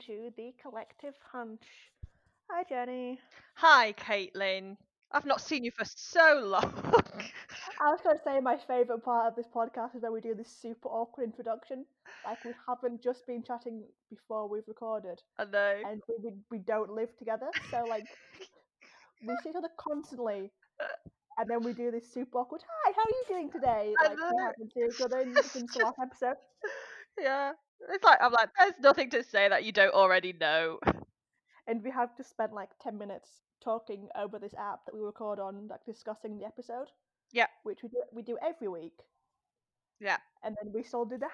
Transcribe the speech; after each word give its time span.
to 0.00 0.30
the 0.36 0.52
Collective 0.60 1.14
Hunch. 1.32 1.62
Hi 2.50 2.64
Jenny. 2.68 3.18
Hi, 3.54 3.92
Caitlin. 3.94 4.76
I've 5.12 5.26
not 5.26 5.40
seen 5.40 5.64
you 5.64 5.70
for 5.76 5.84
so 5.84 6.40
long. 6.44 6.72
I 7.80 7.90
was 7.90 8.00
going 8.02 8.16
to 8.16 8.22
say 8.24 8.40
my 8.40 8.56
favourite 8.66 9.04
part 9.04 9.28
of 9.28 9.36
this 9.36 9.46
podcast 9.54 9.94
is 9.96 10.02
when 10.02 10.12
we 10.12 10.20
do 10.20 10.34
this 10.34 10.48
super 10.60 10.88
awkward 10.88 11.24
introduction. 11.24 11.84
Like 12.24 12.44
we 12.44 12.52
haven't 12.66 13.02
just 13.02 13.26
been 13.26 13.42
chatting 13.42 13.82
before 14.10 14.48
we've 14.48 14.66
recorded, 14.66 15.20
I 15.38 15.44
know. 15.44 15.74
and 15.90 16.02
we, 16.08 16.14
we, 16.30 16.36
we 16.50 16.58
don't 16.58 16.90
live 16.90 17.16
together. 17.18 17.46
So 17.70 17.84
like 17.88 18.04
we 19.26 19.34
see 19.42 19.50
each 19.50 19.56
other 19.56 19.68
constantly, 19.78 20.50
and 21.38 21.48
then 21.50 21.62
we 21.62 21.72
do 21.72 21.90
this 21.90 22.12
super 22.12 22.38
awkward. 22.38 22.62
Hi, 22.84 22.92
how 22.96 23.02
are 23.02 23.10
you 23.10 23.24
doing 23.28 23.50
today? 23.52 23.94
I 24.00 24.08
Like 24.08 24.18
we 24.18 24.42
haven't 24.42 24.72
seen 24.72 24.88
each 24.92 25.00
other 25.00 25.18
in- 25.20 25.34
since 25.50 25.74
the 25.74 25.84
last 25.84 25.98
episode. 26.02 26.36
Yeah. 27.20 27.52
It's 27.90 28.04
like 28.04 28.18
I'm 28.20 28.32
like, 28.32 28.50
there's 28.58 28.78
nothing 28.80 29.10
to 29.10 29.22
say 29.22 29.48
that 29.48 29.64
you 29.64 29.72
don't 29.72 29.94
already 29.94 30.32
know. 30.32 30.78
and 31.66 31.82
we 31.82 31.90
have 31.90 32.14
to 32.16 32.24
spend 32.24 32.52
like 32.52 32.70
10 32.82 32.98
minutes 32.98 33.28
talking 33.62 34.08
over 34.16 34.38
this 34.38 34.54
app 34.54 34.84
that 34.86 34.94
we 34.94 35.00
record 35.00 35.38
on 35.38 35.68
like 35.68 35.84
discussing 35.86 36.38
the 36.38 36.44
episode 36.44 36.88
Yeah. 37.32 37.46
which 37.62 37.82
we 37.82 37.88
do 37.88 38.02
we 38.12 38.22
do 38.22 38.36
every 38.42 38.68
week 38.68 38.98
Yeah. 40.00 40.18
and 40.42 40.54
then 40.62 40.72
we 40.74 40.82
still 40.82 41.06
do 41.06 41.16
the 41.18 41.28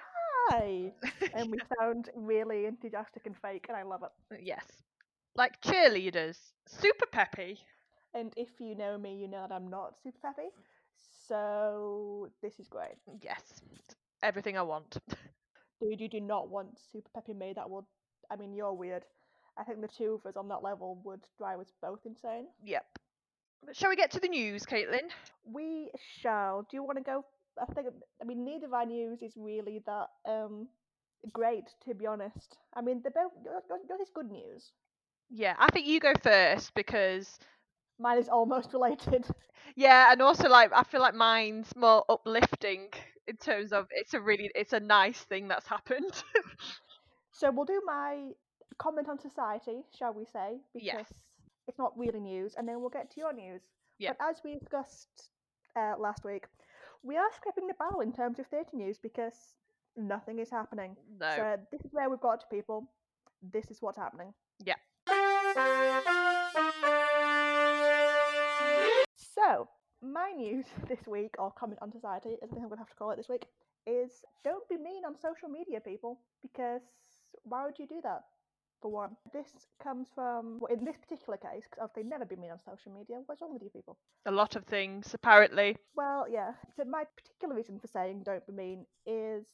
hi 0.49 0.93
and 1.33 1.51
we 1.51 1.59
sound 1.79 2.09
really 2.15 2.65
enthusiastic 2.65 3.25
and 3.25 3.35
fake 3.37 3.65
and 3.67 3.77
i 3.77 3.83
love 3.83 4.03
it 4.03 4.11
uh, 4.33 4.37
yes. 4.41 4.65
Like 5.35 5.61
cheerleaders. 5.61 6.37
Super 6.67 7.05
peppy. 7.11 7.59
and 8.13 8.33
if 8.37 8.49
you 8.59 8.75
know 8.75 8.97
me 8.97 9.15
you 9.15 9.27
know 9.27 9.45
that 9.47 9.53
i'm 9.53 9.69
not 9.69 9.95
super 10.03 10.19
peppy 10.21 10.49
so 11.27 12.29
this 12.41 12.59
is 12.59 12.67
great 12.67 12.95
Yes. 13.21 13.61
Everything 14.23 14.57
I 14.57 14.61
want. 14.61 14.97
dude 15.81 16.01
you 16.01 16.09
do 16.09 16.21
not 16.21 16.49
want 16.49 16.79
super 16.93 17.09
peppy 17.15 17.33
me 17.33 17.53
that 17.55 17.69
would 17.69 17.85
i 18.31 18.37
mean 18.37 18.53
you're 18.53 18.73
weird 18.73 19.05
i 19.57 19.63
think 19.63 19.81
the 19.81 19.87
two 19.89 20.13
of 20.15 20.25
us 20.27 20.37
on 20.37 20.49
that 20.49 20.63
level 20.63 21.01
would 21.05 21.21
drive 21.37 21.59
us 21.59 21.71
both 21.81 21.99
insane 22.05 22.47
Yep. 22.63 22.85
But 23.65 23.75
shall 23.75 23.89
we 23.89 23.95
get 23.97 24.11
to 24.11 24.19
the 24.19 24.29
news, 24.29 24.65
Caitlin? 24.65 25.11
We 25.45 25.91
shall. 26.19 26.63
Do 26.63 26.77
you 26.77 26.83
want 26.83 26.97
to 26.97 27.03
go? 27.03 27.25
I 27.59 27.65
think. 27.73 27.87
I 28.21 28.25
mean, 28.25 28.45
neither 28.45 28.67
of 28.67 28.73
our 28.73 28.85
news 28.85 29.21
is 29.23 29.37
really 29.37 29.79
that 29.85 30.09
um 30.25 30.69
great, 31.33 31.75
to 31.85 31.93
be 31.95 32.07
honest. 32.07 32.57
I 32.73 32.81
mean, 32.81 33.01
they're 33.01 33.11
both. 33.11 33.33
Yours 33.43 33.63
yours 33.89 34.01
is 34.01 34.09
good 34.13 34.31
news. 34.31 34.73
Yeah, 35.29 35.55
I 35.59 35.69
think 35.71 35.87
you 35.87 35.99
go 35.99 36.13
first 36.21 36.73
because 36.75 37.39
Mine 38.01 38.17
is 38.17 38.29
almost 38.29 38.73
related. 38.77 39.25
yeah, 39.75 40.11
and 40.11 40.21
also 40.21 40.49
like 40.49 40.71
I 40.73 40.83
feel 40.83 41.01
like 41.01 41.13
mine's 41.15 41.75
more 41.75 42.03
uplifting 42.09 42.89
in 43.27 43.37
terms 43.37 43.71
of 43.71 43.87
it's 43.91 44.13
a 44.13 44.19
really 44.19 44.49
it's 44.55 44.73
a 44.73 44.79
nice 44.79 45.19
thing 45.21 45.47
that's 45.47 45.67
happened. 45.67 46.23
So 47.31 47.49
we'll 47.51 47.65
do 47.65 47.81
my 47.85 48.31
comment 48.77 49.07
on 49.09 49.19
society, 49.19 49.81
shall 49.97 50.13
we 50.13 50.25
say? 50.25 50.59
Because 50.73 50.85
Yes. 50.85 51.13
it's 51.67 51.77
not 51.79 51.97
really 51.97 52.19
news, 52.19 52.53
and 52.57 52.67
then 52.67 52.79
we'll 52.81 52.89
get 52.89 53.09
to 53.11 53.19
your 53.19 53.33
news. 53.33 53.61
Yeah. 53.97 54.13
But 54.17 54.29
as 54.29 54.41
we 54.43 54.55
discussed 54.59 55.29
uh, 55.75 55.95
last 55.97 56.23
week, 56.23 56.45
we 57.03 57.17
are 57.17 57.29
scraping 57.35 57.67
the 57.67 57.73
barrel 57.75 58.01
in 58.01 58.13
terms 58.13 58.39
of 58.39 58.47
theatre 58.47 58.75
news 58.75 58.97
because 58.99 59.55
nothing 59.97 60.39
is 60.39 60.49
happening. 60.51 60.95
no. 61.19 61.31
So 61.35 61.57
this 61.71 61.81
is 61.81 61.91
where 61.93 62.09
we've 62.09 62.19
got 62.19 62.41
to 62.41 62.47
people. 62.51 62.87
This 63.41 63.71
is 63.71 63.81
what's 63.81 63.97
happening. 63.97 64.33
My 70.13 70.31
news 70.31 70.65
this 70.89 71.05
week, 71.07 71.35
or 71.39 71.51
comment 71.51 71.79
on 71.81 71.91
society, 71.91 72.37
as 72.41 72.49
I 72.49 72.53
think 72.53 72.63
I'm 72.63 72.69
going 72.69 72.77
to 72.77 72.83
have 72.83 72.89
to 72.89 72.95
call 72.95 73.11
it 73.11 73.17
this 73.17 73.29
week, 73.29 73.45
is 73.87 74.11
don't 74.43 74.67
be 74.69 74.77
mean 74.77 75.03
on 75.05 75.15
social 75.15 75.49
media, 75.49 75.79
people, 75.79 76.19
because 76.41 76.81
why 77.43 77.65
would 77.65 77.79
you 77.79 77.87
do 77.87 78.01
that? 78.03 78.21
For 78.81 78.91
one, 78.91 79.15
this 79.31 79.47
comes 79.81 80.07
from, 80.15 80.57
well, 80.59 80.73
in 80.73 80.83
this 80.83 80.97
particular 80.97 81.37
case, 81.37 81.63
because 81.69 81.83
obviously 81.83 82.09
never 82.09 82.25
be 82.25 82.35
mean 82.35 82.49
on 82.51 82.59
social 82.59 82.91
media. 82.91 83.17
What's 83.27 83.41
wrong 83.41 83.53
with 83.53 83.61
you 83.61 83.69
people? 83.69 83.97
a 84.25 84.31
lot 84.31 84.55
of 84.55 84.65
things 84.65 85.13
apparently. 85.13 85.77
Well, 85.95 86.25
yeah. 86.31 86.51
So 86.75 86.83
my 86.85 87.03
particular 87.15 87.55
reason 87.55 87.79
for 87.79 87.87
saying 87.87 88.23
don't 88.23 88.45
be 88.47 88.53
mean 88.53 88.85
is, 89.05 89.45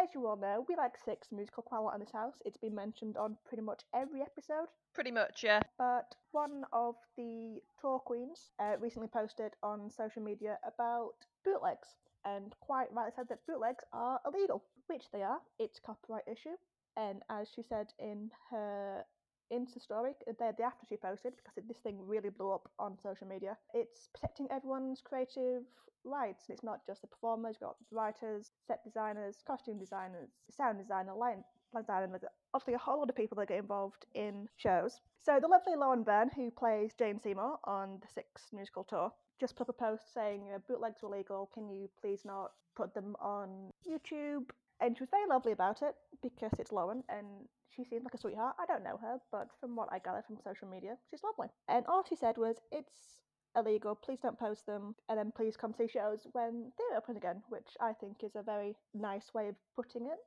as 0.00 0.08
you 0.14 0.26
all 0.26 0.36
know, 0.36 0.64
we 0.68 0.76
like 0.76 0.92
Six 1.04 1.28
musical 1.32 1.62
quality 1.62 1.94
on 1.94 2.00
this 2.00 2.12
house. 2.12 2.36
It's 2.44 2.56
been 2.56 2.74
mentioned 2.74 3.16
on 3.16 3.36
pretty 3.46 3.62
much 3.62 3.82
every 3.94 4.22
episode. 4.22 4.68
Pretty 4.94 5.10
much, 5.10 5.42
yeah. 5.42 5.60
But 5.78 6.14
one 6.32 6.64
of 6.72 6.94
the 7.16 7.60
tour 7.80 7.98
queens 7.98 8.50
uh, 8.60 8.76
recently 8.78 9.08
posted 9.08 9.52
on 9.62 9.90
social 9.90 10.22
media 10.22 10.58
about 10.66 11.14
bootlegs 11.44 11.88
and 12.24 12.54
quite 12.60 12.92
rightly 12.92 13.12
said 13.16 13.28
that 13.28 13.46
bootlegs 13.46 13.84
are 13.92 14.20
illegal, 14.26 14.62
which 14.86 15.04
they 15.12 15.22
are. 15.22 15.40
It's 15.58 15.78
a 15.78 15.82
copyright 15.82 16.28
issue. 16.30 16.56
And 16.96 17.22
as 17.30 17.48
she 17.54 17.62
said 17.62 17.88
in 17.98 18.30
her 18.50 19.04
Insta 19.52 19.80
story, 19.80 20.12
the 20.26 20.32
day 20.32 20.64
after 20.64 20.86
she 20.88 20.96
posted, 20.96 21.34
because 21.36 21.56
it, 21.56 21.68
this 21.68 21.78
thing 21.78 21.98
really 22.00 22.30
blew 22.30 22.52
up 22.52 22.70
on 22.78 22.96
social 23.02 23.26
media, 23.26 23.56
it's 23.74 24.08
protecting 24.14 24.48
everyone's 24.50 25.02
creative 25.04 25.62
rights. 26.04 26.44
And 26.48 26.54
it's 26.54 26.64
not 26.64 26.86
just 26.86 27.02
the 27.02 27.06
performers, 27.08 27.56
you've 27.60 27.68
got 27.68 27.76
writers, 27.90 28.52
set 28.66 28.82
designers, 28.84 29.36
costume 29.46 29.78
designers, 29.78 30.30
sound 30.50 30.78
designer, 30.78 31.14
light 31.14 31.36
designer, 31.74 32.20
obviously 32.54 32.74
a 32.74 32.78
whole 32.78 32.98
lot 32.98 33.08
of 33.08 33.16
people 33.16 33.36
that 33.36 33.48
get 33.48 33.58
involved 33.58 34.04
in 34.14 34.46
shows. 34.56 35.00
So 35.22 35.38
the 35.40 35.48
lovely 35.48 35.74
Lauren 35.76 36.02
Byrne, 36.02 36.30
who 36.34 36.50
plays 36.50 36.92
Jane 36.98 37.20
Seymour 37.22 37.58
on 37.64 37.98
the 38.00 38.08
Six 38.12 38.42
musical 38.52 38.84
tour, 38.84 39.10
just 39.40 39.56
put 39.56 39.68
up 39.68 39.76
a 39.80 39.84
post 39.84 40.12
saying 40.12 40.42
uh, 40.54 40.58
bootlegs 40.68 41.02
are 41.02 41.06
illegal. 41.06 41.48
Can 41.54 41.68
you 41.68 41.88
please 42.00 42.24
not 42.24 42.52
put 42.76 42.94
them 42.94 43.16
on 43.20 43.70
YouTube? 43.88 44.50
And 44.80 44.96
she 44.96 45.02
was 45.02 45.10
very 45.10 45.26
lovely 45.28 45.52
about 45.52 45.82
it 45.82 45.94
because 46.22 46.52
it's 46.58 46.72
Lauren 46.72 47.02
and 47.08 47.48
she 47.70 47.84
seems 47.84 48.04
like 48.04 48.14
a 48.14 48.18
sweetheart. 48.18 48.56
I 48.58 48.66
don't 48.66 48.84
know 48.84 48.98
her, 48.98 49.18
but 49.30 49.48
from 49.60 49.76
what 49.76 49.88
I 49.92 49.98
gather 49.98 50.22
from 50.26 50.38
social 50.44 50.68
media, 50.68 50.96
she's 51.10 51.22
lovely. 51.24 51.48
And 51.68 51.86
all 51.86 52.04
she 52.04 52.16
said 52.16 52.36
was, 52.38 52.56
"It's 52.70 53.18
illegal. 53.56 53.94
Please 53.96 54.20
don't 54.20 54.38
post 54.38 54.66
them, 54.66 54.94
and 55.08 55.18
then 55.18 55.32
please 55.32 55.56
come 55.56 55.72
see 55.74 55.88
shows 55.88 56.26
when 56.32 56.72
they're 56.78 56.98
open 56.98 57.16
again," 57.16 57.42
which 57.48 57.76
I 57.80 57.92
think 57.94 58.22
is 58.22 58.36
a 58.36 58.42
very 58.42 58.76
nice 58.94 59.32
way 59.34 59.48
of 59.48 59.56
putting 59.76 60.06
it 60.06 60.18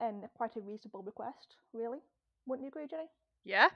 and 0.00 0.28
quite 0.34 0.56
a 0.56 0.60
reasonable 0.60 1.02
request, 1.02 1.56
really. 1.72 2.00
Wouldn't 2.46 2.64
you 2.64 2.68
agree, 2.68 2.86
Jenny? 2.88 3.08
Yeah. 3.44 3.68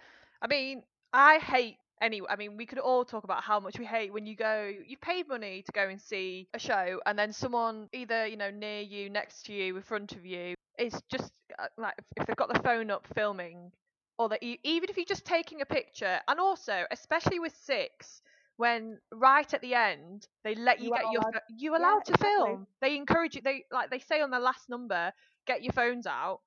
I 0.42 0.46
mean, 0.46 0.82
I 1.12 1.38
hate 1.38 1.78
anyway. 2.00 2.28
I 2.30 2.36
mean, 2.36 2.56
we 2.56 2.66
could 2.66 2.78
all 2.78 3.04
talk 3.04 3.24
about 3.24 3.42
how 3.42 3.60
much 3.60 3.78
we 3.78 3.84
hate 3.84 4.12
when 4.12 4.26
you 4.26 4.36
go, 4.36 4.72
you've 4.86 5.00
paid 5.00 5.28
money 5.28 5.62
to 5.62 5.72
go 5.72 5.88
and 5.88 6.00
see 6.00 6.48
a 6.54 6.58
show, 6.58 7.00
and 7.06 7.18
then 7.18 7.32
someone 7.32 7.88
either, 7.92 8.26
you 8.26 8.36
know, 8.36 8.50
near 8.50 8.80
you, 8.80 9.08
next 9.10 9.44
to 9.46 9.52
you, 9.52 9.76
in 9.76 9.82
front 9.82 10.12
of 10.12 10.26
you, 10.26 10.54
is 10.78 11.00
just 11.10 11.32
uh, 11.58 11.66
like, 11.78 11.94
if 12.16 12.26
they've 12.26 12.36
got 12.36 12.52
the 12.52 12.60
phone 12.62 12.90
up 12.90 13.06
filming, 13.14 13.70
or 14.18 14.28
that 14.28 14.42
you, 14.42 14.56
even 14.64 14.88
if 14.90 14.96
you're 14.96 15.04
just 15.04 15.24
taking 15.24 15.60
a 15.60 15.66
picture, 15.66 16.20
and 16.28 16.40
also, 16.40 16.84
especially 16.90 17.38
with 17.40 17.54
Six, 17.56 18.22
when 18.56 18.98
right 19.12 19.52
at 19.52 19.60
the 19.62 19.74
end 19.74 20.26
they 20.44 20.54
let 20.54 20.80
you, 20.80 20.90
You 20.90 20.92
get 20.92 21.10
your 21.10 21.22
allowed- 21.22 21.42
you 21.48 21.76
Yeah, 21.76 21.76
allowed 21.76 22.04
to 22.06 22.12
exactly. 22.12 22.18
film. 22.18 22.66
They 22.80 22.96
encourage 22.96 23.34
you. 23.36 23.42
They 23.42 23.64
like 23.70 23.90
they 23.90 23.98
say 24.00 24.20
on 24.20 24.30
the 24.30 24.38
last 24.40 24.68
number, 24.68 25.12
get 25.46 25.62
your 25.62 25.72
phones 25.72 26.06
out. 26.06 26.40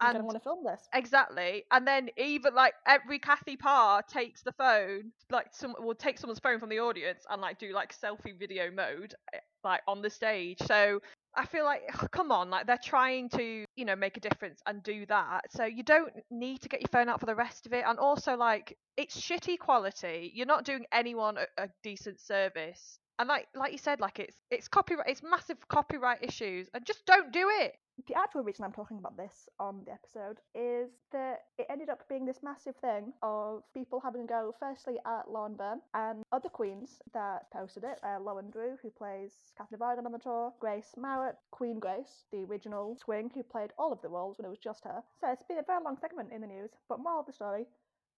And 0.00 0.24
want 0.24 0.36
to 0.38 0.42
film 0.44 0.64
this. 0.64 0.88
Exactly. 0.94 1.64
And 1.70 1.86
then 1.86 2.10
even 2.16 2.54
like 2.54 2.74
every 2.86 3.18
Kathy 3.18 3.56
Parr 3.56 4.02
takes 4.02 4.42
the 4.42 4.52
phone, 4.52 5.12
like 5.30 5.48
some 5.52 5.74
will 5.78 5.94
take 5.94 6.18
someone's 6.18 6.40
phone 6.40 6.58
from 6.60 6.68
the 6.68 6.80
audience 6.80 7.24
and 7.30 7.40
like 7.40 7.58
do 7.58 7.72
like 7.72 7.94
selfie 7.96 8.38
video 8.38 8.70
mode 8.70 9.14
eh, 9.32 9.38
like 9.64 9.80
on 9.88 10.02
the 10.02 10.10
stage. 10.10 10.58
So 10.66 11.00
I 11.34 11.46
feel 11.46 11.64
like 11.64 11.82
come 12.10 12.30
on, 12.30 12.50
like 12.50 12.66
they're 12.66 12.78
trying 12.82 13.28
to, 13.30 13.64
you 13.76 13.84
know, 13.84 13.96
make 13.96 14.16
a 14.16 14.20
difference 14.20 14.60
and 14.66 14.82
do 14.82 15.06
that. 15.06 15.52
So 15.52 15.64
you 15.64 15.82
don't 15.82 16.12
need 16.30 16.62
to 16.62 16.68
get 16.68 16.80
your 16.80 16.88
phone 16.88 17.08
out 17.08 17.20
for 17.20 17.26
the 17.26 17.34
rest 17.34 17.66
of 17.66 17.72
it. 17.72 17.84
And 17.86 17.98
also 17.98 18.36
like 18.36 18.76
it's 18.96 19.18
shitty 19.20 19.58
quality. 19.58 20.30
You're 20.34 20.46
not 20.46 20.64
doing 20.64 20.84
anyone 20.92 21.38
a, 21.38 21.64
a 21.64 21.68
decent 21.82 22.20
service. 22.20 22.98
And 23.18 23.28
like 23.28 23.46
like 23.54 23.72
you 23.72 23.78
said, 23.78 24.00
like 24.00 24.18
it's 24.18 24.36
it's 24.50 24.68
copyright 24.68 25.08
it's 25.08 25.22
massive 25.22 25.58
copyright 25.68 26.22
issues 26.22 26.68
and 26.74 26.84
just 26.86 27.04
don't 27.06 27.32
do 27.32 27.48
it. 27.50 27.74
The 28.08 28.14
actual 28.14 28.42
reason 28.42 28.64
I'm 28.64 28.72
talking 28.72 28.98
about 28.98 29.16
this 29.16 29.48
on 29.60 29.82
the 29.84 29.92
episode 29.92 30.38
is 30.54 30.90
that 31.12 31.44
it 31.58 31.66
ended 31.70 31.88
up 31.88 32.08
being 32.08 32.24
this 32.24 32.42
massive 32.42 32.74
thing 32.76 33.12
of 33.22 33.62
people 33.74 34.00
having 34.00 34.22
a 34.22 34.26
go, 34.26 34.54
firstly 34.58 34.96
at 35.06 35.30
Lauren 35.30 35.54
Byrne 35.54 35.80
and 35.94 36.24
other 36.32 36.48
queens 36.48 37.00
that 37.12 37.50
posted 37.52 37.84
it. 37.84 38.00
Uh, 38.02 38.18
Lauren 38.18 38.50
Drew, 38.50 38.76
who 38.82 38.90
plays 38.90 39.52
Catherine 39.56 39.80
of 39.80 40.06
on 40.06 40.12
the 40.12 40.18
tour, 40.18 40.52
Grace 40.58 40.94
Mouat, 40.96 41.36
Queen 41.52 41.78
Grace, 41.78 42.24
the 42.32 42.44
original 42.44 42.96
swing, 42.96 43.30
who 43.34 43.42
played 43.42 43.70
all 43.78 43.92
of 43.92 44.00
the 44.02 44.08
roles 44.08 44.38
when 44.38 44.46
it 44.46 44.50
was 44.50 44.58
just 44.58 44.84
her. 44.84 45.02
So 45.20 45.30
it's 45.30 45.44
been 45.44 45.58
a 45.58 45.62
very 45.62 45.82
long 45.84 45.96
segment 46.00 46.32
in 46.32 46.40
the 46.40 46.46
news, 46.46 46.70
but 46.88 46.98
moral 46.98 47.20
of 47.20 47.26
the 47.26 47.32
story, 47.32 47.66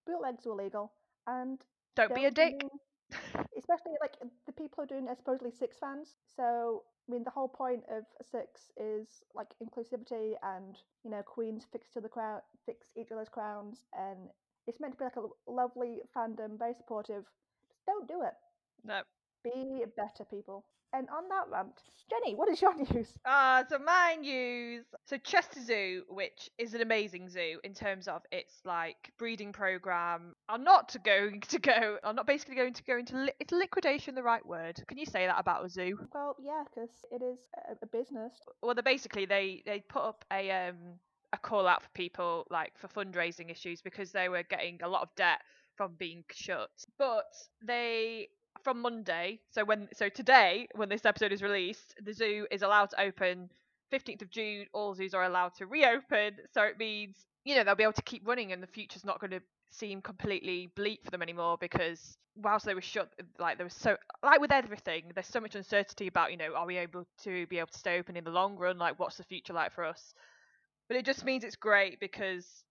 bootlegs 0.07 0.47
are 0.47 0.51
illegal, 0.51 0.93
and 1.27 1.59
Don't 1.95 2.15
be 2.15 2.25
a 2.25 2.31
dick. 2.31 2.55
especially 3.57 3.93
like 4.01 4.15
the 4.45 4.53
people 4.53 4.77
who 4.77 4.83
are 4.83 4.87
doing 4.87 5.05
it 5.05 5.11
are 5.11 5.15
supposedly 5.15 5.51
Six 5.51 5.77
fans. 5.77 6.15
So 6.35 6.83
I 7.07 7.11
mean, 7.11 7.23
the 7.23 7.29
whole 7.31 7.47
point 7.47 7.83
of 7.91 8.03
Six 8.23 8.71
is 8.77 9.23
like 9.35 9.47
inclusivity 9.63 10.33
and 10.41 10.75
you 11.03 11.11
know 11.11 11.21
queens 11.21 11.65
fix 11.71 11.89
to 11.93 12.01
the 12.01 12.09
crown, 12.09 12.41
fix 12.65 12.87
each 12.97 13.11
other's 13.11 13.29
crowns, 13.29 13.85
and 13.93 14.29
it's 14.67 14.79
meant 14.79 14.93
to 14.93 14.97
be 14.97 15.03
like 15.05 15.17
a 15.17 15.51
lovely 15.51 15.99
fandom, 16.15 16.57
very 16.57 16.73
supportive. 16.73 17.25
Just 17.69 17.85
don't 17.85 18.07
do 18.07 18.23
it. 18.23 18.33
No. 18.83 19.01
Be 19.43 19.85
better, 19.95 20.25
people. 20.29 20.65
And 20.95 21.09
on 21.09 21.27
that 21.27 21.49
rant, 21.51 21.73
Jenny, 22.09 22.35
what 22.35 22.47
is 22.47 22.61
your 22.61 22.73
news? 22.77 23.09
Ah, 23.25 23.65
so 23.67 23.77
my 23.79 24.15
news. 24.21 24.85
So 25.05 25.17
Chester 25.17 25.59
Zoo, 25.61 26.03
which 26.07 26.49
is 26.57 26.73
an 26.73 26.81
amazing 26.81 27.27
zoo 27.29 27.59
in 27.65 27.73
terms 27.73 28.07
of 28.07 28.21
its 28.31 28.61
like 28.63 29.11
breeding 29.17 29.51
program, 29.51 30.35
are 30.47 30.57
not 30.57 30.95
going 31.03 31.41
to 31.41 31.59
go. 31.59 31.97
Are 32.03 32.13
not 32.13 32.27
basically 32.27 32.55
going 32.55 32.73
to 32.73 32.83
go 32.83 32.97
into 32.97 33.17
li- 33.17 33.33
it's 33.41 33.51
liquidation. 33.51 34.15
The 34.15 34.23
right 34.23 34.45
word? 34.45 34.81
Can 34.87 34.97
you 34.97 35.05
say 35.05 35.25
that 35.25 35.37
about 35.37 35.65
a 35.65 35.69
zoo? 35.69 35.99
Well, 36.13 36.37
yeah, 36.41 36.63
because 36.63 36.91
it 37.11 37.21
is 37.21 37.39
a, 37.67 37.73
a 37.81 37.87
business. 37.87 38.33
Well, 38.61 38.73
they 38.73 38.81
basically 38.81 39.25
they 39.25 39.63
they 39.65 39.81
put 39.81 40.03
up 40.03 40.23
a 40.31 40.49
um 40.51 40.77
a 41.33 41.37
call 41.37 41.67
out 41.67 41.83
for 41.83 41.89
people 41.89 42.47
like 42.49 42.71
for 42.77 42.87
fundraising 42.87 43.51
issues 43.51 43.81
because 43.81 44.13
they 44.13 44.29
were 44.29 44.43
getting 44.43 44.79
a 44.81 44.87
lot 44.87 45.01
of 45.01 45.09
debt 45.17 45.41
from 45.75 45.95
being 45.97 46.23
shut. 46.31 46.69
But 46.97 47.25
they 47.61 48.29
from 48.63 48.81
Monday, 48.81 49.39
so 49.51 49.63
when 49.65 49.87
so 49.93 50.09
today 50.09 50.67
when 50.75 50.89
this 50.89 51.05
episode 51.05 51.31
is 51.31 51.41
released, 51.41 51.95
the 52.03 52.13
zoo 52.13 52.47
is 52.51 52.61
allowed 52.61 52.89
to 52.91 53.01
open 53.01 53.49
15th 53.91 54.21
of 54.21 54.29
June. 54.29 54.65
All 54.73 54.93
zoos 54.95 55.13
are 55.13 55.23
allowed 55.23 55.55
to 55.55 55.65
reopen, 55.65 56.37
so 56.53 56.63
it 56.63 56.77
means 56.77 57.15
you 57.43 57.55
know 57.55 57.63
they'll 57.63 57.75
be 57.75 57.83
able 57.83 57.93
to 57.93 58.01
keep 58.01 58.27
running, 58.27 58.51
and 58.51 58.61
the 58.63 58.67
future's 58.67 59.05
not 59.05 59.19
going 59.19 59.31
to 59.31 59.41
seem 59.69 60.01
completely 60.01 60.69
bleak 60.75 61.01
for 61.03 61.11
them 61.11 61.21
anymore 61.21 61.57
because 61.59 62.17
whilst 62.35 62.65
they 62.65 62.73
were 62.75 62.81
shut, 62.81 63.09
like 63.39 63.57
there 63.57 63.65
was 63.65 63.73
so 63.73 63.97
like 64.23 64.41
with 64.41 64.51
everything, 64.51 65.11
there's 65.13 65.27
so 65.27 65.39
much 65.39 65.55
uncertainty 65.55 66.07
about 66.07 66.31
you 66.31 66.37
know 66.37 66.53
are 66.55 66.65
we 66.65 66.77
able 66.77 67.05
to 67.23 67.45
be 67.47 67.57
able 67.59 67.67
to 67.67 67.77
stay 67.77 67.97
open 67.99 68.15
in 68.17 68.23
the 68.23 68.31
long 68.31 68.57
run? 68.57 68.77
Like 68.77 68.99
what's 68.99 69.17
the 69.17 69.23
future 69.23 69.53
like 69.53 69.71
for 69.73 69.83
us? 69.85 70.13
But 70.87 70.97
it 70.97 71.05
just 71.05 71.25
means 71.25 71.43
it's 71.43 71.55
great 71.55 71.99
because 71.99 72.63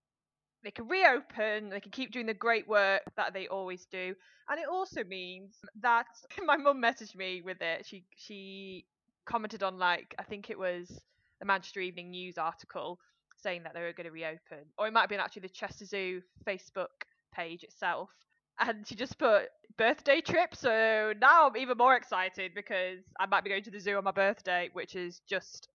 they 0.65 0.71
can 0.71 0.89
reopen, 0.89 1.69
they 1.69 1.81
can 1.81 1.93
keep 1.93 2.11
doing 2.13 2.27
the 2.27 2.35
great 2.35 2.67
work 2.67 3.03
that 3.17 3.35
they 3.35 3.47
always 3.47 3.87
do. 3.87 4.15
And 4.49 4.59
it 4.59 4.67
also 4.69 5.05
means 5.05 5.59
that 5.81 6.07
my 6.45 6.57
mum 6.57 6.83
messaged 6.83 7.15
me 7.15 7.43
with 7.43 7.61
it. 7.61 7.87
She 7.87 8.05
she 8.17 8.87
commented 9.27 9.63
on 9.63 9.79
like 9.79 10.15
I 10.19 10.25
think 10.25 10.51
it 10.51 10.59
was 10.59 11.03
the 11.41 11.47
Manchester 11.47 11.81
Evening 11.81 12.11
News 12.11 12.39
article 12.39 12.99
saying 13.37 13.63
that 13.65 13.75
they 13.75 13.81
were 13.83 13.93
going 13.93 14.07
to 14.07 14.11
reopen, 14.11 14.65
or 14.79 14.87
it 14.87 14.93
might 14.93 15.03
have 15.03 15.11
been 15.11 15.21
actually 15.21 15.43
the 15.43 15.49
Chester 15.51 15.85
Zoo 15.85 16.23
Facebook 16.47 17.05
page 17.35 17.63
itself. 17.63 18.11
And 18.59 18.87
she 18.87 18.95
just 18.95 19.19
put 19.19 19.49
birthday 19.77 20.21
trip, 20.21 20.55
so 20.55 21.13
now 21.21 21.49
I'm 21.49 21.57
even 21.57 21.77
more 21.77 21.97
excited 21.97 22.53
because 22.55 23.01
I 23.19 23.27
might 23.27 23.43
be 23.43 23.51
going 23.51 23.65
to 23.65 23.71
the 23.71 23.81
zoo 23.81 23.97
on 23.97 24.05
my 24.05 24.13
birthday, 24.13 24.71
which 24.73 24.95
is 24.95 25.21
just 25.29 25.69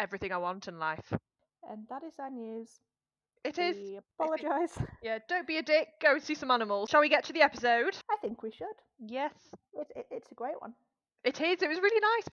everything 0.00 0.32
I 0.32 0.38
want 0.38 0.68
in 0.68 0.78
life. 0.78 1.12
And 1.70 1.86
that 1.90 2.02
is 2.02 2.14
our 2.18 2.30
news. 2.30 2.80
It 3.44 3.58
is. 3.58 3.76
We 3.76 3.98
apologise. 3.98 4.78
Yeah, 5.02 5.18
don't 5.28 5.46
be 5.48 5.58
a 5.58 5.62
dick. 5.62 5.88
Go 6.00 6.12
and 6.14 6.22
see 6.22 6.34
some 6.34 6.50
animals. 6.52 6.90
Shall 6.90 7.00
we 7.00 7.08
get 7.08 7.24
to 7.24 7.32
the 7.32 7.42
episode? 7.42 7.96
I 8.08 8.16
think 8.20 8.42
we 8.42 8.52
should. 8.52 8.66
Yes. 9.04 9.32
It, 9.74 9.88
it, 9.96 10.06
it's 10.12 10.30
a 10.30 10.34
great 10.34 10.60
one. 10.60 10.74
It 11.24 11.40
is. 11.40 11.60
It 11.60 11.68
was 11.68 11.80
really 11.80 12.00
nice. 12.00 12.28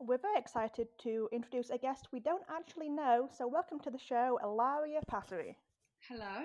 We're 0.00 0.16
very 0.18 0.38
excited 0.38 0.88
to 1.02 1.28
introduce 1.32 1.68
a 1.68 1.76
guest 1.76 2.08
we 2.12 2.20
don't 2.20 2.42
actually 2.50 2.88
know, 2.88 3.28
so 3.36 3.46
welcome 3.46 3.78
to 3.80 3.90
the 3.90 3.98
show, 3.98 4.38
Ilaria 4.42 5.00
Passeri. 5.10 5.54
Hello. 6.08 6.44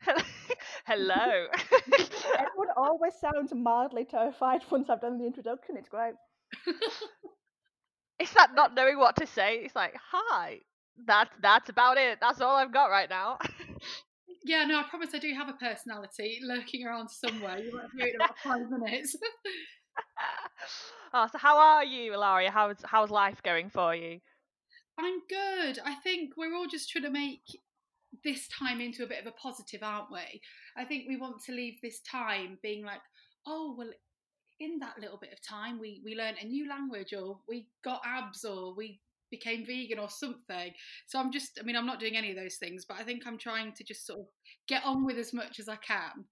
Hello. 0.86 1.46
Everyone 2.38 2.68
always 2.76 3.14
sounds 3.20 3.54
mildly 3.54 4.04
terrified 4.04 4.62
once 4.70 4.90
I've 4.90 5.00
done 5.00 5.18
the 5.18 5.26
introduction. 5.26 5.76
It's 5.76 5.88
great. 5.88 6.14
It's 8.32 8.40
that 8.40 8.54
not 8.54 8.74
knowing 8.74 8.98
what 8.98 9.16
to 9.16 9.26
say. 9.26 9.56
It's 9.56 9.76
like, 9.76 9.94
hi. 10.10 10.60
That's 11.06 11.30
that's 11.40 11.68
about 11.68 11.98
it. 11.98 12.18
That's 12.20 12.40
all 12.40 12.56
I've 12.56 12.72
got 12.72 12.86
right 12.86 13.08
now. 13.08 13.38
Yeah, 14.44 14.64
no, 14.64 14.78
I 14.78 14.84
promise 14.88 15.10
I 15.14 15.18
do 15.18 15.32
have 15.34 15.48
a 15.48 15.52
personality 15.52 16.40
lurking 16.42 16.86
around 16.86 17.08
somewhere. 17.08 17.58
You 17.58 17.72
might 17.72 17.86
hear 17.96 18.06
it 18.08 18.14
in 18.14 18.16
about 18.16 18.38
five 18.38 18.68
minutes. 18.70 19.14
oh, 21.14 21.28
so 21.30 21.38
how 21.38 21.58
are 21.58 21.84
you, 21.84 22.12
Ilaria? 22.14 22.50
How's 22.50 22.78
how's 22.84 23.10
life 23.10 23.42
going 23.42 23.70
for 23.70 23.94
you? 23.94 24.20
I'm 24.98 25.20
good. 25.28 25.78
I 25.84 25.94
think 26.02 26.32
we're 26.36 26.54
all 26.54 26.66
just 26.66 26.90
trying 26.90 27.04
to 27.04 27.10
make 27.10 27.42
this 28.24 28.48
time 28.48 28.80
into 28.80 29.04
a 29.04 29.06
bit 29.08 29.20
of 29.20 29.26
a 29.26 29.32
positive, 29.32 29.82
aren't 29.82 30.10
we? 30.10 30.40
I 30.76 30.84
think 30.84 31.04
we 31.08 31.16
want 31.16 31.42
to 31.44 31.52
leave 31.52 31.74
this 31.82 32.00
time 32.00 32.58
being 32.62 32.84
like, 32.84 33.00
oh, 33.46 33.74
well, 33.76 33.90
in 34.62 34.78
that 34.78 34.98
little 35.00 35.18
bit 35.18 35.32
of 35.32 35.40
time, 35.42 35.78
we, 35.78 36.00
we 36.04 36.14
learned 36.14 36.36
a 36.40 36.46
new 36.46 36.68
language 36.68 37.12
or 37.12 37.38
we 37.48 37.68
got 37.84 38.00
abs 38.06 38.44
or 38.44 38.74
we 38.74 39.00
became 39.30 39.66
vegan 39.66 39.98
or 39.98 40.08
something. 40.08 40.72
So 41.06 41.18
I'm 41.18 41.32
just, 41.32 41.58
I 41.60 41.64
mean, 41.64 41.76
I'm 41.76 41.86
not 41.86 41.98
doing 41.98 42.16
any 42.16 42.30
of 42.30 42.36
those 42.36 42.56
things, 42.56 42.84
but 42.84 42.98
I 42.98 43.02
think 43.02 43.26
I'm 43.26 43.38
trying 43.38 43.72
to 43.72 43.84
just 43.84 44.06
sort 44.06 44.20
of 44.20 44.26
get 44.68 44.84
on 44.84 45.04
with 45.04 45.18
as 45.18 45.32
much 45.32 45.58
as 45.58 45.68
I 45.68 45.76
can. 45.76 46.26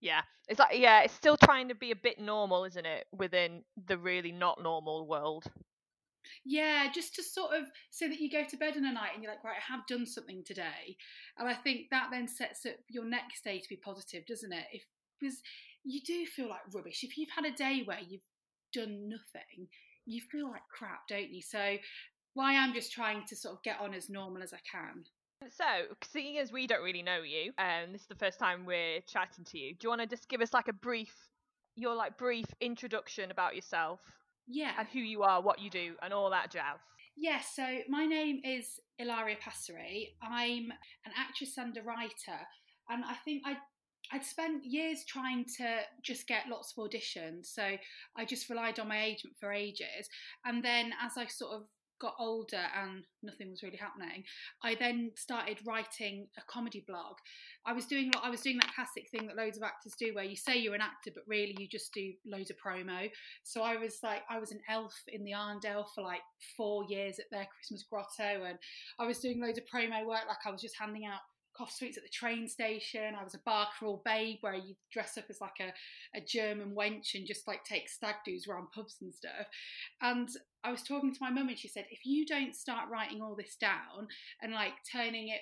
Yeah, 0.00 0.22
it's 0.48 0.58
like 0.58 0.76
yeah, 0.78 1.02
it's 1.02 1.14
still 1.14 1.36
trying 1.36 1.68
to 1.68 1.76
be 1.76 1.92
a 1.92 1.96
bit 1.96 2.20
normal, 2.20 2.64
isn't 2.64 2.86
it, 2.86 3.06
within 3.12 3.62
the 3.86 3.96
really 3.96 4.32
not 4.32 4.60
normal 4.60 5.06
world. 5.06 5.44
Yeah, 6.44 6.88
just 6.92 7.14
to 7.14 7.22
sort 7.22 7.54
of 7.54 7.66
so 7.90 8.08
that 8.08 8.18
you 8.18 8.28
go 8.28 8.42
to 8.44 8.56
bed 8.56 8.74
in 8.74 8.84
a 8.84 8.92
night 8.92 9.10
and 9.14 9.22
you're 9.22 9.30
like, 9.30 9.44
right, 9.44 9.56
I 9.56 9.72
have 9.72 9.86
done 9.86 10.04
something 10.04 10.42
today, 10.44 10.96
and 11.38 11.48
I 11.48 11.54
think 11.54 11.86
that 11.92 12.08
then 12.10 12.26
sets 12.26 12.66
up 12.66 12.74
your 12.88 13.04
next 13.04 13.44
day 13.44 13.60
to 13.60 13.68
be 13.68 13.76
positive, 13.76 14.26
doesn't 14.26 14.52
it? 14.52 14.64
If 14.72 14.82
because 15.20 15.40
you 15.84 16.00
do 16.06 16.26
feel 16.26 16.48
like 16.48 16.60
rubbish 16.72 17.02
if 17.02 17.16
you've 17.16 17.30
had 17.34 17.44
a 17.44 17.56
day 17.56 17.82
where 17.84 17.98
you've 18.00 18.22
done 18.72 19.08
nothing, 19.08 19.68
you 20.06 20.20
feel 20.30 20.50
like 20.50 20.62
crap, 20.76 21.00
don't 21.08 21.30
you? 21.30 21.42
So 21.42 21.76
why 22.34 22.56
I'm 22.56 22.72
just 22.72 22.92
trying 22.92 23.24
to 23.28 23.36
sort 23.36 23.56
of 23.56 23.62
get 23.62 23.80
on 23.80 23.94
as 23.94 24.08
normal 24.08 24.42
as 24.42 24.52
I 24.52 24.60
can. 24.70 25.04
So, 25.50 25.64
seeing 26.04 26.38
as 26.38 26.52
we 26.52 26.66
don't 26.66 26.84
really 26.84 27.02
know 27.02 27.22
you, 27.22 27.52
and 27.58 27.86
um, 27.86 27.92
this 27.92 28.02
is 28.02 28.08
the 28.08 28.14
first 28.14 28.38
time 28.38 28.64
we're 28.64 29.00
chatting 29.00 29.44
to 29.46 29.58
you, 29.58 29.72
do 29.72 29.78
you 29.82 29.88
want 29.88 30.00
to 30.00 30.06
just 30.06 30.28
give 30.28 30.40
us 30.40 30.52
like 30.52 30.68
a 30.68 30.72
brief, 30.72 31.12
your 31.74 31.94
like 31.94 32.16
brief 32.16 32.46
introduction 32.60 33.30
about 33.30 33.56
yourself? 33.56 33.98
Yeah. 34.46 34.72
And 34.78 34.86
who 34.88 35.00
you 35.00 35.22
are, 35.22 35.42
what 35.42 35.58
you 35.58 35.68
do, 35.68 35.94
and 36.00 36.12
all 36.12 36.30
that 36.30 36.52
jazz. 36.52 36.78
Yes, 37.16 37.54
yeah, 37.58 37.66
so 37.66 37.78
my 37.88 38.06
name 38.06 38.40
is 38.44 38.80
Ilaria 38.98 39.36
Passeri. 39.36 40.14
I'm 40.22 40.70
an 41.04 41.12
actress 41.16 41.58
and 41.58 41.76
a 41.76 41.82
writer, 41.82 42.40
and 42.88 43.04
I 43.04 43.14
think 43.24 43.42
I 43.44 43.56
I'd 44.12 44.24
spent 44.24 44.64
years 44.64 45.04
trying 45.04 45.46
to 45.56 45.78
just 46.02 46.26
get 46.26 46.48
lots 46.48 46.74
of 46.76 46.84
auditions, 46.84 47.46
so 47.46 47.76
I 48.16 48.24
just 48.24 48.50
relied 48.50 48.78
on 48.78 48.88
my 48.88 49.02
agent 49.02 49.34
for 49.40 49.52
ages. 49.52 50.08
And 50.44 50.62
then 50.62 50.92
as 51.02 51.12
I 51.16 51.26
sort 51.26 51.52
of 51.54 51.62
got 52.02 52.14
older 52.18 52.60
and 52.82 53.04
nothing 53.22 53.48
was 53.48 53.62
really 53.62 53.76
happening, 53.76 54.24
I 54.62 54.74
then 54.74 55.12
started 55.14 55.58
writing 55.64 56.26
a 56.36 56.42
comedy 56.52 56.84
blog. 56.86 57.16
I 57.64 57.72
was 57.72 57.86
doing 57.86 58.10
I 58.20 58.28
was 58.28 58.40
doing 58.40 58.58
that 58.58 58.74
classic 58.74 59.08
thing 59.10 59.28
that 59.28 59.36
loads 59.36 59.56
of 59.56 59.62
actors 59.62 59.94
do, 59.98 60.12
where 60.12 60.24
you 60.24 60.36
say 60.36 60.58
you're 60.58 60.74
an 60.74 60.82
actor, 60.82 61.12
but 61.14 61.22
really 61.26 61.56
you 61.58 61.68
just 61.68 61.94
do 61.94 62.12
loads 62.26 62.50
of 62.50 62.56
promo. 62.58 63.08
So 63.44 63.62
I 63.62 63.76
was 63.76 64.00
like, 64.02 64.22
I 64.28 64.38
was 64.38 64.50
an 64.50 64.60
elf 64.68 64.94
in 65.08 65.24
the 65.24 65.32
Arndale 65.32 65.86
for 65.94 66.02
like 66.02 66.22
four 66.56 66.84
years 66.88 67.18
at 67.18 67.30
their 67.30 67.46
Christmas 67.56 67.84
grotto, 67.88 68.44
and 68.44 68.58
I 68.98 69.06
was 69.06 69.20
doing 69.20 69.40
loads 69.40 69.58
of 69.58 69.64
promo 69.72 70.04
work. 70.06 70.24
Like 70.28 70.44
I 70.44 70.50
was 70.50 70.60
just 70.60 70.78
handing 70.78 71.06
out 71.06 71.20
cough 71.56 71.72
sweets 71.72 71.96
at 71.96 72.02
the 72.02 72.08
train 72.08 72.48
station. 72.48 73.14
I 73.18 73.24
was 73.24 73.34
a 73.34 73.40
bar 73.44 73.68
crawl 73.78 74.02
babe 74.04 74.38
where 74.40 74.54
you 74.54 74.74
dress 74.92 75.18
up 75.18 75.24
as 75.30 75.40
like 75.40 75.60
a, 75.60 75.72
a 76.18 76.20
German 76.20 76.74
wench 76.76 77.14
and 77.14 77.26
just 77.26 77.46
like 77.46 77.64
take 77.64 77.88
stag 77.88 78.16
do's 78.24 78.46
around 78.46 78.72
pubs 78.74 78.96
and 79.00 79.14
stuff. 79.14 79.46
And 80.00 80.28
I 80.64 80.70
was 80.70 80.82
talking 80.82 81.12
to 81.12 81.20
my 81.20 81.30
mum 81.30 81.48
and 81.48 81.58
she 81.58 81.68
said, 81.68 81.86
if 81.90 82.04
you 82.04 82.26
don't 82.26 82.54
start 82.54 82.88
writing 82.90 83.20
all 83.22 83.34
this 83.36 83.56
down 83.56 84.08
and 84.40 84.52
like 84.52 84.74
turning 84.90 85.28
it 85.28 85.40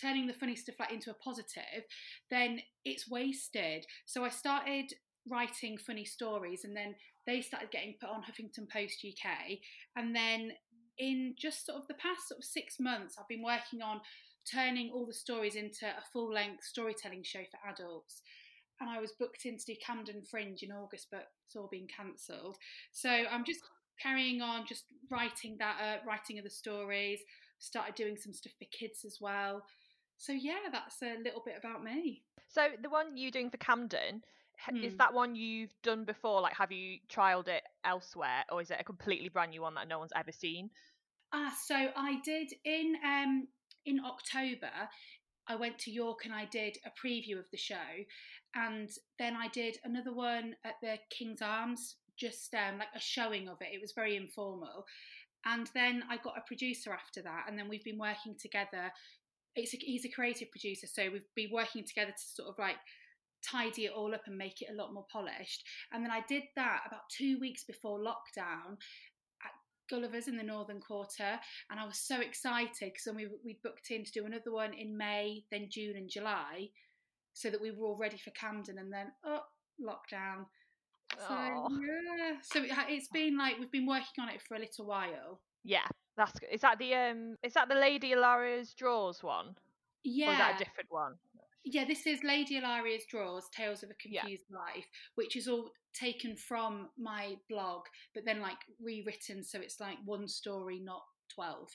turning 0.00 0.26
the 0.26 0.32
funny 0.32 0.56
stuff 0.56 0.76
like 0.80 0.92
into 0.92 1.10
a 1.10 1.14
positive, 1.14 1.84
then 2.30 2.60
it's 2.84 3.10
wasted. 3.10 3.84
So 4.06 4.24
I 4.24 4.30
started 4.30 4.94
writing 5.28 5.76
funny 5.76 6.04
stories 6.04 6.64
and 6.64 6.74
then 6.74 6.94
they 7.26 7.40
started 7.42 7.70
getting 7.70 7.96
put 8.00 8.08
on 8.08 8.22
Huffington 8.22 8.68
Post 8.70 9.04
UK. 9.04 9.58
And 9.96 10.14
then 10.14 10.52
in 10.98 11.34
just 11.38 11.66
sort 11.66 11.78
of 11.78 11.88
the 11.88 11.94
past 11.94 12.28
sort 12.28 12.38
of 12.38 12.44
six 12.44 12.76
months, 12.80 13.16
I've 13.18 13.28
been 13.28 13.42
working 13.42 13.82
on 13.82 14.00
turning 14.52 14.90
all 14.92 15.06
the 15.06 15.12
stories 15.12 15.54
into 15.54 15.86
a 15.86 16.02
full 16.12 16.32
length 16.32 16.64
storytelling 16.64 17.22
show 17.22 17.42
for 17.50 17.70
adults. 17.70 18.22
And 18.80 18.88
I 18.88 18.98
was 18.98 19.12
booked 19.12 19.44
in 19.44 19.58
to 19.58 19.64
do 19.64 19.74
Camden 19.84 20.22
Fringe 20.22 20.62
in 20.62 20.72
August, 20.72 21.08
but 21.10 21.28
it's 21.46 21.56
all 21.56 21.68
been 21.70 21.86
cancelled. 21.86 22.56
So 22.92 23.10
I'm 23.10 23.44
just 23.44 23.60
carrying 24.02 24.40
on, 24.40 24.66
just 24.66 24.84
writing 25.10 25.56
that, 25.58 25.76
uh, 25.82 26.06
writing 26.06 26.38
of 26.38 26.44
the 26.44 26.50
stories. 26.50 27.20
Started 27.58 27.94
doing 27.94 28.16
some 28.16 28.32
stuff 28.32 28.54
for 28.58 28.66
kids 28.70 29.04
as 29.04 29.18
well. 29.20 29.62
So 30.16 30.32
yeah, 30.32 30.68
that's 30.72 31.02
a 31.02 31.22
little 31.22 31.42
bit 31.44 31.56
about 31.58 31.84
me. 31.84 32.22
So 32.48 32.68
the 32.82 32.90
one 32.90 33.16
you're 33.16 33.30
doing 33.30 33.50
for 33.50 33.58
Camden, 33.58 34.22
hmm. 34.68 34.76
is 34.76 34.96
that 34.96 35.12
one 35.12 35.34
you've 35.34 35.74
done 35.82 36.04
before? 36.04 36.40
Like, 36.40 36.56
have 36.56 36.72
you 36.72 36.98
trialed 37.10 37.48
it 37.48 37.62
elsewhere, 37.84 38.44
or 38.50 38.60
is 38.60 38.70
it 38.70 38.78
a 38.80 38.84
completely 38.84 39.28
brand 39.28 39.50
new 39.50 39.62
one 39.62 39.74
that 39.74 39.88
no 39.88 39.98
one's 39.98 40.12
ever 40.16 40.32
seen? 40.32 40.70
Ah, 41.32 41.54
so 41.66 41.74
I 41.74 42.20
did 42.24 42.52
in 42.64 42.96
um 43.04 43.48
in 43.86 44.00
October, 44.04 44.70
I 45.46 45.56
went 45.56 45.78
to 45.80 45.90
York 45.90 46.24
and 46.24 46.34
I 46.34 46.44
did 46.46 46.76
a 46.84 46.90
preview 46.90 47.38
of 47.38 47.50
the 47.50 47.56
show, 47.56 47.76
and 48.54 48.90
then 49.18 49.36
I 49.36 49.48
did 49.48 49.78
another 49.84 50.12
one 50.12 50.54
at 50.64 50.74
the 50.82 50.98
King's 51.10 51.42
Arms, 51.42 51.96
just 52.16 52.54
um, 52.54 52.78
like 52.78 52.88
a 52.94 53.00
showing 53.00 53.48
of 53.48 53.60
it. 53.60 53.68
It 53.72 53.80
was 53.80 53.92
very 53.92 54.16
informal, 54.16 54.86
and 55.44 55.68
then 55.74 56.04
I 56.08 56.16
got 56.18 56.38
a 56.38 56.46
producer 56.46 56.92
after 56.92 57.22
that, 57.22 57.44
and 57.48 57.58
then 57.58 57.68
we've 57.68 57.84
been 57.84 57.98
working 57.98 58.36
together 58.38 58.92
it's 59.56 59.74
a, 59.74 59.78
he's 59.78 60.04
a 60.04 60.08
creative 60.08 60.50
producer, 60.50 60.86
so 60.86 61.08
we've 61.10 61.22
been 61.34 61.50
working 61.52 61.84
together 61.84 62.12
to 62.12 62.34
sort 62.34 62.48
of 62.48 62.58
like 62.58 62.76
tidy 63.42 63.86
it 63.86 63.92
all 63.92 64.14
up 64.14 64.22
and 64.26 64.36
make 64.36 64.60
it 64.60 64.68
a 64.70 64.76
lot 64.76 64.92
more 64.92 65.06
polished. 65.10 65.64
And 65.92 66.04
then 66.04 66.10
I 66.10 66.22
did 66.28 66.44
that 66.56 66.82
about 66.86 67.08
two 67.10 67.38
weeks 67.40 67.64
before 67.64 67.98
lockdown 67.98 68.76
Gulliver's 69.90 70.28
in 70.28 70.36
the 70.36 70.42
Northern 70.42 70.80
Quarter, 70.80 71.38
and 71.70 71.80
I 71.80 71.84
was 71.84 71.98
so 71.98 72.20
excited 72.20 72.92
because 72.92 73.08
we 73.14 73.28
we 73.44 73.58
booked 73.62 73.90
in 73.90 74.04
to 74.04 74.12
do 74.12 74.24
another 74.24 74.52
one 74.52 74.72
in 74.72 74.96
May, 74.96 75.44
then 75.50 75.66
June 75.68 75.96
and 75.96 76.08
July, 76.08 76.70
so 77.34 77.50
that 77.50 77.60
we 77.60 77.70
were 77.72 77.86
all 77.86 77.98
ready 77.98 78.16
for 78.16 78.30
Camden, 78.30 78.78
and 78.78 78.92
then 78.92 79.08
oh 79.24 79.40
lockdown. 79.80 80.46
So 81.26 81.34
yeah, 81.34 82.36
so 82.42 82.62
it, 82.62 82.70
it's 82.88 83.08
been 83.08 83.36
like 83.36 83.58
we've 83.58 83.72
been 83.72 83.86
working 83.86 84.22
on 84.22 84.28
it 84.28 84.40
for 84.46 84.54
a 84.54 84.60
little 84.60 84.86
while. 84.86 85.40
Yeah, 85.64 85.88
that's 86.16 86.38
good. 86.38 86.50
Is 86.52 86.60
that 86.60 86.78
the 86.78 86.94
um? 86.94 87.36
Is 87.42 87.54
that 87.54 87.68
the 87.68 87.74
Lady 87.74 88.12
Ilaria's 88.12 88.72
Drawers 88.74 89.22
one? 89.22 89.56
Yeah, 90.04 90.28
Or 90.28 90.32
is 90.32 90.38
that 90.38 90.54
a 90.54 90.64
different 90.64 90.90
one? 90.90 91.14
Yeah, 91.64 91.84
this 91.84 92.06
is 92.06 92.24
Lady 92.24 92.60
Ilaria's 92.60 93.04
Drawers, 93.10 93.44
Tales 93.54 93.82
of 93.82 93.90
a 93.90 93.94
Yeah. 94.04 94.22
Confused 94.22 94.50
Life, 94.50 94.88
which 95.14 95.36
is 95.36 95.46
all 95.46 95.70
taken 95.94 96.36
from 96.36 96.88
my 96.98 97.36
blog, 97.48 97.82
but 98.14 98.24
then 98.24 98.40
like 98.40 98.58
rewritten 98.82 99.44
so 99.44 99.60
it's 99.60 99.80
like 99.80 99.98
one 100.04 100.28
story, 100.28 100.80
not 100.80 101.02
12. 101.34 101.68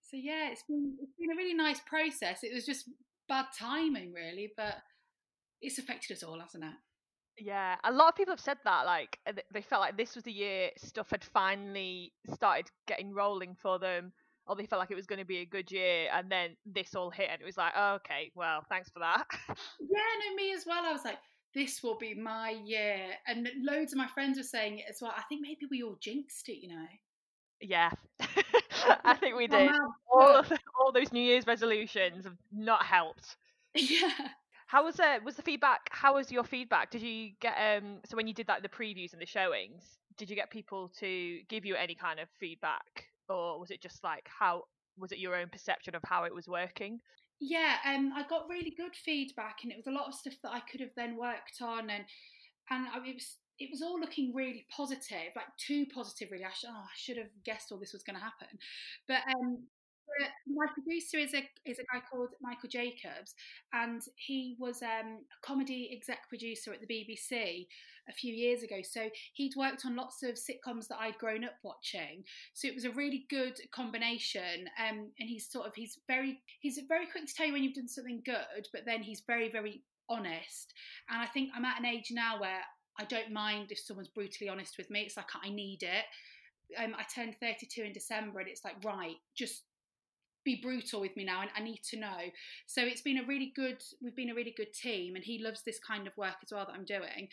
So 0.00 0.16
yeah, 0.16 0.50
it's 0.50 0.62
been 0.68 0.96
it's 1.00 1.12
been 1.18 1.32
a 1.32 1.36
really 1.36 1.54
nice 1.54 1.80
process. 1.80 2.40
It 2.42 2.52
was 2.52 2.66
just 2.66 2.90
bad 3.28 3.46
timing 3.58 4.12
really, 4.12 4.52
but 4.56 4.76
it's 5.62 5.78
affected 5.78 6.14
us 6.14 6.22
all, 6.22 6.40
hasn't 6.40 6.64
it? 6.64 6.74
Yeah, 7.38 7.76
a 7.82 7.90
lot 7.90 8.10
of 8.10 8.16
people 8.16 8.32
have 8.32 8.40
said 8.40 8.58
that. 8.64 8.84
Like 8.84 9.18
they 9.52 9.62
felt 9.62 9.80
like 9.80 9.96
this 9.96 10.14
was 10.14 10.24
the 10.24 10.32
year 10.32 10.70
stuff 10.76 11.10
had 11.10 11.24
finally 11.24 12.12
started 12.32 12.70
getting 12.86 13.12
rolling 13.12 13.56
for 13.60 13.78
them, 13.78 14.12
or 14.46 14.56
they 14.56 14.66
felt 14.66 14.80
like 14.80 14.90
it 14.90 14.96
was 14.96 15.06
going 15.06 15.18
to 15.18 15.24
be 15.24 15.38
a 15.38 15.44
good 15.46 15.70
year, 15.70 16.08
and 16.12 16.30
then 16.30 16.56
this 16.66 16.94
all 16.94 17.10
hit, 17.10 17.28
and 17.32 17.40
it 17.40 17.44
was 17.44 17.56
like, 17.56 17.72
oh, 17.76 17.94
okay, 17.94 18.30
well, 18.34 18.64
thanks 18.68 18.90
for 18.90 19.00
that. 19.00 19.24
Yeah, 19.80 20.00
no, 20.30 20.34
me 20.36 20.52
as 20.52 20.64
well. 20.66 20.84
I 20.84 20.92
was 20.92 21.04
like, 21.04 21.18
this 21.54 21.82
will 21.82 21.96
be 21.96 22.14
my 22.14 22.50
year. 22.64 22.98
And 23.26 23.48
loads 23.62 23.92
of 23.92 23.98
my 23.98 24.08
friends 24.08 24.36
were 24.38 24.42
saying 24.44 24.78
it 24.78 24.86
as 24.90 24.98
well. 25.00 25.12
I 25.16 25.22
think 25.28 25.40
maybe 25.40 25.66
we 25.70 25.82
all 25.82 25.96
jinxed 26.00 26.48
it, 26.48 26.58
you 26.62 26.68
know. 26.68 26.86
yeah, 27.60 27.90
I 29.04 29.14
think 29.14 29.36
we 29.36 29.46
did. 29.48 29.70
All 30.12 30.42
the, 30.42 30.58
all 30.80 30.92
those 30.92 31.12
New 31.12 31.20
Year's 31.22 31.46
resolutions 31.46 32.24
have 32.24 32.36
not 32.52 32.84
helped. 32.84 33.36
yeah. 33.74 34.10
How 34.66 34.84
was 34.84 34.98
uh, 34.98 35.18
was 35.24 35.36
the 35.36 35.42
feedback? 35.42 35.88
How 35.92 36.14
was 36.14 36.32
your 36.32 36.42
feedback? 36.44 36.90
Did 36.90 37.02
you 37.02 37.30
get 37.40 37.54
um? 37.56 37.98
So 38.04 38.16
when 38.16 38.26
you 38.26 38.34
did 38.34 38.48
like 38.48 38.62
the 38.62 38.68
previews 38.68 39.12
and 39.12 39.22
the 39.22 39.26
showings, 39.26 39.98
did 40.16 40.28
you 40.30 40.36
get 40.36 40.50
people 40.50 40.90
to 41.00 41.40
give 41.48 41.64
you 41.64 41.76
any 41.76 41.94
kind 41.94 42.18
of 42.18 42.28
feedback, 42.40 43.04
or 43.28 43.58
was 43.58 43.70
it 43.70 43.80
just 43.80 44.02
like 44.04 44.28
how 44.28 44.62
was 44.96 45.12
it 45.12 45.18
your 45.18 45.34
own 45.34 45.48
perception 45.48 45.94
of 45.94 46.02
how 46.06 46.24
it 46.24 46.34
was 46.34 46.48
working? 46.48 47.00
Yeah, 47.40 47.76
um, 47.84 48.12
I 48.14 48.22
got 48.28 48.48
really 48.48 48.72
good 48.76 48.94
feedback, 48.94 49.58
and 49.62 49.72
it 49.72 49.76
was 49.76 49.86
a 49.86 49.90
lot 49.90 50.06
of 50.06 50.14
stuff 50.14 50.34
that 50.42 50.52
I 50.52 50.60
could 50.60 50.80
have 50.80 50.94
then 50.96 51.16
worked 51.16 51.60
on, 51.60 51.90
and 51.90 52.04
and 52.70 52.86
I, 52.88 52.98
it 53.06 53.14
was 53.14 53.36
it 53.58 53.70
was 53.70 53.82
all 53.82 54.00
looking 54.00 54.32
really 54.34 54.66
positive, 54.74 55.32
like 55.36 55.46
too 55.58 55.86
positive, 55.94 56.28
really. 56.30 56.44
I, 56.44 56.50
sh- 56.50 56.66
oh, 56.68 56.84
I 56.84 56.96
should 56.96 57.16
have 57.16 57.28
guessed 57.44 57.70
all 57.70 57.78
this 57.78 57.92
was 57.92 58.02
going 58.02 58.16
to 58.16 58.22
happen, 58.22 58.58
but 59.06 59.22
um, 59.34 59.64
my 60.46 60.66
producer 60.72 61.18
is 61.18 61.34
a 61.34 61.48
is 61.64 61.78
a 61.78 61.84
guy 61.92 62.02
called 62.10 62.30
Michael 62.40 62.68
Jacobs, 62.68 63.34
and 63.72 64.02
he 64.16 64.56
was 64.58 64.82
um, 64.82 65.18
a 65.20 65.46
comedy 65.46 65.90
exec 65.96 66.28
producer 66.28 66.72
at 66.72 66.80
the 66.80 66.86
BBC 66.86 67.66
a 68.08 68.12
few 68.12 68.34
years 68.34 68.62
ago. 68.62 68.76
So 68.82 69.08
he'd 69.34 69.56
worked 69.56 69.84
on 69.86 69.96
lots 69.96 70.22
of 70.22 70.34
sitcoms 70.34 70.88
that 70.88 70.98
I'd 71.00 71.18
grown 71.18 71.44
up 71.44 71.54
watching. 71.62 72.24
So 72.52 72.68
it 72.68 72.74
was 72.74 72.84
a 72.84 72.90
really 72.90 73.26
good 73.30 73.58
combination. 73.72 74.68
Um, 74.78 75.10
and 75.18 75.28
he's 75.28 75.50
sort 75.50 75.66
of 75.66 75.72
he's 75.74 75.98
very 76.06 76.40
he's 76.60 76.78
very 76.88 77.06
quick 77.06 77.26
to 77.26 77.34
tell 77.34 77.46
you 77.46 77.52
when 77.52 77.62
you've 77.62 77.74
done 77.74 77.88
something 77.88 78.22
good, 78.24 78.68
but 78.72 78.82
then 78.86 79.02
he's 79.02 79.22
very 79.26 79.50
very 79.50 79.82
honest. 80.08 80.74
And 81.08 81.20
I 81.20 81.26
think 81.26 81.50
I'm 81.54 81.64
at 81.64 81.78
an 81.78 81.86
age 81.86 82.08
now 82.10 82.40
where 82.40 82.60
I 82.98 83.04
don't 83.04 83.32
mind 83.32 83.72
if 83.72 83.78
someone's 83.78 84.08
brutally 84.08 84.48
honest 84.48 84.78
with 84.78 84.90
me. 84.90 85.00
It's 85.00 85.16
like 85.16 85.30
I 85.42 85.50
need 85.50 85.82
it. 85.82 86.04
Um, 86.82 86.94
I 86.98 87.04
turned 87.14 87.36
32 87.40 87.82
in 87.82 87.92
December, 87.92 88.40
and 88.40 88.48
it's 88.48 88.64
like 88.64 88.76
right, 88.84 89.16
just 89.36 89.64
be 90.44 90.60
brutal 90.62 91.00
with 91.00 91.16
me 91.16 91.24
now 91.24 91.40
and 91.40 91.50
I 91.56 91.60
need 91.60 91.82
to 91.90 91.98
know. 91.98 92.18
So 92.66 92.82
it's 92.82 93.02
been 93.02 93.18
a 93.18 93.26
really 93.26 93.52
good 93.54 93.82
we've 94.02 94.16
been 94.16 94.30
a 94.30 94.34
really 94.34 94.54
good 94.56 94.72
team 94.72 95.16
and 95.16 95.24
he 95.24 95.42
loves 95.42 95.62
this 95.62 95.78
kind 95.78 96.06
of 96.06 96.16
work 96.16 96.36
as 96.42 96.52
well 96.52 96.66
that 96.66 96.74
I'm 96.74 96.84
doing. 96.84 97.28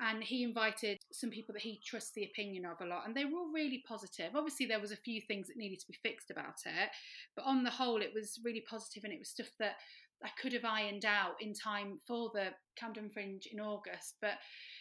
And 0.00 0.22
he 0.22 0.44
invited 0.44 0.98
some 1.10 1.30
people 1.30 1.52
that 1.54 1.62
he 1.62 1.80
trusts 1.84 2.12
the 2.14 2.22
opinion 2.22 2.64
of 2.64 2.80
a 2.80 2.88
lot 2.88 3.06
and 3.06 3.16
they 3.16 3.24
were 3.24 3.38
all 3.38 3.52
really 3.52 3.82
positive. 3.86 4.36
Obviously 4.36 4.66
there 4.66 4.80
was 4.80 4.92
a 4.92 4.96
few 4.96 5.20
things 5.20 5.48
that 5.48 5.56
needed 5.56 5.80
to 5.80 5.88
be 5.88 5.98
fixed 6.02 6.30
about 6.30 6.60
it, 6.66 6.90
but 7.34 7.44
on 7.44 7.64
the 7.64 7.70
whole 7.70 8.00
it 8.00 8.12
was 8.14 8.38
really 8.44 8.62
positive 8.68 9.04
and 9.04 9.12
it 9.12 9.18
was 9.18 9.30
stuff 9.30 9.50
that 9.58 9.74
I 10.22 10.30
could 10.40 10.52
have 10.52 10.64
ironed 10.64 11.04
out 11.04 11.36
in 11.40 11.54
time 11.54 11.98
for 12.06 12.30
the 12.34 12.48
Camden 12.76 13.10
Fringe 13.10 13.48
in 13.52 13.60
August, 13.60 14.16
but 14.20 14.32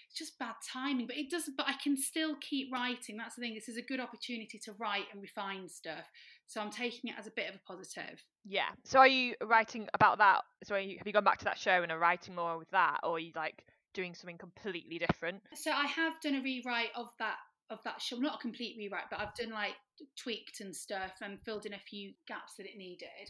it's 0.09 0.17
just 0.17 0.39
bad 0.39 0.55
timing. 0.71 1.07
But 1.07 1.17
it 1.17 1.29
doesn't. 1.29 1.55
But 1.57 1.67
I 1.67 1.75
can 1.83 1.97
still 1.97 2.35
keep 2.41 2.71
writing. 2.73 3.17
That's 3.17 3.35
the 3.35 3.41
thing. 3.41 3.53
This 3.53 3.69
is 3.69 3.77
a 3.77 3.81
good 3.81 3.99
opportunity 3.99 4.59
to 4.65 4.73
write 4.79 5.05
and 5.11 5.21
refine 5.21 5.69
stuff. 5.69 6.09
So 6.47 6.61
I'm 6.61 6.71
taking 6.71 7.09
it 7.09 7.17
as 7.19 7.27
a 7.27 7.31
bit 7.31 7.49
of 7.49 7.55
a 7.55 7.59
positive. 7.67 8.23
Yeah. 8.45 8.69
So 8.85 8.99
are 8.99 9.07
you 9.07 9.35
writing 9.43 9.87
about 9.93 10.17
that? 10.19 10.41
So 10.63 10.75
are 10.75 10.79
you, 10.79 10.97
have 10.97 11.05
you 11.05 11.13
gone 11.13 11.25
back 11.25 11.39
to 11.39 11.45
that 11.45 11.57
show 11.57 11.83
and 11.83 11.91
are 11.91 11.99
writing 11.99 12.35
more 12.35 12.57
with 12.57 12.69
that, 12.71 12.99
or 13.03 13.17
are 13.17 13.19
you 13.19 13.33
like 13.35 13.65
doing 13.93 14.15
something 14.15 14.37
completely 14.37 14.99
different? 14.99 15.41
So 15.53 15.71
I 15.71 15.85
have 15.87 16.13
done 16.21 16.35
a 16.35 16.41
rewrite 16.41 16.91
of 16.95 17.07
that 17.19 17.37
of 17.69 17.79
that 17.83 18.01
show. 18.01 18.15
Not 18.15 18.35
a 18.35 18.41
complete 18.41 18.75
rewrite, 18.77 19.09
but 19.11 19.19
I've 19.19 19.35
done 19.35 19.51
like 19.51 19.75
tweaked 20.15 20.61
and 20.61 20.75
stuff 20.75 21.13
and 21.21 21.39
filled 21.41 21.65
in 21.65 21.73
a 21.73 21.79
few 21.79 22.13
gaps 22.27 22.53
that 22.57 22.65
it 22.65 22.77
needed. 22.77 23.29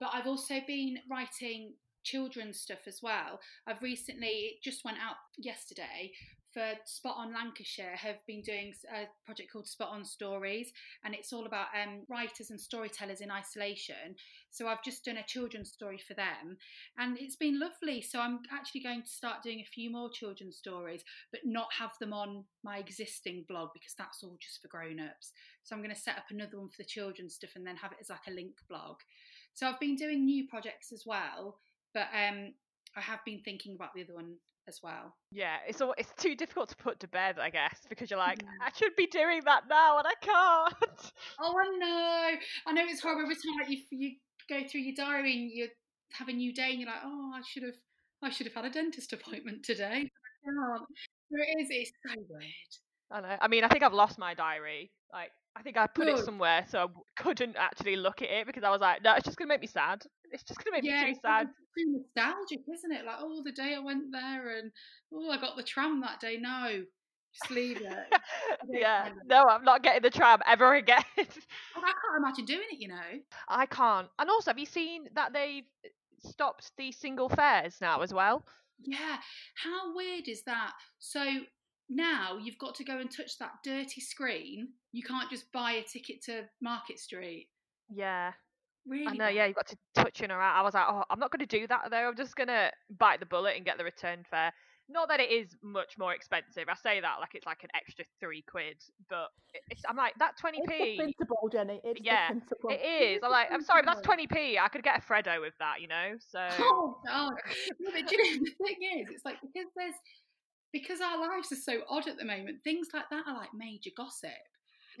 But 0.00 0.10
I've 0.12 0.26
also 0.26 0.60
been 0.66 0.98
writing 1.10 1.74
children's 2.04 2.60
stuff 2.60 2.86
as 2.86 3.00
well. 3.02 3.40
I've 3.66 3.82
recently 3.82 4.28
it 4.28 4.62
just 4.62 4.84
went 4.84 4.98
out 4.98 5.16
yesterday 5.36 6.12
for 6.52 6.64
Spot 6.86 7.14
on 7.18 7.34
Lancashire 7.34 7.96
have 7.96 8.24
been 8.26 8.42
doing 8.42 8.72
a 8.92 9.04
project 9.26 9.52
called 9.52 9.66
Spot 9.66 9.90
on 9.90 10.04
Stories, 10.04 10.72
and 11.04 11.14
it's 11.14 11.32
all 11.32 11.46
about 11.46 11.66
um, 11.80 12.04
writers 12.08 12.50
and 12.50 12.60
storytellers 12.60 13.20
in 13.20 13.30
isolation. 13.30 14.16
So 14.50 14.66
I've 14.66 14.82
just 14.82 15.04
done 15.04 15.18
a 15.18 15.26
children's 15.26 15.70
story 15.70 15.98
for 15.98 16.14
them, 16.14 16.56
and 16.98 17.18
it's 17.18 17.36
been 17.36 17.60
lovely. 17.60 18.00
So 18.00 18.20
I'm 18.20 18.40
actually 18.52 18.82
going 18.82 19.02
to 19.02 19.08
start 19.08 19.42
doing 19.42 19.60
a 19.60 19.72
few 19.72 19.90
more 19.90 20.10
children's 20.10 20.56
stories, 20.56 21.04
but 21.30 21.42
not 21.44 21.68
have 21.78 21.92
them 22.00 22.12
on 22.12 22.44
my 22.64 22.78
existing 22.78 23.44
blog 23.48 23.70
because 23.74 23.94
that's 23.96 24.22
all 24.22 24.36
just 24.40 24.62
for 24.62 24.68
grown-ups. 24.68 25.32
So 25.64 25.76
I'm 25.76 25.82
going 25.82 25.94
to 25.94 26.00
set 26.00 26.16
up 26.16 26.24
another 26.30 26.58
one 26.58 26.68
for 26.68 26.78
the 26.78 26.84
children's 26.84 27.34
stuff 27.34 27.50
and 27.56 27.66
then 27.66 27.76
have 27.76 27.92
it 27.92 27.98
as 28.00 28.08
like 28.08 28.26
a 28.26 28.32
link 28.32 28.54
blog. 28.68 28.96
So 29.58 29.66
I've 29.66 29.80
been 29.80 29.96
doing 29.96 30.24
new 30.24 30.46
projects 30.46 30.92
as 30.92 31.02
well, 31.04 31.58
but 31.92 32.06
um, 32.14 32.54
I 32.96 33.00
have 33.00 33.18
been 33.24 33.40
thinking 33.44 33.74
about 33.74 33.92
the 33.92 34.04
other 34.04 34.14
one 34.14 34.36
as 34.68 34.78
well. 34.84 35.16
Yeah, 35.32 35.56
it's 35.66 35.80
all, 35.80 35.96
it's 35.98 36.12
too 36.16 36.36
difficult 36.36 36.68
to 36.68 36.76
put 36.76 37.00
to 37.00 37.08
bed, 37.08 37.40
I 37.40 37.50
guess, 37.50 37.80
because 37.88 38.08
you're 38.08 38.20
like. 38.20 38.44
I 38.62 38.70
should 38.76 38.94
be 38.94 39.08
doing 39.08 39.40
that 39.46 39.62
now 39.68 39.98
and 39.98 40.06
I 40.06 40.14
can't. 40.20 41.12
Oh, 41.40 41.54
I 41.58 41.76
know. 41.76 42.38
I 42.68 42.72
know 42.72 42.84
it's 42.86 43.00
horrible 43.00 43.22
every 43.22 43.34
time 43.34 43.56
like 43.60 43.68
you 43.68 43.82
you 43.90 44.12
go 44.48 44.60
through 44.68 44.82
your 44.82 44.94
diary 44.94 45.32
and 45.32 45.50
you 45.50 45.68
have 46.12 46.28
a 46.28 46.32
new 46.32 46.54
day 46.54 46.70
and 46.70 46.80
you're 46.80 46.88
like, 46.88 47.02
oh, 47.04 47.32
I 47.34 47.40
should 47.44 47.64
have 47.64 47.74
I 48.22 48.30
should 48.30 48.46
have 48.46 48.54
had 48.54 48.64
a 48.64 48.70
dentist 48.70 49.12
appointment 49.12 49.64
today. 49.64 49.84
I 49.84 50.38
can't. 50.44 50.86
So 50.86 51.36
it 51.36 51.62
is. 51.62 51.68
It's 51.68 51.92
so 52.06 52.14
weird. 52.28 52.44
I 53.10 53.20
know. 53.22 53.36
I 53.40 53.48
mean, 53.48 53.64
I 53.64 53.68
think 53.68 53.82
I've 53.82 53.92
lost 53.92 54.20
my 54.20 54.34
diary. 54.34 54.92
Like, 55.12 55.30
I 55.58 55.62
think 55.62 55.76
I 55.76 55.88
put 55.88 56.06
it 56.06 56.18
somewhere 56.18 56.64
so 56.68 56.78
I 56.78 57.22
couldn't 57.22 57.56
actually 57.58 57.96
look 57.96 58.22
at 58.22 58.30
it 58.30 58.46
because 58.46 58.62
I 58.62 58.70
was 58.70 58.80
like, 58.80 59.02
no, 59.02 59.14
it's 59.14 59.24
just 59.24 59.36
gonna 59.36 59.48
make 59.48 59.60
me 59.60 59.66
sad. 59.66 60.04
It's 60.30 60.44
just 60.44 60.62
gonna 60.62 60.76
make 60.76 60.84
yeah, 60.84 61.04
me 61.04 61.10
it's 61.10 61.18
too 61.18 61.26
sad. 61.26 61.48
too 61.76 61.84
nostalgic, 62.16 62.60
isn't 62.72 62.92
it? 62.92 63.04
Like, 63.04 63.16
oh, 63.18 63.42
the 63.44 63.50
day 63.50 63.74
I 63.74 63.80
went 63.80 64.12
there 64.12 64.56
and 64.56 64.70
oh, 65.12 65.30
I 65.30 65.40
got 65.40 65.56
the 65.56 65.64
tram 65.64 66.00
that 66.02 66.20
day. 66.20 66.36
No, 66.40 66.84
just 67.34 67.50
leave 67.50 67.80
it. 67.80 68.20
yeah, 68.70 69.08
no, 69.26 69.46
I'm 69.48 69.64
not 69.64 69.82
getting 69.82 70.02
the 70.02 70.10
tram 70.10 70.40
ever 70.46 70.74
again. 70.76 71.02
Oh, 71.18 71.22
I 71.82 71.92
can't 71.92 72.18
imagine 72.18 72.44
doing 72.44 72.68
it. 72.70 72.80
You 72.80 72.88
know. 72.88 73.20
I 73.48 73.66
can't. 73.66 74.08
And 74.18 74.30
also, 74.30 74.50
have 74.50 74.58
you 74.58 74.66
seen 74.66 75.08
that 75.14 75.32
they've 75.32 75.64
uh, 75.84 76.28
stopped 76.28 76.70
the 76.78 76.92
single 76.92 77.28
fares 77.28 77.78
now 77.80 78.02
as 78.02 78.14
well? 78.14 78.44
Yeah. 78.84 79.16
How 79.56 79.94
weird 79.96 80.28
is 80.28 80.42
that? 80.44 80.72
So 81.00 81.20
now 81.88 82.38
you've 82.42 82.58
got 82.58 82.74
to 82.76 82.84
go 82.84 82.98
and 82.98 83.10
touch 83.10 83.38
that 83.38 83.52
dirty 83.64 84.00
screen. 84.00 84.68
You 84.92 85.02
can't 85.02 85.30
just 85.30 85.50
buy 85.52 85.72
a 85.72 85.82
ticket 85.82 86.22
to 86.24 86.44
Market 86.60 86.98
Street. 86.98 87.48
Yeah. 87.90 88.32
Really? 88.86 89.06
I 89.06 89.12
know, 89.12 89.28
yeah, 89.28 89.46
you've 89.46 89.56
got 89.56 89.66
to 89.68 89.76
touch 89.94 90.22
in 90.22 90.30
or 90.30 90.40
out. 90.40 90.56
I 90.56 90.62
was 90.62 90.74
like, 90.74 90.86
oh, 90.88 91.04
I'm 91.10 91.18
not 91.18 91.30
going 91.30 91.46
to 91.46 91.58
do 91.58 91.66
that 91.66 91.90
though. 91.90 92.08
I'm 92.08 92.16
just 92.16 92.36
going 92.36 92.48
to 92.48 92.70
bite 92.98 93.20
the 93.20 93.26
bullet 93.26 93.56
and 93.56 93.64
get 93.64 93.76
the 93.78 93.84
return 93.84 94.24
fare. 94.30 94.52
Not 94.90 95.08
that 95.10 95.20
it 95.20 95.30
is 95.30 95.54
much 95.62 95.98
more 95.98 96.14
expensive. 96.14 96.64
I 96.66 96.74
say 96.74 96.98
that 97.00 97.16
like 97.20 97.34
it's 97.34 97.44
like 97.44 97.62
an 97.62 97.68
extra 97.74 98.06
three 98.20 98.42
quid, 98.50 98.76
but 99.10 99.28
it's, 99.68 99.82
I'm 99.86 99.96
like, 99.96 100.14
that 100.18 100.32
It's 100.32 100.40
the 100.40 100.48
20p. 100.48 100.96
principle, 100.96 101.48
Jenny. 101.52 101.80
It's 101.84 102.00
Yeah, 102.02 102.28
the 102.28 102.40
principle. 102.40 102.70
It 102.70 102.80
is. 102.80 103.20
I'm 103.22 103.30
like, 103.30 103.48
I'm 103.52 103.62
sorry, 103.62 103.82
but 103.84 103.96
that's 103.96 104.06
20p. 104.06 104.58
I 104.58 104.68
could 104.68 104.82
get 104.82 104.96
a 104.96 105.02
Freddo 105.02 105.42
with 105.42 105.52
that, 105.58 105.82
you 105.82 105.88
know? 105.88 106.16
So. 106.32 106.48
Oh 106.58 106.96
God! 107.06 107.34
No, 107.80 107.90
but 107.92 108.08
do 108.08 108.16
you 108.16 108.38
know, 108.38 108.44
the 108.44 108.64
thing 108.64 109.00
is, 109.00 109.08
it's 109.12 109.26
like 109.26 109.36
because 109.42 109.68
there's 109.76 109.94
because 110.72 111.00
our 111.00 111.20
lives 111.20 111.52
are 111.52 111.56
so 111.56 111.80
odd 111.88 112.08
at 112.08 112.18
the 112.18 112.24
moment. 112.24 112.58
Things 112.64 112.88
like 112.92 113.08
that 113.10 113.24
are 113.26 113.36
like 113.36 113.50
major 113.54 113.90
gossip. 113.96 114.30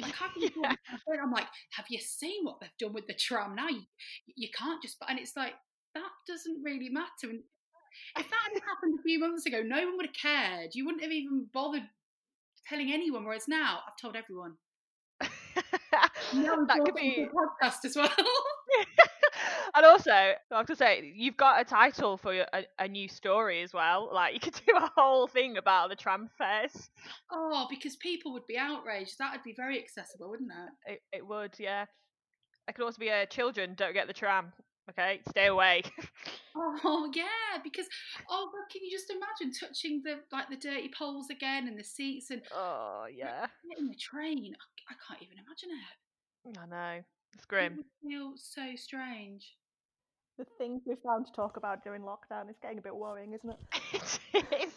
Like 0.00 0.14
yeah. 0.36 0.74
I'm 1.22 1.32
like, 1.32 1.48
have 1.72 1.86
you 1.90 1.98
seen 1.98 2.44
what 2.44 2.60
they've 2.60 2.70
done 2.78 2.92
with 2.92 3.06
the 3.06 3.14
tram? 3.14 3.54
Now 3.54 3.68
you, 3.68 3.82
you 4.36 4.48
can't 4.56 4.82
just. 4.82 4.96
And 5.08 5.18
it's 5.18 5.36
like 5.36 5.54
that 5.94 6.10
doesn't 6.26 6.62
really 6.62 6.88
matter. 6.88 7.30
And 7.30 7.40
if 8.16 8.28
that 8.28 8.50
had 8.52 8.62
happened 8.62 8.98
a 8.98 9.02
few 9.02 9.18
months 9.18 9.46
ago, 9.46 9.62
no 9.64 9.84
one 9.84 9.96
would 9.96 10.06
have 10.06 10.14
cared. 10.14 10.70
You 10.74 10.84
wouldn't 10.84 11.02
have 11.02 11.12
even 11.12 11.46
bothered 11.52 11.82
telling 12.68 12.92
anyone. 12.92 13.24
Whereas 13.24 13.48
now, 13.48 13.80
I've 13.86 13.96
told 14.00 14.16
everyone. 14.16 14.54
that 15.20 16.80
could 16.84 16.94
be 16.94 17.26
podcast 17.34 17.84
as 17.84 17.96
well. 17.96 18.10
and 19.78 19.86
also, 19.86 20.10
I 20.10 20.36
have 20.50 20.66
to 20.66 20.76
say, 20.76 21.12
you've 21.14 21.36
got 21.36 21.60
a 21.60 21.64
title 21.64 22.16
for 22.16 22.34
your, 22.34 22.46
a, 22.52 22.64
a, 22.80 22.88
new 22.88 23.08
story 23.08 23.62
as 23.62 23.72
well. 23.72 24.10
Like 24.12 24.34
you 24.34 24.40
could 24.40 24.60
do 24.66 24.76
a 24.76 24.90
whole 24.96 25.28
thing 25.28 25.56
about 25.56 25.88
the 25.88 25.96
tram 25.96 26.28
fares. 26.36 26.90
Oh, 27.30 27.66
because 27.70 27.96
people 27.96 28.32
would 28.32 28.46
be 28.46 28.58
outraged. 28.58 29.16
That 29.18 29.32
would 29.32 29.44
be 29.44 29.54
very 29.56 29.78
accessible, 29.78 30.30
wouldn't 30.30 30.50
it? 30.50 30.92
It, 30.92 31.00
it 31.18 31.26
would, 31.26 31.54
yeah. 31.58 31.86
It 32.68 32.74
could 32.74 32.84
also 32.84 32.98
be 32.98 33.08
a 33.08 33.22
uh, 33.22 33.26
children 33.26 33.74
don't 33.76 33.94
get 33.94 34.08
the 34.08 34.12
tram. 34.12 34.52
Okay, 34.90 35.20
stay 35.28 35.46
away. 35.46 35.82
oh 36.56 37.10
yeah, 37.14 37.60
because 37.62 37.86
oh, 38.30 38.50
but 38.50 38.72
can 38.72 38.82
you 38.82 38.90
just 38.90 39.10
imagine 39.10 39.52
touching 39.52 40.02
the 40.02 40.20
like 40.32 40.48
the 40.48 40.56
dirty 40.56 40.90
poles 40.98 41.28
again 41.30 41.68
and 41.68 41.78
the 41.78 41.84
seats 41.84 42.30
and 42.30 42.40
oh 42.54 43.04
yeah, 43.14 43.46
in 43.78 43.88
the 43.88 43.94
train? 43.94 44.54
I, 44.54 44.92
I 44.92 44.96
can't 45.06 45.22
even 45.22 45.36
imagine 45.38 45.68
it. 45.70 46.58
I 46.58 46.66
know. 46.66 47.02
It's 47.34 47.44
grim. 47.44 47.78
It 47.78 48.08
feels 48.08 48.48
so 48.50 48.74
strange. 48.76 49.57
The 50.38 50.46
things 50.56 50.82
we 50.86 50.94
found 51.04 51.26
to 51.26 51.32
talk 51.32 51.56
about 51.56 51.82
during 51.82 52.02
lockdown 52.02 52.48
is 52.48 52.54
getting 52.62 52.78
a 52.78 52.80
bit 52.80 52.94
worrying, 52.94 53.32
isn't 53.32 53.50
it? 53.50 54.20
it 54.34 54.62
is. 54.62 54.72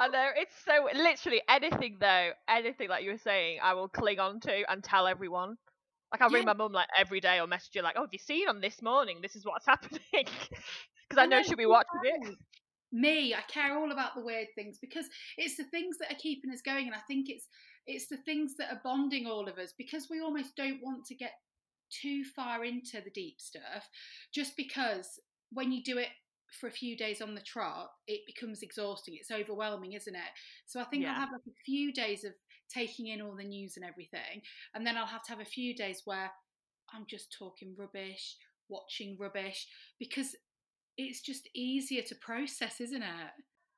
I 0.00 0.08
know. 0.08 0.30
It's 0.34 0.54
so 0.64 0.88
literally 0.98 1.42
anything 1.46 1.98
though, 2.00 2.30
anything 2.48 2.88
like 2.88 3.04
you 3.04 3.10
were 3.10 3.18
saying, 3.18 3.58
I 3.62 3.74
will 3.74 3.88
cling 3.88 4.18
on 4.18 4.40
to 4.40 4.62
and 4.70 4.82
tell 4.82 5.06
everyone. 5.06 5.58
Like 6.10 6.22
I'll 6.22 6.30
yeah. 6.30 6.38
ring 6.38 6.46
my 6.46 6.54
mum 6.54 6.72
like 6.72 6.88
every 6.96 7.20
day 7.20 7.38
or 7.38 7.46
message 7.46 7.72
her 7.74 7.82
like, 7.82 7.96
"Oh, 7.98 8.02
have 8.02 8.12
you 8.12 8.18
seen 8.18 8.48
on 8.48 8.62
this 8.62 8.80
morning? 8.80 9.18
This 9.20 9.36
is 9.36 9.44
what's 9.44 9.66
happening," 9.74 10.00
because 10.12 11.18
I 11.18 11.26
know 11.26 11.42
she'll 11.42 11.56
be 11.56 11.66
watching 11.66 12.00
it. 12.04 12.34
Me, 12.90 13.34
I 13.34 13.42
care 13.42 13.76
all 13.76 13.92
about 13.92 14.14
the 14.14 14.24
weird 14.24 14.46
things 14.54 14.78
because 14.80 15.06
it's 15.36 15.56
the 15.56 15.64
things 15.64 15.98
that 15.98 16.12
are 16.12 16.18
keeping 16.18 16.50
us 16.50 16.62
going, 16.62 16.86
and 16.86 16.94
I 16.94 17.00
think 17.08 17.28
it's 17.28 17.48
it's 17.86 18.06
the 18.06 18.16
things 18.16 18.54
that 18.56 18.70
are 18.72 18.80
bonding 18.82 19.26
all 19.26 19.48
of 19.48 19.58
us 19.58 19.74
because 19.76 20.06
we 20.08 20.20
almost 20.20 20.56
don't 20.56 20.80
want 20.82 21.04
to 21.06 21.14
get 21.14 21.32
too 22.02 22.24
far 22.24 22.64
into 22.64 23.00
the 23.00 23.10
deep 23.10 23.40
stuff 23.40 23.88
just 24.32 24.56
because 24.56 25.20
when 25.52 25.72
you 25.72 25.82
do 25.82 25.98
it 25.98 26.08
for 26.60 26.68
a 26.68 26.72
few 26.72 26.96
days 26.96 27.20
on 27.20 27.34
the 27.34 27.40
trot, 27.40 27.90
it 28.06 28.20
becomes 28.26 28.62
exhausting. 28.62 29.16
It's 29.18 29.30
overwhelming, 29.30 29.92
isn't 29.92 30.14
it? 30.14 30.20
So 30.66 30.80
I 30.80 30.84
think 30.84 31.02
yeah. 31.02 31.10
I'll 31.10 31.20
have 31.20 31.32
like 31.32 31.46
a 31.46 31.64
few 31.64 31.92
days 31.92 32.24
of 32.24 32.32
taking 32.72 33.08
in 33.08 33.20
all 33.20 33.36
the 33.36 33.44
news 33.44 33.76
and 33.76 33.84
everything, 33.84 34.42
and 34.74 34.86
then 34.86 34.96
I'll 34.96 35.06
have 35.06 35.22
to 35.24 35.30
have 35.30 35.40
a 35.40 35.44
few 35.44 35.74
days 35.74 36.02
where 36.04 36.30
I'm 36.94 37.06
just 37.08 37.34
talking 37.36 37.74
rubbish, 37.78 38.36
watching 38.68 39.16
rubbish, 39.18 39.66
because 39.98 40.34
it's 40.96 41.20
just 41.20 41.48
easier 41.54 42.02
to 42.02 42.14
process, 42.16 42.80
isn't 42.80 43.02
it? 43.02 43.32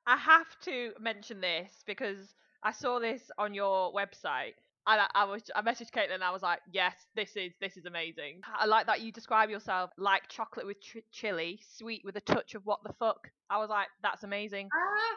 I 0.05 0.17
have 0.17 0.59
to 0.63 0.91
mention 0.99 1.41
this 1.41 1.83
because 1.85 2.33
I 2.63 2.71
saw 2.71 2.99
this 2.99 3.29
on 3.37 3.53
your 3.53 3.91
website 3.93 4.53
and 4.87 5.01
I, 5.01 5.07
I, 5.13 5.23
was 5.25 5.43
I 5.55 5.61
messaged 5.61 5.91
Caitlin 5.91 6.15
and 6.15 6.23
I 6.23 6.31
was 6.31 6.41
like, 6.41 6.59
yes, 6.71 6.93
this 7.15 7.35
is 7.35 7.51
this 7.59 7.75
is 7.75 7.85
amazing. 7.85 8.41
I 8.57 8.65
like 8.65 8.87
that 8.87 9.01
you 9.01 9.11
describe 9.11 9.49
yourself 9.49 9.91
like 9.97 10.29
chocolate 10.29 10.65
with 10.65 10.77
chili, 11.11 11.59
sweet 11.75 12.01
with 12.05 12.15
a 12.15 12.21
touch 12.21 12.55
of 12.55 12.65
what 12.65 12.79
the 12.83 12.93
fuck. 12.93 13.29
I 13.49 13.57
was 13.57 13.69
like, 13.69 13.87
that's 14.01 14.23
amazing. 14.23 14.67
Uh, 14.67 15.15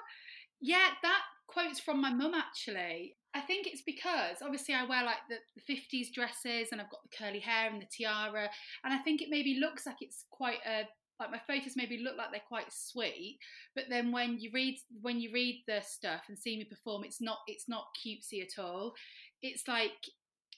yeah, 0.60 0.88
that 1.02 1.22
quote's 1.46 1.80
from 1.80 2.00
my 2.00 2.12
mum 2.12 2.34
actually. 2.34 3.16
I 3.32 3.40
think 3.40 3.68
it's 3.68 3.82
because 3.82 4.38
obviously 4.42 4.74
I 4.74 4.84
wear 4.84 5.04
like 5.04 5.18
the, 5.28 5.36
the 5.54 5.72
50s 5.72 6.12
dresses 6.12 6.70
and 6.72 6.80
I've 6.80 6.90
got 6.90 7.00
the 7.04 7.16
curly 7.16 7.38
hair 7.38 7.70
and 7.70 7.80
the 7.80 7.86
tiara, 7.86 8.48
and 8.84 8.92
I 8.92 8.98
think 8.98 9.22
it 9.22 9.28
maybe 9.30 9.58
looks 9.60 9.86
like 9.86 9.96
it's 10.00 10.24
quite 10.30 10.58
a 10.66 10.82
like 11.20 11.30
my 11.30 11.40
photos 11.46 11.74
maybe 11.76 11.98
look 11.98 12.16
like 12.16 12.28
they're 12.32 12.40
quite 12.48 12.72
sweet 12.72 13.38
but 13.74 13.84
then 13.90 14.10
when 14.10 14.38
you 14.40 14.50
read 14.54 14.78
when 15.02 15.20
you 15.20 15.30
read 15.32 15.62
the 15.68 15.80
stuff 15.82 16.22
and 16.28 16.38
see 16.38 16.56
me 16.56 16.64
perform 16.64 17.04
it's 17.04 17.20
not 17.20 17.38
it's 17.46 17.68
not 17.68 17.84
cutesy 17.94 18.42
at 18.42 18.58
all 18.58 18.94
it's 19.42 19.66
like 19.68 19.92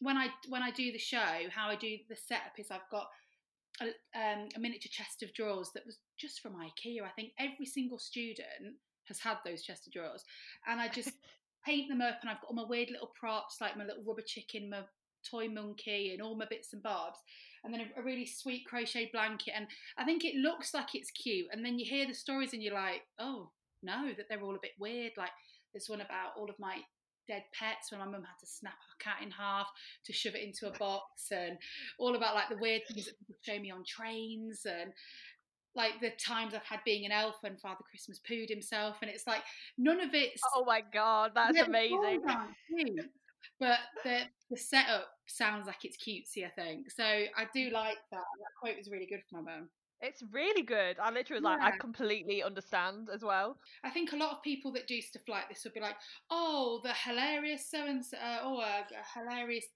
when 0.01 0.17
I 0.17 0.29
when 0.49 0.63
I 0.63 0.71
do 0.71 0.93
the 0.93 0.99
show, 0.99 1.49
how 1.51 1.69
I 1.69 1.77
do 1.77 1.97
the 2.09 2.17
setup 2.17 2.59
is 2.59 2.69
I've 2.71 2.91
got 2.91 3.07
a, 3.81 3.87
um, 4.19 4.49
a 4.57 4.61
miniature 4.61 4.91
chest 4.91 5.23
of 5.23 5.33
drawers 5.33 5.71
that 5.75 5.87
was 5.87 5.99
just 6.19 6.41
from 6.41 6.55
IKEA. 6.55 7.03
I 7.05 7.11
think 7.11 7.33
every 7.39 7.67
single 7.67 7.99
student 7.99 8.77
has 9.09 9.21
had 9.21 9.39
those 9.45 9.63
chest 9.63 9.87
of 9.87 9.93
drawers, 9.93 10.25
and 10.67 10.81
I 10.81 10.89
just 10.89 11.13
paint 11.67 11.89
them 11.89 12.01
up, 12.01 12.19
and 12.21 12.31
I've 12.31 12.41
got 12.41 12.49
all 12.49 12.57
my 12.57 12.69
weird 12.69 12.91
little 12.91 13.13
props 13.19 13.59
like 13.61 13.77
my 13.77 13.85
little 13.85 14.03
rubber 14.07 14.23
chicken, 14.27 14.71
my 14.71 14.83
toy 15.29 15.49
monkey, 15.49 16.13
and 16.13 16.21
all 16.21 16.37
my 16.37 16.47
bits 16.51 16.73
and 16.73 16.83
bobs, 16.83 17.19
and 17.65 17.73
then 17.73 17.83
a, 17.97 18.01
a 18.01 18.05
really 18.05 18.27
sweet 18.27 18.67
crochet 18.67 19.11
blanket. 19.13 19.55
And 19.57 19.67
I 19.97 20.05
think 20.05 20.25
it 20.25 20.35
looks 20.35 20.75
like 20.75 20.95
it's 20.95 21.11
cute, 21.11 21.47
and 21.53 21.65
then 21.65 21.79
you 21.79 21.87
hear 21.89 22.07
the 22.07 22.15
stories, 22.15 22.53
and 22.53 22.63
you're 22.63 22.75
like, 22.75 23.03
oh 23.19 23.51
no, 23.83 24.09
that 24.17 24.27
they're 24.29 24.43
all 24.43 24.57
a 24.57 24.63
bit 24.63 24.73
weird. 24.79 25.13
Like 25.17 25.31
there's 25.73 25.89
one 25.89 26.01
about 26.01 26.33
all 26.37 26.51
of 26.51 26.59
my 26.59 26.79
dead 27.29 27.45
pets 27.53 27.91
when 27.91 28.01
my 28.01 28.07
mum 28.07 28.23
had 28.23 28.39
to 28.41 28.47
snap 28.47 28.75
our 28.75 29.13
cat 29.13 29.23
in 29.23 29.31
half 29.31 29.69
to 30.05 30.13
shove 30.13 30.35
it 30.35 30.43
into 30.43 30.67
a 30.67 30.79
box 30.79 31.31
and 31.31 31.57
all 31.99 32.17
about 32.17 32.35
like 32.35 32.49
the 32.49 32.59
weird 32.59 32.83
things 32.87 33.07
that 33.07 33.19
people 33.19 33.37
show 33.43 33.59
me 33.59 33.71
on 33.71 33.85
trains 33.87 34.67
and 34.67 34.93
like 35.75 36.01
the 36.01 36.11
times 36.23 36.55
I've 36.55 36.65
had 36.65 36.81
being 36.85 37.07
an 37.07 37.13
elf 37.13 37.37
when 37.41 37.57
Father 37.57 37.85
Christmas 37.89 38.21
pooed 38.29 38.51
himself 38.51 38.99
and 39.03 39.11
it's 39.11 39.27
like 39.27 39.43
none 39.79 40.01
of 40.01 40.15
it's 40.15 40.43
Oh 40.55 40.65
my 40.65 40.83
god, 40.93 41.33
that's 41.35 41.59
amazing. 41.59 42.23
But 43.59 43.79
the 44.03 44.23
the 44.51 44.57
setup 44.57 45.09
sounds 45.27 45.67
like 45.67 45.85
it's 45.85 45.97
cutesy, 45.97 46.45
I 46.45 46.51
think. 46.51 46.91
So 46.91 47.05
I 47.05 47.47
do 47.55 47.71
mm. 47.71 47.73
like 47.73 47.99
that. 48.11 48.19
That 48.19 48.53
quote 48.61 48.77
was 48.77 48.91
really 48.91 49.07
good 49.07 49.21
for 49.31 49.41
my 49.41 49.53
mum. 49.53 49.69
It's 50.03 50.23
really 50.33 50.63
good. 50.63 50.99
I 51.01 51.11
literally 51.11 51.41
was 51.41 51.49
yeah. 51.49 51.65
like, 51.65 51.75
I 51.75 51.77
completely 51.79 52.43
understand 52.43 53.09
as 53.15 53.23
well. 53.23 53.57
I 53.85 53.91
think 53.91 54.13
a 54.13 54.17
lot 54.17 54.33
of 54.33 54.43
people 54.43 54.73
that 54.73 54.89
do 54.89 55.01
stuff 55.01 55.23
like 55.29 55.49
this 55.49 55.63
would 55.63 55.75
be 55.75 55.81
like, 55.81 55.95
oh, 56.29 56.81
the 56.83 56.93
hilarious 56.93 57.71
so 57.71 57.87
and 57.87 58.05
so, 58.05 58.17
oh, 58.43 58.61
a, 58.61 58.81
a, 58.81 59.21
hilarious 59.21 59.67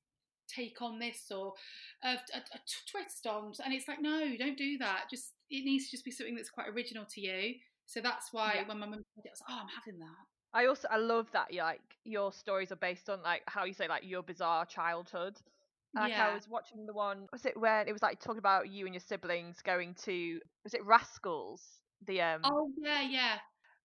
take 0.49 0.83
on 0.83 0.99
this 0.99 1.31
or 1.31 1.55
a, 2.03 2.09
a, 2.09 2.39
a 2.39 2.59
twist 2.91 3.27
on. 3.29 3.53
And 3.65 3.73
it's 3.73 3.87
like, 3.87 4.03
no, 4.03 4.37
don't 4.37 4.59
do 4.59 4.77
that. 4.79 5.05
Just 5.09 5.33
it 5.49 5.65
needs 5.65 5.87
to 5.87 5.91
just 5.93 6.05
be 6.05 6.11
something 6.11 6.35
that's 6.35 6.51
quite 6.51 6.69
original 6.69 7.05
to 7.15 7.21
you. 7.21 7.55
So 7.87 8.01
that's 8.01 8.33
why 8.33 8.55
yeah. 8.57 8.69
when 8.69 8.81
my 8.81 8.87
mum 8.87 9.05
said 9.15 9.25
it, 9.25 9.29
I 9.29 9.31
was 9.31 9.41
like, 9.49 9.57
oh, 9.57 9.63
I'm 9.63 9.69
having 9.79 10.01
that. 10.01 10.27
I 10.53 10.67
also 10.67 10.89
I 10.91 10.97
love 10.97 11.31
that 11.33 11.55
like 11.55 11.83
your 12.05 12.33
stories 12.33 12.73
are 12.73 12.77
based 12.77 13.11
on 13.11 13.23
like 13.23 13.43
how 13.47 13.65
you 13.65 13.75
say 13.75 13.89
like 13.89 14.05
your 14.05 14.23
bizarre 14.23 14.65
childhood. 14.65 15.39
Like 15.97 16.11
yeah. 16.11 16.29
I 16.29 16.35
was 16.35 16.47
watching 16.49 16.85
the 16.85 16.93
one 16.93 17.27
was 17.33 17.47
it 17.47 17.59
where 17.59 17.81
it 17.81 17.93
was 17.93 18.03
like 18.03 18.21
talking 18.21 18.39
about 18.39 18.69
you 18.69 18.85
and 18.85 18.95
your 18.95 19.01
siblings 19.01 19.63
going 19.65 19.95
to 20.05 20.39
was 20.63 20.75
it 20.75 20.85
Rascals? 20.85 21.63
The 22.07 22.21
um 22.21 22.43
Oh 22.45 22.71
yeah, 22.79 23.01
yeah. 23.01 23.37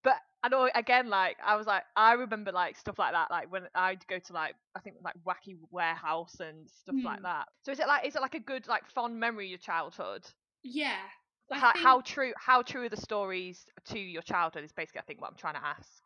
But 0.04 0.16
I 0.42 0.48
know 0.48 0.68
again, 0.74 1.08
like 1.08 1.36
I 1.44 1.56
was 1.56 1.66
like 1.66 1.84
I 1.96 2.12
remember 2.12 2.52
like 2.52 2.76
stuff 2.76 2.98
like 2.98 3.12
that, 3.12 3.30
like 3.30 3.50
when 3.50 3.62
I'd 3.74 4.06
go 4.08 4.18
to 4.18 4.32
like 4.32 4.54
I 4.76 4.80
think 4.80 4.96
like 5.02 5.14
wacky 5.26 5.56
warehouse 5.70 6.36
and 6.40 6.68
stuff 6.68 6.96
mm. 6.96 7.04
like 7.04 7.18
hmm. 7.18 7.24
that. 7.24 7.46
So 7.64 7.72
is 7.72 7.80
it 7.80 7.86
like 7.86 8.06
is 8.06 8.14
it 8.14 8.20
like 8.20 8.34
a 8.34 8.40
good 8.40 8.68
like 8.68 8.86
fond 8.90 9.18
memory 9.18 9.46
of 9.46 9.50
your 9.50 9.58
childhood? 9.58 10.26
Yeah. 10.62 10.96
How, 11.50 11.72
think... 11.72 11.84
how 11.84 12.00
true 12.02 12.32
how 12.36 12.62
true 12.62 12.84
are 12.84 12.88
the 12.88 12.96
stories 12.96 13.64
to 13.86 13.98
your 13.98 14.22
childhood 14.22 14.64
is 14.64 14.72
basically 14.72 15.00
I 15.00 15.04
think 15.04 15.20
what 15.20 15.30
I'm 15.30 15.36
trying 15.36 15.54
to 15.54 15.64
ask. 15.64 16.01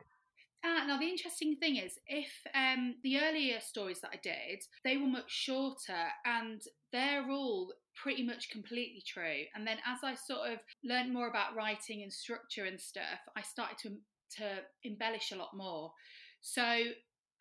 Ah, 0.64 0.84
now 0.86 0.98
the 0.98 1.06
interesting 1.08 1.56
thing 1.56 1.76
is, 1.76 1.98
if 2.06 2.30
um, 2.54 2.96
the 3.02 3.18
earlier 3.20 3.60
stories 3.60 4.00
that 4.00 4.10
I 4.12 4.20
did, 4.22 4.62
they 4.84 4.96
were 4.96 5.06
much 5.06 5.30
shorter, 5.30 6.08
and 6.24 6.60
they're 6.92 7.30
all 7.30 7.72
pretty 7.94 8.24
much 8.24 8.50
completely 8.50 9.02
true. 9.06 9.44
And 9.54 9.66
then 9.66 9.78
as 9.86 10.00
I 10.02 10.14
sort 10.14 10.52
of 10.52 10.58
learned 10.84 11.12
more 11.12 11.28
about 11.28 11.54
writing 11.54 12.02
and 12.02 12.12
structure 12.12 12.64
and 12.64 12.80
stuff, 12.80 13.20
I 13.36 13.42
started 13.42 13.78
to 13.82 13.96
to 14.38 14.58
embellish 14.84 15.30
a 15.32 15.36
lot 15.36 15.50
more. 15.54 15.92
So 16.40 16.82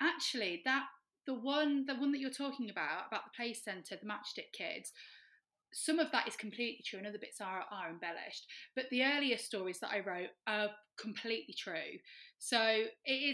actually, 0.02 0.62
that 0.66 0.86
the 1.26 1.34
one 1.34 1.86
the 1.86 1.96
one 1.96 2.12
that 2.12 2.20
you're 2.20 2.30
talking 2.30 2.70
about 2.70 3.08
about 3.08 3.24
the 3.26 3.36
play 3.36 3.54
centre, 3.54 3.98
the 4.00 4.08
Matchstick 4.08 4.52
Kids, 4.54 4.92
some 5.78 6.00
of 6.00 6.10
that 6.14 6.26
is 6.26 6.38
completely 6.38 6.80
true 6.86 7.00
and 7.00 7.08
other 7.08 7.20
bits 7.20 7.42
are, 7.42 7.66
are 7.70 7.90
embellished. 7.90 8.48
But 8.78 8.86
the 8.92 9.04
earlier 9.04 9.38
stories 9.38 9.78
that 9.82 9.92
I 9.92 10.00
wrote 10.00 10.30
are 10.48 10.70
completely 10.98 11.54
true. 11.54 12.00
So 12.40 12.86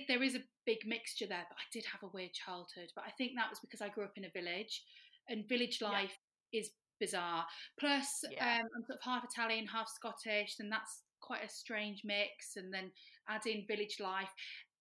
there 0.08 0.24
is 0.24 0.34
a 0.34 0.42
big 0.66 0.80
mixture 0.88 1.28
there, 1.28 1.46
but 1.48 1.58
I 1.58 1.70
did 1.72 1.86
have 1.92 2.02
a 2.02 2.12
weird 2.12 2.34
childhood. 2.34 2.90
But 2.96 3.04
I 3.06 3.12
think 3.12 3.34
that 3.36 3.52
was 3.52 3.60
because 3.60 3.80
I 3.80 3.90
grew 3.90 4.06
up 4.06 4.18
in 4.18 4.26
a 4.26 4.32
village 4.34 4.82
and 5.30 5.48
village 5.48 5.82
life 5.84 6.18
yeah. 6.52 6.62
is 6.62 6.72
bizarre. 7.00 7.46
Plus, 7.80 8.08
yeah. 8.32 8.56
um, 8.56 8.66
I'm 8.76 8.86
sort 8.88 8.98
of 8.98 9.04
half 9.06 9.24
Italian, 9.24 9.68
half 9.68 9.88
Scottish, 9.88 10.56
and 10.60 10.72
that's 10.72 11.04
quite 11.22 11.46
a 11.46 11.50
strange 11.50 12.02
mix. 12.04 12.56
And 12.56 12.74
then 12.74 12.90
add 13.30 13.46
in 13.46 13.66
village 13.68 13.98
life. 14.00 14.34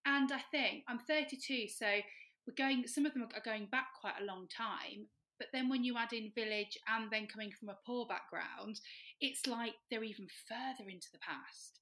And 0.07 0.33
I 0.33 0.41
think 0.51 0.85
I'm 0.89 1.01
32, 1.01 1.69
so 1.69 1.87
we're 2.47 2.55
going, 2.57 2.85
some 2.87 3.05
of 3.05 3.13
them 3.13 3.29
are 3.35 3.45
going 3.45 3.69
back 3.71 3.89
quite 4.01 4.15
a 4.19 4.25
long 4.25 4.49
time. 4.49 5.09
But 5.41 5.49
then 5.53 5.71
when 5.71 5.83
you 5.83 5.97
add 5.97 6.13
in 6.13 6.31
village 6.35 6.79
and 6.87 7.11
then 7.11 7.27
coming 7.27 7.51
from 7.59 7.71
a 7.71 7.79
poor 7.87 8.07
background, 8.07 8.79
it's 9.21 9.47
like 9.47 9.73
they're 9.91 10.05
even 10.05 10.29
further 10.47 10.89
into 10.89 11.09
the 11.13 11.19
past. 11.19 11.81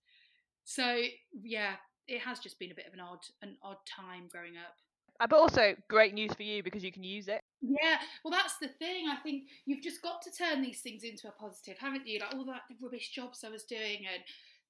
So 0.64 1.02
yeah, 1.42 1.74
it 2.06 2.20
has 2.20 2.38
just 2.38 2.58
been 2.58 2.70
a 2.70 2.74
bit 2.74 2.86
of 2.86 2.94
an 2.94 3.00
odd 3.00 3.26
an 3.42 3.56
odd 3.62 3.78
time 3.84 4.28
growing 4.30 4.56
up. 4.56 4.76
Uh, 5.20 5.26
But 5.26 5.40
also, 5.40 5.74
great 5.88 6.14
news 6.14 6.32
for 6.32 6.44
you 6.44 6.62
because 6.62 6.84
you 6.84 6.92
can 6.92 7.02
use 7.02 7.26
it. 7.26 7.42
Yeah, 7.60 7.98
well, 8.24 8.30
that's 8.30 8.56
the 8.58 8.68
thing. 8.68 9.08
I 9.08 9.16
think 9.16 9.48
you've 9.66 9.82
just 9.82 10.00
got 10.00 10.22
to 10.22 10.30
turn 10.30 10.62
these 10.62 10.80
things 10.80 11.02
into 11.02 11.26
a 11.26 11.32
positive, 11.32 11.76
haven't 11.78 12.06
you? 12.06 12.20
Like 12.20 12.34
all 12.34 12.44
that 12.44 12.62
rubbish 12.80 13.10
jobs 13.10 13.42
I 13.44 13.50
was 13.50 13.64
doing 13.64 14.06
and 14.12 14.22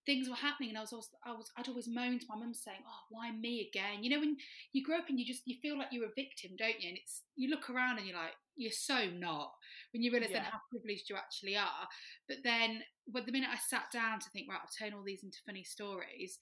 things 0.08 0.26
were 0.26 0.34
happening, 0.34 0.70
and 0.70 0.78
I 0.78 0.80
was, 0.80 0.92
always, 0.94 1.10
I 1.26 1.32
was, 1.32 1.50
I'd 1.58 1.68
always 1.68 1.86
moan 1.86 2.18
to 2.18 2.26
my 2.30 2.36
mum 2.36 2.54
saying, 2.54 2.80
"Oh, 2.88 3.02
why 3.10 3.30
me 3.30 3.68
again?" 3.68 4.02
You 4.02 4.08
know, 4.08 4.20
when 4.20 4.38
you 4.72 4.82
grow 4.82 4.96
up 4.96 5.10
and 5.10 5.20
you 5.20 5.26
just 5.26 5.42
you 5.44 5.56
feel 5.60 5.76
like 5.76 5.88
you're 5.92 6.06
a 6.06 6.16
victim, 6.16 6.52
don't 6.56 6.80
you? 6.80 6.88
And 6.88 6.96
it's 6.96 7.24
you 7.36 7.50
look 7.50 7.68
around 7.68 7.98
and 7.98 8.06
you're 8.06 8.16
like, 8.16 8.32
you're 8.56 8.72
so 8.72 9.10
not. 9.10 9.52
When 9.92 10.02
you 10.02 10.10
realise 10.10 10.32
then 10.32 10.42
how 10.42 10.60
privileged 10.70 11.10
you 11.10 11.16
actually 11.16 11.56
are. 11.56 11.86
But 12.26 12.38
then, 12.42 12.82
but 13.12 13.26
the 13.26 13.32
minute 13.32 13.50
I 13.52 13.58
sat 13.58 13.92
down 13.92 14.18
to 14.18 14.30
think, 14.30 14.48
right, 14.48 14.58
I'll 14.60 14.78
turn 14.78 14.96
all 14.96 15.04
these 15.04 15.24
into 15.24 15.38
funny 15.46 15.62
stories, 15.62 16.38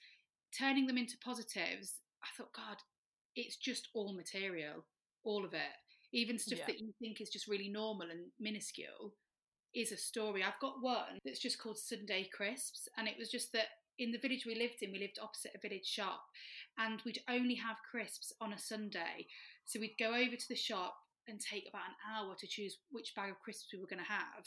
turning 0.57 0.87
them 0.87 0.97
into 0.97 1.19
positives, 1.19 2.01
I 2.23 2.29
thought, 2.37 2.53
God, 2.55 2.77
it's 3.35 3.57
just 3.57 3.89
all 3.95 4.15
material, 4.15 4.85
all 5.25 5.45
of 5.45 5.55
it. 5.55 5.75
Even 6.13 6.39
stuff 6.39 6.61
Yeah. 6.61 6.67
that 6.69 6.81
you 6.81 6.93
think 7.01 7.21
is 7.21 7.31
just 7.31 7.49
really 7.49 7.69
normal 7.69 8.11
and 8.11 8.31
minuscule 8.39 9.13
is 9.75 9.93
a 9.93 9.97
story. 9.97 10.43
I've 10.43 10.61
got 10.61 10.81
one 10.83 11.19
that's 11.25 11.39
just 11.41 11.59
called 11.59 11.79
Sunday 11.79 12.29
Crisps, 12.33 12.89
and 12.97 13.09
it 13.09 13.17
was 13.19 13.31
just 13.31 13.53
that 13.53 13.67
in 13.99 14.13
the 14.13 14.19
village 14.19 14.45
we 14.47 14.55
lived 14.55 14.83
in, 14.83 14.93
we 14.93 14.99
lived 14.99 15.19
opposite 15.23 15.53
a 15.55 15.67
village 15.69 15.87
shop, 15.87 16.23
and 16.79 17.01
we'd 17.05 17.21
only 17.29 17.55
have 17.55 17.77
crisps 17.91 18.33
on 18.41 18.53
a 18.53 18.59
Sunday. 18.59 19.27
So 19.65 19.81
we'd 19.81 19.97
go 19.99 20.15
over 20.15 20.37
to 20.37 20.49
the 20.49 20.57
shop 20.57 20.97
and 21.29 21.41
take 21.41 21.65
about 21.69 21.89
an 21.89 22.15
hour 22.15 22.35
to 22.39 22.47
choose 22.47 22.79
which 22.91 23.15
bag 23.17 23.31
of 23.31 23.41
crisps 23.41 23.69
we 23.73 23.81
were 23.81 23.87
going 23.89 24.05
to 24.05 24.11
have, 24.13 24.47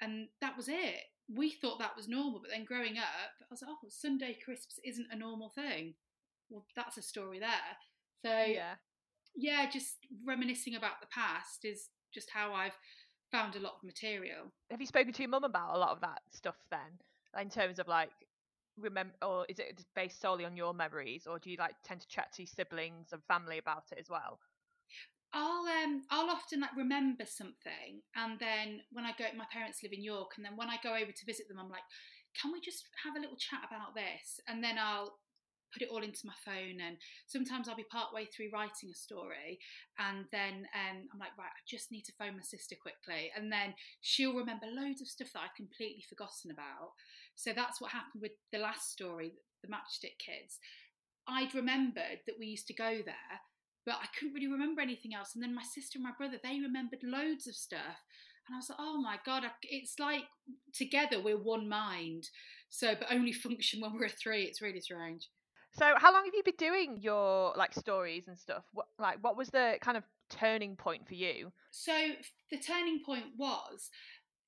and 0.00 0.28
that 0.40 0.56
was 0.56 0.68
it. 0.68 1.02
We 1.28 1.50
thought 1.50 1.78
that 1.80 1.96
was 1.96 2.06
normal, 2.08 2.40
but 2.40 2.50
then 2.50 2.64
growing 2.64 2.98
up, 2.98 3.34
I 3.42 3.46
was 3.50 3.62
like, 3.62 3.70
oh, 3.72 3.88
Sunday 3.88 4.38
crisps 4.44 4.78
isn't 4.84 5.08
a 5.10 5.16
normal 5.16 5.50
thing. 5.50 5.94
Well, 6.48 6.64
that's 6.76 6.96
a 6.96 7.02
story 7.02 7.40
there. 7.40 7.76
So 8.24 8.30
Yeah. 8.52 8.74
yeah, 9.34 9.68
just 9.68 9.96
reminiscing 10.24 10.76
about 10.76 11.00
the 11.00 11.08
past 11.08 11.64
is 11.64 11.88
just 12.14 12.30
how 12.30 12.54
I've 12.54 12.78
found 13.36 13.56
a 13.56 13.60
lot 13.60 13.74
of 13.76 13.84
material. 13.84 14.52
Have 14.70 14.80
you 14.80 14.86
spoken 14.86 15.12
to 15.12 15.22
your 15.22 15.30
mum 15.30 15.44
about 15.44 15.74
a 15.74 15.78
lot 15.78 15.90
of 15.90 16.00
that 16.00 16.22
stuff 16.32 16.56
then? 16.70 17.40
In 17.40 17.50
terms 17.50 17.78
of 17.78 17.86
like, 17.86 18.10
remember, 18.78 19.12
or 19.22 19.46
is 19.48 19.58
it 19.58 19.84
based 19.94 20.20
solely 20.20 20.44
on 20.44 20.56
your 20.56 20.72
memories, 20.72 21.26
or 21.26 21.38
do 21.38 21.50
you 21.50 21.56
like 21.58 21.74
tend 21.84 22.00
to 22.00 22.08
chat 22.08 22.32
to 22.34 22.42
your 22.42 22.48
siblings 22.48 23.12
and 23.12 23.22
family 23.24 23.58
about 23.58 23.84
it 23.92 23.98
as 23.98 24.08
well? 24.08 24.38
I'll 25.32 25.66
um 25.82 26.02
I'll 26.10 26.30
often 26.30 26.60
like 26.60 26.74
remember 26.76 27.26
something 27.26 28.00
and 28.14 28.38
then 28.38 28.80
when 28.92 29.04
I 29.04 29.12
go 29.18 29.24
my 29.36 29.44
parents 29.52 29.82
live 29.82 29.92
in 29.92 30.02
York 30.02 30.30
and 30.36 30.46
then 30.46 30.56
when 30.56 30.70
I 30.70 30.78
go 30.82 30.94
over 30.94 31.12
to 31.12 31.26
visit 31.26 31.48
them 31.48 31.58
I'm 31.58 31.68
like 31.68 31.82
can 32.40 32.52
we 32.52 32.60
just 32.60 32.84
have 33.04 33.16
a 33.16 33.20
little 33.20 33.36
chat 33.36 33.60
about 33.66 33.94
this 33.94 34.40
and 34.46 34.62
then 34.62 34.78
I'll 34.78 35.18
put 35.76 35.82
it 35.82 35.92
all 35.92 36.02
into 36.02 36.24
my 36.24 36.36
phone 36.44 36.80
and 36.80 36.96
sometimes 37.26 37.68
I'll 37.68 37.76
be 37.76 37.84
part 37.92 38.14
way 38.14 38.24
through 38.24 38.48
writing 38.52 38.88
a 38.88 38.94
story 38.94 39.58
and 39.98 40.24
then 40.32 40.64
um, 40.72 41.04
I'm 41.12 41.20
like 41.20 41.36
right 41.36 41.52
I 41.52 41.62
just 41.68 41.92
need 41.92 42.08
to 42.08 42.16
phone 42.18 42.36
my 42.36 42.42
sister 42.42 42.76
quickly 42.80 43.30
and 43.36 43.52
then 43.52 43.74
she'll 44.00 44.34
remember 44.34 44.66
loads 44.72 45.02
of 45.02 45.08
stuff 45.08 45.28
that 45.34 45.44
I'd 45.44 45.56
completely 45.56 46.04
forgotten 46.08 46.50
about 46.50 46.96
so 47.34 47.52
that's 47.52 47.80
what 47.80 47.92
happened 47.92 48.22
with 48.22 48.32
the 48.52 48.58
last 48.58 48.90
story 48.90 49.34
the 49.60 49.68
matchstick 49.68 50.16
kids 50.16 50.58
I'd 51.28 51.54
remembered 51.54 52.24
that 52.26 52.38
we 52.38 52.46
used 52.46 52.68
to 52.68 52.74
go 52.74 53.02
there 53.04 53.36
but 53.86 53.98
I 54.02 54.06
couldn't 54.18 54.34
really 54.34 54.48
remember 54.48 54.80
anything 54.82 55.14
else. 55.14 55.34
And 55.34 55.42
then 55.42 55.54
my 55.54 55.62
sister 55.62 55.96
and 55.96 56.02
my 56.02 56.10
brother, 56.18 56.38
they 56.42 56.58
remembered 56.60 56.98
loads 57.04 57.46
of 57.46 57.54
stuff. 57.54 58.02
And 58.46 58.54
I 58.54 58.58
was 58.58 58.68
like, 58.68 58.78
oh 58.80 59.00
my 59.00 59.18
God, 59.24 59.44
it's 59.62 59.98
like 59.98 60.24
together 60.74 61.22
we're 61.22 61.38
one 61.38 61.68
mind. 61.68 62.28
So, 62.68 62.94
but 62.98 63.12
only 63.12 63.32
function 63.32 63.80
when 63.80 63.94
we're 63.94 64.06
a 64.06 64.10
three. 64.10 64.42
It's 64.42 64.60
really 64.60 64.80
strange. 64.80 65.30
So, 65.78 65.92
how 65.96 66.12
long 66.12 66.24
have 66.24 66.34
you 66.34 66.42
been 66.42 66.54
doing 66.56 66.98
your 67.02 67.52
like 67.56 67.74
stories 67.74 68.28
and 68.28 68.38
stuff? 68.38 68.64
What 68.72 68.86
like 68.98 69.22
what 69.22 69.36
was 69.36 69.50
the 69.50 69.76
kind 69.80 69.96
of 69.96 70.04
turning 70.30 70.74
point 70.74 71.06
for 71.06 71.14
you? 71.14 71.52
So 71.70 71.92
the 72.50 72.58
turning 72.58 73.02
point 73.04 73.26
was, 73.36 73.90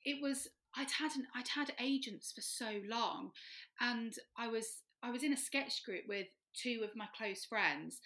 it 0.05 0.23
was 0.23 0.49
I'd 0.75 0.91
had 0.91 1.13
an, 1.17 1.27
I'd 1.35 1.49
had 1.49 1.73
agents 1.81 2.33
for 2.33 2.41
so 2.41 2.81
long, 2.89 3.31
and 3.81 4.15
I 4.39 4.49
was 4.49 4.79
I 5.03 5.11
was 5.11 5.23
in 5.23 5.35
a 5.35 5.37
sketch 5.37 5.85
group 5.85 6.05
with 6.09 6.27
two 6.55 6.81
of 6.83 6.97
my 6.97 7.07
close 7.17 7.45
friends, 7.45 8.01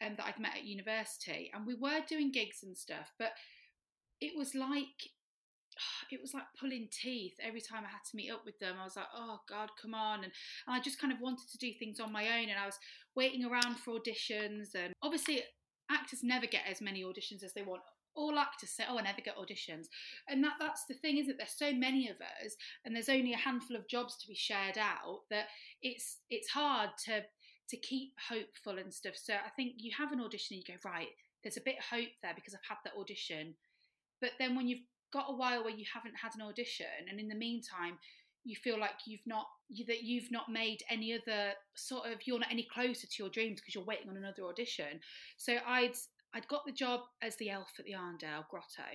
um, 0.00 0.14
that 0.16 0.26
I'd 0.26 0.40
met 0.40 0.56
at 0.56 0.64
university, 0.64 1.50
and 1.52 1.66
we 1.66 1.74
were 1.74 2.00
doing 2.08 2.30
gigs 2.30 2.62
and 2.62 2.76
stuff, 2.76 3.12
but 3.18 3.32
it 4.20 4.36
was 4.36 4.54
like 4.54 5.10
it 6.12 6.20
was 6.20 6.34
like 6.34 6.44
pulling 6.58 6.88
teeth 6.90 7.34
every 7.42 7.60
time 7.60 7.84
I 7.84 7.90
had 7.90 8.04
to 8.10 8.16
meet 8.16 8.30
up 8.30 8.44
with 8.44 8.58
them. 8.58 8.76
I 8.80 8.84
was 8.84 8.96
like, 8.96 9.10
oh 9.14 9.40
God, 9.48 9.70
come 9.80 9.94
on. 9.94 10.24
And, 10.24 10.32
and 10.66 10.76
I 10.76 10.80
just 10.80 11.00
kind 11.00 11.12
of 11.12 11.20
wanted 11.20 11.48
to 11.50 11.58
do 11.58 11.72
things 11.78 12.00
on 12.00 12.12
my 12.12 12.24
own. 12.38 12.48
And 12.48 12.58
I 12.58 12.66
was 12.66 12.78
waiting 13.14 13.44
around 13.44 13.78
for 13.78 13.98
auditions. 13.98 14.74
And 14.74 14.92
obviously, 15.02 15.42
actors 15.90 16.20
never 16.22 16.46
get 16.46 16.62
as 16.70 16.80
many 16.80 17.02
auditions 17.02 17.42
as 17.42 17.54
they 17.54 17.62
want. 17.62 17.82
All 18.14 18.38
actors 18.38 18.70
say, 18.70 18.84
oh, 18.88 18.98
I 18.98 19.02
never 19.02 19.20
get 19.20 19.36
auditions. 19.36 19.86
And 20.28 20.42
that, 20.42 20.54
that's 20.58 20.84
the 20.88 20.94
thing, 20.94 21.18
isn't 21.18 21.30
it? 21.30 21.36
There's 21.38 21.56
so 21.56 21.72
many 21.72 22.08
of 22.08 22.16
us, 22.16 22.56
and 22.84 22.94
there's 22.94 23.08
only 23.08 23.32
a 23.32 23.38
handful 23.38 23.76
of 23.76 23.88
jobs 23.88 24.16
to 24.18 24.26
be 24.28 24.34
shared 24.34 24.76
out 24.76 25.20
that 25.30 25.46
it's 25.82 26.18
it's 26.28 26.48
hard 26.48 26.90
to 27.06 27.22
to 27.68 27.76
keep 27.76 28.14
hopeful 28.28 28.78
and 28.78 28.92
stuff. 28.92 29.14
So 29.16 29.34
I 29.34 29.50
think 29.54 29.74
you 29.76 29.92
have 29.96 30.10
an 30.10 30.20
audition 30.20 30.56
and 30.56 30.64
you 30.66 30.74
go, 30.74 30.90
right, 30.90 31.08
there's 31.42 31.58
a 31.58 31.62
bit 31.64 31.76
of 31.78 31.84
hope 31.84 32.08
there 32.22 32.32
because 32.34 32.54
I've 32.54 32.68
had 32.68 32.78
that 32.84 32.98
audition. 32.98 33.54
But 34.20 34.32
then 34.38 34.56
when 34.56 34.66
you've 34.66 34.86
got 35.12 35.26
a 35.28 35.34
while 35.34 35.64
where 35.64 35.74
you 35.74 35.84
haven't 35.92 36.14
had 36.20 36.32
an 36.34 36.42
audition, 36.42 36.86
and 37.10 37.20
in 37.20 37.28
the 37.28 37.34
meantime, 37.34 37.98
you 38.44 38.56
feel 38.56 38.78
like 38.78 39.06
you've 39.06 39.26
not 39.26 39.46
you, 39.68 39.84
that 39.86 40.02
you've 40.02 40.30
not 40.30 40.50
made 40.50 40.78
any 40.90 41.12
other 41.12 41.52
sort 41.74 42.10
of 42.10 42.18
you're 42.26 42.38
not 42.38 42.50
any 42.50 42.66
closer 42.72 43.06
to 43.06 43.14
your 43.18 43.28
dreams 43.28 43.60
because 43.60 43.74
you're 43.74 43.84
waiting 43.84 44.08
on 44.08 44.16
another 44.16 44.44
audition. 44.44 45.00
So 45.36 45.56
I'd 45.66 45.94
I'd 46.34 46.48
got 46.48 46.66
the 46.66 46.72
job 46.72 47.00
as 47.22 47.36
the 47.36 47.50
elf 47.50 47.70
at 47.78 47.84
the 47.84 47.92
Arndale 47.92 48.48
Grotto, 48.50 48.88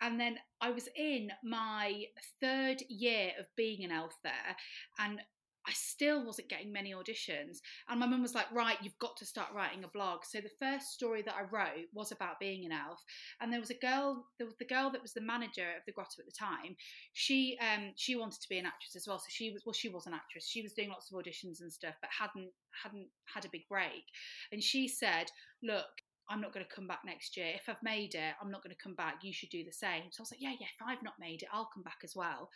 and 0.00 0.18
then 0.18 0.36
I 0.60 0.70
was 0.70 0.88
in 0.96 1.30
my 1.44 2.04
third 2.40 2.82
year 2.88 3.30
of 3.38 3.46
being 3.56 3.84
an 3.84 3.92
elf 3.92 4.14
there, 4.22 4.56
and 4.98 5.20
I 5.66 5.72
still 5.72 6.24
wasn't 6.24 6.48
getting 6.48 6.72
many 6.72 6.92
auditions. 6.92 7.58
And 7.88 8.00
my 8.00 8.06
mum 8.06 8.22
was 8.22 8.34
like, 8.34 8.50
Right, 8.52 8.76
you've 8.82 8.98
got 8.98 9.16
to 9.18 9.26
start 9.26 9.52
writing 9.54 9.84
a 9.84 9.88
blog. 9.88 10.20
So 10.24 10.40
the 10.40 10.50
first 10.58 10.92
story 10.92 11.22
that 11.22 11.34
I 11.34 11.42
wrote 11.42 11.86
was 11.92 12.12
about 12.12 12.40
being 12.40 12.64
an 12.64 12.72
elf. 12.72 13.02
And 13.40 13.52
there 13.52 13.60
was 13.60 13.70
a 13.70 13.78
girl, 13.78 14.26
there 14.38 14.46
was 14.46 14.56
the 14.58 14.64
girl 14.64 14.90
that 14.90 15.02
was 15.02 15.12
the 15.12 15.20
manager 15.20 15.68
of 15.76 15.84
the 15.86 15.92
grotto 15.92 16.20
at 16.20 16.26
the 16.26 16.32
time. 16.32 16.76
She 17.12 17.58
um 17.60 17.92
she 17.96 18.16
wanted 18.16 18.40
to 18.40 18.48
be 18.48 18.58
an 18.58 18.66
actress 18.66 18.96
as 18.96 19.06
well. 19.06 19.18
So 19.18 19.26
she 19.28 19.50
was 19.50 19.62
well, 19.64 19.72
she 19.72 19.88
was 19.88 20.06
an 20.06 20.14
actress. 20.14 20.48
She 20.48 20.62
was 20.62 20.72
doing 20.72 20.88
lots 20.88 21.10
of 21.10 21.18
auditions 21.18 21.60
and 21.60 21.72
stuff, 21.72 21.94
but 22.00 22.10
hadn't 22.10 22.50
hadn't 22.82 23.08
had 23.32 23.44
a 23.44 23.50
big 23.52 23.68
break. 23.68 24.04
And 24.50 24.62
she 24.62 24.88
said, 24.88 25.30
Look, 25.62 26.02
I'm 26.28 26.40
not 26.40 26.52
going 26.52 26.64
to 26.66 26.74
come 26.74 26.86
back 26.86 27.00
next 27.04 27.36
year. 27.36 27.52
If 27.54 27.68
I've 27.68 27.82
made 27.82 28.14
it, 28.14 28.34
I'm 28.40 28.50
not 28.50 28.62
going 28.62 28.74
to 28.74 28.82
come 28.82 28.94
back. 28.94 29.16
You 29.22 29.32
should 29.32 29.50
do 29.50 29.64
the 29.64 29.72
same. 29.72 30.04
So 30.10 30.20
I 30.20 30.22
was 30.22 30.32
like, 30.32 30.40
yeah, 30.40 30.54
yeah, 30.58 30.66
if 30.66 30.86
I've 30.86 31.02
not 31.02 31.14
made 31.20 31.42
it, 31.42 31.48
I'll 31.52 31.68
come 31.72 31.82
back 31.82 31.98
as 32.04 32.14
well. 32.16 32.48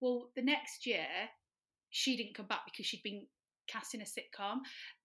Well, 0.00 0.30
the 0.34 0.42
next 0.42 0.86
year, 0.86 1.06
she 1.92 2.16
didn't 2.16 2.34
come 2.34 2.46
back 2.46 2.62
because 2.64 2.86
she'd 2.86 3.02
been 3.04 3.26
cast 3.68 3.94
in 3.94 4.00
a 4.00 4.04
sitcom. 4.04 4.58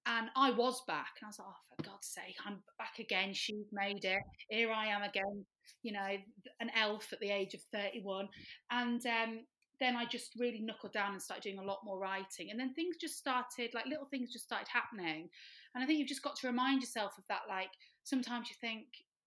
And 0.06 0.30
I 0.36 0.52
was 0.52 0.82
back. 0.88 1.12
And 1.20 1.26
I 1.26 1.30
was 1.30 1.40
like, 1.40 1.48
oh, 1.50 1.76
for 1.76 1.90
God's 1.90 2.08
sake, 2.08 2.36
I'm 2.46 2.58
back 2.80 3.00
again. 3.00 3.34
She's 3.34 3.68
made 3.72 4.04
it. 4.04 4.20
Here 4.50 4.72
I 4.72 4.88
am 4.88 5.04
again, 5.04 5.46
you 5.84 5.92
know, 5.92 6.16
an 6.60 6.72
elf 6.76 7.12
at 7.14 7.20
the 7.20 7.30
age 7.30 7.54
of 7.54 7.62
31. 7.74 8.28
And 8.72 9.06
um, 9.06 9.42
then 9.80 9.96
I 9.96 10.06
just 10.06 10.32
really 10.40 10.62
knuckled 10.62 10.94
down 10.94 11.12
and 11.12 11.22
started 11.22 11.44
doing 11.44 11.60
a 11.60 11.64
lot 11.64 11.80
more 11.84 12.00
writing. 12.00 12.50
And 12.52 12.60
then 12.60 12.74
things 12.74 12.96
just 13.00 13.18
started, 13.18 13.74
like 13.74 13.86
little 13.86 14.08
things 14.10 14.32
just 14.32 14.46
started 14.46 14.68
happening. 14.72 15.30
And 15.76 15.84
I 15.84 15.88
think 15.88 16.00
you've 16.00 16.08
just 16.08 16.24
got 16.24 16.38
to 16.38 16.48
remind 16.48 16.82
yourself 16.82 17.12
of 17.18 17.26
that. 17.28 17.42
Like 17.50 17.70
sometimes 18.04 18.50
you 18.50 18.56
think, 18.62 18.86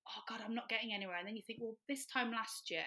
oh 0.09 0.23
God, 0.29 0.41
I'm 0.45 0.55
not 0.55 0.69
getting 0.71 0.95
anywhere. 0.95 1.19
And 1.19 1.29
then 1.29 1.37
you 1.37 1.43
think, 1.47 1.61
well, 1.61 1.77
this 1.89 2.07
time 2.07 2.33
last 2.33 2.71
year, 2.71 2.83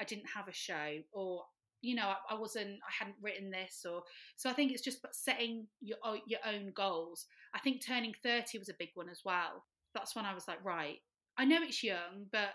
I 0.00 0.04
didn't 0.04 0.26
have 0.34 0.48
a 0.48 0.52
show, 0.52 0.98
or 1.12 1.44
you 1.82 1.94
know, 1.94 2.08
I, 2.08 2.34
I 2.34 2.38
wasn't, 2.38 2.70
I 2.70 2.92
hadn't 2.98 3.16
written 3.22 3.50
this, 3.50 3.84
or 3.88 4.02
so. 4.36 4.50
I 4.50 4.52
think 4.52 4.72
it's 4.72 4.82
just 4.82 5.04
setting 5.12 5.66
your 5.80 5.98
your 6.26 6.40
own 6.46 6.72
goals. 6.74 7.26
I 7.54 7.58
think 7.60 7.84
turning 7.84 8.14
thirty 8.22 8.58
was 8.58 8.68
a 8.68 8.74
big 8.78 8.90
one 8.94 9.08
as 9.08 9.22
well. 9.24 9.64
That's 9.94 10.14
when 10.14 10.24
I 10.24 10.34
was 10.34 10.48
like, 10.48 10.64
right, 10.64 10.98
I 11.38 11.44
know 11.44 11.58
it's 11.62 11.82
young, 11.82 12.26
but 12.32 12.50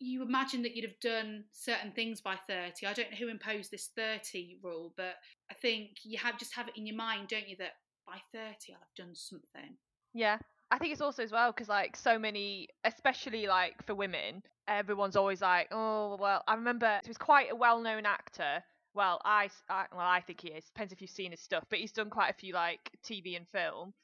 you 0.00 0.22
imagine 0.22 0.62
that 0.62 0.74
you'd 0.74 0.88
have 0.88 0.98
done 1.00 1.44
certain 1.52 1.92
things 1.92 2.22
by 2.22 2.34
30 2.48 2.86
i 2.86 2.92
don't 2.94 3.10
know 3.10 3.16
who 3.18 3.28
imposed 3.28 3.70
this 3.70 3.90
30 3.94 4.56
rule 4.62 4.94
but 4.96 5.16
i 5.50 5.54
think 5.54 5.90
you 6.04 6.18
have 6.18 6.38
just 6.38 6.54
have 6.54 6.68
it 6.68 6.76
in 6.76 6.86
your 6.86 6.96
mind 6.96 7.28
don't 7.28 7.48
you 7.48 7.56
that 7.58 7.72
by 8.06 8.16
30 8.32 8.72
i'll 8.72 8.80
have 8.80 8.94
done 8.96 9.14
something 9.14 9.76
Yeah. 10.14 10.38
I 10.70 10.78
think 10.78 10.92
it's 10.92 11.00
also 11.00 11.22
as 11.22 11.32
well 11.32 11.52
because 11.52 11.68
like 11.68 11.96
so 11.96 12.18
many, 12.18 12.68
especially 12.84 13.46
like 13.46 13.82
for 13.86 13.94
women, 13.94 14.42
everyone's 14.68 15.16
always 15.16 15.40
like, 15.40 15.68
oh 15.72 16.16
well. 16.20 16.42
I 16.46 16.54
remember 16.54 17.00
he 17.02 17.10
was 17.10 17.18
quite 17.18 17.50
a 17.50 17.56
well-known 17.56 18.06
actor. 18.06 18.62
Well, 18.94 19.20
I, 19.24 19.50
I- 19.68 19.86
well 19.92 20.00
I 20.06 20.20
think 20.20 20.40
he 20.42 20.48
is. 20.48 20.64
Depends 20.66 20.92
if 20.92 21.00
you've 21.00 21.10
seen 21.10 21.32
his 21.32 21.40
stuff, 21.40 21.64
but 21.70 21.78
he's 21.80 21.92
done 21.92 22.10
quite 22.10 22.30
a 22.30 22.34
few 22.34 22.54
like 22.54 22.90
TV 23.04 23.36
and 23.36 23.48
film. 23.48 23.94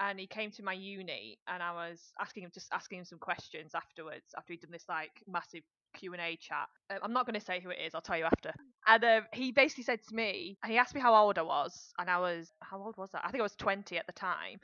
And 0.00 0.18
he 0.18 0.26
came 0.26 0.50
to 0.52 0.64
my 0.64 0.72
uni, 0.72 1.38
and 1.46 1.62
I 1.62 1.72
was 1.72 2.00
asking 2.20 2.44
him 2.44 2.50
just 2.52 2.72
asking 2.72 2.98
him 3.00 3.04
some 3.04 3.18
questions 3.20 3.72
afterwards 3.76 4.24
after 4.36 4.52
he'd 4.52 4.60
done 4.62 4.72
this 4.72 4.86
like 4.88 5.12
massive 5.28 5.62
Q 5.96 6.12
and 6.14 6.22
A 6.22 6.36
chat. 6.36 6.68
Um, 6.90 6.98
I'm 7.02 7.12
not 7.12 7.26
going 7.26 7.38
to 7.38 7.44
say 7.44 7.60
who 7.60 7.70
it 7.70 7.78
is. 7.86 7.94
I'll 7.94 8.00
tell 8.00 8.18
you 8.18 8.24
after. 8.24 8.52
And 8.88 9.04
um, 9.04 9.22
he 9.32 9.52
basically 9.52 9.84
said 9.84 10.00
to 10.08 10.14
me, 10.14 10.58
and 10.62 10.72
he 10.72 10.78
asked 10.78 10.94
me 10.96 11.00
how 11.00 11.14
old 11.14 11.38
I 11.38 11.42
was, 11.42 11.92
and 11.98 12.10
I 12.10 12.18
was 12.18 12.50
how 12.60 12.82
old 12.82 12.96
was 12.96 13.10
I? 13.14 13.20
I 13.24 13.30
think 13.30 13.40
I 13.40 13.44
was 13.44 13.54
20 13.56 13.96
at 13.98 14.06
the 14.06 14.12
time 14.12 14.58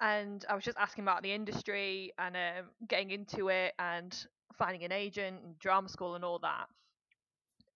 and 0.00 0.44
I 0.48 0.54
was 0.54 0.64
just 0.64 0.78
asking 0.78 1.04
about 1.04 1.22
the 1.22 1.32
industry 1.32 2.12
and 2.18 2.36
um, 2.36 2.70
getting 2.88 3.10
into 3.10 3.48
it 3.48 3.74
and 3.78 4.26
finding 4.58 4.84
an 4.84 4.92
agent 4.92 5.42
and 5.44 5.58
drama 5.58 5.88
school 5.88 6.14
and 6.14 6.24
all 6.24 6.38
that. 6.40 6.68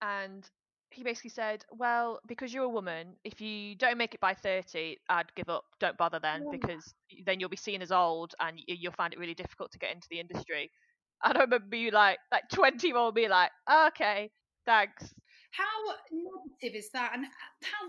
And 0.03 0.49
he 0.91 1.03
basically 1.03 1.31
said, 1.31 1.65
"Well, 1.71 2.21
because 2.27 2.53
you're 2.53 2.65
a 2.65 2.69
woman, 2.69 3.17
if 3.25 3.41
you 3.41 3.75
don't 3.77 3.99
make 3.99 4.15
it 4.15 4.21
by 4.21 4.35
30, 4.35 4.99
I'd 5.09 5.35
give 5.35 5.49
up. 5.49 5.65
Don't 5.81 5.97
bother 5.99 6.19
then, 6.19 6.43
Yeah. 6.45 6.51
because 6.51 6.95
then 7.25 7.41
you'll 7.41 7.49
be 7.49 7.57
seen 7.57 7.83
as 7.83 7.93
old 7.93 8.35
and 8.41 8.61
you'll 8.67 8.93
find 8.93 9.13
it 9.13 9.19
really 9.19 9.35
difficult 9.35 9.73
to 9.73 9.79
get 9.79 9.93
into 9.93 10.09
the 10.11 10.21
industry." 10.21 10.71
And 11.23 11.37
I 11.37 11.41
remember 11.43 11.77
you 11.77 11.91
like 11.91 12.19
like 12.31 12.49
20 12.51 12.93
more 12.93 13.13
be 13.13 13.29
like, 13.29 13.51
"Okay, 13.71 14.31
thanks." 14.65 15.15
How 15.53 15.97
negative 16.13 16.77
is 16.79 16.91
that? 16.93 17.13
And 17.15 17.27
how 17.63 17.89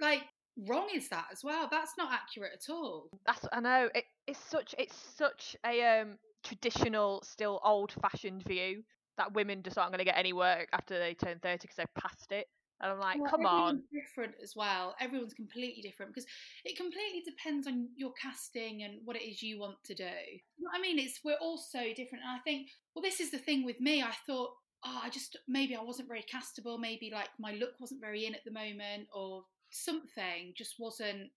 like 0.00 0.22
wrong 0.56 0.88
is 0.94 1.08
that 1.08 1.26
as 1.32 1.42
well? 1.42 1.68
That's 1.70 1.92
not 1.98 2.12
accurate 2.12 2.52
at 2.54 2.72
all. 2.72 3.10
That's 3.26 3.46
I 3.52 3.60
know 3.60 3.88
it, 3.94 4.04
it's 4.26 4.40
such 4.48 4.74
it's 4.78 4.96
such 5.16 5.56
a 5.64 6.00
um 6.00 6.18
traditional, 6.42 7.22
still 7.22 7.60
old-fashioned 7.64 8.44
view 8.44 8.82
that 9.18 9.34
women 9.34 9.62
just 9.62 9.76
aren't 9.76 9.92
going 9.92 9.98
to 9.98 10.04
get 10.04 10.16
any 10.16 10.32
work 10.32 10.68
after 10.72 10.98
they 10.98 11.14
turn 11.14 11.38
30 11.42 11.58
because 11.60 11.76
they've 11.76 11.94
passed 11.94 12.32
it. 12.32 12.46
And 12.80 12.90
I'm 12.90 12.98
like, 12.98 13.20
Well, 13.20 13.30
come 13.30 13.44
on. 13.44 13.82
different 13.92 14.34
as 14.42 14.54
well. 14.56 14.94
Everyone's 14.98 15.34
completely 15.34 15.82
different 15.82 16.14
because 16.14 16.26
it 16.64 16.78
completely 16.78 17.22
depends 17.26 17.66
on 17.66 17.88
your 17.96 18.12
casting 18.14 18.82
and 18.82 19.00
what 19.04 19.16
it 19.16 19.22
is 19.22 19.42
you 19.42 19.60
want 19.60 19.76
to 19.84 19.94
do. 19.94 20.04
You 20.04 20.64
know 20.64 20.70
I 20.74 20.80
mean? 20.80 20.98
It's 20.98 21.20
we're 21.22 21.36
all 21.42 21.58
so 21.58 21.80
different, 21.94 22.24
and 22.24 22.34
I 22.34 22.38
think 22.42 22.68
well, 22.94 23.02
this 23.02 23.20
is 23.20 23.30
the 23.30 23.38
thing 23.38 23.66
with 23.66 23.80
me. 23.80 24.02
I 24.02 24.14
thought, 24.26 24.52
oh, 24.84 25.00
I 25.04 25.10
just 25.10 25.36
maybe 25.46 25.76
I 25.76 25.82
wasn't 25.82 26.08
very 26.08 26.24
castable. 26.32 26.80
Maybe 26.80 27.10
like 27.12 27.28
my 27.38 27.52
look 27.52 27.72
wasn't 27.78 28.00
very 28.00 28.24
in 28.24 28.34
at 28.34 28.44
the 28.46 28.52
moment, 28.52 29.08
or 29.14 29.44
something 29.70 30.52
just 30.56 30.74
wasn't 30.78 31.30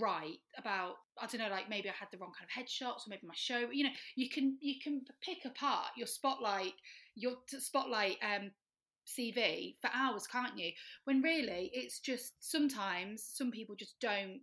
right 0.00 0.38
about 0.56 0.94
I 1.20 1.26
don't 1.26 1.40
know 1.40 1.50
like 1.54 1.68
maybe 1.68 1.90
I 1.90 1.92
had 1.98 2.08
the 2.10 2.16
wrong 2.16 2.32
kind 2.38 2.48
of 2.48 2.64
headshots 2.64 3.06
or 3.06 3.10
maybe 3.10 3.26
my 3.26 3.34
show 3.36 3.68
you 3.70 3.84
know 3.84 3.90
you 4.16 4.30
can 4.30 4.56
you 4.60 4.76
can 4.82 5.02
pick 5.22 5.44
apart 5.44 5.88
your 5.96 6.06
spotlight 6.06 6.72
your 7.14 7.34
spotlight 7.58 8.16
um 8.22 8.50
CV 9.06 9.76
for 9.80 9.90
hours 9.94 10.26
can't 10.26 10.58
you? 10.58 10.72
When 11.04 11.22
really 11.22 11.70
it's 11.72 12.00
just 12.00 12.32
sometimes 12.40 13.22
some 13.34 13.50
people 13.50 13.74
just 13.76 13.98
don't 14.00 14.40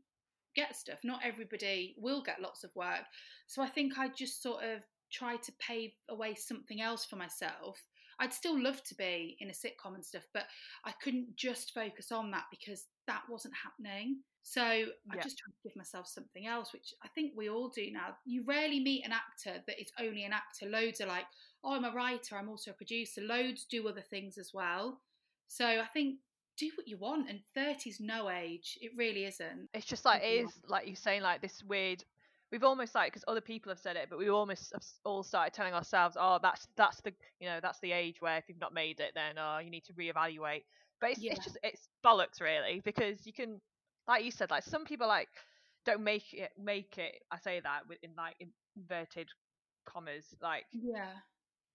get 0.55 0.75
stuff. 0.75 0.99
Not 1.03 1.21
everybody 1.23 1.95
will 1.97 2.21
get 2.21 2.41
lots 2.41 2.63
of 2.63 2.71
work. 2.75 3.05
So 3.47 3.61
I 3.61 3.67
think 3.67 3.97
I 3.97 4.09
just 4.09 4.41
sort 4.41 4.63
of 4.63 4.81
try 5.11 5.37
to 5.37 5.51
pave 5.59 5.91
away 6.09 6.35
something 6.35 6.81
else 6.81 7.05
for 7.05 7.15
myself. 7.15 7.81
I'd 8.19 8.33
still 8.33 8.61
love 8.61 8.83
to 8.83 8.95
be 8.95 9.35
in 9.39 9.49
a 9.49 9.53
sitcom 9.53 9.95
and 9.95 10.05
stuff 10.05 10.27
but 10.31 10.43
I 10.85 10.91
couldn't 11.03 11.35
just 11.35 11.73
focus 11.73 12.11
on 12.11 12.29
that 12.31 12.43
because 12.51 12.85
that 13.11 13.23
wasn't 13.29 13.53
happening 13.53 14.23
so 14.43 14.63
I 14.63 15.15
Yeah. 15.15 15.21
just 15.21 15.37
tried 15.37 15.51
to 15.51 15.61
give 15.63 15.75
myself 15.75 16.07
something 16.07 16.47
else, 16.47 16.73
which 16.73 16.93
I 17.03 17.07
think 17.09 17.33
we 17.35 17.49
all 17.49 17.69
do 17.69 17.91
now. 17.91 18.17
You 18.25 18.43
rarely 18.43 18.79
meet 18.79 19.05
an 19.05 19.11
actor 19.11 19.63
that 19.67 19.79
is 19.79 19.91
only 19.99 20.23
an 20.23 20.33
actor. 20.33 20.67
Loads 20.67 20.99
are 20.99 21.05
like, 21.05 21.25
oh, 21.63 21.73
I'm 21.73 21.85
a 21.85 21.91
writer, 21.91 22.35
I'm 22.35 22.49
also 22.49 22.71
a 22.71 22.73
producer. 22.73 23.21
Loads 23.21 23.65
do 23.65 23.87
other 23.87 24.01
things 24.01 24.37
as 24.37 24.53
well. 24.53 24.99
So 25.47 25.65
I 25.65 25.85
think 25.93 26.19
do 26.57 26.71
what 26.75 26.87
you 26.87 26.97
want, 26.97 27.29
and 27.29 27.41
30's 27.55 27.99
no 27.99 28.29
age. 28.29 28.77
It 28.81 28.91
really 28.97 29.25
isn't. 29.25 29.69
It's 29.73 29.85
just 29.85 30.05
like 30.05 30.23
it 30.23 30.45
is, 30.45 30.51
like 30.67 30.87
you're 30.87 30.95
saying 30.95 31.21
like 31.21 31.41
this 31.41 31.63
weird. 31.63 32.03
We've 32.51 32.63
almost 32.63 32.95
like 32.95 33.11
because 33.13 33.23
other 33.27 33.41
people 33.41 33.69
have 33.69 33.79
said 33.79 33.95
it, 33.95 34.09
but 34.09 34.19
we 34.19 34.29
almost 34.29 34.73
have 34.73 34.83
all 35.05 35.23
started 35.23 35.53
telling 35.53 35.73
ourselves, 35.73 36.17
"Oh, 36.19 36.39
that's 36.41 36.67
that's 36.75 36.99
the 37.01 37.13
you 37.39 37.47
know 37.47 37.59
that's 37.61 37.79
the 37.79 37.91
age 37.93 38.21
where 38.21 38.37
if 38.37 38.45
you've 38.49 38.59
not 38.59 38.73
made 38.73 38.99
it, 38.99 39.13
then 39.13 39.37
oh 39.37 39.59
you 39.59 39.69
need 39.69 39.85
to 39.85 39.93
reevaluate." 39.93 40.63
But 41.01 41.11
it's 41.11 41.23
Yeah. 41.23 41.31
it's 41.31 41.43
just 41.43 41.57
it's 41.63 41.89
bollocks 42.05 42.41
really 42.41 42.81
because 42.85 43.25
you 43.27 43.33
can, 43.33 43.61
like 44.07 44.25
you 44.25 44.31
said, 44.31 44.51
like 44.51 44.63
some 44.63 44.85
people 44.85 45.07
like 45.07 45.29
don't 45.85 46.03
make 46.03 46.33
it 46.33 46.51
make 46.57 46.97
it. 46.99 47.15
I 47.31 47.39
say 47.39 47.61
that 47.61 47.87
with 47.89 47.99
in 48.03 48.15
like 48.17 48.37
inverted 48.77 49.29
commas, 49.85 50.33
like 50.41 50.65
Yeah. 50.73 51.21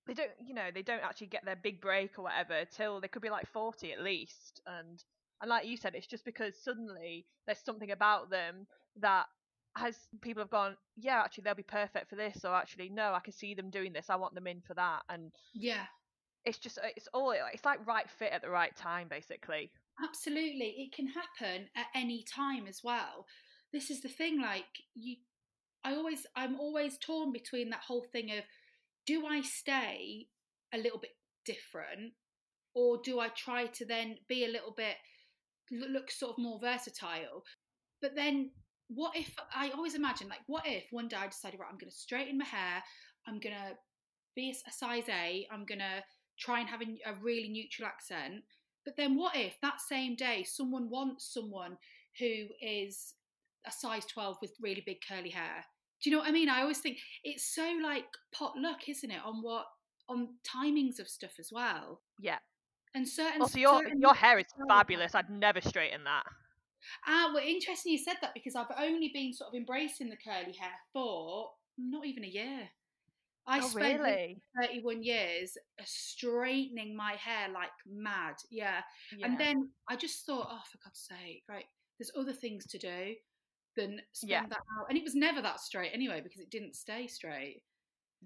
they 0.06 0.14
don't 0.14 0.30
you 0.40 0.54
know 0.54 0.70
they 0.72 0.82
don't 0.82 1.02
actually 1.02 1.26
get 1.28 1.44
their 1.44 1.56
big 1.56 1.80
break 1.80 2.18
or 2.18 2.22
whatever 2.24 2.64
till 2.64 3.00
they 3.00 3.08
could 3.08 3.22
be 3.22 3.30
like 3.30 3.46
40 3.52 3.92
at 3.92 4.02
least 4.02 4.60
and 4.66 5.04
and 5.40 5.50
like 5.50 5.66
you 5.66 5.76
said 5.76 5.94
it's 5.94 6.06
just 6.06 6.24
because 6.24 6.62
suddenly 6.62 7.26
there's 7.46 7.58
something 7.64 7.90
about 7.90 8.30
them 8.30 8.66
that 8.96 9.26
has 9.76 9.96
people 10.22 10.42
have 10.42 10.50
gone 10.50 10.76
yeah 10.96 11.20
actually 11.24 11.42
they'll 11.44 11.54
be 11.54 11.62
perfect 11.62 12.08
for 12.08 12.16
this 12.16 12.44
or 12.44 12.54
actually 12.54 12.88
no 12.88 13.12
i 13.12 13.20
can 13.20 13.32
see 13.32 13.54
them 13.54 13.70
doing 13.70 13.92
this 13.92 14.10
i 14.10 14.16
want 14.16 14.34
them 14.34 14.46
in 14.46 14.60
for 14.62 14.74
that 14.74 15.02
and 15.08 15.32
Yeah. 15.54 15.86
It's 16.46 16.58
just 16.58 16.78
uh, 16.78 16.88
it's 16.96 17.08
all 17.12 17.34
it's 17.52 17.64
like 17.64 17.86
right 17.86 18.08
fit 18.08 18.32
at 18.32 18.40
the 18.40 18.48
right 18.48 18.74
time 18.76 19.08
basically 19.08 19.70
Absolutely. 20.02 20.74
It 20.78 20.92
can 20.92 21.08
happen 21.08 21.68
at 21.74 21.86
any 21.94 22.22
time 22.22 22.66
as 22.66 22.82
well. 22.84 23.26
This 23.72 23.90
is 23.90 24.02
the 24.02 24.08
thing, 24.08 24.40
like 24.40 24.64
you 24.94 25.16
I 25.84 25.94
always 25.94 26.26
I'm 26.34 26.58
always 26.60 26.98
torn 26.98 27.32
between 27.32 27.70
that 27.70 27.80
whole 27.86 28.04
thing 28.12 28.30
of 28.32 28.44
do 29.06 29.26
I 29.26 29.40
stay 29.40 30.26
a 30.74 30.78
little 30.78 30.98
bit 30.98 31.16
different 31.44 32.12
or 32.74 32.98
do 33.02 33.20
I 33.20 33.28
try 33.28 33.66
to 33.66 33.84
then 33.86 34.16
be 34.28 34.44
a 34.44 34.50
little 34.50 34.74
bit 34.76 34.96
look 35.70 36.10
sort 36.10 36.32
of 36.32 36.38
more 36.38 36.60
versatile? 36.60 37.44
But 38.02 38.14
then 38.14 38.50
what 38.88 39.16
if 39.16 39.34
I 39.54 39.70
always 39.70 39.94
imagine 39.94 40.28
like 40.28 40.40
what 40.46 40.66
if 40.66 40.84
one 40.90 41.08
day 41.08 41.16
I 41.16 41.28
decided 41.28 41.58
right 41.58 41.68
I'm 41.70 41.78
going 41.78 41.90
to 41.90 41.96
straighten 41.96 42.38
my 42.38 42.44
hair, 42.44 42.82
I'm 43.26 43.40
going 43.40 43.54
to 43.54 43.76
be 44.34 44.54
a 44.68 44.72
size 44.72 45.08
A, 45.08 45.46
I'm 45.50 45.64
going 45.64 45.78
to 45.78 46.02
try 46.38 46.60
and 46.60 46.68
have 46.68 46.82
a, 46.82 47.10
a 47.10 47.14
really 47.20 47.48
neutral 47.48 47.86
accent. 47.86 48.42
But 48.84 48.96
then 48.96 49.16
what 49.16 49.36
if 49.36 49.54
that 49.62 49.80
same 49.80 50.14
day 50.14 50.44
someone 50.44 50.88
wants 50.88 51.32
someone 51.32 51.76
who 52.18 52.46
is 52.60 53.14
a 53.66 53.72
size 53.72 54.06
12 54.06 54.38
with 54.40 54.52
really 54.60 54.82
big 54.84 54.98
curly 55.06 55.30
hair? 55.30 55.64
Do 56.02 56.10
you 56.10 56.16
know 56.16 56.20
what 56.22 56.28
I 56.28 56.32
mean? 56.32 56.48
I 56.48 56.60
always 56.60 56.78
think 56.78 56.98
it's 57.24 57.54
so 57.54 57.78
like 57.82 58.04
pot 58.32 58.52
luck, 58.56 58.88
isn't 58.88 59.10
it, 59.10 59.20
on 59.24 59.42
what 59.42 59.66
on 60.08 60.28
timings 60.46 61.00
of 61.00 61.08
stuff 61.08 61.32
as 61.40 61.48
well. 61.50 62.00
yeah 62.20 62.38
And 62.94 63.08
certain 63.08 63.42
also 63.42 63.58
your 63.58 63.82
certain 63.82 64.00
your 64.00 64.14
hair 64.14 64.38
is 64.38 64.46
fabulous 64.68 65.16
i'd 65.16 65.28
never 65.28 65.60
straighten 65.60 66.04
that 66.04 66.22
Ah, 67.06 67.30
well, 67.32 67.42
interesting 67.44 67.92
you 67.92 67.98
said 67.98 68.16
that 68.20 68.34
because 68.34 68.54
I've 68.54 68.66
only 68.78 69.10
been 69.12 69.32
sort 69.32 69.48
of 69.48 69.54
embracing 69.54 70.08
the 70.08 70.16
curly 70.16 70.52
hair 70.52 70.72
for 70.92 71.50
not 71.78 72.06
even 72.06 72.24
a 72.24 72.28
year. 72.28 72.68
I 73.46 73.58
oh 73.60 73.68
spent 73.68 74.00
really 74.02 74.42
31 74.60 75.02
years 75.02 75.56
uh, 75.80 75.84
straightening 75.86 76.96
my 76.96 77.12
hair 77.12 77.48
like 77.52 77.70
mad. 77.86 78.36
Yeah. 78.50 78.80
yeah. 79.16 79.26
And 79.26 79.38
then 79.38 79.70
I 79.88 79.96
just 79.96 80.24
thought, 80.26 80.48
oh, 80.50 80.62
for 80.70 80.78
God's 80.84 81.00
sake, 81.08 81.42
right, 81.48 81.64
there's 81.98 82.10
other 82.18 82.32
things 82.32 82.66
to 82.66 82.78
do 82.78 83.14
than 83.76 84.00
spend 84.12 84.30
Yeah. 84.30 84.46
that 84.48 84.58
out. 84.78 84.86
And 84.88 84.98
it 84.98 85.04
was 85.04 85.14
never 85.14 85.40
that 85.42 85.60
straight 85.60 85.90
anyway 85.92 86.20
because 86.22 86.40
it 86.40 86.50
didn't 86.50 86.74
stay 86.74 87.06
straight. 87.06 87.62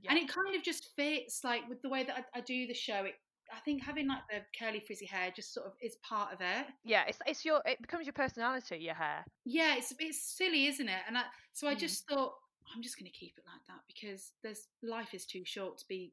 yeah. 0.00 0.12
And 0.12 0.18
it 0.18 0.28
kind 0.28 0.54
of 0.56 0.62
just 0.62 0.94
fits 0.96 1.42
like 1.44 1.68
with 1.68 1.82
the 1.82 1.88
way 1.88 2.04
that 2.04 2.16
I, 2.34 2.38
I 2.38 2.40
do 2.42 2.66
the 2.66 2.74
show. 2.74 3.04
It, 3.04 3.14
I 3.52 3.58
think 3.60 3.82
having 3.82 4.06
like 4.06 4.22
the 4.30 4.42
curly 4.56 4.78
frizzy 4.80 5.06
hair 5.06 5.32
just 5.34 5.52
sort 5.52 5.66
of 5.66 5.72
is 5.82 5.96
part 6.08 6.32
of 6.32 6.40
it. 6.40 6.66
yeah 6.84 7.02
it's 7.08 7.18
it's 7.26 7.44
your 7.44 7.60
it 7.66 7.82
becomes 7.82 8.06
your 8.06 8.12
personality 8.12 8.76
your 8.78 8.94
hair 8.94 9.24
Yeah, 9.44 9.74
it's 9.76 9.92
it's 9.98 10.22
silly, 10.38 10.66
isn't 10.66 10.88
it? 10.88 11.02
And 11.08 11.18
I, 11.18 11.24
so 11.52 11.66
I 11.66 11.74
Mm. 11.74 11.78
just 11.78 12.06
thought 12.08 12.32
I'm 12.74 12.82
just 12.82 12.98
going 12.98 13.10
to 13.10 13.16
keep 13.18 13.34
it 13.36 13.44
like 13.46 13.60
that 13.68 13.80
because 13.86 14.32
there's 14.42 14.68
life 14.82 15.14
is 15.14 15.26
too 15.26 15.42
short 15.44 15.78
to 15.78 15.84
be 15.88 16.12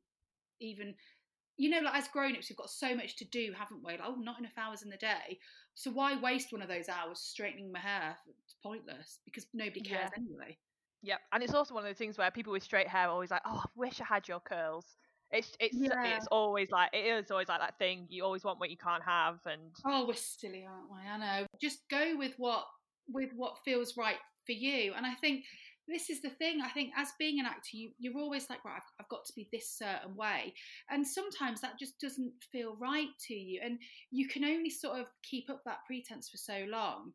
even. 0.59 0.95
You 1.59 1.71
know, 1.71 1.79
like 1.79 1.95
as 1.95 2.07
grown-ups, 2.09 2.51
we've 2.51 2.57
got 2.57 2.69
so 2.69 2.95
much 2.95 3.15
to 3.15 3.25
do, 3.25 3.51
haven't 3.57 3.83
we? 3.83 3.93
Like, 3.93 4.01
oh, 4.05 4.13
not 4.19 4.37
enough 4.37 4.51
hours 4.59 4.83
in 4.83 4.91
the 4.91 4.97
day. 4.97 5.39
So 5.73 5.89
why 5.89 6.15
waste 6.15 6.51
one 6.51 6.61
of 6.61 6.67
those 6.67 6.87
hours 6.87 7.19
straightening 7.19 7.71
my 7.71 7.79
hair? 7.79 8.15
It's 8.45 8.55
pointless 8.61 9.21
because 9.25 9.47
nobody 9.55 9.81
cares 9.81 10.11
Yeah. 10.13 10.19
anyway. 10.19 10.57
Yep, 11.01 11.19
and 11.31 11.43
it's 11.43 11.55
also 11.55 11.73
one 11.73 11.83
of 11.83 11.89
those 11.89 11.97
things 11.97 12.17
where 12.17 12.29
people 12.29 12.53
with 12.53 12.61
straight 12.61 12.87
hair 12.87 13.07
are 13.07 13.11
always 13.11 13.31
like, 13.31 13.41
"Oh, 13.45 13.63
I 13.65 13.69
wish 13.75 13.99
I 14.01 14.05
had 14.05 14.27
your 14.27 14.39
curls." 14.39 14.85
It's 15.31 15.55
it's 15.59 15.75
Yeah. 15.75 16.15
it's 16.17 16.27
always 16.27 16.69
like 16.71 16.89
it 16.93 17.05
is 17.05 17.31
always 17.31 17.49
like 17.49 17.59
that 17.59 17.77
thing. 17.79 18.05
You 18.09 18.23
always 18.23 18.43
want 18.43 18.59
what 18.59 18.69
you 18.69 18.77
can't 18.77 19.03
have, 19.03 19.39
and 19.45 19.75
Oh, 19.85 20.05
we're 20.07 20.13
silly, 20.13 20.65
aren't 20.65 20.91
we? 20.91 20.99
I 21.07 21.17
know. 21.17 21.47
Just 21.61 21.87
go 21.89 22.15
with 22.17 22.33
what 22.37 22.65
with 23.07 23.31
what 23.35 23.57
feels 23.65 23.97
right 23.97 24.17
for 24.45 24.51
you. 24.51 24.93
And 24.93 25.05
I 25.05 25.13
think 25.15 25.43
this 25.87 26.09
is 26.09 26.21
the 26.21 26.29
thing. 26.29 26.59
I 26.63 26.69
think 26.69 26.91
as 26.97 27.09
being 27.17 27.39
an 27.39 27.45
actor, 27.45 27.77
you, 27.77 27.91
you're 27.97 28.17
always 28.17 28.49
like, 28.49 28.63
right, 28.65 28.75
I've, 28.77 28.91
I've 29.01 29.09
got 29.09 29.25
to 29.25 29.33
be 29.33 29.47
this 29.51 29.69
certain 29.69 30.15
way, 30.15 30.53
and 30.89 31.05
sometimes 31.07 31.61
that 31.61 31.79
just 31.79 31.99
doesn't 31.99 32.33
feel 32.51 32.75
right 32.79 33.09
to 33.27 33.33
you, 33.33 33.61
and 33.63 33.79
you 34.11 34.27
can 34.27 34.43
only 34.43 34.69
sort 34.69 34.99
of 34.99 35.07
keep 35.23 35.49
up 35.49 35.61
that 35.65 35.85
pretense 35.85 36.29
for 36.29 36.37
so 36.37 36.65
long, 36.67 37.13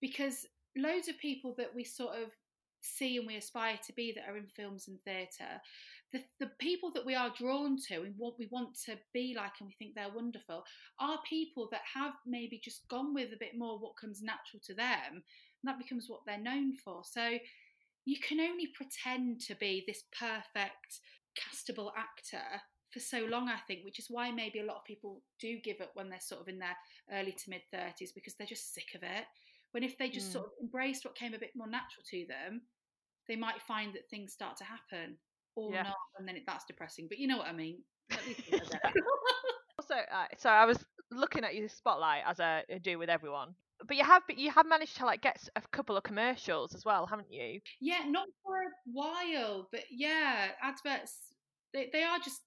because 0.00 0.46
loads 0.76 1.08
of 1.08 1.18
people 1.18 1.54
that 1.58 1.74
we 1.74 1.84
sort 1.84 2.14
of 2.14 2.30
see 2.80 3.16
and 3.16 3.26
we 3.26 3.36
aspire 3.36 3.78
to 3.84 3.92
be 3.94 4.12
that 4.12 4.30
are 4.30 4.36
in 4.36 4.46
films 4.46 4.86
and 4.86 5.00
theatre 5.02 5.60
the, 6.12 6.22
the 6.40 6.50
people 6.58 6.90
that 6.92 7.04
we 7.04 7.14
are 7.14 7.32
drawn 7.36 7.76
to 7.88 8.02
and 8.02 8.14
what 8.16 8.38
we 8.38 8.48
want 8.50 8.74
to 8.86 8.96
be 9.12 9.34
like 9.36 9.52
and 9.60 9.68
we 9.68 9.74
think 9.78 9.94
they're 9.94 10.14
wonderful 10.14 10.64
are 11.00 11.18
people 11.28 11.68
that 11.70 11.82
have 11.92 12.14
maybe 12.26 12.60
just 12.62 12.88
gone 12.88 13.12
with 13.12 13.32
a 13.32 13.38
bit 13.38 13.52
more 13.56 13.78
what 13.78 13.96
comes 14.00 14.22
natural 14.22 14.60
to 14.64 14.74
them 14.74 15.12
and 15.12 15.64
that 15.64 15.78
becomes 15.78 16.06
what 16.08 16.20
they're 16.26 16.38
known 16.38 16.72
for 16.84 17.02
so 17.04 17.36
you 18.08 18.16
can 18.20 18.40
only 18.40 18.68
pretend 18.68 19.40
to 19.40 19.54
be 19.56 19.84
this 19.86 20.04
perfect 20.18 21.00
castable 21.36 21.90
actor 21.96 22.44
for 22.90 23.00
so 23.00 23.26
long 23.28 23.48
i 23.48 23.58
think 23.66 23.84
which 23.84 23.98
is 23.98 24.06
why 24.08 24.30
maybe 24.30 24.60
a 24.60 24.64
lot 24.64 24.76
of 24.76 24.84
people 24.84 25.22
do 25.38 25.58
give 25.62 25.80
up 25.80 25.90
when 25.94 26.08
they're 26.08 26.18
sort 26.20 26.40
of 26.40 26.48
in 26.48 26.58
their 26.58 26.76
early 27.12 27.32
to 27.32 27.50
mid 27.50 27.60
30s 27.72 28.12
because 28.14 28.34
they're 28.34 28.46
just 28.46 28.74
sick 28.74 28.94
of 28.94 29.02
it 29.02 29.24
when 29.72 29.82
if 29.82 29.98
they 29.98 30.08
just 30.08 30.28
Mm. 30.28 30.32
sort 30.32 30.46
of 30.46 30.52
embraced 30.62 31.04
what 31.04 31.14
came 31.14 31.34
a 31.34 31.38
bit 31.38 31.50
more 31.54 31.68
natural 31.68 32.02
to 32.10 32.26
them 32.28 32.62
they 33.28 33.36
might 33.36 33.60
find 33.62 33.94
that 33.94 34.08
things 34.10 34.32
start 34.32 34.56
to 34.56 34.64
happen 34.64 35.18
or 35.54 35.72
Yeah. 35.72 35.82
not, 35.82 35.96
and 36.18 36.26
then 36.26 36.36
it, 36.36 36.44
that's 36.46 36.64
depressing. 36.64 37.06
But 37.08 37.18
you 37.18 37.26
know 37.26 37.36
what 37.36 37.46
I 37.46 37.52
mean. 37.52 37.78
At 38.12 38.26
least 38.26 38.40
they 38.46 38.56
know 38.56 38.64
that. 38.70 38.92
Also, 39.78 39.94
uh, 39.94 40.26
so 40.38 40.48
I 40.50 40.64
was 40.64 40.78
looking 41.10 41.44
at 41.44 41.54
your 41.54 41.68
spotlight 41.68 42.22
as 42.26 42.40
I 42.40 42.64
do 42.82 42.98
with 42.98 43.10
everyone. 43.10 43.54
But 43.86 43.96
you 43.96 44.04
have, 44.04 44.22
but 44.26 44.38
you 44.38 44.50
have 44.50 44.66
managed 44.66 44.96
to 44.98 45.06
like 45.06 45.22
get 45.22 45.48
a 45.54 45.62
couple 45.72 45.96
of 45.96 46.02
commercials 46.02 46.74
as 46.74 46.84
well, 46.84 47.06
haven't 47.06 47.32
you? 47.32 47.60
yeah, 47.80 48.02
not 48.06 48.26
for 48.44 48.56
a 48.56 48.70
while, 48.92 49.68
but 49.70 49.84
yeah, 49.90 50.48
adverts 50.62 51.14
they 51.72 51.88
they 51.92 52.02
are 52.02 52.18
just 52.18 52.40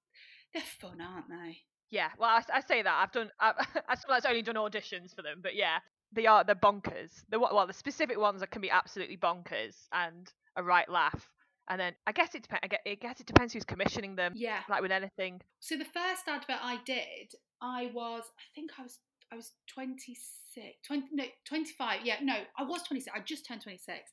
they're 0.53 0.63
fun, 0.81 0.99
aren't 1.01 1.29
they? 1.29 1.57
Yeah. 1.89 2.09
Well, 2.17 2.29
I, 2.29 2.41
I 2.53 2.61
say 2.61 2.81
that 2.81 2.99
I've 3.01 3.11
done. 3.11 3.29
I, 3.39 3.53
I 3.87 3.95
sometimes 3.95 4.25
only 4.25 4.41
done 4.41 4.55
auditions 4.55 5.15
for 5.15 5.21
them, 5.21 5.39
but 5.41 5.55
yeah, 5.55 5.79
they 6.11 6.25
are 6.25 6.43
they're 6.43 6.55
bonkers. 6.55 7.11
The 7.29 7.39
well, 7.39 7.67
the 7.67 7.73
specific 7.73 8.19
ones 8.19 8.41
that 8.41 8.51
can 8.51 8.61
be 8.61 8.69
absolutely 8.69 9.17
bonkers 9.17 9.75
and 9.91 10.31
a 10.55 10.63
right 10.63 10.89
laugh. 10.89 11.29
And 11.69 11.79
then 11.79 11.93
I 12.05 12.11
guess 12.11 12.35
it 12.35 12.43
depends. 12.43 12.75
I 12.85 12.95
guess 12.95 13.19
it 13.19 13.27
depends 13.27 13.53
who's 13.53 13.63
commissioning 13.63 14.15
them. 14.15 14.33
Yeah. 14.35 14.59
Like 14.69 14.81
with 14.81 14.91
anything. 14.91 15.41
So 15.59 15.77
the 15.77 15.85
first 15.85 16.27
advert 16.27 16.59
I 16.61 16.79
did, 16.85 17.33
I 17.61 17.91
was 17.93 18.23
I 18.25 18.43
think 18.55 18.71
I 18.77 18.83
was 18.83 18.97
I 19.31 19.35
was 19.35 19.53
26, 19.67 20.77
20, 20.85 21.07
no, 21.13 21.23
25. 21.45 21.99
Yeah, 22.03 22.15
no, 22.21 22.35
I 22.57 22.63
was 22.63 22.83
26. 22.83 23.15
I 23.15 23.21
just 23.21 23.45
turned 23.45 23.61
26. 23.61 24.11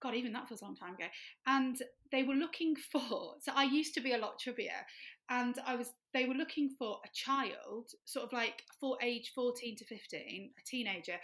God, 0.00 0.14
even 0.14 0.32
that 0.32 0.48
feels 0.48 0.62
a 0.62 0.64
long 0.64 0.76
time 0.76 0.94
ago. 0.94 1.04
And 1.46 1.76
they 2.10 2.22
were 2.22 2.34
looking 2.34 2.76
for, 2.92 3.34
so 3.40 3.52
I 3.54 3.64
used 3.64 3.94
to 3.94 4.00
be 4.00 4.12
a 4.12 4.18
lot 4.18 4.40
chubbier, 4.40 4.84
and 5.30 5.54
I 5.66 5.76
was, 5.76 5.92
they 6.12 6.26
were 6.26 6.34
looking 6.34 6.70
for 6.78 6.98
a 7.04 7.08
child, 7.14 7.90
sort 8.04 8.26
of 8.26 8.32
like 8.32 8.62
for 8.80 8.98
age 9.02 9.32
14 9.34 9.76
to 9.76 9.84
15, 9.84 10.50
a 10.58 10.66
teenager, 10.66 11.16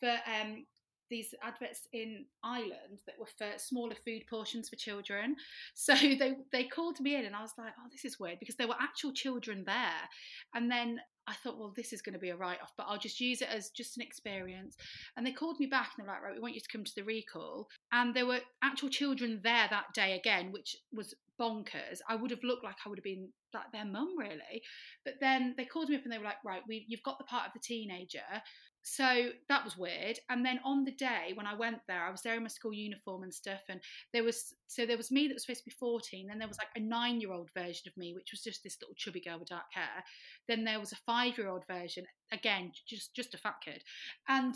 for 0.00 0.10
um, 0.10 0.66
these 1.10 1.34
adverts 1.42 1.86
in 1.92 2.24
Ireland 2.42 2.98
that 3.06 3.18
were 3.18 3.26
for 3.38 3.58
smaller 3.58 3.94
food 4.04 4.24
portions 4.28 4.68
for 4.68 4.76
children. 4.76 5.36
So 5.74 5.94
they 5.94 6.34
they 6.52 6.64
called 6.64 7.00
me 7.00 7.16
in, 7.16 7.24
and 7.24 7.36
I 7.36 7.42
was 7.42 7.52
like, 7.56 7.72
"Oh, 7.78 7.88
this 7.90 8.04
is 8.04 8.18
weird," 8.18 8.40
because 8.40 8.56
there 8.56 8.68
were 8.68 8.76
actual 8.80 9.12
children 9.12 9.64
there. 9.66 10.08
And 10.54 10.70
then 10.70 11.00
I 11.26 11.34
thought, 11.34 11.58
"Well, 11.58 11.72
this 11.74 11.92
is 11.92 12.02
going 12.02 12.12
to 12.14 12.18
be 12.18 12.30
a 12.30 12.36
write 12.36 12.60
off, 12.62 12.72
but 12.76 12.86
I'll 12.88 12.98
just 12.98 13.20
use 13.20 13.40
it 13.42 13.48
as 13.48 13.70
just 13.70 13.96
an 13.96 14.02
experience." 14.02 14.76
And 15.16 15.26
they 15.26 15.32
called 15.32 15.58
me 15.58 15.66
back, 15.66 15.92
and 15.96 16.06
they're 16.06 16.14
like, 16.14 16.22
"Right, 16.22 16.34
we 16.34 16.40
want 16.40 16.54
you 16.54 16.60
to 16.60 16.68
come 16.68 16.84
to 16.84 16.94
the 16.94 17.04
recall." 17.04 17.68
And 17.92 18.14
there 18.14 18.26
were 18.26 18.40
actual 18.62 18.88
children 18.88 19.40
there 19.42 19.68
that 19.68 19.92
day 19.94 20.16
again, 20.18 20.52
which 20.52 20.76
was 20.92 21.14
bonkers. 21.40 22.00
I 22.08 22.16
would 22.16 22.30
have 22.30 22.44
looked 22.44 22.64
like 22.64 22.76
I 22.84 22.88
would 22.88 22.98
have 22.98 23.04
been 23.04 23.32
like 23.52 23.72
their 23.72 23.84
mum, 23.84 24.16
really. 24.18 24.62
But 25.04 25.14
then 25.20 25.54
they 25.56 25.64
called 25.64 25.88
me 25.88 25.96
up, 25.96 26.04
and 26.04 26.12
they 26.12 26.18
were 26.18 26.24
like, 26.24 26.44
"Right, 26.44 26.62
we 26.66 26.84
you've 26.88 27.02
got 27.02 27.18
the 27.18 27.24
part 27.24 27.46
of 27.46 27.52
the 27.52 27.60
teenager." 27.60 28.42
So 28.86 29.30
that 29.48 29.64
was 29.64 29.78
weird. 29.78 30.18
And 30.28 30.44
then 30.44 30.60
on 30.64 30.84
the 30.84 30.92
day 30.92 31.32
when 31.34 31.46
i 31.46 31.54
went 31.54 31.78
there 31.88 32.04
i 32.04 32.10
was 32.10 32.22
there 32.22 32.36
in 32.36 32.42
my 32.42 32.48
school 32.48 32.72
uniform 32.72 33.22
and 33.22 33.32
stuff 33.32 33.62
and 33.68 33.80
there 34.12 34.22
was 34.22 34.54
so 34.66 34.86
there 34.86 34.96
was 34.96 35.10
me 35.10 35.26
that 35.26 35.34
was 35.34 35.42
supposed 35.42 35.64
to 35.64 35.70
be 35.70 35.76
14 35.78 36.26
then 36.28 36.38
there 36.38 36.48
was 36.48 36.58
like 36.58 36.68
a 36.76 36.80
nine 36.80 37.20
year 37.20 37.32
old 37.32 37.50
version 37.56 37.88
of 37.88 37.96
me 37.96 38.14
which 38.14 38.30
was 38.30 38.42
just 38.42 38.62
this 38.62 38.76
little 38.80 38.94
chubby 38.94 39.20
girl 39.20 39.38
with 39.38 39.48
dark 39.48 39.64
hair. 39.72 40.04
Then 40.48 40.64
there 40.64 40.80
was 40.80 40.92
a 40.92 40.96
five 41.06 41.36
year 41.38 41.48
old 41.48 41.66
version 41.66 42.04
again 42.32 42.72
just 42.86 43.14
just 43.14 43.34
a 43.34 43.38
fat 43.38 43.56
kid. 43.64 43.82
And 44.28 44.54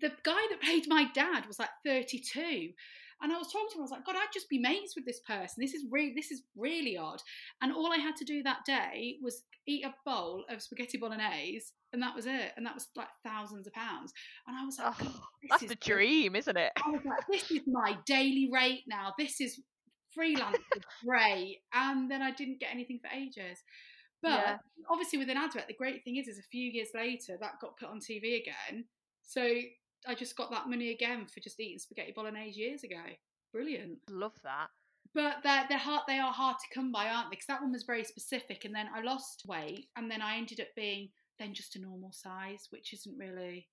the 0.00 0.12
guy 0.22 0.42
that 0.50 0.60
played 0.62 0.88
my 0.88 1.06
dad 1.14 1.46
was 1.46 1.58
like 1.58 1.70
32 1.84 2.70
and 3.22 3.32
I 3.32 3.38
was 3.38 3.48
talking 3.52 3.68
to 3.70 3.74
him. 3.76 3.80
I 3.80 3.82
was 3.82 3.90
like, 3.90 4.04
God, 4.06 4.16
I'd 4.16 4.32
just 4.32 4.48
be 4.48 4.58
mates 4.58 4.94
with 4.94 5.04
this 5.06 5.20
person. 5.20 5.56
This 5.58 5.74
is 5.74 5.84
really, 5.90 6.12
this 6.14 6.30
is 6.30 6.42
really 6.56 6.96
odd. 6.96 7.20
And 7.62 7.72
all 7.72 7.92
I 7.92 7.96
had 7.98 8.16
to 8.16 8.24
do 8.24 8.42
that 8.42 8.64
day 8.66 9.16
was 9.22 9.42
eat 9.66 9.84
a 9.84 9.94
bowl 10.04 10.44
of 10.50 10.62
spaghetti 10.62 10.98
bolognese, 10.98 11.72
and 11.92 12.02
that 12.02 12.14
was 12.14 12.26
it. 12.26 12.52
And 12.56 12.64
that 12.66 12.74
was 12.74 12.88
like 12.96 13.08
thousands 13.24 13.66
of 13.66 13.72
pounds. 13.72 14.12
And 14.46 14.56
I 14.56 14.64
was 14.64 14.78
like, 14.78 14.94
Oh, 15.00 15.22
That's 15.48 15.62
is 15.62 15.68
the 15.70 15.74
good. 15.76 15.80
dream, 15.94 16.36
isn't 16.36 16.56
it? 16.56 16.72
I 16.76 16.90
was 16.90 17.00
like, 17.04 17.26
this 17.30 17.50
is 17.50 17.62
my 17.66 17.96
daily 18.06 18.48
rate 18.52 18.84
now. 18.86 19.12
This 19.18 19.40
is 19.40 19.60
freelance 20.14 20.58
great. 21.04 21.58
And 21.72 22.10
then 22.10 22.22
I 22.22 22.30
didn't 22.32 22.60
get 22.60 22.70
anything 22.72 23.00
for 23.00 23.08
ages. 23.16 23.58
But 24.22 24.30
Yeah. 24.30 24.56
obviously, 24.90 25.18
with 25.18 25.30
an 25.30 25.36
advert, 25.36 25.66
the 25.68 25.74
great 25.74 26.04
thing 26.04 26.16
is, 26.16 26.28
is 26.28 26.38
a 26.38 26.42
few 26.42 26.70
years 26.70 26.88
later 26.94 27.36
that 27.40 27.60
got 27.60 27.78
put 27.78 27.88
on 27.88 28.00
TV 28.00 28.40
again. 28.40 28.84
So 29.22 29.46
I 30.06 30.14
just 30.14 30.36
got 30.36 30.50
that 30.50 30.68
money 30.68 30.90
again 30.90 31.26
for 31.26 31.40
just 31.40 31.60
eating 31.60 31.78
spaghetti 31.78 32.12
bolognese 32.14 32.58
years 32.58 32.84
ago. 32.84 33.02
Brilliant. 33.52 33.98
Love 34.10 34.34
that. 34.44 34.68
But 35.14 35.36
they're, 35.42 35.64
they're 35.68 35.78
hard, 35.78 36.02
they 36.06 36.18
are 36.18 36.32
hard 36.32 36.56
to 36.58 36.74
come 36.74 36.92
by, 36.92 37.08
aren't 37.08 37.30
they? 37.30 37.36
Because 37.36 37.46
that 37.46 37.62
one 37.62 37.72
was 37.72 37.84
very 37.84 38.04
specific. 38.04 38.64
And 38.64 38.74
then 38.74 38.88
I 38.94 39.02
lost 39.02 39.44
weight, 39.46 39.88
and 39.96 40.10
then 40.10 40.20
I 40.20 40.36
ended 40.36 40.60
up 40.60 40.68
being 40.76 41.08
then 41.38 41.54
just 41.54 41.76
a 41.76 41.80
normal 41.80 42.12
size, 42.12 42.66
which 42.70 42.92
isn't 42.92 43.18
really. 43.18 43.68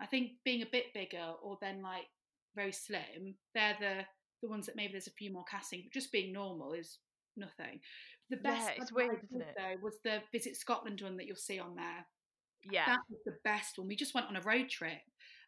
I 0.00 0.06
think 0.06 0.32
being 0.44 0.62
a 0.62 0.66
bit 0.70 0.94
bigger 0.94 1.32
or 1.42 1.58
then 1.60 1.82
like 1.82 2.06
very 2.54 2.72
slim, 2.72 3.34
they're 3.54 3.76
the 3.80 4.02
the 4.40 4.48
ones 4.48 4.66
that 4.66 4.76
maybe 4.76 4.92
there's 4.92 5.08
a 5.08 5.12
few 5.12 5.32
more 5.32 5.44
casting. 5.50 5.82
But 5.82 5.92
just 5.92 6.12
being 6.12 6.32
normal 6.32 6.72
is 6.72 6.98
nothing. 7.36 7.80
The 8.30 8.36
best 8.36 8.70
Yeah, 8.76 8.82
it's 8.82 8.92
weird, 8.92 9.18
isn't 9.24 9.40
it? 9.40 9.56
Though 9.56 9.82
was 9.82 9.98
the 10.04 10.20
Visit 10.32 10.56
Scotland 10.56 11.00
one 11.00 11.16
that 11.16 11.26
you'll 11.26 11.36
see 11.36 11.58
on 11.58 11.74
there. 11.74 12.06
Yeah. 12.70 12.86
That 12.86 13.00
was 13.10 13.20
the 13.24 13.36
best 13.44 13.78
one. 13.78 13.88
We 13.88 13.96
just 13.96 14.14
went 14.14 14.28
on 14.28 14.36
a 14.36 14.42
road 14.42 14.68
trip 14.68 15.00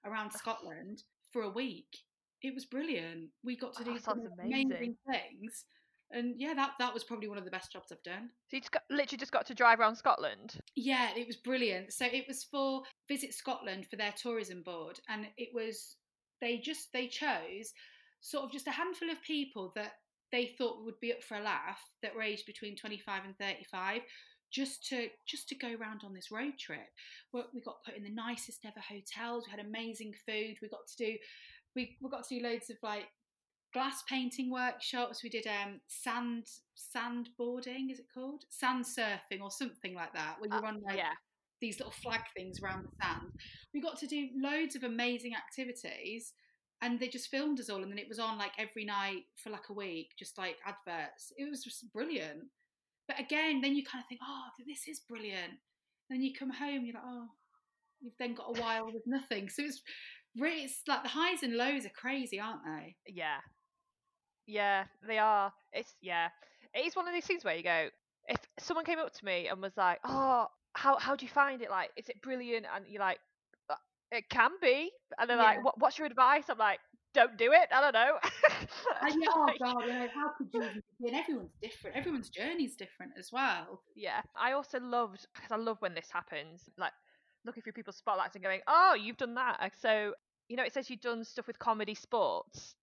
around 0.04 0.32
Scotland 0.32 1.02
for 1.32 1.42
a 1.42 1.50
week. 1.50 1.98
It 2.42 2.54
was 2.54 2.64
brilliant. 2.64 3.28
We 3.44 3.56
got 3.56 3.74
to 3.74 3.82
Oh, 3.82 3.84
do 3.84 3.92
that 3.94 4.02
some 4.02 4.20
amazing. 4.38 4.72
amazing 4.72 4.96
things. 5.10 5.64
And 6.12 6.34
yeah, 6.38 6.54
that, 6.54 6.72
that 6.80 6.92
was 6.92 7.04
probably 7.04 7.28
one 7.28 7.38
of 7.38 7.44
the 7.44 7.50
best 7.52 7.70
jobs 7.72 7.92
I've 7.92 8.02
done. 8.02 8.30
So 8.48 8.56
you 8.56 8.60
just 8.60 8.72
got, 8.72 8.82
literally 8.90 9.18
just 9.18 9.30
got 9.30 9.46
to 9.46 9.54
drive 9.54 9.78
around 9.78 9.94
Scotland. 9.96 10.58
Yeah, 10.74 11.10
it 11.16 11.26
was 11.26 11.36
brilliant. 11.36 11.92
So 11.92 12.04
it 12.06 12.24
was 12.26 12.44
for 12.44 12.82
Visit 13.08 13.32
Scotland 13.32 13.86
for 13.88 13.96
their 13.96 14.12
tourism 14.16 14.62
board, 14.62 14.98
and 15.08 15.26
it 15.36 15.50
was 15.54 15.96
they 16.40 16.58
just 16.58 16.92
they 16.92 17.06
chose 17.06 17.72
sort 18.20 18.44
of 18.44 18.50
just 18.50 18.66
a 18.66 18.72
handful 18.72 19.10
of 19.10 19.22
people 19.22 19.72
that 19.76 19.92
they 20.32 20.54
thought 20.58 20.84
would 20.84 20.98
be 21.00 21.12
up 21.12 21.22
for 21.22 21.36
a 21.36 21.42
laugh 21.42 21.80
that 22.02 22.14
were 22.14 22.22
aged 22.22 22.46
between 22.46 22.76
25 22.76 23.24
and 23.24 23.36
35 23.38 24.02
just 24.50 24.86
to 24.88 25.08
just 25.26 25.48
to 25.48 25.54
go 25.54 25.68
around 25.68 26.02
on 26.04 26.12
this 26.14 26.30
road 26.30 26.52
trip 26.58 26.88
we 27.32 27.60
got 27.60 27.82
put 27.84 27.96
in 27.96 28.02
the 28.02 28.10
nicest 28.10 28.64
ever 28.64 28.80
hotels 28.80 29.44
we 29.46 29.50
had 29.50 29.64
amazing 29.64 30.12
food 30.26 30.56
we 30.62 30.68
got 30.68 30.86
to 30.86 30.96
do 30.96 31.16
we, 31.76 31.96
we 32.02 32.10
got 32.10 32.26
to 32.26 32.38
do 32.38 32.44
loads 32.44 32.68
of 32.70 32.76
like 32.82 33.06
glass 33.72 34.02
painting 34.08 34.50
workshops 34.50 35.22
we 35.22 35.28
did 35.30 35.46
um 35.46 35.80
sand 35.86 36.44
sandboarding 36.76 37.90
is 37.90 38.00
it 38.00 38.06
called 38.12 38.44
sand 38.50 38.84
surfing 38.84 39.40
or 39.40 39.50
something 39.50 39.94
like 39.94 40.12
that 40.12 40.36
where 40.40 40.50
you're 40.50 40.64
Uh, 40.64 40.68
on 40.68 40.80
like 40.82 40.96
yeah. 40.96 41.12
these 41.60 41.78
little 41.78 41.92
flag 41.92 42.20
things 42.36 42.60
around 42.62 42.84
the 42.84 42.90
sand. 43.02 43.32
We 43.74 43.80
got 43.80 43.98
to 43.98 44.06
do 44.06 44.28
loads 44.36 44.74
of 44.76 44.82
amazing 44.82 45.34
activities 45.34 46.32
and 46.82 46.98
they 46.98 47.08
just 47.08 47.30
filmed 47.30 47.60
us 47.60 47.68
all 47.68 47.82
and 47.82 47.90
then 47.92 47.98
it 47.98 48.08
was 48.08 48.18
on 48.18 48.38
like 48.38 48.52
every 48.58 48.84
night 48.84 49.24
for 49.36 49.50
like 49.50 49.68
a 49.68 49.74
week, 49.74 50.12
just 50.18 50.38
like 50.38 50.56
adverts. 50.66 51.32
It 51.36 51.48
was 51.50 51.62
just 51.62 51.92
brilliant. 51.92 52.44
But 53.10 53.18
again, 53.18 53.60
then 53.60 53.74
you 53.74 53.82
kind 53.84 54.00
of 54.04 54.08
think, 54.08 54.20
oh, 54.24 54.44
this 54.64 54.86
is 54.86 55.00
brilliant. 55.00 55.50
And 55.50 55.58
then 56.10 56.22
you 56.22 56.32
come 56.32 56.50
home, 56.50 56.84
you're 56.84 56.94
like, 56.94 57.02
oh, 57.04 57.26
you've 58.00 58.14
then 58.20 58.34
got 58.34 58.56
a 58.56 58.60
while 58.60 58.86
with 58.86 59.02
nothing. 59.04 59.48
So 59.48 59.64
it's 59.64 59.82
really, 60.38 60.62
it's 60.62 60.82
like 60.86 61.02
the 61.02 61.08
highs 61.08 61.42
and 61.42 61.56
lows 61.56 61.84
are 61.84 61.90
crazy, 61.90 62.38
aren't 62.38 62.64
they? 62.64 62.94
Yeah. 63.08 63.38
Yeah, 64.46 64.84
they 65.06 65.18
are. 65.18 65.52
It's 65.72 65.92
yeah. 66.00 66.28
It 66.72 66.86
is 66.86 66.94
one 66.94 67.08
of 67.08 67.14
these 67.14 67.26
things 67.26 67.44
where 67.44 67.56
you 67.56 67.64
go, 67.64 67.88
if 68.28 68.38
someone 68.60 68.84
came 68.84 69.00
up 69.00 69.12
to 69.12 69.24
me 69.24 69.48
and 69.48 69.60
was 69.60 69.76
like, 69.76 69.98
"Oh, 70.04 70.46
how 70.74 70.96
how 70.98 71.16
do 71.16 71.26
you 71.26 71.30
find 71.32 71.62
it? 71.62 71.70
Like, 71.70 71.90
is 71.96 72.08
it 72.08 72.22
brilliant?" 72.22 72.66
And 72.74 72.84
you're 72.88 73.00
like, 73.00 73.18
"Uh, 73.68 73.74
"It 74.12 74.28
can 74.30 74.52
be." 74.62 74.90
And 75.18 75.28
they're 75.28 75.36
Yeah. 75.36 75.42
like, 75.44 75.64
what, 75.64 75.78
"What's 75.78 75.98
your 75.98 76.06
advice?" 76.06 76.44
I'm 76.48 76.58
like, 76.58 76.78
"Don't 77.14 77.36
do 77.36 77.52
it." 77.52 77.68
I 77.72 77.80
don't 77.80 77.94
know. 77.94 78.18
Oh 79.02 79.06
and 79.06 79.14
yeah, 79.22 79.28
oh 79.34 79.52
God, 79.62 79.80
you 79.86 79.92
know, 79.92 80.08
how 80.14 80.30
could 80.36 80.48
you 80.52 80.62
even 80.62 80.82
begin? 81.00 81.14
Everyone's 81.14 81.52
different. 81.62 81.96
Everyone's 81.96 82.28
journey's 82.30 82.76
different 82.76 83.12
as 83.18 83.30
well. 83.32 83.82
yeah. 83.94 84.22
I 84.36 84.52
also 84.52 84.78
loved 84.80 85.26
because 85.34 85.50
I 85.52 85.56
love 85.56 85.78
when 85.80 85.94
this 85.94 86.10
happens. 86.12 86.68
Like 86.76 86.92
looking 87.44 87.62
through 87.62 87.72
people's 87.72 87.96
spotlights 87.96 88.34
and 88.36 88.44
going, 88.44 88.60
"Oh, 88.66 88.94
you've 88.94 89.16
done 89.16 89.34
that." 89.34 89.72
So 89.80 90.14
you 90.48 90.56
know, 90.56 90.64
it 90.64 90.72
says 90.72 90.90
you've 90.90 91.00
done 91.00 91.24
stuff 91.24 91.46
with 91.46 91.58
comedy 91.58 91.94
sports, 91.94 92.74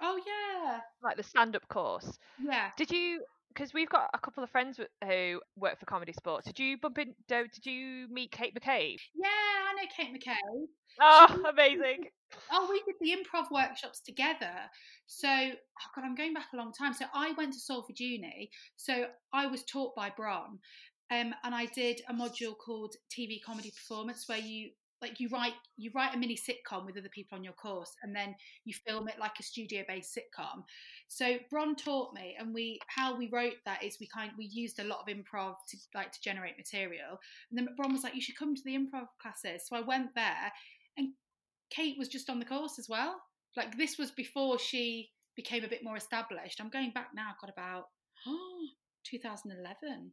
Oh 0.00 0.18
yeah, 0.26 0.80
like 1.02 1.16
the 1.16 1.22
stand-up 1.22 1.66
course. 1.68 2.18
yeah. 2.38 2.70
Did 2.76 2.90
you? 2.90 3.24
Because 3.54 3.72
we've 3.72 3.88
got 3.88 4.10
a 4.12 4.18
couple 4.18 4.42
of 4.42 4.50
friends 4.50 4.80
who 5.04 5.40
work 5.56 5.78
for 5.78 5.86
Comedy 5.86 6.12
Sports. 6.12 6.46
Did 6.46 6.58
you 6.58 6.76
bump 6.78 6.98
in? 6.98 7.14
do- 7.28 7.46
Did 7.46 7.66
you 7.66 8.08
meet 8.10 8.32
Kate 8.32 8.54
McCabe? 8.54 8.96
Yeah, 9.14 9.28
I 9.28 9.72
know 9.74 9.88
Kate 9.96 10.12
McCabe. 10.12 10.66
Oh, 11.00 11.44
amazing! 11.52 12.06
Oh, 12.50 12.68
we 12.68 12.82
did 12.84 12.96
the 13.00 13.12
improv 13.16 13.50
workshops 13.52 14.00
together. 14.00 14.52
So, 15.06 15.28
oh 15.28 15.88
God, 15.94 16.04
I'm 16.04 16.14
going 16.16 16.34
back 16.34 16.46
a 16.52 16.56
long 16.56 16.72
time. 16.72 16.92
So 16.94 17.04
I 17.14 17.32
went 17.32 17.52
to 17.52 17.58
Salford 17.60 18.00
Uni. 18.00 18.50
So 18.76 19.06
I 19.32 19.46
was 19.46 19.62
taught 19.64 19.94
by 19.94 20.10
Bron, 20.16 20.58
um, 21.12 21.34
and 21.44 21.54
I 21.54 21.66
did 21.66 22.00
a 22.08 22.12
module 22.14 22.54
called 22.56 22.94
TV 23.16 23.38
comedy 23.44 23.70
performance, 23.70 24.24
where 24.28 24.38
you 24.38 24.70
like 25.02 25.20
you 25.20 25.28
write 25.28 25.54
you 25.76 25.90
write 25.94 26.14
a 26.14 26.18
mini 26.18 26.36
sitcom 26.36 26.86
with 26.86 26.96
other 26.96 27.08
people 27.08 27.36
on 27.36 27.44
your 27.44 27.52
course, 27.54 27.92
and 28.02 28.14
then 28.14 28.34
you 28.64 28.74
film 28.86 29.08
it 29.08 29.18
like 29.18 29.38
a 29.38 29.42
studio 29.42 29.82
based 29.86 30.16
sitcom. 30.16 30.62
So 31.08 31.36
Bron 31.50 31.76
taught 31.76 32.14
me, 32.14 32.36
and 32.38 32.54
we 32.54 32.78
how 32.88 33.16
we 33.16 33.28
wrote 33.32 33.54
that 33.64 33.82
is 33.82 33.98
we 34.00 34.08
kind 34.08 34.32
we 34.38 34.46
used 34.46 34.78
a 34.78 34.84
lot 34.84 35.00
of 35.00 35.14
improv 35.14 35.54
to 35.68 35.76
like 35.94 36.12
to 36.12 36.20
generate 36.22 36.56
material. 36.56 37.18
And 37.50 37.58
then 37.58 37.68
Bron 37.76 37.92
was 37.92 38.02
like, 38.02 38.14
"You 38.14 38.22
should 38.22 38.38
come 38.38 38.54
to 38.54 38.62
the 38.64 38.76
improv 38.76 39.06
classes." 39.20 39.66
So 39.68 39.76
I 39.76 39.80
went 39.80 40.14
there, 40.14 40.52
and 40.96 41.08
Kate 41.70 41.98
was 41.98 42.08
just 42.08 42.30
on 42.30 42.38
the 42.38 42.44
course 42.44 42.78
as 42.78 42.88
well. 42.88 43.20
Like 43.56 43.76
this 43.76 43.98
was 43.98 44.10
before 44.10 44.58
she 44.58 45.10
became 45.36 45.64
a 45.64 45.68
bit 45.68 45.84
more 45.84 45.96
established. 45.96 46.60
I'm 46.60 46.70
going 46.70 46.90
back 46.90 47.08
now, 47.14 47.30
i've 47.30 47.40
got 47.40 47.50
about 47.50 47.86
2011. 49.04 50.12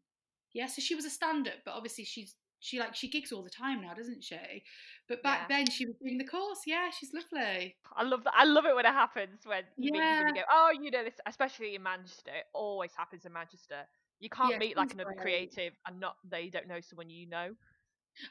Yeah, 0.53 0.65
so 0.65 0.81
she 0.81 0.95
was 0.95 1.05
a 1.05 1.09
stand-up, 1.09 1.63
but 1.63 1.75
obviously 1.75 2.03
she's 2.03 2.35
she 2.61 2.79
like 2.79 2.95
she 2.95 3.09
gigs 3.09 3.31
all 3.31 3.43
the 3.43 3.49
time 3.49 3.81
now, 3.81 3.93
doesn't 3.93 4.23
she? 4.23 4.63
But 5.09 5.21
back 5.23 5.49
Yeah. 5.49 5.57
then 5.57 5.69
she 5.69 5.85
was 5.85 5.95
doing 6.01 6.17
the 6.17 6.25
course. 6.25 6.59
Yeah, 6.65 6.89
she's 6.91 7.13
lovely. 7.13 7.75
I 7.95 8.03
love 8.03 8.23
that. 8.23 8.33
I 8.35 8.45
love 8.45 8.65
it 8.65 8.75
when 8.75 8.85
it 8.85 8.93
happens 8.93 9.41
when 9.45 9.63
you 9.77 9.91
meet 9.91 10.01
people 10.01 10.25
and 10.27 10.29
you 10.29 10.33
Yeah. 10.35 10.41
go, 10.43 10.47
oh, 10.51 10.71
you 10.79 10.91
know 10.91 11.03
this, 11.03 11.15
especially 11.27 11.75
in 11.75 11.83
Manchester. 11.83 12.31
It 12.31 12.45
always 12.53 12.91
happens 12.95 13.25
in 13.25 13.33
Manchester. 13.33 13.87
You 14.19 14.29
can't 14.29 14.51
Yeah, 14.51 14.59
meet 14.59 14.77
like 14.77 14.93
another 14.93 15.13
great. 15.13 15.51
creative 15.51 15.73
and 15.87 15.99
not 15.99 16.15
they 16.23 16.49
don't 16.49 16.67
know 16.67 16.79
someone 16.79 17.09
you 17.09 17.27
know. 17.27 17.55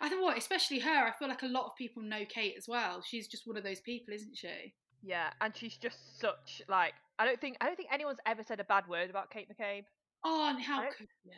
I 0.00 0.08
think 0.08 0.22
what, 0.22 0.38
especially 0.38 0.78
her, 0.78 1.06
I 1.06 1.12
feel 1.12 1.28
like 1.28 1.42
a 1.42 1.46
lot 1.46 1.66
of 1.66 1.72
people 1.76 2.02
know 2.02 2.24
Kate 2.28 2.54
as 2.56 2.68
well. 2.68 3.02
She's 3.02 3.26
just 3.26 3.46
one 3.46 3.56
of 3.56 3.64
those 3.64 3.80
people, 3.80 4.14
isn't 4.14 4.36
she? 4.36 4.74
Yeah, 5.02 5.30
and 5.40 5.56
she's 5.56 5.76
just 5.76 6.20
such 6.20 6.62
like 6.68 6.92
I 7.18 7.24
don't 7.24 7.40
think 7.40 7.56
I 7.60 7.66
don't 7.66 7.76
think 7.76 7.88
anyone's 7.92 8.18
ever 8.26 8.42
said 8.46 8.60
a 8.60 8.64
bad 8.64 8.86
word 8.86 9.10
about 9.10 9.30
Kate 9.30 9.48
McCabe. 9.48 9.84
Oh, 10.24 10.48
and 10.50 10.60
how 10.62 10.82
could 10.82 11.08
yeah. 11.24 11.34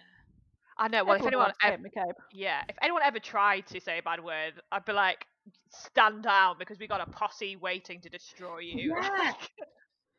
I 0.78 0.88
know. 0.88 1.04
Well, 1.04 1.16
if 1.16 1.26
anyone 1.26 1.52
ever, 1.62 1.78
yeah, 2.32 2.62
if 2.68 2.76
anyone 2.82 3.02
ever 3.04 3.18
tried 3.18 3.66
to 3.66 3.80
say 3.80 3.98
a 3.98 4.02
bad 4.02 4.22
word, 4.24 4.54
I'd 4.70 4.84
be 4.84 4.92
like, 4.92 5.26
stand 5.70 6.22
down 6.22 6.56
because 6.58 6.78
we 6.78 6.86
got 6.86 7.00
a 7.06 7.10
posse 7.10 7.56
waiting 7.56 8.00
to 8.00 8.08
destroy 8.08 8.58
you. 8.58 8.94
Yeah. 9.02 9.32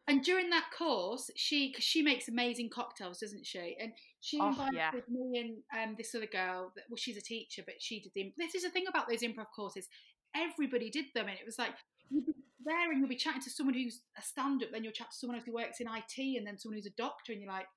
And 0.05 0.21
during 0.21 0.49
that 0.49 0.65
course, 0.77 1.31
she 1.37 1.69
because 1.69 1.85
she 1.85 2.01
makes 2.01 2.27
amazing 2.27 2.69
cocktails, 2.69 3.19
doesn't 3.19 3.45
she? 3.45 3.77
And 3.79 3.93
she 4.19 4.37
Oh, 4.41 4.49
invited 4.49 4.75
yeah. 4.75 4.91
me 5.09 5.39
and 5.39 5.89
um, 5.89 5.95
this 5.97 6.13
other 6.13 6.25
girl. 6.25 6.73
That, 6.75 6.83
well, 6.89 6.97
she's 6.97 7.15
a 7.15 7.21
teacher, 7.21 7.63
but 7.65 7.75
she 7.79 8.01
did 8.01 8.11
the. 8.13 8.33
This 8.37 8.53
is 8.53 8.63
the 8.63 8.69
thing 8.69 8.83
about 8.89 9.07
those 9.07 9.21
improv 9.21 9.45
courses. 9.55 9.87
Everybody 10.35 10.89
did 10.89 11.05
them, 11.15 11.29
and 11.29 11.37
it 11.39 11.45
was 11.45 11.57
like 11.57 11.71
you'd 12.09 12.25
be 12.25 12.33
there 12.65 12.91
and 12.91 12.99
you'll 12.99 13.07
be 13.07 13.15
chatting 13.15 13.41
to 13.43 13.49
someone 13.49 13.75
who's 13.75 14.01
a 14.17 14.21
stand-up, 14.21 14.71
then 14.73 14.83
you'll 14.83 14.91
chat 14.93 15.11
to 15.11 15.17
someone 15.17 15.37
else 15.37 15.45
who 15.45 15.53
works 15.53 15.79
in 15.79 15.87
IT, 15.87 16.37
and 16.37 16.45
then 16.45 16.57
someone 16.57 16.77
who's 16.77 16.85
a 16.85 16.97
doctor, 16.97 17.31
and 17.31 17.41
you're 17.41 17.51
like, 17.51 17.67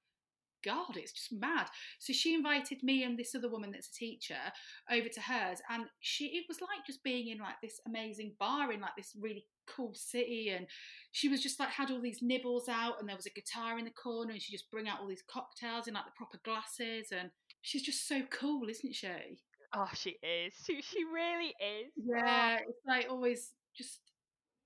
God, 0.66 0.96
it's 0.96 1.12
just 1.12 1.32
mad. 1.32 1.68
So 2.00 2.12
she 2.12 2.34
invited 2.34 2.82
me 2.82 3.04
and 3.04 3.16
this 3.16 3.34
other 3.34 3.48
woman 3.48 3.70
that's 3.70 3.88
a 3.88 3.92
teacher 3.94 4.34
over 4.90 5.08
to 5.08 5.20
hers, 5.20 5.60
and 5.70 5.84
she 6.00 6.26
it 6.26 6.44
was 6.48 6.60
like 6.60 6.84
just 6.86 7.02
being 7.04 7.28
in 7.28 7.38
like 7.38 7.60
this 7.62 7.80
amazing 7.86 8.34
bar 8.40 8.72
in 8.72 8.80
like 8.80 8.96
this 8.96 9.12
really 9.20 9.46
cool 9.68 9.92
city, 9.94 10.50
and 10.50 10.66
she 11.12 11.28
was 11.28 11.40
just 11.42 11.60
like 11.60 11.68
had 11.70 11.90
all 11.90 12.00
these 12.02 12.18
nibbles 12.22 12.68
out, 12.68 12.94
and 13.00 13.08
there 13.08 13.16
was 13.16 13.26
a 13.26 13.30
guitar 13.30 13.78
in 13.78 13.84
the 13.84 13.90
corner, 13.92 14.32
and 14.32 14.42
she 14.42 14.52
just 14.52 14.70
bring 14.70 14.88
out 14.88 15.00
all 15.00 15.06
these 15.08 15.24
cocktails 15.30 15.86
in 15.86 15.94
like 15.94 16.04
the 16.04 16.10
proper 16.16 16.38
glasses, 16.44 17.08
and 17.12 17.30
she's 17.62 17.82
just 17.82 18.06
so 18.08 18.22
cool, 18.30 18.68
isn't 18.68 18.94
she? 18.94 19.08
oh, 19.74 19.88
she 19.94 20.16
is. 20.22 20.54
She 20.66 20.80
she 20.82 21.04
really 21.04 21.54
is. 21.60 21.92
Oh, 21.98 22.16
Yeah, 22.16 22.58
it's 22.68 22.86
like 22.86 23.06
always 23.10 23.52
just 23.76 24.00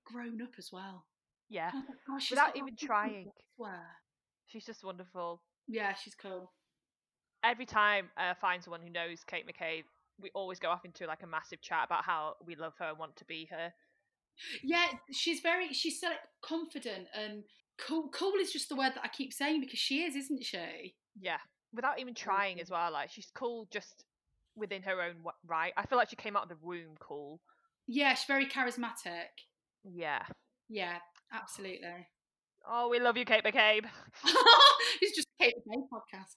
grown 0.05 0.41
up 0.41 0.53
as 0.57 0.69
well. 0.71 1.05
yeah. 1.49 1.71
Thought, 1.71 1.83
"Gosh, 2.07 2.31
oh, 2.31 2.35
Without 2.35 2.55
even 2.57 2.75
trying. 2.75 3.29
swear. 3.55 3.81
She's 4.47 4.65
just 4.65 4.83
wonderful. 4.83 5.41
Yeah, 5.67 5.93
she's 5.93 6.15
cool. 6.15 6.51
Every 7.43 7.65
time 7.65 8.09
I 8.17 8.33
find 8.39 8.63
someone 8.63 8.81
who 8.81 8.89
knows 8.89 9.23
Kate 9.25 9.45
McCabe, 9.47 9.83
we 10.21 10.29
always 10.33 10.59
go 10.59 10.69
off 10.69 10.85
into 10.85 11.07
like 11.07 11.23
a 11.23 11.27
massive 11.27 11.61
chat 11.61 11.85
about 11.85 12.03
how 12.03 12.35
we 12.45 12.55
love 12.55 12.73
her 12.79 12.89
and 12.89 12.99
want 12.99 13.15
to 13.17 13.25
be 13.25 13.47
her. 13.49 13.73
Yeah, 14.63 14.85
she's 15.11 15.39
very 15.41 15.73
she's 15.73 15.99
so 15.99 16.07
like, 16.07 16.19
confident 16.43 17.07
and 17.15 17.43
cool. 17.79 18.09
Cool 18.13 18.33
is 18.39 18.51
just 18.51 18.69
the 18.69 18.75
word 18.75 18.93
that 18.95 19.03
I 19.03 19.07
keep 19.07 19.33
saying 19.33 19.61
because 19.61 19.79
she 19.79 20.03
is, 20.03 20.15
isn't 20.15 20.43
she? 20.43 20.95
Yeah. 21.19 21.37
Without 21.73 21.99
even 21.99 22.13
trying 22.13 22.61
as 22.61 22.69
well. 22.69 22.91
Like 22.91 23.09
she's 23.09 23.31
cool 23.33 23.67
just 23.71 24.03
within 24.55 24.83
her 24.83 25.01
own 25.01 25.15
right. 25.47 25.73
I 25.77 25.85
feel 25.85 25.97
like 25.97 26.09
she 26.09 26.15
came 26.15 26.35
out 26.35 26.43
of 26.43 26.49
the 26.49 26.65
womb 26.65 26.95
cool. 26.99 27.39
Yeah, 27.87 28.13
she's 28.13 28.25
very 28.25 28.45
charismatic. 28.45 29.31
Yeah. 29.83 30.21
Yeah, 30.69 30.97
absolutely. 31.33 32.07
Oh, 32.67 32.89
we 32.89 32.99
love 32.99 33.17
you, 33.17 33.25
Kate 33.25 33.43
McCabe. 33.43 33.85
it's 35.01 35.15
just 35.15 35.27
Kate 35.41 35.55
McCabe 35.67 35.87
podcast. 35.91 36.35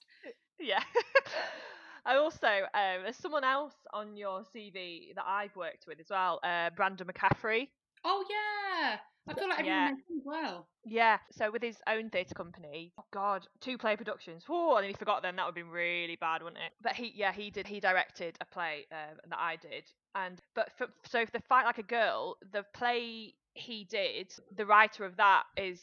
Yeah. 0.59 0.81
I 2.05 2.15
also 2.17 2.47
um, 2.47 3.03
there's 3.03 3.15
someone 3.17 3.43
else 3.43 3.73
on 3.93 4.15
your 4.15 4.43
CV 4.55 5.13
that 5.15 5.25
I've 5.27 5.55
worked 5.55 5.85
with 5.87 5.99
as 5.99 6.07
well, 6.09 6.39
uh, 6.43 6.69
Brandon 6.75 7.07
McCaffrey. 7.07 7.69
Oh 8.03 8.23
yeah, 8.29 8.97
I 9.27 9.33
feel 9.33 9.49
like 9.49 9.59
everyone 9.59 9.79
Yeah. 9.79 9.89
knows 9.89 10.23
well. 10.23 10.67
Yeah, 10.85 11.17
so 11.31 11.49
with 11.51 11.63
his 11.63 11.77
own 11.87 12.09
theatre 12.11 12.35
company, 12.35 12.93
oh 12.99 13.03
God, 13.11 13.47
two 13.59 13.77
play 13.77 13.95
productions. 13.95 14.43
Oh, 14.47 14.75
I 14.75 14.81
nearly 14.81 14.93
forgot 14.93 15.23
then. 15.23 15.35
That 15.35 15.45
would 15.45 15.57
have 15.57 15.65
been 15.65 15.71
really 15.73 16.15
bad, 16.15 16.43
wouldn't 16.43 16.61
it? 16.61 16.73
But 16.83 16.93
he, 16.93 17.11
yeah, 17.15 17.31
he 17.31 17.49
did. 17.49 17.67
He 17.67 17.79
directed 17.79 18.37
a 18.41 18.45
play 18.45 18.85
um, 18.91 19.17
that 19.29 19.39
I 19.39 19.55
did, 19.55 19.85
and 20.13 20.39
but 20.55 20.71
for, 20.77 20.87
so 21.09 21.25
for 21.25 21.31
the 21.31 21.41
fight 21.49 21.65
like 21.65 21.79
a 21.79 21.83
girl, 21.83 22.37
the 22.51 22.63
play 22.75 23.33
he 23.55 23.85
did, 23.85 24.31
the 24.55 24.65
writer 24.65 25.05
of 25.05 25.17
that 25.17 25.43
is 25.57 25.81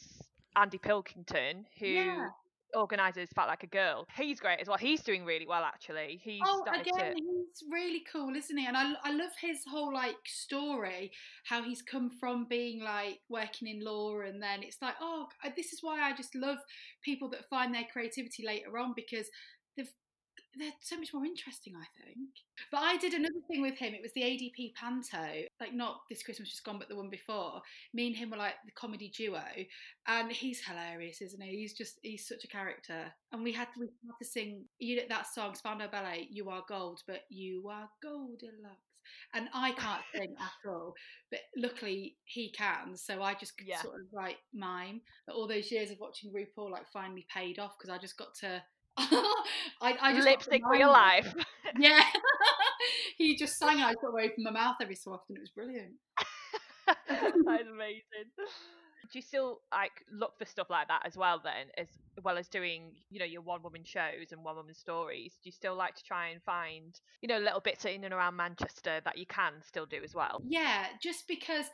Andy 0.57 0.79
Pilkington, 0.79 1.67
who 1.81 1.87
Yeah. 1.87 2.29
Organises 2.75 3.29
Fight 3.35 3.47
Like 3.47 3.63
a 3.63 3.67
Girl. 3.67 4.07
He's 4.17 4.41
great 4.41 4.61
as 4.61 4.69
well. 4.69 4.79
He's 4.79 5.03
doing 5.03 5.25
really 5.25 5.47
well 5.47 5.63
actually. 5.63 6.21
He's 6.23 6.41
Oh, 6.45 6.65
again, 6.69 7.15
to. 7.15 7.15
he's 7.15 7.63
really 7.71 8.03
cool, 8.13 8.35
isn't 8.35 8.57
he? 8.57 8.67
And 8.67 8.77
I, 8.77 8.93
I 9.05 9.13
love 9.13 9.31
his 9.41 9.59
whole 9.69 9.93
like 9.93 10.17
story, 10.27 11.11
how 11.45 11.63
he's 11.63 11.83
come 11.83 12.11
from 12.19 12.47
being 12.49 12.83
like 12.83 13.21
working 13.29 13.69
in 13.69 13.85
law, 13.85 14.21
and 14.21 14.43
then 14.43 14.63
it's 14.63 14.79
like, 14.81 14.95
oh, 15.01 15.27
this 15.57 15.73
is 15.73 15.81
why 15.83 16.01
I 16.01 16.15
just 16.15 16.35
love 16.35 16.59
people 17.05 17.29
that 17.31 17.49
find 17.49 17.75
their 17.75 17.87
creativity 17.93 18.45
later 18.47 18.79
on 18.79 18.93
because 18.95 19.29
they've 19.77 19.93
they're 20.59 20.73
so 20.81 20.97
much 20.99 21.15
more 21.15 21.25
interesting, 21.25 21.75
I 21.77 21.87
think. 22.05 22.29
But 22.71 22.79
I 22.83 22.97
did 22.99 23.15
another 23.15 23.41
thing 23.49 23.63
with 23.63 23.79
him. 23.79 23.95
It 23.95 24.03
was 24.03 24.13
the 24.15 24.23
ADP 24.23 24.75
Panto, 24.75 25.45
like 25.61 25.73
not 25.75 26.01
this 26.11 26.23
Christmas 26.23 26.51
just 26.51 26.65
gone, 26.65 26.79
but 26.79 26.89
the 26.89 26.97
one 26.97 27.11
before. 27.11 27.63
Me 27.95 28.07
and 28.09 28.17
him 28.17 28.31
were 28.31 28.37
like 28.37 28.55
the 28.67 28.73
comedy 28.73 29.11
duo, 29.17 29.43
and 30.07 30.31
he's 30.31 30.61
hilarious, 30.65 31.21
isn't 31.23 31.43
he? 31.43 31.57
He's 31.59 31.75
just 31.75 31.99
he's 32.03 32.27
such 32.27 32.45
a 32.45 32.49
character. 32.49 33.13
And 33.33 33.43
we 33.43 33.53
had 33.53 33.69
to, 33.75 33.81
we 33.81 33.87
had 33.87 34.19
to 34.21 34.25
sing 34.29 34.65
you 34.79 34.97
know 34.97 35.03
that 35.09 35.27
song 35.33 35.55
Spandau 35.55 35.89
Ballet, 35.91 36.29
"You 36.31 36.49
Are 36.51 36.65
Gold," 36.69 37.01
but 37.07 37.23
you 37.31 37.69
are 37.69 37.89
gold 38.03 38.41
Goldilocks. 38.41 38.83
And 39.35 39.49
I 39.53 39.73
can't 39.73 40.03
sing 40.15 40.35
at 40.41 40.69
all, 40.71 40.95
but 41.31 41.41
luckily 41.57 42.17
he 42.25 42.53
can. 42.53 42.97
So 42.97 43.23
I 43.23 43.35
just 43.35 43.55
Yeah. 43.65 43.81
sort 43.81 44.01
of 44.01 44.07
like 44.13 44.39
mime. 44.53 45.01
But 45.27 45.35
all 45.35 45.49
those 45.49 45.71
years 45.71 45.91
of 45.91 45.99
watching 46.01 46.33
RuPaul 46.33 46.71
like 46.71 46.89
finally 46.93 47.27
paid 47.33 47.59
off 47.59 47.77
because 47.79 47.91
I 47.95 47.99
just 47.99 48.17
got 48.17 48.35
to. 48.41 48.63
I, 48.99 49.97
I 50.01 50.13
just 50.15 50.25
got 50.27 50.31
Lip 50.31 50.43
sync 50.43 50.65
for 50.65 50.77
your 50.77 50.91
life. 50.91 51.35
Yeah, 51.79 52.03
he 53.17 53.35
just 53.35 53.57
sang. 53.57 53.77
and 53.77 53.85
I 53.85 53.93
sort 53.95 54.13
of 54.13 54.15
opened 54.31 54.45
my 54.45 54.51
mouth 54.51 54.77
every 54.83 54.95
so 54.95 55.13
often. 55.13 55.37
It 55.37 55.41
was 55.41 55.49
brilliant. 55.49 55.93
that 57.09 57.61
is 57.63 57.67
amazing. 57.67 58.29
Do 58.37 59.19
you 59.19 59.23
still 59.23 59.61
like 59.73 60.05
look 60.13 60.39
for 60.39 60.45
stuff 60.45 60.69
like 60.69 60.89
that 60.89 61.03
as 61.07 61.17
well 61.17 61.41
then, 61.43 61.69
as 61.79 61.87
well 62.23 62.37
as 62.37 62.49
doing, 62.49 62.93
you 63.09 63.21
know, 63.21 63.25
your 63.25 63.41
one 63.41 63.63
woman 63.63 63.85
shows 63.85 64.33
and 64.33 64.45
one 64.45 64.57
woman 64.57 64.75
stories? 64.75 65.33
Do 65.43 65.49
you 65.49 65.53
still 65.53 65.75
like 65.75 65.95
to 65.95 66.03
try 66.05 66.29
and 66.29 66.43
find, 66.43 67.01
you 67.23 67.29
know, 67.29 67.39
little 67.39 67.61
bits 67.61 67.87
in 67.87 68.05
and 68.05 68.13
around 68.13 68.37
Manchester 68.37 69.01
that 69.05 69.17
you 69.17 69.25
can 69.25 69.55
still 69.67 69.87
do 69.87 70.03
as 70.05 70.15
well? 70.15 70.43
Yeah, 70.47 70.87
just 71.03 71.27
because 71.27 71.67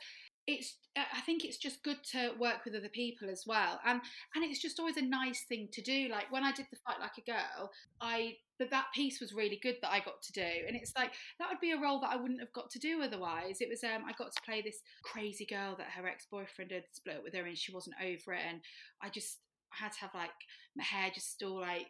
it's 0.49 0.75
uh, 0.95 1.03
I 1.15 1.21
think 1.21 1.45
it's 1.45 1.57
just 1.57 1.83
good 1.83 2.03
to 2.11 2.31
work 2.39 2.65
with 2.65 2.75
other 2.75 2.89
people 2.89 3.29
as 3.29 3.43
well. 3.45 3.79
And 3.85 4.01
and 4.35 4.43
it's 4.43 4.61
just 4.61 4.79
always 4.79 4.97
a 4.97 5.01
nice 5.01 5.43
thing 5.47 5.69
to 5.73 5.81
do. 5.81 6.07
Like 6.09 6.31
when 6.31 6.43
I 6.43 6.51
did 6.51 6.67
the 6.71 6.77
fight 6.77 6.99
like 6.99 7.17
a 7.17 7.31
girl, 7.31 7.71
I 8.01 8.35
but 8.57 8.69
that 8.71 8.87
piece 8.93 9.21
was 9.21 9.33
really 9.33 9.59
good 9.61 9.77
that 9.81 9.91
I 9.91 9.99
got 9.99 10.21
to 10.21 10.33
do. 10.33 10.47
And 10.67 10.75
it's 10.75 10.93
like 10.95 11.11
that 11.39 11.49
would 11.49 11.59
be 11.61 11.71
a 11.71 11.79
role 11.79 11.99
that 12.01 12.11
I 12.11 12.17
wouldn't 12.17 12.41
have 12.41 12.53
got 12.53 12.69
to 12.71 12.79
do 12.79 13.01
otherwise. 13.01 13.61
It 13.61 13.69
was 13.69 13.83
um 13.83 14.03
I 14.07 14.13
got 14.13 14.33
to 14.33 14.41
play 14.45 14.61
this 14.61 14.81
crazy 15.03 15.45
girl 15.45 15.75
that 15.77 15.87
her 15.95 16.07
ex-boyfriend 16.07 16.71
had 16.71 16.83
split 16.91 17.21
with 17.23 17.33
her 17.35 17.45
and 17.45 17.57
she 17.57 17.73
wasn't 17.73 17.95
over 18.01 18.33
it 18.33 18.41
and 18.47 18.61
I 19.01 19.09
just 19.09 19.37
I 19.71 19.83
had 19.83 19.91
to 19.93 19.99
have 19.99 20.13
like 20.13 20.31
my 20.75 20.83
hair 20.83 21.11
just 21.13 21.41
all 21.43 21.61
like 21.61 21.87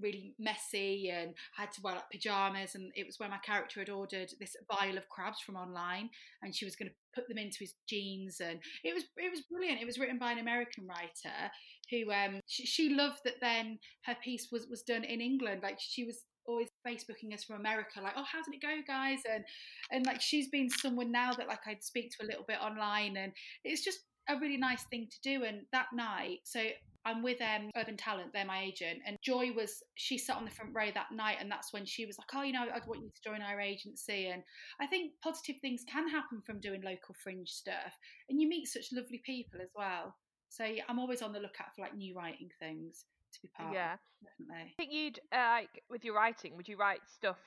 really 0.00 0.34
messy 0.38 1.10
and 1.10 1.34
had 1.56 1.70
to 1.72 1.80
wear 1.82 1.94
like 1.94 2.10
pajamas 2.10 2.74
and 2.74 2.92
it 2.94 3.06
was 3.06 3.18
where 3.18 3.28
my 3.28 3.38
character 3.38 3.80
had 3.80 3.90
ordered 3.90 4.30
this 4.40 4.56
vial 4.70 4.96
of 4.96 5.08
crabs 5.08 5.40
from 5.40 5.56
online 5.56 6.08
and 6.42 6.54
she 6.54 6.64
was 6.64 6.76
going 6.76 6.88
to 6.88 6.94
put 7.14 7.28
them 7.28 7.38
into 7.38 7.58
his 7.60 7.74
jeans 7.88 8.40
and 8.40 8.58
it 8.84 8.94
was 8.94 9.04
it 9.16 9.30
was 9.30 9.42
brilliant. 9.50 9.80
It 9.80 9.86
was 9.86 9.98
written 9.98 10.18
by 10.18 10.32
an 10.32 10.38
American 10.38 10.86
writer 10.86 11.50
who 11.90 12.10
um 12.10 12.40
she, 12.46 12.66
she 12.66 12.94
loved 12.94 13.20
that 13.24 13.40
then 13.40 13.78
her 14.06 14.16
piece 14.22 14.48
was 14.50 14.66
was 14.68 14.82
done 14.82 15.04
in 15.04 15.20
England. 15.20 15.62
Like 15.62 15.78
she 15.78 16.04
was 16.04 16.24
always 16.46 16.68
facebooking 16.84 17.32
us 17.32 17.44
from 17.44 17.54
America 17.54 18.00
like 18.02 18.14
oh 18.16 18.24
how 18.24 18.42
did 18.42 18.52
it 18.52 18.60
go 18.60 18.76
guys? 18.86 19.20
and 19.32 19.44
and 19.92 20.06
like 20.06 20.20
she's 20.20 20.48
been 20.48 20.68
someone 20.68 21.12
now 21.12 21.32
that 21.32 21.48
like 21.48 21.60
I'd 21.66 21.84
speak 21.84 22.10
to 22.12 22.24
a 22.24 22.28
little 22.28 22.44
bit 22.48 22.58
online 22.60 23.16
and 23.16 23.32
it's 23.64 23.84
just 23.84 24.00
a 24.28 24.38
really 24.38 24.56
nice 24.56 24.84
thing 24.84 25.08
to 25.10 25.20
do 25.22 25.44
and 25.44 25.62
that 25.72 25.86
night 25.92 26.38
so 26.44 26.60
I'm 27.04 27.22
with 27.22 27.40
um, 27.40 27.70
Urban 27.76 27.96
Talent, 27.96 28.32
they're 28.32 28.44
my 28.44 28.62
agent, 28.62 29.00
and 29.04 29.16
Joy 29.24 29.50
was 29.52 29.82
she 29.96 30.18
sat 30.18 30.36
on 30.36 30.44
the 30.44 30.50
front 30.50 30.72
row 30.72 30.88
that 30.94 31.10
night, 31.10 31.38
and 31.40 31.50
that's 31.50 31.72
when 31.72 31.84
she 31.84 32.06
was 32.06 32.16
like, 32.16 32.28
"Oh, 32.32 32.42
you 32.42 32.52
know, 32.52 32.66
I'd 32.72 32.86
want 32.86 33.02
you 33.02 33.10
to 33.10 33.22
join 33.28 33.42
our 33.42 33.60
agency." 33.60 34.28
And 34.28 34.42
I 34.80 34.86
think 34.86 35.12
positive 35.22 35.56
things 35.60 35.84
can 35.90 36.08
happen 36.08 36.40
from 36.40 36.60
doing 36.60 36.80
local 36.82 37.14
fringe 37.20 37.48
stuff, 37.48 37.98
and 38.28 38.40
you 38.40 38.48
meet 38.48 38.66
such 38.68 38.92
lovely 38.92 39.20
people 39.26 39.60
as 39.60 39.70
well. 39.74 40.14
So 40.48 40.64
yeah, 40.64 40.84
I'm 40.88 40.98
always 40.98 41.22
on 41.22 41.32
the 41.32 41.40
lookout 41.40 41.74
for 41.74 41.82
like 41.82 41.96
new 41.96 42.14
writing 42.14 42.50
things 42.60 43.04
to 43.32 43.42
be 43.42 43.48
part 43.48 43.72
Yeah. 43.72 43.94
of. 43.94 43.98
Definitely. 44.38 44.70
I 44.70 44.74
think 44.76 44.92
you'd 44.92 45.18
uh, 45.32 45.60
like 45.60 45.82
with 45.90 46.04
your 46.04 46.14
writing, 46.14 46.56
would 46.56 46.68
you 46.68 46.76
write 46.76 47.00
stuff 47.12 47.38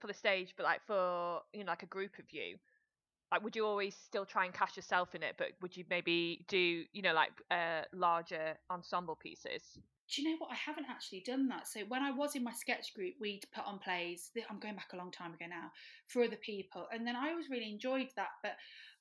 for 0.00 0.06
the 0.06 0.14
stage, 0.14 0.52
but 0.56 0.64
like 0.64 0.84
for 0.86 1.40
you 1.54 1.60
know, 1.64 1.70
like 1.70 1.82
a 1.82 1.86
group 1.86 2.18
of 2.18 2.26
you, 2.30 2.58
like 3.32 3.42
would 3.42 3.56
you 3.56 3.66
always 3.66 3.96
still 3.96 4.24
try 4.24 4.44
and 4.44 4.54
cast 4.54 4.76
yourself 4.76 5.14
in 5.14 5.22
it 5.22 5.34
but 5.38 5.48
would 5.60 5.76
you 5.76 5.84
maybe 5.90 6.44
do 6.46 6.84
you 6.92 7.02
know 7.02 7.14
like 7.14 7.32
uh 7.50 7.82
larger 7.92 8.54
ensemble 8.70 9.16
pieces 9.16 9.78
do 10.12 10.20
you 10.20 10.28
know 10.28 10.36
what? 10.38 10.50
I 10.50 10.56
haven't 10.56 10.86
actually 10.90 11.22
done 11.24 11.48
that. 11.48 11.66
So 11.66 11.80
when 11.88 12.02
I 12.02 12.10
was 12.10 12.36
in 12.36 12.44
my 12.44 12.52
sketch 12.52 12.92
group, 12.92 13.14
we'd 13.18 13.46
put 13.54 13.64
on 13.64 13.78
plays. 13.78 14.30
I'm 14.50 14.58
going 14.58 14.74
back 14.74 14.90
a 14.92 14.96
long 14.96 15.10
time 15.10 15.32
ago 15.32 15.46
now 15.48 15.70
for 16.08 16.22
other 16.22 16.36
people, 16.36 16.86
and 16.92 17.06
then 17.06 17.16
I 17.16 17.30
always 17.30 17.48
really 17.48 17.70
enjoyed 17.70 18.08
that. 18.16 18.28
But 18.42 18.52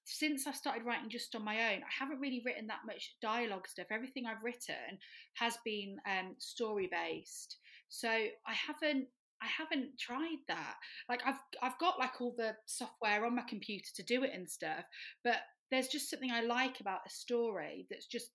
since 0.05 0.47
I've 0.47 0.55
started 0.55 0.86
writing 0.86 1.09
just 1.09 1.36
on 1.36 1.43
my 1.43 1.73
own, 1.73 1.82
I 1.82 1.91
haven't 1.99 2.21
really 2.21 2.41
written 2.45 2.67
that 2.67 2.86
much 2.86 3.15
dialogue 3.21 3.67
stuff. 3.67 3.88
Everything 3.91 4.25
I've 4.25 4.43
written 4.43 4.99
has 5.34 5.57
been 5.65 5.97
um, 6.07 6.36
story 6.39 6.89
based. 6.89 7.57
So 7.89 8.09
I 8.09 8.53
haven't 8.53 9.07
I 9.41 9.47
haven't 9.47 9.97
tried 9.99 10.37
that. 10.47 10.75
Like 11.09 11.21
I've 11.25 11.39
I've 11.61 11.79
got 11.79 11.99
like 11.99 12.21
all 12.21 12.33
the 12.37 12.55
software 12.65 13.25
on 13.25 13.35
my 13.35 13.43
computer 13.47 13.87
to 13.95 14.03
do 14.03 14.23
it 14.23 14.31
and 14.33 14.49
stuff, 14.49 14.85
but 15.23 15.37
there's 15.71 15.87
just 15.87 16.09
something 16.09 16.31
I 16.31 16.41
like 16.41 16.79
about 16.79 16.99
a 17.05 17.09
story 17.09 17.87
that's 17.89 18.05
just 18.05 18.31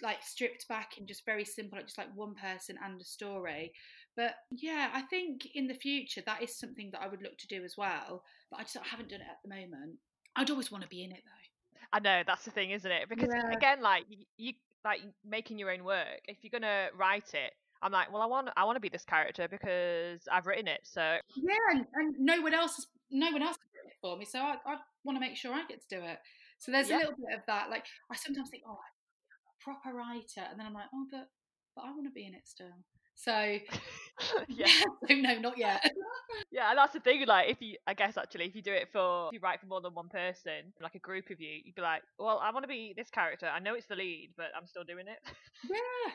like 0.00 0.22
stripped 0.22 0.68
back 0.68 0.92
and 0.98 1.08
just 1.08 1.24
very 1.24 1.44
simple, 1.44 1.76
like 1.78 1.86
just 1.86 1.98
like 1.98 2.14
one 2.14 2.34
person 2.34 2.76
and 2.84 3.00
a 3.00 3.04
story. 3.04 3.72
But 4.16 4.34
yeah, 4.50 4.90
I 4.92 5.02
think 5.02 5.48
in 5.54 5.66
the 5.66 5.74
future 5.74 6.22
that 6.26 6.42
is 6.42 6.56
something 6.56 6.90
that 6.92 7.00
I 7.02 7.08
would 7.08 7.22
look 7.22 7.38
to 7.38 7.46
do 7.48 7.64
as 7.64 7.76
well. 7.76 8.22
But 8.50 8.60
I 8.60 8.62
just 8.64 8.76
I 8.76 8.86
haven't 8.86 9.08
done 9.08 9.20
it 9.20 9.26
at 9.28 9.38
the 9.42 9.54
moment. 9.54 9.96
I'd 10.36 10.50
always 10.50 10.70
want 10.70 10.82
to 10.82 10.88
be 10.88 11.04
in 11.04 11.12
it 11.12 11.22
though. 11.24 11.78
I 11.92 12.00
know 12.00 12.22
that's 12.26 12.44
the 12.44 12.50
thing, 12.50 12.70
isn't 12.70 12.90
it? 12.90 13.08
Because 13.08 13.28
Yeah. 13.30 13.52
again, 13.52 13.82
like 13.82 14.04
you, 14.08 14.24
you 14.36 14.52
like 14.84 15.00
making 15.24 15.58
your 15.58 15.70
own 15.70 15.84
work. 15.84 16.20
If 16.26 16.38
you're 16.42 16.50
gonna 16.50 16.88
write 16.96 17.34
it, 17.34 17.52
I'm 17.82 17.92
like, 17.92 18.12
well, 18.12 18.22
I 18.22 18.26
want 18.26 18.48
I 18.56 18.64
want 18.64 18.76
to 18.76 18.80
be 18.80 18.88
this 18.88 19.04
character 19.04 19.48
because 19.48 20.20
I've 20.30 20.46
written 20.46 20.68
it. 20.68 20.80
So 20.84 21.00
Yeah, 21.36 21.54
and, 21.72 21.86
and 21.94 22.14
no 22.18 22.40
one 22.40 22.54
else 22.54 22.76
has 22.76 22.86
no 23.10 23.30
one 23.30 23.42
else 23.42 23.56
has 23.56 23.70
done 23.74 23.88
it 23.90 23.96
for 24.00 24.16
me, 24.16 24.24
so 24.24 24.38
I, 24.40 24.56
I 24.64 24.76
want 25.04 25.16
to 25.16 25.20
make 25.20 25.36
sure 25.36 25.52
I 25.52 25.64
get 25.68 25.80
to 25.88 25.98
do 26.00 26.04
it. 26.04 26.18
So 26.58 26.70
there's 26.72 26.88
Yeah. 26.88 26.96
a 26.96 26.98
little 26.98 27.14
bit 27.14 27.36
of 27.38 27.42
that. 27.48 27.70
Like 27.70 27.84
I 28.10 28.16
sometimes 28.16 28.48
think, 28.50 28.62
oh, 28.66 28.72
I'm 28.72 28.76
a 28.78 29.62
proper 29.62 29.96
writer, 29.96 30.48
and 30.50 30.58
then 30.58 30.66
I'm 30.66 30.74
like, 30.74 30.86
oh, 30.94 31.06
but 31.10 31.28
but 31.74 31.82
I 31.82 31.90
want 31.90 32.04
to 32.06 32.10
be 32.12 32.26
in 32.26 32.34
it 32.34 32.42
still. 32.46 32.72
So 33.14 33.32
yeah, 34.48 34.66
so 35.08 35.14
no, 35.14 35.38
not 35.38 35.58
yet. 35.58 35.82
yeah, 36.50 36.70
and 36.70 36.78
that's 36.78 36.92
the 36.92 37.00
thing. 37.00 37.26
Like, 37.26 37.50
if 37.50 37.60
you, 37.60 37.76
I 37.86 37.94
guess 37.94 38.16
actually, 38.16 38.46
if 38.46 38.54
you 38.54 38.62
do 38.62 38.72
it 38.72 38.88
for, 38.92 39.28
if 39.28 39.34
you 39.34 39.40
write 39.42 39.60
for 39.60 39.66
more 39.66 39.80
than 39.80 39.94
one 39.94 40.08
person, 40.08 40.72
like 40.80 40.94
a 40.94 40.98
group 41.00 41.30
of 41.30 41.40
you, 41.40 41.60
you'd 41.64 41.74
be 41.74 41.82
like, 41.82 42.02
well, 42.18 42.38
I 42.42 42.50
want 42.52 42.64
to 42.64 42.68
be 42.68 42.94
this 42.96 43.10
character. 43.10 43.46
I 43.46 43.58
know 43.58 43.74
it's 43.74 43.86
the 43.86 43.96
lead, 43.96 44.30
but 44.36 44.46
I'm 44.56 44.66
still 44.66 44.84
doing 44.84 45.06
it. 45.08 45.18
yeah, 45.68 46.12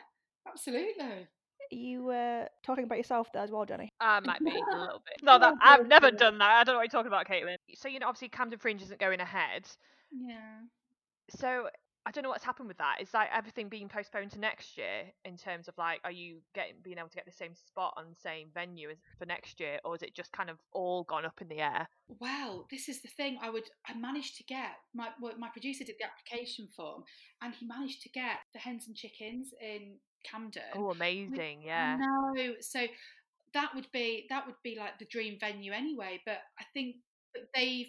absolutely. 0.50 1.28
You 1.70 2.04
were 2.04 2.48
talking 2.64 2.84
about 2.84 2.98
yourself 2.98 3.28
there 3.32 3.42
as 3.42 3.50
well, 3.50 3.64
Jenny. 3.64 3.90
I 4.00 4.20
might 4.20 4.40
be 4.40 4.50
a 4.50 4.54
little 4.78 5.02
bit. 5.04 5.22
No, 5.22 5.38
that 5.38 5.54
I've 5.60 5.86
never 5.86 6.10
done 6.10 6.38
that. 6.38 6.50
I 6.50 6.64
don't 6.64 6.74
know 6.74 6.78
what 6.78 6.92
you're 6.92 7.02
talking 7.02 7.08
about, 7.08 7.26
Caitlin. 7.26 7.56
So 7.74 7.88
you 7.88 7.98
know, 7.98 8.06
obviously, 8.08 8.28
Camden 8.28 8.58
Fringe 8.58 8.82
isn't 8.82 9.00
going 9.00 9.20
ahead. 9.20 9.68
Yeah. 10.10 10.60
So 11.30 11.68
I 12.08 12.10
don't 12.10 12.22
know 12.22 12.30
what's 12.30 12.44
happened 12.44 12.68
with 12.68 12.78
that. 12.78 12.96
Is 13.02 13.12
like 13.12 13.28
everything 13.36 13.68
being 13.68 13.86
postponed 13.86 14.30
to 14.30 14.38
next 14.38 14.78
year 14.78 15.12
in 15.26 15.36
terms 15.36 15.68
of 15.68 15.76
like, 15.76 16.00
are 16.04 16.10
you 16.10 16.38
getting 16.54 16.76
being 16.82 16.96
able 16.96 17.10
to 17.10 17.14
get 17.14 17.26
the 17.26 17.32
same 17.32 17.54
spot 17.54 17.92
on 17.98 18.06
the 18.08 18.16
same 18.18 18.48
venue 18.54 18.88
as 18.88 18.96
for 19.18 19.26
next 19.26 19.60
year, 19.60 19.78
or 19.84 19.94
is 19.94 20.02
it 20.02 20.14
just 20.14 20.32
kind 20.32 20.48
of 20.48 20.56
all 20.72 21.04
gone 21.04 21.26
up 21.26 21.42
in 21.42 21.48
the 21.48 21.58
air? 21.58 21.86
Well, 22.18 22.66
this 22.70 22.88
is 22.88 23.02
the 23.02 23.08
thing. 23.08 23.38
I 23.42 23.50
would. 23.50 23.64
I 23.86 23.92
managed 23.92 24.38
to 24.38 24.44
get 24.44 24.70
my 24.94 25.08
well, 25.20 25.34
my 25.38 25.50
producer 25.50 25.84
did 25.84 25.96
the 25.98 26.06
application 26.06 26.68
form, 26.74 27.04
and 27.42 27.52
he 27.52 27.66
managed 27.66 28.00
to 28.04 28.08
get 28.08 28.38
the 28.54 28.58
Hens 28.58 28.84
and 28.86 28.96
Chickens 28.96 29.52
in 29.60 29.96
Camden. 30.24 30.62
Oh, 30.74 30.90
amazing! 30.90 31.62
Yeah. 31.64 31.96
No, 31.98 32.54
so 32.60 32.86
that 33.54 33.74
would 33.74 33.86
be 33.92 34.26
that 34.30 34.46
would 34.46 34.56
be 34.62 34.76
like 34.78 34.98
the 34.98 35.06
dream 35.06 35.38
venue 35.40 35.72
anyway. 35.72 36.20
But 36.24 36.38
I 36.58 36.64
think 36.74 36.96
they've 37.54 37.88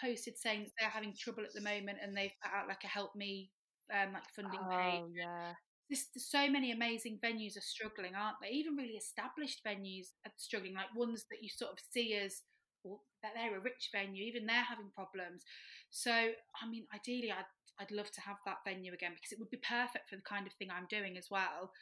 posted 0.00 0.38
saying 0.38 0.64
that 0.64 0.72
they're 0.78 0.90
having 0.90 1.14
trouble 1.18 1.44
at 1.44 1.54
the 1.54 1.60
moment, 1.60 1.98
and 2.02 2.16
they've 2.16 2.32
put 2.42 2.52
out 2.52 2.68
like 2.68 2.84
a 2.84 2.88
help 2.88 3.14
me 3.14 3.50
um, 3.92 4.12
like 4.12 4.28
funding 4.34 4.60
page. 4.60 5.02
Oh 5.02 5.10
yeah. 5.14 5.52
This, 5.88 6.06
so 6.16 6.48
many 6.48 6.70
amazing 6.70 7.18
venues 7.22 7.56
are 7.56 7.62
struggling, 7.62 8.14
aren't 8.14 8.36
they? 8.40 8.50
Even 8.50 8.76
really 8.76 8.94
established 8.94 9.64
venues 9.66 10.08
are 10.24 10.32
struggling, 10.36 10.74
like 10.74 10.94
ones 10.94 11.24
that 11.30 11.42
you 11.42 11.48
sort 11.48 11.72
of 11.72 11.78
see 11.92 12.14
as 12.14 12.42
well, 12.84 13.02
that 13.24 13.32
they're 13.34 13.58
a 13.58 13.60
rich 13.60 13.90
venue. 13.92 14.22
Even 14.22 14.46
they're 14.46 14.56
having 14.56 14.90
problems. 14.94 15.42
So, 15.90 16.12
I 16.12 16.68
mean, 16.70 16.86
ideally, 16.94 17.32
I'd 17.32 17.44
I'd 17.80 17.90
love 17.90 18.10
to 18.12 18.20
have 18.20 18.36
that 18.44 18.58
venue 18.64 18.92
again 18.92 19.12
because 19.14 19.32
it 19.32 19.38
would 19.38 19.50
be 19.50 19.56
perfect 19.56 20.10
for 20.10 20.16
the 20.16 20.22
kind 20.22 20.46
of 20.46 20.52
thing 20.52 20.68
I'm 20.70 20.86
doing 20.90 21.16
as 21.16 21.30
well. 21.30 21.72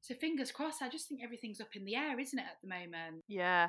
So 0.00 0.14
fingers 0.14 0.52
crossed. 0.52 0.82
I 0.82 0.88
just 0.88 1.08
think 1.08 1.22
everything's 1.24 1.60
up 1.60 1.74
in 1.74 1.84
the 1.84 1.96
air, 1.96 2.18
isn't 2.20 2.38
it, 2.38 2.44
at 2.44 2.60
the 2.62 2.68
moment? 2.68 3.24
Yeah. 3.26 3.68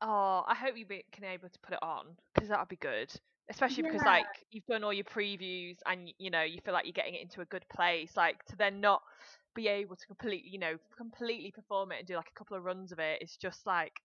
Oh, 0.00 0.44
I 0.46 0.54
hope 0.54 0.76
you 0.76 0.86
be, 0.86 1.04
can 1.12 1.24
able 1.24 1.48
to 1.48 1.58
put 1.60 1.74
it 1.74 1.82
on 1.82 2.06
because 2.34 2.48
that 2.48 2.58
would 2.58 2.68
be 2.68 2.76
good. 2.76 3.12
Especially 3.50 3.82
because 3.82 4.02
like 4.02 4.26
you've 4.50 4.66
done 4.66 4.84
all 4.84 4.92
your 4.92 5.04
previews 5.04 5.76
and 5.86 6.12
you 6.18 6.30
know 6.30 6.42
you 6.42 6.60
feel 6.62 6.74
like 6.74 6.84
you're 6.84 6.92
getting 6.92 7.14
it 7.14 7.22
into 7.22 7.40
a 7.40 7.46
good 7.46 7.64
place. 7.74 8.14
Like 8.14 8.44
to 8.46 8.56
then 8.56 8.80
not 8.80 9.02
be 9.54 9.68
able 9.68 9.96
to 9.96 10.06
completely, 10.06 10.48
you 10.50 10.58
know, 10.58 10.76
completely 10.96 11.50
perform 11.50 11.92
it 11.92 12.00
and 12.00 12.06
do 12.06 12.14
like 12.14 12.28
a 12.28 12.38
couple 12.38 12.56
of 12.56 12.64
runs 12.64 12.92
of 12.92 12.98
it. 12.98 13.18
It's 13.22 13.36
just 13.36 13.66
like, 13.66 14.00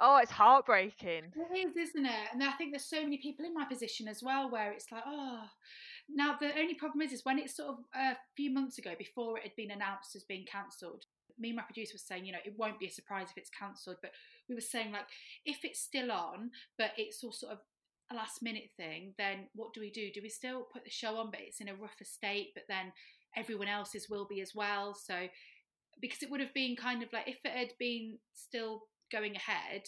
oh, 0.00 0.18
it's 0.18 0.32
heartbreaking. 0.32 1.32
It 1.36 1.68
is, 1.68 1.76
isn't 1.90 2.06
it? 2.06 2.28
And 2.32 2.42
I 2.42 2.52
think 2.52 2.72
there's 2.72 2.84
so 2.84 3.02
many 3.02 3.18
people 3.18 3.46
in 3.46 3.54
my 3.54 3.64
position 3.64 4.08
as 4.08 4.22
well 4.22 4.50
where 4.50 4.72
it's 4.72 4.90
like, 4.90 5.04
oh. 5.06 5.42
Now 6.12 6.36
the 6.40 6.58
only 6.58 6.74
problem 6.74 7.02
is, 7.02 7.12
is 7.12 7.24
when 7.24 7.38
it's 7.38 7.56
sort 7.56 7.70
of 7.70 7.76
a 7.94 8.16
few 8.36 8.52
months 8.52 8.78
ago, 8.78 8.92
before 8.98 9.38
it 9.38 9.44
had 9.44 9.56
been 9.56 9.70
announced 9.70 10.16
as 10.16 10.24
being 10.24 10.44
cancelled. 10.50 11.04
Me 11.38 11.50
and 11.50 11.56
my 11.56 11.62
producer 11.62 11.94
was 11.94 12.02
saying, 12.02 12.26
you 12.26 12.32
know, 12.32 12.38
it 12.44 12.54
won't 12.58 12.78
be 12.78 12.86
a 12.86 12.90
surprise 12.90 13.28
if 13.30 13.38
it's 13.38 13.50
cancelled, 13.50 13.96
but 14.02 14.10
we 14.48 14.54
were 14.54 14.60
saying 14.60 14.92
like, 14.92 15.06
if 15.46 15.64
it's 15.64 15.80
still 15.80 16.12
on, 16.12 16.50
but 16.76 16.90
it's 16.98 17.22
all 17.24 17.32
sort 17.32 17.52
of 17.52 17.58
a 18.10 18.14
last 18.14 18.42
minute 18.42 18.70
thing, 18.76 19.14
then 19.16 19.46
what 19.54 19.72
do 19.72 19.80
we 19.80 19.90
do? 19.90 20.10
Do 20.12 20.20
we 20.22 20.28
still 20.28 20.66
put 20.72 20.84
the 20.84 20.90
show 20.90 21.16
on, 21.16 21.30
but 21.30 21.40
it's 21.40 21.60
in 21.60 21.68
a 21.68 21.74
rougher 21.74 22.04
state, 22.04 22.48
but 22.54 22.64
then 22.68 22.92
everyone 23.36 23.68
else's 23.68 24.08
will 24.10 24.26
be 24.28 24.40
as 24.40 24.54
well? 24.54 24.94
So 24.94 25.28
because 26.00 26.22
it 26.22 26.30
would 26.30 26.40
have 26.40 26.54
been 26.54 26.76
kind 26.76 27.02
of 27.02 27.12
like 27.12 27.28
if 27.28 27.38
it 27.44 27.52
had 27.52 27.72
been 27.78 28.18
still 28.34 28.82
going 29.12 29.36
ahead, 29.36 29.82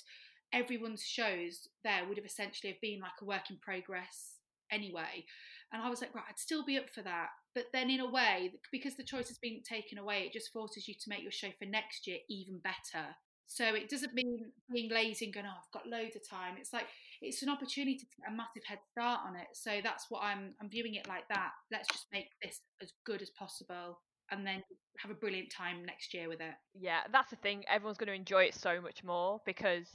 everyone's 0.52 1.02
shows 1.02 1.68
there 1.84 2.06
would 2.06 2.16
have 2.16 2.26
essentially 2.26 2.72
have 2.72 2.80
been 2.80 3.00
like 3.00 3.12
a 3.20 3.24
work 3.24 3.50
in 3.50 3.56
progress 3.56 4.34
anyway. 4.70 5.24
And 5.72 5.82
I 5.82 5.88
was 5.88 6.00
like, 6.00 6.14
right, 6.14 6.24
I'd 6.28 6.38
still 6.38 6.64
be 6.64 6.76
up 6.76 6.90
for 6.90 7.02
that. 7.02 7.28
But 7.54 7.66
then 7.72 7.90
in 7.90 8.00
a 8.00 8.10
way, 8.10 8.52
because 8.70 8.96
the 8.96 9.04
choice 9.04 9.28
has 9.28 9.38
been 9.38 9.62
taken 9.62 9.98
away, 9.98 10.24
it 10.24 10.32
just 10.32 10.52
forces 10.52 10.86
you 10.86 10.94
to 10.94 11.08
make 11.08 11.22
your 11.22 11.32
show 11.32 11.48
for 11.58 11.64
next 11.64 12.06
year 12.06 12.18
even 12.28 12.58
better. 12.58 13.06
So 13.46 13.74
it 13.74 13.90
doesn't 13.90 14.14
mean 14.14 14.50
being 14.72 14.90
lazy 14.90 15.26
and 15.26 15.34
going, 15.34 15.46
oh, 15.46 15.50
I've 15.50 15.72
got 15.72 15.86
loads 15.86 16.16
of 16.16 16.28
time. 16.28 16.54
It's 16.58 16.72
like 16.72 16.86
it's 17.20 17.42
an 17.42 17.50
opportunity 17.50 17.98
to 17.98 18.04
get 18.04 18.32
a 18.32 18.34
massive 18.34 18.62
head 18.66 18.78
start 18.90 19.20
on 19.26 19.36
it. 19.36 19.48
So 19.52 19.80
that's 19.82 20.06
what 20.08 20.22
I'm 20.22 20.54
I'm 20.60 20.70
viewing 20.70 20.94
it 20.94 21.08
like 21.08 21.28
that. 21.28 21.50
Let's 21.70 21.88
just 21.88 22.06
make 22.12 22.28
this 22.42 22.60
as 22.82 22.92
good 23.04 23.20
as 23.20 23.30
possible 23.30 24.00
and 24.30 24.46
then 24.46 24.62
have 24.98 25.10
a 25.10 25.14
brilliant 25.14 25.50
time 25.50 25.84
next 25.84 26.14
year 26.14 26.28
with 26.28 26.40
it. 26.40 26.54
Yeah, 26.74 27.00
that's 27.12 27.30
the 27.30 27.36
thing. 27.36 27.64
Everyone's 27.68 27.98
going 27.98 28.08
to 28.08 28.14
enjoy 28.14 28.44
it 28.44 28.54
so 28.54 28.80
much 28.80 29.04
more 29.04 29.40
because 29.44 29.86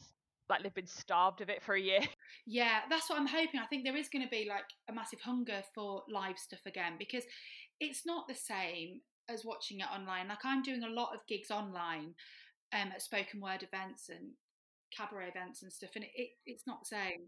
like 0.49 0.63
they've 0.63 0.73
been 0.73 0.87
starved 0.87 1.41
of 1.41 1.49
it 1.49 1.61
for 1.63 1.75
a 1.75 1.81
year. 1.81 2.01
Yeah, 2.45 2.81
that's 2.89 3.09
what 3.09 3.19
I'm 3.19 3.27
hoping. 3.27 3.59
I 3.59 3.65
think 3.65 3.83
there 3.83 3.95
is 3.97 4.09
going 4.09 4.23
to 4.23 4.29
be 4.29 4.45
like 4.47 4.65
a 4.89 4.93
massive 4.93 5.19
hunger 5.21 5.63
for 5.75 6.03
live 6.09 6.37
stuff 6.37 6.61
again 6.65 6.93
because 6.97 7.23
it's 7.79 8.05
not 8.05 8.27
the 8.27 8.35
same 8.35 9.01
as 9.29 9.43
watching 9.45 9.81
it 9.81 9.87
online. 9.93 10.29
Like 10.29 10.45
I'm 10.45 10.63
doing 10.63 10.83
a 10.83 10.89
lot 10.89 11.13
of 11.13 11.25
gigs 11.27 11.51
online 11.51 12.13
um, 12.73 12.89
at 12.93 13.01
spoken 13.01 13.41
word 13.41 13.63
events 13.63 14.09
and 14.09 14.31
cabaret 14.95 15.27
events 15.29 15.61
and 15.63 15.71
stuff, 15.71 15.91
and 15.95 16.05
it, 16.05 16.11
it 16.15 16.29
it's 16.45 16.65
not 16.65 16.81
the 16.81 16.95
same. 16.95 17.27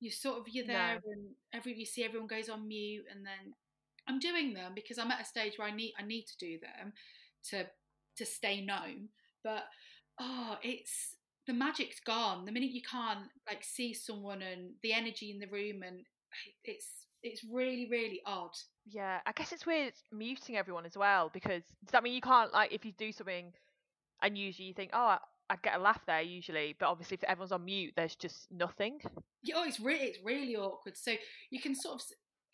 You 0.00 0.10
sort 0.10 0.38
of 0.38 0.48
you're 0.48 0.66
No. 0.66 0.72
there 0.74 1.00
and 1.04 1.34
every 1.52 1.74
you 1.78 1.86
see 1.86 2.04
everyone 2.04 2.28
goes 2.28 2.48
on 2.48 2.68
mute, 2.68 3.04
and 3.10 3.24
then 3.26 3.54
I'm 4.08 4.18
doing 4.20 4.54
them 4.54 4.72
because 4.74 4.98
I'm 4.98 5.10
at 5.10 5.20
a 5.22 5.24
stage 5.24 5.54
where 5.56 5.68
I 5.68 5.74
need 5.74 5.94
I 5.98 6.02
need 6.04 6.24
to 6.26 6.38
do 6.38 6.58
them 6.60 6.92
to 7.50 7.66
to 8.18 8.26
stay 8.26 8.60
known. 8.64 9.08
But 9.42 9.64
oh, 10.20 10.56
it's 10.62 11.16
the 11.46 11.52
magic's 11.52 12.00
gone. 12.00 12.44
The 12.44 12.52
minute 12.52 12.70
you 12.70 12.82
can't 12.82 13.26
like 13.46 13.64
see 13.64 13.94
someone 13.94 14.42
and 14.42 14.70
the 14.82 14.92
energy 14.92 15.30
in 15.30 15.38
the 15.38 15.46
room, 15.48 15.82
and 15.82 16.00
it's 16.64 17.06
it's 17.22 17.44
really 17.50 17.88
really 17.90 18.20
odd. 18.26 18.52
Yeah, 18.86 19.20
I 19.26 19.32
guess 19.32 19.52
it's 19.52 19.66
weird 19.66 19.94
muting 20.10 20.56
everyone 20.56 20.86
as 20.86 20.96
well 20.96 21.30
because 21.32 21.62
does 21.84 21.92
that 21.92 22.02
mean 22.02 22.14
you 22.14 22.20
can't 22.20 22.52
like 22.52 22.72
if 22.72 22.84
you 22.84 22.92
do 22.98 23.12
something 23.12 23.52
and 24.22 24.38
usually 24.38 24.68
you 24.68 24.74
think, 24.74 24.90
oh, 24.92 24.98
I, 25.06 25.18
I'd 25.50 25.62
get 25.62 25.76
a 25.76 25.78
laugh 25.78 26.00
there 26.06 26.22
usually, 26.22 26.74
but 26.78 26.86
obviously 26.86 27.16
if 27.16 27.24
everyone's 27.24 27.52
on 27.52 27.64
mute, 27.64 27.92
there's 27.96 28.14
just 28.14 28.50
nothing. 28.50 29.00
Yeah, 29.42 29.56
Oh, 29.58 29.64
it's 29.64 29.80
really 29.80 30.06
it's 30.06 30.18
really 30.24 30.56
awkward. 30.56 30.96
So 30.96 31.14
you 31.50 31.60
can 31.60 31.74
sort 31.74 31.96
of 31.96 32.02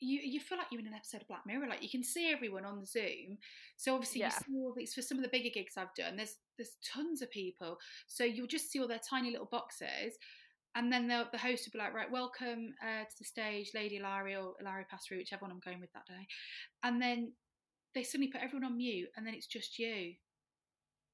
you 0.01 0.21
you 0.23 0.41
feel 0.41 0.59
like 0.59 0.69
you're 0.71 0.81
in 0.81 0.87
an 0.87 0.95
episode 0.95 1.23
of 1.23 1.29
Black 1.29 1.47
Mirror. 1.47 1.67
Like 1.69 1.83
you 1.83 1.91
can 1.91 2.03
see 2.05 2.31
everyone 2.33 2.65
on 2.65 2.85
Zoom. 2.85 3.39
So 3.77 3.95
obviously 3.95 4.21
Yeah. 4.21 4.27
you 4.27 4.33
see 4.55 4.59
all 4.61 4.75
these 4.77 4.95
for 4.95 5.03
some 5.03 5.19
of 5.19 5.25
the 5.25 5.31
bigger 5.31 5.51
gigs 5.53 5.75
I've 5.77 5.95
done. 5.95 6.17
There's 6.17 6.37
there's 6.57 6.77
tons 6.85 7.23
of 7.23 7.31
people. 7.31 7.79
So 8.07 8.25
you'll 8.25 8.47
just 8.47 8.71
see 8.71 8.81
all 8.81 8.89
their 8.89 9.01
tiny 9.01 9.31
little 9.31 9.49
boxes. 9.51 10.15
And 10.75 10.93
then 10.93 11.09
the, 11.09 11.27
the 11.33 11.39
host 11.39 11.67
will 11.67 11.79
be 11.79 11.83
like, 11.85 11.95
right, 11.95 12.11
welcome 12.11 12.75
uh, 12.83 13.03
to 13.05 13.19
the 13.19 13.25
stage, 13.25 13.71
Lady 13.75 13.97
Ilaria 13.97 14.41
or 14.41 14.55
Ilaria 14.61 14.85
Passeri, 14.93 15.17
whichever 15.17 15.43
one 15.43 15.51
I'm 15.51 15.61
going 15.65 15.81
with 15.81 15.93
that 15.95 16.07
day. 16.07 16.27
And 16.85 17.01
then 17.03 17.33
they 17.95 18.03
suddenly 18.05 18.31
put 18.31 18.43
everyone 18.43 18.65
on 18.71 18.77
mute, 18.77 19.09
and 19.17 19.27
then 19.27 19.35
it's 19.35 19.47
just 19.47 19.79
you. 19.79 20.13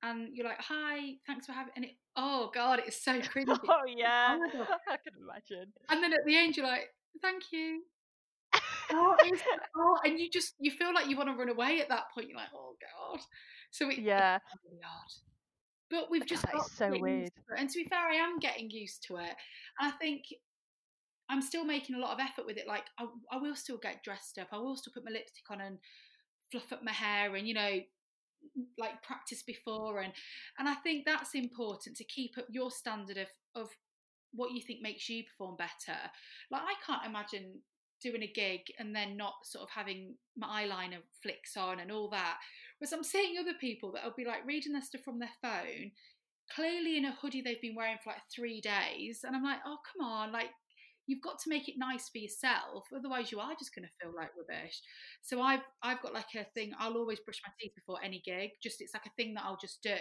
And 0.02 0.36
you're 0.36 0.46
like, 0.46 0.60
hi, 0.60 1.14
thanks 1.26 1.46
for 1.46 1.52
having. 1.52 1.72
And 1.76 1.84
it, 1.86 1.92
oh 2.16 2.50
god, 2.52 2.80
it's 2.84 3.02
so 3.02 3.20
cringy. 3.20 3.56
oh 3.68 3.82
yeah. 3.86 4.36
I 4.88 4.96
can 4.98 5.14
imagine. 5.22 5.72
And 5.88 6.02
then 6.02 6.12
at 6.12 6.26
the 6.26 6.36
end, 6.36 6.56
you're 6.56 6.66
like, 6.66 6.88
Thank 7.22 7.44
you. 7.52 7.82
Oh, 8.94 9.16
oh, 9.76 9.98
and 10.04 10.18
you 10.18 10.30
just 10.30 10.54
you 10.58 10.70
feel 10.70 10.94
like 10.94 11.08
you 11.08 11.16
want 11.16 11.28
to 11.28 11.34
run 11.34 11.48
away 11.48 11.80
at 11.80 11.88
that 11.88 12.04
point. 12.14 12.28
You're 12.28 12.38
like, 12.38 12.48
oh 12.54 12.76
god. 12.80 13.20
So 13.70 13.88
it, 13.90 13.98
Yeah. 13.98 14.38
really 14.64 14.80
odd. 14.84 15.12
But 15.90 16.10
we've 16.10 16.26
just 16.26 16.44
it's 16.52 16.72
so 16.76 16.96
weird. 16.98 17.30
And 17.56 17.68
to 17.68 17.78
be 17.78 17.88
fair, 17.88 17.98
I 18.08 18.16
am 18.16 18.38
getting 18.38 18.70
used 18.70 19.04
to 19.08 19.16
it. 19.16 19.34
And 19.80 19.88
I 19.88 19.90
think 19.92 20.24
I'm 21.28 21.42
still 21.42 21.64
making 21.64 21.96
a 21.96 21.98
lot 21.98 22.12
of 22.12 22.20
effort 22.20 22.46
with 22.46 22.56
it. 22.56 22.66
Like 22.66 22.84
I, 22.98 23.06
I 23.32 23.38
will 23.38 23.56
still 23.56 23.78
get 23.78 24.02
dressed 24.02 24.38
up. 24.38 24.48
I 24.52 24.58
will 24.58 24.76
still 24.76 24.92
put 24.92 25.04
my 25.04 25.10
lipstick 25.12 25.50
on 25.50 25.60
and 25.60 25.78
fluff 26.50 26.72
up 26.72 26.82
my 26.84 26.92
hair 26.92 27.34
and 27.34 27.48
you 27.48 27.54
know 27.54 27.80
like 28.78 29.02
practice 29.02 29.42
before 29.42 30.00
and 30.00 30.12
and 30.58 30.68
I 30.68 30.74
think 30.74 31.06
that's 31.06 31.34
important 31.34 31.96
to 31.96 32.04
keep 32.04 32.32
up 32.38 32.44
your 32.50 32.70
standard 32.70 33.16
of 33.16 33.28
of 33.54 33.70
what 34.32 34.52
you 34.52 34.60
think 34.60 34.80
makes 34.82 35.08
you 35.08 35.24
perform 35.24 35.56
better. 35.56 35.98
Like 36.50 36.62
I 36.62 36.74
can't 36.84 37.06
imagine 37.06 37.60
doing 38.04 38.22
a 38.22 38.32
gig 38.32 38.60
and 38.78 38.94
then 38.94 39.16
not 39.16 39.34
sort 39.44 39.64
of 39.64 39.70
having 39.70 40.16
my 40.36 40.64
eyeliner 40.64 40.98
flicks 41.22 41.56
on 41.56 41.80
and 41.80 41.90
all 41.90 42.10
that. 42.10 42.38
Whereas 42.78 42.92
I'm 42.92 43.04
seeing 43.04 43.38
other 43.38 43.54
people 43.60 43.92
that 43.92 44.04
will 44.04 44.14
be 44.16 44.26
like 44.26 44.46
reading 44.46 44.72
their 44.74 44.82
stuff 44.82 45.02
from 45.02 45.18
their 45.18 45.34
phone, 45.42 45.92
clearly 46.54 46.96
in 46.98 47.04
a 47.06 47.12
hoodie 47.12 47.42
they've 47.42 47.60
been 47.60 47.74
wearing 47.74 47.98
for 48.04 48.10
like 48.10 48.22
three 48.34 48.60
days, 48.60 49.20
and 49.24 49.34
I'm 49.34 49.42
like, 49.44 49.60
oh 49.66 49.78
come 49.92 50.06
on, 50.06 50.32
like 50.32 50.50
you've 51.06 51.22
got 51.22 51.38
to 51.38 51.50
make 51.50 51.68
it 51.68 51.74
nice 51.78 52.08
for 52.08 52.18
yourself, 52.18 52.84
otherwise 52.96 53.30
you 53.32 53.40
are 53.40 53.54
just 53.58 53.74
going 53.74 53.86
to 53.86 53.94
feel 54.00 54.14
like 54.16 54.30
rubbish. 54.38 54.80
So 55.22 55.40
I've 55.40 55.62
I've 55.82 56.02
got 56.02 56.14
like 56.14 56.34
a 56.36 56.44
thing. 56.54 56.72
I'll 56.78 56.96
always 56.96 57.20
brush 57.20 57.40
my 57.46 57.52
teeth 57.60 57.74
before 57.74 57.98
any 58.04 58.22
gig. 58.24 58.50
Just 58.62 58.80
it's 58.80 58.94
like 58.94 59.06
a 59.06 59.10
thing 59.16 59.34
that 59.34 59.44
I'll 59.44 59.58
just 59.60 59.82
do. 59.82 59.96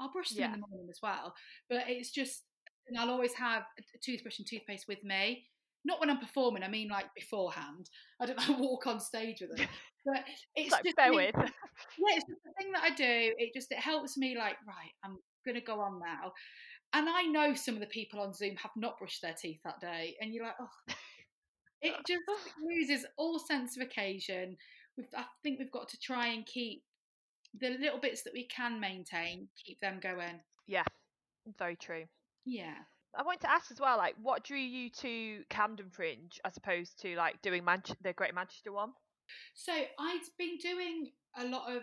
I'll 0.00 0.12
brush 0.12 0.30
them 0.34 0.40
Yeah. 0.40 0.46
in 0.46 0.52
the 0.52 0.58
morning 0.68 0.88
as 0.90 0.98
well, 1.02 1.34
but 1.68 1.84
it's 1.88 2.10
just 2.10 2.44
and 2.88 2.98
I'll 2.98 3.10
always 3.10 3.34
have 3.34 3.62
a 3.78 3.82
a 3.94 3.98
toothbrush 4.04 4.38
and 4.38 4.46
toothpaste 4.48 4.88
with 4.88 5.02
me. 5.04 5.46
Not 5.84 6.00
when 6.00 6.10
I'm 6.10 6.18
performing. 6.18 6.62
I 6.62 6.68
mean, 6.68 6.88
like 6.88 7.06
beforehand. 7.14 7.90
I 8.20 8.26
don't 8.26 8.36
know, 8.48 8.56
walk 8.58 8.86
on 8.86 9.00
stage 9.00 9.40
with 9.40 9.56
them. 9.56 9.68
But 10.04 10.24
it's, 10.56 10.72
like 10.72 10.82
just 10.82 10.96
bear 10.96 11.12
with. 11.12 11.30
yeah, 11.36 12.16
it's 12.16 12.26
just 12.26 12.42
the 12.44 12.50
thing 12.58 12.72
that 12.72 12.82
I 12.82 12.90
do. 12.90 13.04
It 13.38 13.54
just 13.54 13.70
it 13.70 13.78
helps 13.78 14.16
me 14.16 14.36
like 14.36 14.56
right. 14.66 14.90
I'm 15.04 15.16
gonna 15.46 15.60
go 15.60 15.78
on 15.80 16.00
now, 16.00 16.32
and 16.92 17.08
I 17.08 17.22
know 17.22 17.54
some 17.54 17.74
of 17.74 17.80
the 17.80 17.86
people 17.86 18.18
on 18.18 18.34
Zoom 18.34 18.56
have 18.56 18.72
not 18.74 18.98
brushed 18.98 19.22
their 19.22 19.36
teeth 19.40 19.60
that 19.64 19.78
day, 19.80 20.16
and 20.20 20.34
you're 20.34 20.44
like, 20.44 20.56
oh, 20.60 20.94
it 21.82 21.94
just 22.04 22.22
loses 22.66 23.06
all 23.16 23.38
sense 23.38 23.76
of 23.76 23.82
occasion. 23.84 24.56
We've, 24.96 25.06
I 25.16 25.22
think 25.44 25.60
we've 25.60 25.70
got 25.70 25.88
to 25.90 25.98
try 26.00 26.26
and 26.26 26.44
keep 26.46 26.82
the 27.60 27.70
little 27.70 28.00
bits 28.00 28.24
that 28.24 28.32
we 28.32 28.48
can 28.48 28.80
maintain, 28.80 29.46
keep 29.64 29.78
them 29.78 30.00
going. 30.02 30.40
yeah, 30.66 30.82
very 31.58 31.76
true. 31.76 32.06
Yeah. 32.44 32.74
I 33.16 33.22
wanted 33.22 33.42
to 33.42 33.50
ask 33.50 33.70
as 33.70 33.80
well, 33.80 33.96
like, 33.98 34.14
what 34.22 34.44
drew 34.44 34.58
you 34.58 34.90
to 35.00 35.44
Camden 35.50 35.90
Fringe 35.90 36.40
as 36.44 36.56
opposed 36.56 37.00
to 37.02 37.14
like 37.16 37.42
doing 37.42 37.64
the 38.00 38.12
Great 38.12 38.34
Manchester 38.34 38.72
one? 38.72 38.92
So 39.54 39.72
I'd 39.72 40.20
been 40.38 40.56
doing 40.58 41.12
a 41.36 41.44
lot 41.44 41.74
of 41.74 41.82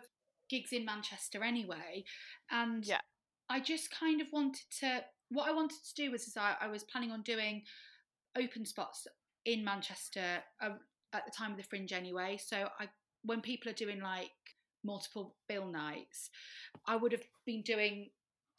gigs 0.49 0.73
in 0.73 0.85
Manchester 0.85 1.43
anyway, 1.43 2.03
and 2.51 2.85
Yeah. 2.85 3.01
I 3.49 3.59
just 3.59 3.91
kind 3.91 4.21
of 4.21 4.27
wanted 4.31 4.65
to. 4.79 5.03
What 5.29 5.47
I 5.47 5.53
wanted 5.53 5.77
to 5.83 5.93
do 5.95 6.11
was, 6.11 6.27
is 6.27 6.37
I, 6.37 6.55
I 6.59 6.67
was 6.67 6.83
planning 6.83 7.11
on 7.11 7.21
doing 7.21 7.63
open 8.35 8.65
spots 8.65 9.05
in 9.45 9.63
Manchester 9.63 10.43
uh, 10.61 10.71
at 11.13 11.25
the 11.25 11.31
time 11.31 11.51
of 11.51 11.57
the 11.57 11.63
Fringe 11.63 11.93
anyway. 11.93 12.37
So 12.43 12.67
I, 12.79 12.87
when 13.23 13.41
people 13.41 13.71
are 13.71 13.75
doing 13.75 14.01
like 14.01 14.31
multiple 14.83 15.35
bill 15.47 15.67
nights, 15.67 16.29
I 16.87 16.95
would 16.95 17.11
have 17.11 17.23
been 17.45 17.61
doing 17.61 18.09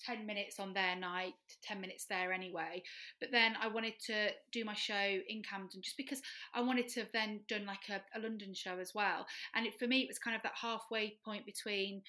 10 0.05 0.27
minutes 0.27 0.59
on 0.59 0.73
their 0.73 0.97
night, 0.97 1.35
10 1.63 1.81
minutes 1.81 2.07
there 2.07 2.33
anyway. 2.33 2.83
But 3.21 3.31
then 3.33 3.55
I 3.61 3.69
wanted 3.69 3.95
to 4.07 4.29
do 4.53 4.65
my 4.65 4.75
show 4.75 5.19
in 5.29 5.43
Camden 5.43 5.83
just 5.83 5.97
because 5.97 6.21
I 6.55 6.61
wanted 6.61 6.89
to 6.89 7.01
have 7.01 7.13
then 7.13 7.41
done 7.49 7.67
like 7.67 7.89
a, 7.89 8.01
a 8.19 8.21
London 8.21 8.55
show 8.55 8.79
as 8.79 8.93
well. 8.95 9.27
And 9.55 9.67
it, 9.67 9.79
for 9.79 9.87
me, 9.87 10.01
it 10.01 10.09
was 10.09 10.19
kind 10.19 10.37
of 10.37 10.43
that 10.43 10.53
halfway 10.61 11.19
point 11.25 11.47
between 11.47 12.03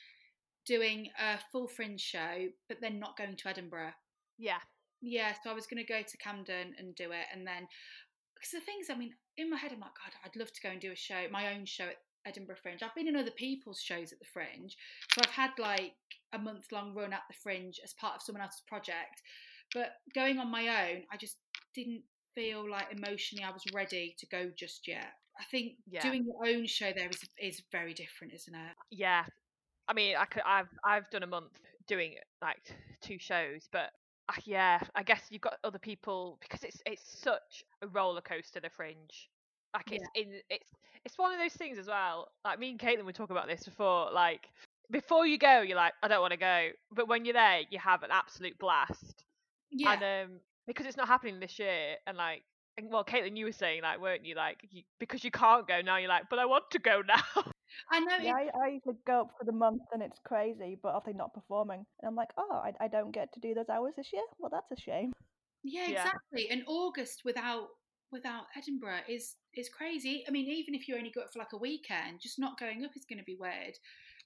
doing 0.65 1.09
a 1.19 1.39
full 1.51 1.67
fringe 1.67 2.01
show, 2.01 2.47
but 2.67 2.77
then 2.81 2.99
not 2.99 3.17
going 3.17 3.35
to 3.35 3.49
Edinburgh. 3.49 3.93
Yeah, 4.37 4.59
Yeah, 5.01 5.33
so 5.43 5.49
I 5.49 5.53
was 5.53 5.67
going 5.67 5.83
to 5.83 5.91
go 5.91 6.01
to 6.01 6.17
Camden 6.17 6.75
and 6.77 6.95
do 6.95 7.11
it. 7.11 7.25
And 7.33 7.45
then, 7.45 7.67
because 8.35 8.51
the 8.51 8.59
things, 8.59 8.87
I 8.89 8.95
mean, 8.95 9.13
in 9.37 9.49
my 9.49 9.57
head, 9.57 9.71
I'm 9.73 9.79
like, 9.79 9.91
God, 9.91 10.13
I'd 10.23 10.39
love 10.39 10.51
to 10.53 10.61
go 10.61 10.69
and 10.69 10.79
do 10.79 10.91
a 10.91 10.95
show, 10.95 11.25
my 11.31 11.53
own 11.53 11.65
show 11.65 11.85
at 11.85 11.97
Edinburgh 12.25 12.57
Fringe. 12.61 12.81
I've 12.83 12.95
been 12.95 13.07
in 13.07 13.15
other 13.15 13.31
people's 13.31 13.79
shows 13.81 14.11
at 14.11 14.19
the 14.19 14.25
Fringe. 14.33 14.75
So 15.13 15.21
I've 15.23 15.31
had 15.31 15.51
like 15.59 15.93
a 16.33 16.39
month 16.39 16.65
long 16.71 16.93
run 16.93 17.13
at 17.13 17.23
the 17.29 17.35
Fringe 17.41 17.79
as 17.83 17.93
part 17.93 18.15
of 18.15 18.21
someone 18.21 18.41
else's 18.43 18.63
project. 18.67 19.21
But 19.73 19.93
going 20.13 20.37
on 20.39 20.51
my 20.51 20.67
own, 20.91 21.03
I 21.11 21.17
just 21.17 21.37
didn't 21.73 22.03
feel 22.35 22.69
like 22.69 22.87
emotionally 22.91 23.43
I 23.43 23.51
was 23.51 23.63
ready 23.73 24.15
to 24.19 24.25
go 24.27 24.49
just 24.57 24.87
yet. 24.87 25.07
I 25.39 25.43
think 25.49 25.73
Yeah. 25.89 26.01
doing 26.01 26.25
your 26.25 26.45
own 26.45 26.67
show 26.67 26.91
there 26.95 27.09
is 27.09 27.23
is 27.39 27.61
very 27.71 27.93
different, 27.93 28.33
isn't 28.33 28.53
it? 28.55 28.73
yeah. 28.91 29.25
I 29.87 29.93
mean, 29.93 30.15
I 30.15 30.25
could, 30.25 30.43
I've 30.45 30.69
I've 30.85 31.09
done 31.09 31.23
a 31.23 31.27
month 31.27 31.59
doing 31.87 32.15
like 32.41 32.61
two 33.01 33.17
shows, 33.19 33.67
but 33.71 33.91
uh, 34.29 34.33
yeah, 34.45 34.79
I 34.95 35.03
guess 35.03 35.23
you've 35.29 35.41
got 35.41 35.57
other 35.63 35.79
people 35.79 36.37
because 36.41 36.63
it's 36.63 36.81
it's 36.85 37.19
such 37.21 37.63
a 37.81 37.87
roller 37.87 38.21
coaster. 38.21 38.59
The 38.61 38.69
Fringe, 38.69 39.29
like 39.73 39.91
it's 39.91 40.07
in 40.15 40.33
it's 40.49 40.65
it's 41.05 41.17
one 41.17 41.33
of 41.33 41.39
those 41.39 41.53
things 41.53 41.77
as 41.77 41.87
well. 41.87 42.29
Like 42.45 42.59
me 42.59 42.69
and 42.71 42.79
Caitlin 42.79 43.05
were 43.05 43.11
talking 43.11 43.35
about 43.35 43.47
this 43.47 43.63
before. 43.63 44.11
Like 44.11 44.49
before 44.91 45.25
you 45.25 45.37
go, 45.37 45.61
you're 45.61 45.77
like, 45.77 45.93
I 46.03 46.07
don't 46.07 46.21
want 46.21 46.31
to 46.31 46.37
go, 46.37 46.69
but 46.91 47.07
when 47.07 47.25
you're 47.25 47.33
there, 47.33 47.61
you 47.69 47.79
have 47.79 48.03
an 48.03 48.09
absolute 48.11 48.57
blast. 48.59 49.23
Yeah. 49.71 49.93
And 49.93 50.03
um, 50.31 50.37
because 50.67 50.85
it's 50.85 50.97
not 50.97 51.07
happening 51.07 51.39
this 51.39 51.57
year, 51.57 51.95
and 52.05 52.17
like, 52.17 52.43
and, 52.77 52.89
well, 52.89 53.03
Caitlin, 53.03 53.37
you 53.37 53.45
were 53.45 53.51
saying 53.51 53.81
like, 53.81 54.01
weren't 54.01 54.25
you 54.25 54.35
like, 54.35 54.57
you, 54.69 54.83
because 54.99 55.23
you 55.23 55.31
can't 55.31 55.67
go 55.67 55.81
now, 55.81 55.97
you're 55.97 56.09
like, 56.09 56.29
but 56.29 56.39
I 56.39 56.45
want 56.45 56.65
to 56.71 56.79
go 56.79 57.01
now. 57.07 57.23
I 57.89 57.99
know 57.99 58.17
Yeah, 58.21 58.33
I, 58.33 58.49
I 58.63 58.67
usually 58.67 58.95
go 59.07 59.21
up 59.21 59.31
for 59.39 59.45
the 59.45 59.51
month 59.53 59.81
and 59.93 60.03
it's 60.03 60.19
crazy, 60.25 60.77
but 60.81 60.93
obviously 60.93 61.17
not 61.17 61.33
performing. 61.33 61.85
And 62.01 62.09
I'm 62.09 62.15
like, 62.15 62.29
oh, 62.37 62.61
I, 62.63 62.73
I 62.83 62.87
don't 62.87 63.11
get 63.11 63.33
to 63.33 63.39
do 63.39 63.53
those 63.53 63.69
hours 63.69 63.93
this 63.95 64.09
year? 64.13 64.23
Well, 64.39 64.51
that's 64.51 64.71
a 64.77 64.81
shame. 64.81 65.13
Yeah, 65.63 65.87
Yeah. 65.87 66.05
exactly. 66.05 66.49
And 66.49 66.63
August 66.67 67.21
without 67.23 67.67
without 68.11 68.43
Edinburgh 68.57 69.01
is 69.07 69.35
is 69.55 69.69
crazy. 69.69 70.23
I 70.27 70.31
mean, 70.31 70.47
even 70.47 70.73
if 70.75 70.87
you 70.87 70.95
only 70.95 71.11
go 71.11 71.21
up 71.21 71.33
for 71.33 71.39
like 71.39 71.53
a 71.53 71.57
weekend, 71.57 72.19
just 72.21 72.39
not 72.39 72.59
going 72.59 72.83
up 72.85 72.91
is 72.95 73.05
going 73.05 73.19
to 73.19 73.25
be 73.25 73.37
weird. 73.39 73.77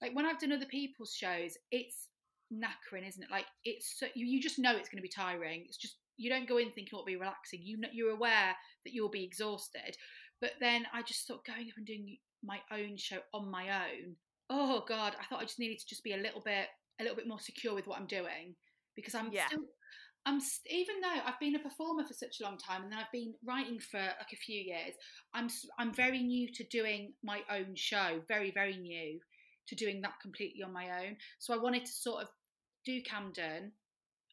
Like 0.02 0.16
when 0.16 0.26
I've 0.26 0.40
done 0.40 0.52
other 0.52 0.66
people's 0.66 1.14
shows, 1.14 1.58
it's 1.72 2.10
knackering, 2.54 3.08
isn't 3.08 3.24
it? 3.24 3.32
Like 3.32 3.46
it's 3.64 3.98
so, 4.00 4.08
you, 4.16 4.26
you 4.26 4.42
just 4.42 4.60
know 4.60 4.76
it's 4.76 4.90
going 4.90 4.98
to 4.98 5.02
be 5.02 5.10
tiring. 5.10 5.64
It's 5.66 5.78
just 5.78 5.98
you 6.18 6.30
don't 6.30 6.48
go 6.48 6.58
in 6.58 6.68
thinking 6.68 6.90
it'll 6.94 7.06
be 7.06 7.16
relaxing. 7.16 7.62
You 7.64 7.78
know, 7.78 7.90
you're 7.92 8.12
aware 8.12 8.56
that 8.84 8.94
you'll 8.94 9.10
be 9.10 9.24
exhausted. 9.24 9.98
But 10.42 10.52
then 10.60 10.86
I 10.94 11.02
just 11.02 11.28
thought 11.28 11.46
going 11.46 11.68
up 11.70 11.78
and 11.78 11.86
doing 11.86 12.18
my 12.44 12.60
own 12.72 12.98
show 12.98 13.18
on 13.34 13.50
my 13.50 13.70
own. 13.70 14.16
Oh 14.50 14.84
God, 14.88 15.16
I 15.20 15.26
thought 15.26 15.42
I 15.42 15.46
just 15.46 15.60
needed 15.60 15.80
to 15.80 15.88
just 15.88 16.04
be 16.04 16.14
a 16.14 16.18
little 16.18 16.42
bit 16.42 16.68
a 17.00 17.04
little 17.04 17.16
bit 17.16 17.28
more 17.28 17.40
secure 17.40 17.74
with 17.74 17.88
what 17.88 18.00
I'm 18.00 18.06
doing 18.06 18.56
because 18.96 19.16
I'm 19.16 19.32
Yeah. 19.32 19.48
still 19.48 19.66
I'm 20.26 20.40
even 20.70 21.02
though 21.02 21.22
I've 21.26 21.40
been 21.40 21.56
a 21.56 21.60
performer 21.60 22.04
for 22.04 22.14
such 22.14 22.40
a 22.40 22.44
long 22.44 22.58
time, 22.58 22.84
and 22.84 22.92
then 22.92 23.00
I've 23.00 23.12
been 23.12 23.34
writing 23.46 23.80
for 23.80 24.00
like 24.00 24.34
a 24.34 24.38
few 24.38 24.60
years. 24.60 24.96
I'm 25.34 25.50
I'm 25.78 25.94
very 25.94 26.22
new 26.22 26.52
to 26.54 26.64
doing 26.66 27.14
my 27.24 27.42
own 27.52 27.76
show, 27.76 28.22
very 28.28 28.52
very 28.52 28.78
new 28.78 29.20
to 29.68 29.76
doing 29.76 30.02
that 30.02 30.20
completely 30.22 30.64
on 30.64 30.74
my 30.74 31.06
own. 31.06 31.18
So 31.40 31.54
I 31.54 31.62
wanted 31.62 31.86
to 31.86 31.92
sort 31.92 32.24
of 32.24 32.30
do 32.86 33.02
Camden. 33.02 33.72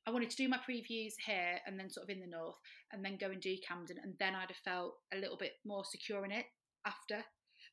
I 0.07 0.11
wanted 0.11 0.30
to 0.30 0.36
do 0.36 0.49
my 0.49 0.59
previews 0.59 1.12
here 1.24 1.61
and 1.66 1.78
then 1.78 1.88
sort 1.88 2.05
of 2.05 2.11
in 2.11 2.20
the 2.20 2.26
north, 2.26 2.57
and 2.93 3.05
then 3.05 3.18
go 3.18 3.30
and 3.30 3.40
do 3.40 3.57
Camden, 3.66 3.99
and 4.03 4.14
then 4.18 4.34
I'd 4.34 4.49
have 4.49 4.57
felt 4.64 4.95
a 5.14 5.18
little 5.18 5.36
bit 5.36 5.53
more 5.64 5.84
secure 5.84 6.24
in 6.24 6.32
it 6.32 6.47
after. 6.86 7.22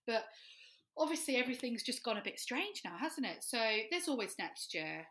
But 0.05 0.25
obviously 0.97 1.37
everything's 1.37 1.83
just 1.83 2.03
gone 2.03 2.17
a 2.17 2.23
bit 2.23 2.39
strange 2.39 2.81
now, 2.83 2.97
hasn't 2.99 3.25
it? 3.25 3.43
So 3.43 3.57
there's 3.89 4.07
always 4.07 4.35
next 4.37 4.73
year, 4.73 5.05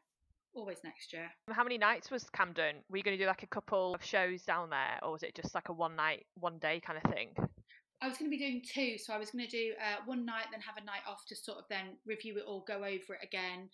always 0.55 0.79
next 0.85 1.13
year. 1.13 1.31
How 1.51 1.63
many 1.63 1.79
nights 1.79 2.11
was 2.11 2.29
Camden? 2.31 2.77
Were 2.91 2.97
you 2.97 3.03
going 3.03 3.17
to 3.17 3.23
do 3.23 3.29
like 3.29 3.43
a 3.43 3.49
couple 3.49 3.95
of 3.95 4.05
shows 4.05 4.43
down 4.43 4.71
there, 4.71 4.99
or 5.03 5.13
was 5.13 5.23
it 5.23 5.35
just 5.35 5.55
like 5.55 5.69
a 5.69 5.73
one 5.73 5.97
night, 5.97 6.27
one 6.35 6.59
day 6.59 6.81
kind 6.85 7.01
of 7.03 7.13
thing? 7.13 7.31
I 8.01 8.09
was 8.09 8.17
going 8.17 8.31
to 8.31 8.37
be 8.37 8.39
doing 8.39 8.63
two, 8.63 8.97
so 8.97 9.13
I 9.13 9.19
was 9.19 9.31
going 9.31 9.45
to 9.45 9.51
do 9.51 9.73
uh, 9.81 10.03
one 10.07 10.25
night, 10.25 10.47
then 10.53 10.61
have 10.61 10.77
a 10.81 10.85
night 10.85 11.03
off 11.07 11.25
to 11.29 11.37
sort 11.37 11.59
of 11.59 11.65
then 11.69 11.99
review 12.07 12.39
it 12.39 12.45
all, 12.47 12.65
go 12.67 12.77
over 12.77 12.85
it 13.15 13.25
again, 13.25 13.69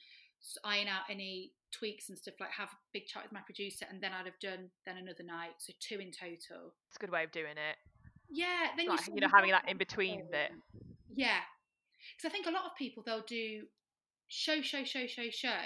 iron 0.65 0.89
out 0.89 1.03
any 1.11 1.53
tweaks 1.73 2.09
and 2.09 2.19
stuff 2.19 2.35
like 2.41 2.51
have 2.51 2.69
a 2.69 2.77
big 2.93 3.07
chat 3.07 3.23
with 3.23 3.33
my 3.33 3.41
producer, 3.45 3.87
and 3.91 4.03
then 4.03 4.13
I'd 4.13 4.27
have 4.27 4.39
done 4.41 4.71
then 4.87 4.97
another 4.97 5.25
night, 5.25 5.53
so 5.59 5.73
two 5.81 6.01
in 6.01 6.11
total. 6.11 6.73
It's 6.89 6.97
a 6.97 7.01
good 7.01 7.11
way 7.11 7.25
of 7.25 7.33
doing 7.33 7.53
it. 7.53 7.77
Yeah, 8.31 8.69
then 8.77 8.89
Like, 8.89 9.01
sort 9.01 9.17
you 9.17 9.21
know, 9.21 9.33
having 9.33 9.51
that 9.51 9.69
in 9.69 9.77
between 9.77 10.23
bit. 10.31 10.51
Yeah, 11.15 11.41
because 12.17 12.29
I 12.29 12.33
think 12.33 12.47
a 12.47 12.51
lot 12.51 12.65
of 12.65 12.73
people 12.77 13.03
they'll 13.05 13.25
do 13.29 13.65
show, 14.29 14.63
show, 14.63 14.85
show, 14.85 15.07
show, 15.07 15.29
show, 15.31 15.65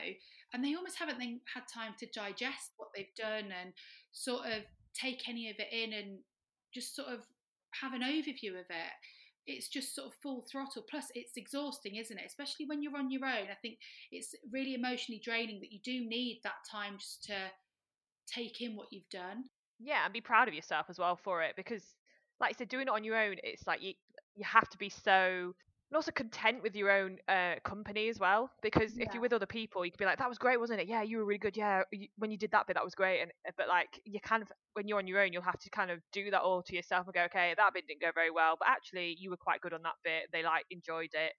and 0.52 0.64
they 0.64 0.74
almost 0.74 0.98
haven't 0.98 1.18
then 1.18 1.40
had 1.52 1.62
time 1.72 1.94
to 1.98 2.06
digest 2.14 2.72
what 2.76 2.88
they've 2.94 3.14
done 3.16 3.52
and 3.52 3.72
sort 4.12 4.46
of 4.46 4.62
take 4.94 5.28
any 5.28 5.50
of 5.50 5.56
it 5.58 5.72
in 5.72 5.92
and 5.92 6.18
just 6.74 6.96
sort 6.96 7.08
of 7.08 7.20
have 7.80 7.92
an 7.92 8.02
overview 8.02 8.52
of 8.52 8.66
it. 8.70 8.94
It's 9.46 9.68
just 9.68 9.94
sort 9.94 10.08
of 10.08 10.14
full 10.22 10.46
throttle. 10.50 10.84
Plus, 10.88 11.06
it's 11.14 11.36
exhausting, 11.36 11.96
isn't 11.96 12.18
it? 12.18 12.26
Especially 12.26 12.66
when 12.66 12.82
you're 12.82 12.96
on 12.96 13.10
your 13.10 13.24
own. 13.24 13.46
I 13.50 13.56
think 13.62 13.78
it's 14.12 14.34
really 14.52 14.74
emotionally 14.74 15.20
draining 15.24 15.60
that 15.60 15.72
you 15.72 15.80
do 15.82 16.06
need 16.06 16.40
that 16.44 16.66
time 16.70 16.98
just 16.98 17.24
to 17.24 17.34
take 18.26 18.60
in 18.60 18.76
what 18.76 18.88
you've 18.90 19.08
done. 19.10 19.44
Yeah, 19.78 20.04
and 20.04 20.12
be 20.12 20.20
proud 20.20 20.48
of 20.48 20.54
yourself 20.54 20.86
as 20.88 20.98
well 20.98 21.16
for 21.16 21.42
it 21.42 21.54
because 21.56 21.94
like 22.40 22.54
I 22.54 22.58
said, 22.58 22.68
doing 22.68 22.86
it 22.86 22.92
on 22.92 23.04
your 23.04 23.16
own, 23.16 23.36
it's 23.42 23.66
like 23.66 23.82
you 23.82 23.94
you 24.34 24.44
have 24.44 24.68
to 24.70 24.78
be 24.78 24.88
so 24.88 25.54
and 25.90 25.96
also 25.96 26.10
content 26.12 26.62
with 26.62 26.76
your 26.76 26.90
own 26.90 27.18
uh, 27.28 27.56
company 27.64 28.08
as 28.08 28.18
well. 28.18 28.50
Because 28.62 28.98
if 28.98 29.14
you're 29.14 29.22
with 29.22 29.32
other 29.32 29.46
people, 29.46 29.84
you 29.84 29.90
could 29.90 29.98
be 29.98 30.04
like, 30.04 30.18
"That 30.18 30.28
was 30.28 30.38
great, 30.38 30.58
wasn't 30.60 30.80
it? 30.80 30.88
Yeah, 30.88 31.02
you 31.02 31.18
were 31.18 31.24
really 31.24 31.38
good. 31.38 31.56
Yeah, 31.56 31.82
you, 31.92 32.08
when 32.16 32.30
you 32.30 32.38
did 32.38 32.50
that 32.52 32.66
bit, 32.66 32.74
that 32.74 32.84
was 32.84 32.94
great." 32.94 33.22
And 33.22 33.32
uh, 33.48 33.52
but 33.56 33.68
like 33.68 34.00
you 34.04 34.20
kind 34.20 34.42
of 34.42 34.52
when 34.74 34.88
you're 34.88 34.98
on 34.98 35.06
your 35.06 35.20
own, 35.20 35.32
you'll 35.32 35.42
have 35.42 35.58
to 35.60 35.70
kind 35.70 35.90
of 35.90 36.00
do 36.12 36.30
that 36.30 36.42
all 36.42 36.62
to 36.62 36.76
yourself 36.76 37.06
and 37.06 37.14
go, 37.14 37.22
"Okay, 37.24 37.54
that 37.56 37.74
bit 37.74 37.86
didn't 37.86 38.02
go 38.02 38.10
very 38.14 38.30
well, 38.30 38.56
but 38.58 38.68
actually 38.68 39.16
you 39.18 39.30
were 39.30 39.36
quite 39.38 39.60
good 39.60 39.72
on 39.72 39.82
that 39.82 39.96
bit. 40.04 40.24
They 40.32 40.42
like 40.42 40.66
enjoyed 40.70 41.10
it." 41.14 41.32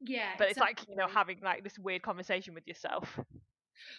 Yeah, 0.00 0.34
But 0.38 0.50
it's 0.50 0.60
like 0.60 0.86
you 0.88 0.96
know 0.96 1.08
having 1.08 1.40
like 1.42 1.64
this 1.64 1.78
weird 1.78 2.02
conversation 2.02 2.54
with 2.54 2.66
yourself. 2.66 3.18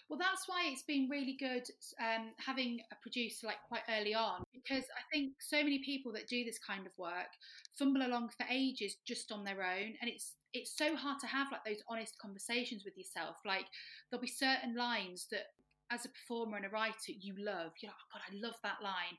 Well, 0.10 0.20
that's 0.20 0.48
why 0.48 0.68
it's 0.68 0.84
been 0.84 1.08
really 1.10 1.36
good 1.40 1.64
um, 2.00 2.32
having 2.38 2.80
a 2.92 2.96
producer 3.02 3.48
like 3.48 3.62
quite 3.68 3.84
early 3.90 4.14
on 4.14 4.44
because 4.68 4.84
I 4.84 5.04
think 5.12 5.34
so 5.40 5.64
many 5.64 5.80
people 5.80 6.12
that 6.14 6.28
do 6.28 6.44
this 6.44 6.60
kind 6.60 6.86
of 6.86 6.92
work 6.98 7.32
fumble 7.78 8.06
along 8.06 8.30
for 8.30 8.46
ages 8.50 8.98
just 9.06 9.32
on 9.32 9.44
their 9.44 9.64
own, 9.64 9.94
and 10.02 10.10
it's 10.10 10.34
it's 10.54 10.76
so 10.76 10.96
hard 10.96 11.20
to 11.20 11.28
have 11.28 11.48
like 11.52 11.64
those 11.66 11.84
honest 11.90 12.18
conversations 12.20 12.84
with 12.84 12.98
yourself. 12.98 13.38
Like 13.46 13.66
there'll 14.10 14.22
be 14.22 14.28
certain 14.28 14.76
lines 14.76 15.28
that, 15.32 15.48
as 15.92 16.06
a 16.06 16.10
performer 16.10 16.58
and 16.58 16.66
a 16.66 16.70
writer, 16.70 17.14
you 17.18 17.34
love. 17.38 17.72
You're 17.82 17.92
like, 17.92 18.02
oh 18.02 18.12
God, 18.14 18.22
I 18.30 18.48
love 18.48 18.56
that 18.64 18.84
line. 18.84 19.18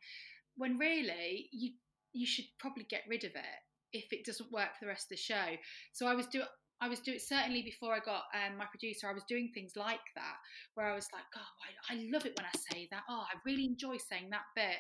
When 0.57 0.79
really 0.79 1.49
you 1.53 1.73
you 2.13 2.27
should 2.27 2.47
probably 2.59 2.85
get 2.85 3.03
rid 3.09 3.25
of 3.25 3.33
it 3.33 3.59
if 3.93 4.13
it 4.13 4.25
doesn't 4.25 4.53
work 4.53 4.75
for 4.79 4.85
the 4.85 4.89
rest 4.89 5.07
of 5.07 5.11
the 5.11 5.17
show. 5.17 5.57
So 5.93 6.07
I 6.07 6.15
was 6.15 6.27
doing. 6.27 6.47
I 6.81 6.89
was 6.89 7.01
doing 7.01 7.19
certainly 7.19 7.63
before 7.63 7.95
I 7.95 7.99
got 7.99 8.25
um, 8.35 8.57
my 8.57 8.67
producer. 8.67 9.09
I 9.09 9.13
was 9.13 9.25
doing 9.29 9.51
things 9.53 9.73
like 9.77 10.07
that, 10.15 10.37
where 10.75 10.87
I 10.87 10.95
was 10.95 11.09
like, 11.13 11.25
"Oh, 11.37 11.91
I, 11.91 11.95
I 11.95 12.09
love 12.13 12.25
it 12.27 12.37
when 12.37 12.47
I 12.47 12.59
say 12.73 12.89
that. 12.91 13.03
Oh, 13.09 13.25
I 13.27 13.39
really 13.45 13.65
enjoy 13.65 13.97
saying 13.97 14.31
that 14.31 14.47
bit." 14.55 14.79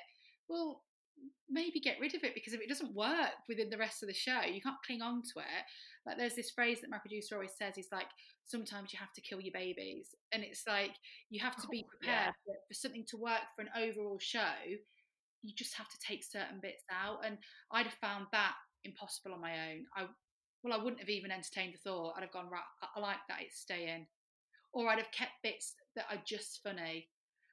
Well, 0.48 0.82
maybe 1.50 1.80
get 1.80 1.98
rid 2.00 2.14
of 2.14 2.22
it 2.22 2.34
because 2.34 2.52
if 2.52 2.60
it 2.60 2.68
doesn't 2.68 2.94
work 2.94 3.34
within 3.48 3.70
the 3.70 3.78
rest 3.78 4.02
of 4.02 4.08
the 4.08 4.14
show, 4.14 4.42
you 4.42 4.60
can't 4.60 4.76
cling 4.86 5.02
on 5.02 5.22
to 5.22 5.40
it. 5.40 5.64
Like 6.06 6.18
there's 6.18 6.34
this 6.34 6.50
phrase 6.50 6.80
that 6.80 6.90
my 6.90 6.98
producer 6.98 7.34
always 7.34 7.56
says. 7.58 7.74
He's 7.74 7.92
like, 7.92 8.08
"Sometimes 8.44 8.92
you 8.92 8.98
have 8.98 9.12
to 9.14 9.20
kill 9.20 9.40
your 9.40 9.52
babies," 9.52 10.14
and 10.32 10.44
it's 10.44 10.64
like 10.66 10.92
you 11.30 11.40
have 11.40 11.56
to 11.56 11.68
be 11.68 11.84
prepared 11.88 12.32
yeah. 12.34 12.44
for, 12.44 12.54
for 12.68 12.74
something 12.74 13.04
to 13.08 13.16
work 13.16 13.42
for 13.56 13.62
an 13.62 13.70
overall 13.76 14.18
show. 14.20 14.54
You 15.42 15.54
just 15.54 15.74
have 15.74 15.88
to 15.88 15.98
take 16.06 16.24
certain 16.24 16.60
bits 16.60 16.84
out, 16.90 17.24
and 17.24 17.38
I'd 17.72 17.86
have 17.86 17.94
found 17.94 18.26
that 18.32 18.54
impossible 18.84 19.32
on 19.34 19.40
my 19.40 19.70
own. 19.70 19.84
I 19.96 20.06
well, 20.62 20.78
I 20.78 20.82
wouldn't 20.82 21.00
have 21.00 21.08
even 21.08 21.30
entertained 21.30 21.74
the 21.74 21.78
thought. 21.78 22.14
I'd 22.16 22.22
have 22.22 22.32
gone, 22.32 22.50
right, 22.50 22.62
I, 22.82 23.00
like 23.00 23.18
that, 23.28 23.42
it's 23.42 23.60
staying. 23.60 24.06
Or 24.72 24.88
I'd 24.88 24.98
have 24.98 25.12
kept 25.12 25.42
bits 25.42 25.74
that 25.96 26.06
are 26.10 26.20
just 26.26 26.60
funny. 26.62 27.08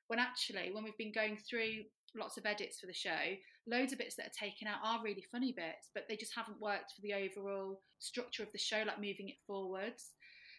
When 0.08 0.20
actually, 0.20 0.72
when 0.72 0.84
we've 0.84 0.98
been 0.98 1.14
going 1.14 1.38
through 1.38 1.84
lots 2.16 2.38
of 2.38 2.46
edits 2.46 2.80
for 2.80 2.88
the 2.88 2.94
show, 2.94 3.36
loads 3.68 3.92
of 3.92 4.00
bits 4.00 4.16
that 4.16 4.28
are 4.28 4.46
taken 4.48 4.68
out 4.68 4.80
are 4.84 5.04
really 5.04 5.26
funny 5.32 5.52
bits, 5.52 5.90
but 5.94 6.04
they 6.08 6.16
just 6.16 6.36
haven't 6.36 6.62
worked 6.62 6.94
for 6.96 7.02
the 7.02 7.14
overall 7.14 7.82
structure 8.00 8.44
of 8.44 8.52
the 8.52 8.58
show, 8.58 8.84
like 8.86 9.00
moving 9.00 9.30
it 9.30 9.36
forwards. 9.48 10.12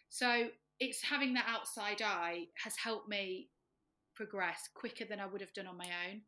So 0.09 0.49
it's 0.79 1.01
having 1.01 1.33
that 1.33 1.47
outside 1.47 2.01
eye 2.01 2.45
has 2.63 2.75
helped 2.77 3.09
me 3.09 3.49
progress 4.15 4.69
quicker 4.73 5.05
than 5.05 5.19
I 5.19 5.25
would 5.27 5.41
have 5.41 5.53
done 5.53 5.67
on 5.67 5.77
my 5.77 5.89
own. 6.09 6.21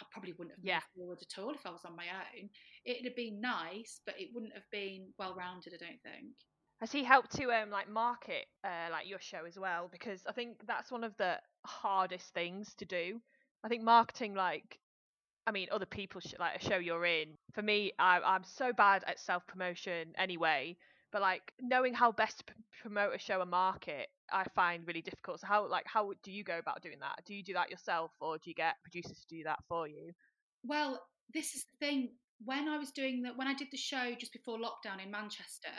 I 0.00 0.04
probably 0.10 0.32
wouldn't 0.32 0.56
have 0.56 0.64
Yeah. 0.64 0.74
moved 0.74 0.86
forward 0.94 1.18
at 1.22 1.38
all 1.38 1.54
if 1.54 1.66
I 1.66 1.70
was 1.70 1.84
on 1.84 1.96
my 1.96 2.08
own. 2.10 2.50
It'd 2.84 3.04
have 3.04 3.16
been 3.16 3.40
nice, 3.40 4.00
but 4.06 4.20
it 4.20 4.30
wouldn't 4.34 4.54
have 4.54 4.68
been 4.70 5.12
well 5.18 5.34
rounded, 5.34 5.74
I 5.74 5.84
don't 5.84 6.02
think. 6.02 6.34
Has 6.80 6.92
he 6.92 7.04
helped 7.04 7.32
to 7.36 7.50
um 7.52 7.70
like 7.70 7.88
market 7.88 8.46
uh 8.64 8.88
like 8.90 9.08
your 9.08 9.20
show 9.20 9.44
as 9.46 9.58
well? 9.58 9.88
Because 9.88 10.26
I 10.26 10.32
think 10.32 10.66
that's 10.66 10.90
one 10.90 11.04
of 11.04 11.16
the 11.16 11.40
hardest 11.64 12.34
things 12.34 12.74
to 12.74 12.84
do. 12.84 13.20
I 13.62 13.68
think 13.68 13.82
marketing 13.82 14.34
like 14.34 14.78
I 15.46 15.52
mean 15.52 15.68
other 15.72 15.86
people 15.86 16.20
sh- 16.20 16.34
like 16.38 16.60
a 16.62 16.64
show 16.68 16.76
you're 16.76 17.06
in. 17.06 17.38
For 17.54 17.62
me, 17.62 17.92
I, 17.98 18.20
I'm 18.20 18.44
so 18.44 18.72
bad 18.72 19.04
at 19.06 19.20
self 19.20 19.46
promotion 19.46 20.14
anyway. 20.16 20.76
But 21.14 21.22
like 21.22 21.52
knowing 21.60 21.94
how 21.94 22.10
best 22.10 22.38
to 22.38 22.44
p- 22.44 22.54
promote 22.82 23.14
a 23.14 23.20
show 23.20 23.40
and 23.40 23.48
market, 23.48 24.08
I 24.32 24.44
find 24.56 24.84
really 24.84 25.00
difficult. 25.00 25.38
So 25.40 25.46
how 25.46 25.68
like 25.68 25.86
how 25.86 26.12
do 26.24 26.32
you 26.32 26.42
go 26.42 26.58
about 26.58 26.82
doing 26.82 26.98
that? 27.02 27.22
Do 27.24 27.34
you 27.34 27.44
do 27.44 27.52
that 27.54 27.70
yourself, 27.70 28.10
or 28.20 28.36
do 28.36 28.50
you 28.50 28.54
get 28.54 28.82
producers 28.82 29.20
to 29.20 29.36
do 29.36 29.44
that 29.44 29.60
for 29.68 29.86
you? 29.86 30.10
Well, 30.64 31.00
this 31.32 31.54
is 31.54 31.64
the 31.70 31.86
thing. 31.86 32.08
When 32.44 32.68
I 32.68 32.78
was 32.78 32.90
doing 32.90 33.22
that, 33.22 33.36
when 33.36 33.46
I 33.46 33.54
did 33.54 33.68
the 33.70 33.76
show 33.76 34.12
just 34.18 34.32
before 34.32 34.58
lockdown 34.58 35.00
in 35.00 35.12
Manchester, 35.12 35.70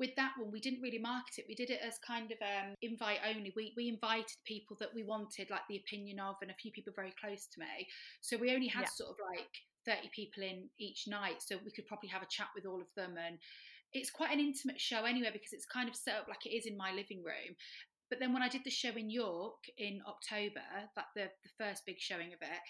with 0.00 0.16
that 0.16 0.32
one, 0.38 0.50
we 0.50 0.58
didn't 0.58 0.80
really 0.80 0.98
market 0.98 1.36
it. 1.36 1.44
We 1.46 1.54
did 1.54 1.68
it 1.68 1.80
as 1.86 1.98
kind 1.98 2.32
of 2.32 2.38
um, 2.40 2.72
invite 2.80 3.18
only. 3.28 3.52
We 3.54 3.74
we 3.76 3.90
invited 3.90 4.38
people 4.46 4.78
that 4.80 4.94
we 4.94 5.04
wanted, 5.04 5.50
like 5.50 5.68
the 5.68 5.76
opinion 5.76 6.18
of, 6.18 6.36
and 6.40 6.50
a 6.50 6.54
few 6.54 6.72
people 6.72 6.94
very 6.96 7.12
close 7.20 7.46
to 7.52 7.60
me. 7.60 7.86
So 8.22 8.38
we 8.38 8.54
only 8.54 8.68
had 8.68 8.84
Yeah. 8.84 8.96
sort 8.96 9.10
of 9.10 9.16
like 9.36 9.52
thirty 9.84 10.08
people 10.16 10.44
in 10.44 10.70
each 10.78 11.04
night, 11.06 11.42
so 11.42 11.58
we 11.62 11.72
could 11.72 11.86
probably 11.86 12.08
have 12.08 12.22
a 12.22 12.26
chat 12.30 12.48
with 12.56 12.64
all 12.64 12.80
of 12.80 12.88
them. 12.96 13.16
And 13.18 13.38
it's 13.92 14.10
quite 14.10 14.32
an 14.32 14.40
intimate 14.40 14.80
show 14.80 15.04
anyway 15.04 15.30
because 15.32 15.52
it's 15.52 15.66
kind 15.66 15.88
of 15.88 15.94
set 15.94 16.16
up 16.16 16.28
like 16.28 16.46
it 16.46 16.54
is 16.54 16.66
in 16.66 16.76
my 16.76 16.92
living 16.92 17.22
room. 17.22 17.56
But 18.10 18.20
then 18.20 18.32
when 18.32 18.42
I 18.42 18.48
did 18.48 18.64
the 18.64 18.70
show 18.70 18.90
in 18.90 19.10
York 19.10 19.64
in 19.76 20.00
October, 20.06 20.62
that 20.96 21.06
the 21.14 21.28
the 21.42 21.50
first 21.58 21.84
big 21.86 21.98
showing 21.98 22.28
of 22.28 22.40
it, 22.40 22.60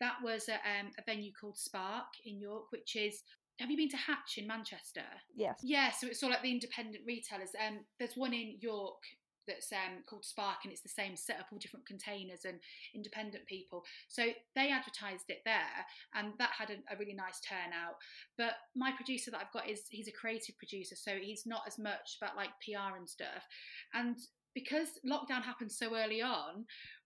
that 0.00 0.14
was 0.22 0.48
at 0.48 0.60
um, 0.64 0.90
a 0.98 1.02
venue 1.04 1.32
called 1.38 1.58
Spark 1.58 2.06
in 2.24 2.40
York, 2.40 2.66
which 2.70 2.96
is. 2.96 3.22
Have 3.58 3.70
you 3.70 3.76
been 3.78 3.88
to 3.88 3.96
Hatch 3.96 4.36
in 4.36 4.46
Manchester? 4.46 5.00
Yes. 5.34 5.60
Yeah, 5.62 5.90
so 5.90 6.06
it's 6.06 6.22
all 6.22 6.28
like 6.28 6.42
the 6.42 6.50
independent 6.50 7.04
retailers. 7.06 7.52
Um, 7.66 7.78
there's 7.98 8.14
one 8.14 8.34
in 8.34 8.58
York 8.60 8.98
that's 9.46 9.72
um, 9.72 10.02
called 10.08 10.24
Spark, 10.24 10.58
and 10.64 10.72
it's 10.72 10.82
the 10.82 10.88
same 10.88 11.16
setup, 11.16 11.46
all 11.52 11.58
different 11.58 11.86
containers 11.86 12.44
and 12.44 12.58
independent 12.94 13.46
people. 13.46 13.84
So 14.08 14.26
they 14.54 14.70
advertised 14.70 15.28
it 15.28 15.42
there, 15.44 15.84
and 16.14 16.32
that 16.38 16.50
had 16.56 16.70
a, 16.70 16.94
a 16.94 16.98
really 16.98 17.14
nice 17.14 17.40
turnout. 17.40 17.96
But 18.36 18.54
my 18.74 18.92
producer 18.92 19.30
that 19.30 19.40
I've 19.40 19.52
got 19.52 19.68
is 19.68 19.82
he's 19.90 20.08
a 20.08 20.12
creative 20.12 20.56
producer, 20.58 20.96
so 20.96 21.12
he's 21.20 21.44
not 21.46 21.62
as 21.66 21.78
much 21.78 22.18
about 22.20 22.36
like 22.36 22.50
PR 22.64 22.96
and 22.96 23.08
stuff. 23.08 23.46
And 23.94 24.16
because 24.54 24.88
lockdown 25.06 25.42
happened 25.42 25.70
so 25.70 25.94
early 25.94 26.22
on, 26.22 26.64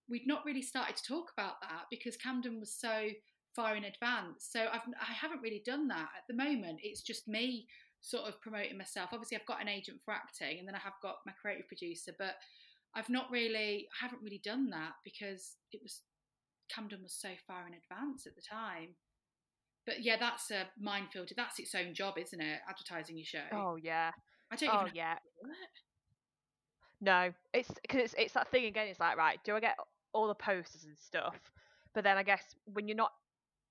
we'd 0.09 0.26
not 0.26 0.45
really 0.45 0.62
started 0.62 0.97
to 0.97 1.03
talk 1.05 1.30
about 1.36 1.61
that 1.62 1.84
because 1.91 2.16
Camden 2.16 2.61
was 2.61 2.72
so 2.72 3.09
far 3.55 3.76
in 3.76 3.84
advance. 3.84 4.49
So 4.51 4.66
I've 4.72 4.82
I 5.01 5.12
haven't 5.12 5.43
really 5.43 5.62
done 5.64 5.88
that 5.88 6.09
at 6.16 6.24
the 6.28 6.34
moment. 6.34 6.80
It's 6.82 7.03
just 7.03 7.28
me 7.28 7.66
sort 8.01 8.28
of 8.28 8.40
promoting 8.40 8.78
myself. 8.78 9.11
Obviously, 9.12 9.36
I've 9.36 9.46
got 9.46 9.61
an 9.61 9.68
agent 9.68 9.98
for 10.05 10.14
acting, 10.14 10.59
and 10.59 10.66
then 10.68 10.74
I 10.74 10.78
have 10.78 10.94
got 11.03 11.16
my 11.26 11.32
creative 11.40 11.68
producer, 11.68 12.12
but 12.18 12.34
I've 12.94 13.09
not 13.09 13.30
really, 13.30 13.86
I 14.01 14.05
haven't 14.05 14.22
really 14.22 14.40
done 14.44 14.70
that 14.70 14.92
because 15.05 15.57
it 15.72 15.80
was 15.82 16.01
Camden 16.74 17.03
was 17.03 17.12
so 17.14 17.30
far 17.46 17.66
in 17.66 17.74
advance 17.74 18.26
at 18.26 18.34
the 18.36 18.42
time. 18.42 18.94
But 19.86 20.03
yeah, 20.05 20.16
that's 20.18 20.51
a 20.51 20.68
minefield. 20.78 21.30
That's 21.36 21.59
its 21.59 21.74
own 21.74 21.94
job, 21.94 22.14
isn't 22.18 22.40
it? 22.40 22.61
Advertising 22.68 23.16
your 23.16 23.26
show. 23.26 23.44
Oh 23.53 23.76
yeah. 23.76 24.11
I 24.53 24.57
don't 24.57 24.70
Oh 24.72 24.82
even. 24.82 24.94
yeah. 24.94 25.16
No, 27.01 27.32
it's 27.55 27.70
because 27.82 28.01
it's 28.03 28.14
it's 28.18 28.34
that 28.34 28.51
thing 28.51 28.66
again. 28.66 28.88
It's 28.88 29.01
like 29.01 29.16
right, 29.16 29.38
do 29.44 29.57
I 29.57 29.61
get 29.61 29.76
all 30.12 30.28
the 30.28 30.34
posters 30.34 30.84
and 30.84 30.96
stuff? 30.98 31.34
But 31.94 32.05
then 32.05 32.16
I 32.16 32.22
guess 32.22 32.42
when 32.66 32.86
you're 32.86 32.96
not, 32.96 33.12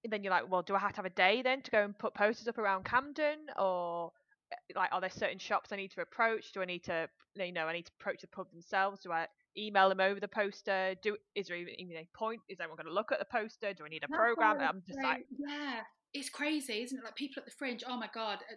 then 0.08 0.24
you're 0.24 0.32
like, 0.32 0.50
well, 0.50 0.62
do 0.62 0.76
I 0.76 0.80
have 0.80 0.92
to 0.94 0.98
have 0.98 1.06
a 1.06 1.10
day 1.10 1.42
then 1.42 1.62
to 1.62 1.72
go 1.72 1.84
and 1.84 1.98
put 1.98 2.14
posters 2.14 2.48
up 2.48 2.58
around 2.58 2.86
Camden, 2.86 3.40
or 3.58 4.12
uh, 4.52 4.56
like 4.76 4.90
are 4.92 5.02
there 5.02 5.10
certain 5.10 5.40
shops 5.40 5.72
I 5.72 5.76
need 5.76 5.92
to 5.92 6.02
approach? 6.02 6.52
Do 6.54 6.62
I 6.62 6.66
need 6.66 6.84
to, 6.86 7.10
you 7.36 7.52
know, 7.52 7.66
I 7.66 7.74
need 7.74 7.86
to 7.86 7.92
approach 8.00 8.22
the 8.22 8.28
pub 8.28 8.50
themselves? 8.52 9.02
Do 9.02 9.12
I 9.12 9.28
email 9.58 9.90
them 9.90 10.00
over 10.00 10.20
the 10.20 10.28
poster? 10.28 10.96
Do 11.02 11.18
is 11.36 11.48
there 11.48 11.58
even, 11.58 11.74
even 11.80 11.98
a 11.98 12.08
point? 12.16 12.42
Is 12.48 12.60
anyone 12.60 12.78
going 12.78 12.88
to 12.88 12.94
look 12.94 13.12
at 13.12 13.20
the 13.20 13.26
poster? 13.26 13.74
Do 13.74 13.86
I 13.86 13.90
need 13.90 14.04
a 14.04 14.08
That's 14.10 14.18
program? 14.18 14.58
I'm 14.62 14.84
just 14.88 15.00
like, 15.04 15.26
yeah, 15.38 15.82
it's 16.14 16.30
crazy, 16.30 16.82
isn't 16.84 16.98
it? 16.98 17.04
Like 17.04 17.16
people 17.16 17.42
at 17.42 17.46
the 17.46 17.52
fringe. 17.58 17.84
Oh 17.88 17.98
my 17.98 18.10
god, 18.14 18.40
uh, 18.50 18.56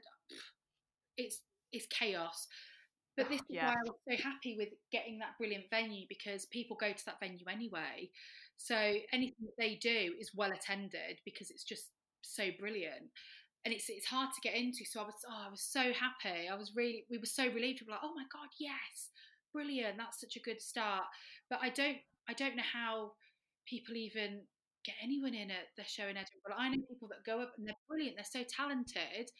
it's 1.16 1.40
it's 1.72 1.86
chaos. 1.86 2.46
But 3.16 3.28
this 3.28 3.40
is 3.40 3.46
Yeah. 3.50 3.66
why 3.66 3.72
I 3.72 3.82
was 3.84 3.98
so 4.08 4.22
happy 4.22 4.56
with 4.56 4.70
getting 4.90 5.18
that 5.18 5.36
brilliant 5.38 5.64
venue 5.68 6.06
because 6.08 6.46
people 6.46 6.78
go 6.80 6.92
to 6.92 7.04
that 7.04 7.20
venue 7.20 7.44
anyway. 7.50 8.10
So 8.64 8.76
anything 9.12 9.46
that 9.46 9.56
they 9.58 9.74
do 9.76 10.14
is 10.20 10.30
well 10.34 10.52
attended 10.52 11.18
because 11.24 11.50
it's 11.50 11.64
just 11.64 11.86
so 12.22 12.44
brilliant. 12.58 13.10
And 13.64 13.72
it's 13.72 13.88
it's 13.88 14.06
hard 14.06 14.30
to 14.34 14.40
get 14.48 14.56
into. 14.58 14.84
So 14.84 15.00
I 15.00 15.04
was 15.04 15.14
oh 15.28 15.44
I 15.46 15.50
was 15.50 15.62
so 15.62 15.92
happy. 15.92 16.48
I 16.50 16.54
was 16.56 16.72
really 16.74 17.04
we 17.10 17.18
were 17.18 17.26
so 17.26 17.44
relieved. 17.46 17.80
We 17.80 17.86
were 17.86 17.92
like, 17.92 18.04
oh 18.04 18.14
my 18.14 18.24
god, 18.32 18.48
yes, 18.58 19.10
brilliant. 19.52 19.96
That's 19.98 20.20
such 20.20 20.36
a 20.36 20.40
good 20.40 20.60
start. 20.60 21.04
But 21.50 21.60
I 21.62 21.68
don't 21.70 21.98
I 22.28 22.34
don't 22.34 22.56
know 22.56 22.70
how 22.72 23.12
people 23.66 23.96
even 23.96 24.42
get 24.84 24.94
anyone 25.02 25.34
in 25.34 25.50
at 25.50 25.70
the 25.76 25.84
show 25.84 26.04
in 26.04 26.16
Edinburgh. 26.16 26.58
I 26.58 26.68
know 26.68 26.82
people 26.88 27.08
that 27.08 27.24
go 27.24 27.40
up 27.40 27.52
and 27.56 27.66
they're 27.66 27.86
brilliant, 27.88 28.16
they're 28.16 28.42
so 28.42 28.44
talented, 28.48 29.30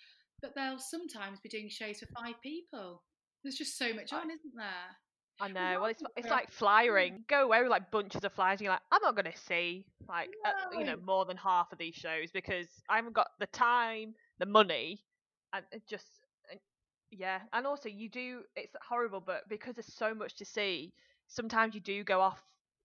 but 0.40 0.54
they'll 0.54 0.78
sometimes 0.78 1.40
be 1.40 1.48
doing 1.48 1.68
shows 1.68 1.98
for 1.98 2.06
five 2.06 2.34
people. 2.42 3.02
There's 3.42 3.56
just 3.56 3.76
so 3.76 3.92
much 3.92 4.12
on, 4.12 4.30
isn't 4.30 4.54
there? 4.56 5.01
I 5.40 5.48
know. 5.48 5.80
Well, 5.80 5.90
it's 5.90 6.02
it's 6.16 6.30
like 6.30 6.50
flyering. 6.50 7.24
Go 7.28 7.44
away 7.44 7.62
with 7.62 7.70
like 7.70 7.90
bunches 7.90 8.24
of 8.24 8.32
flyers. 8.32 8.60
And 8.60 8.64
you're 8.64 8.72
like, 8.72 8.82
I'm 8.92 9.02
not 9.02 9.16
going 9.16 9.30
to 9.32 9.38
see 9.38 9.86
like 10.08 10.30
uh, 10.44 10.52
you 10.78 10.84
know 10.84 10.96
more 11.04 11.24
than 11.24 11.36
half 11.36 11.72
of 11.72 11.78
these 11.78 11.94
shows 11.94 12.30
because 12.32 12.68
I 12.88 12.96
haven't 12.96 13.14
got 13.14 13.28
the 13.40 13.46
time, 13.48 14.14
the 14.38 14.46
money, 14.46 15.04
and 15.52 15.64
it 15.72 15.82
just 15.88 16.06
and, 16.50 16.60
yeah. 17.10 17.40
And 17.52 17.66
also, 17.66 17.88
you 17.88 18.08
do. 18.08 18.42
It's 18.56 18.74
horrible, 18.88 19.20
but 19.20 19.48
because 19.48 19.74
there's 19.74 19.92
so 19.92 20.14
much 20.14 20.36
to 20.36 20.44
see, 20.44 20.92
sometimes 21.26 21.74
you 21.74 21.80
do 21.80 22.04
go 22.04 22.20
off 22.20 22.42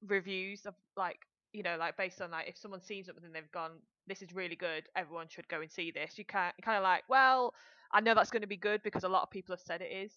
reviews 0.07 0.65
of 0.65 0.73
like 0.95 1.19
you 1.53 1.63
know, 1.63 1.77
like 1.79 1.97
based 1.97 2.21
on 2.21 2.31
like 2.31 2.47
if 2.49 2.57
someone's 2.57 2.85
seen 2.85 3.03
something 3.03 3.23
and 3.23 3.33
they've 3.35 3.51
gone, 3.51 3.71
this 4.07 4.21
is 4.21 4.33
really 4.33 4.55
good, 4.55 4.83
everyone 4.95 5.27
should 5.29 5.47
go 5.47 5.61
and 5.61 5.71
see 5.71 5.91
this. 5.91 6.17
You 6.17 6.25
can't 6.25 6.55
kind 6.63 6.77
of 6.77 6.83
like, 6.83 7.03
well, 7.09 7.53
I 7.91 8.01
know 8.01 8.13
that's 8.15 8.29
going 8.31 8.41
to 8.41 8.47
be 8.47 8.57
good 8.57 8.81
because 8.83 9.03
a 9.03 9.09
lot 9.09 9.23
of 9.23 9.31
people 9.31 9.53
have 9.55 9.61
said 9.61 9.81
it 9.81 9.91
is. 9.91 10.13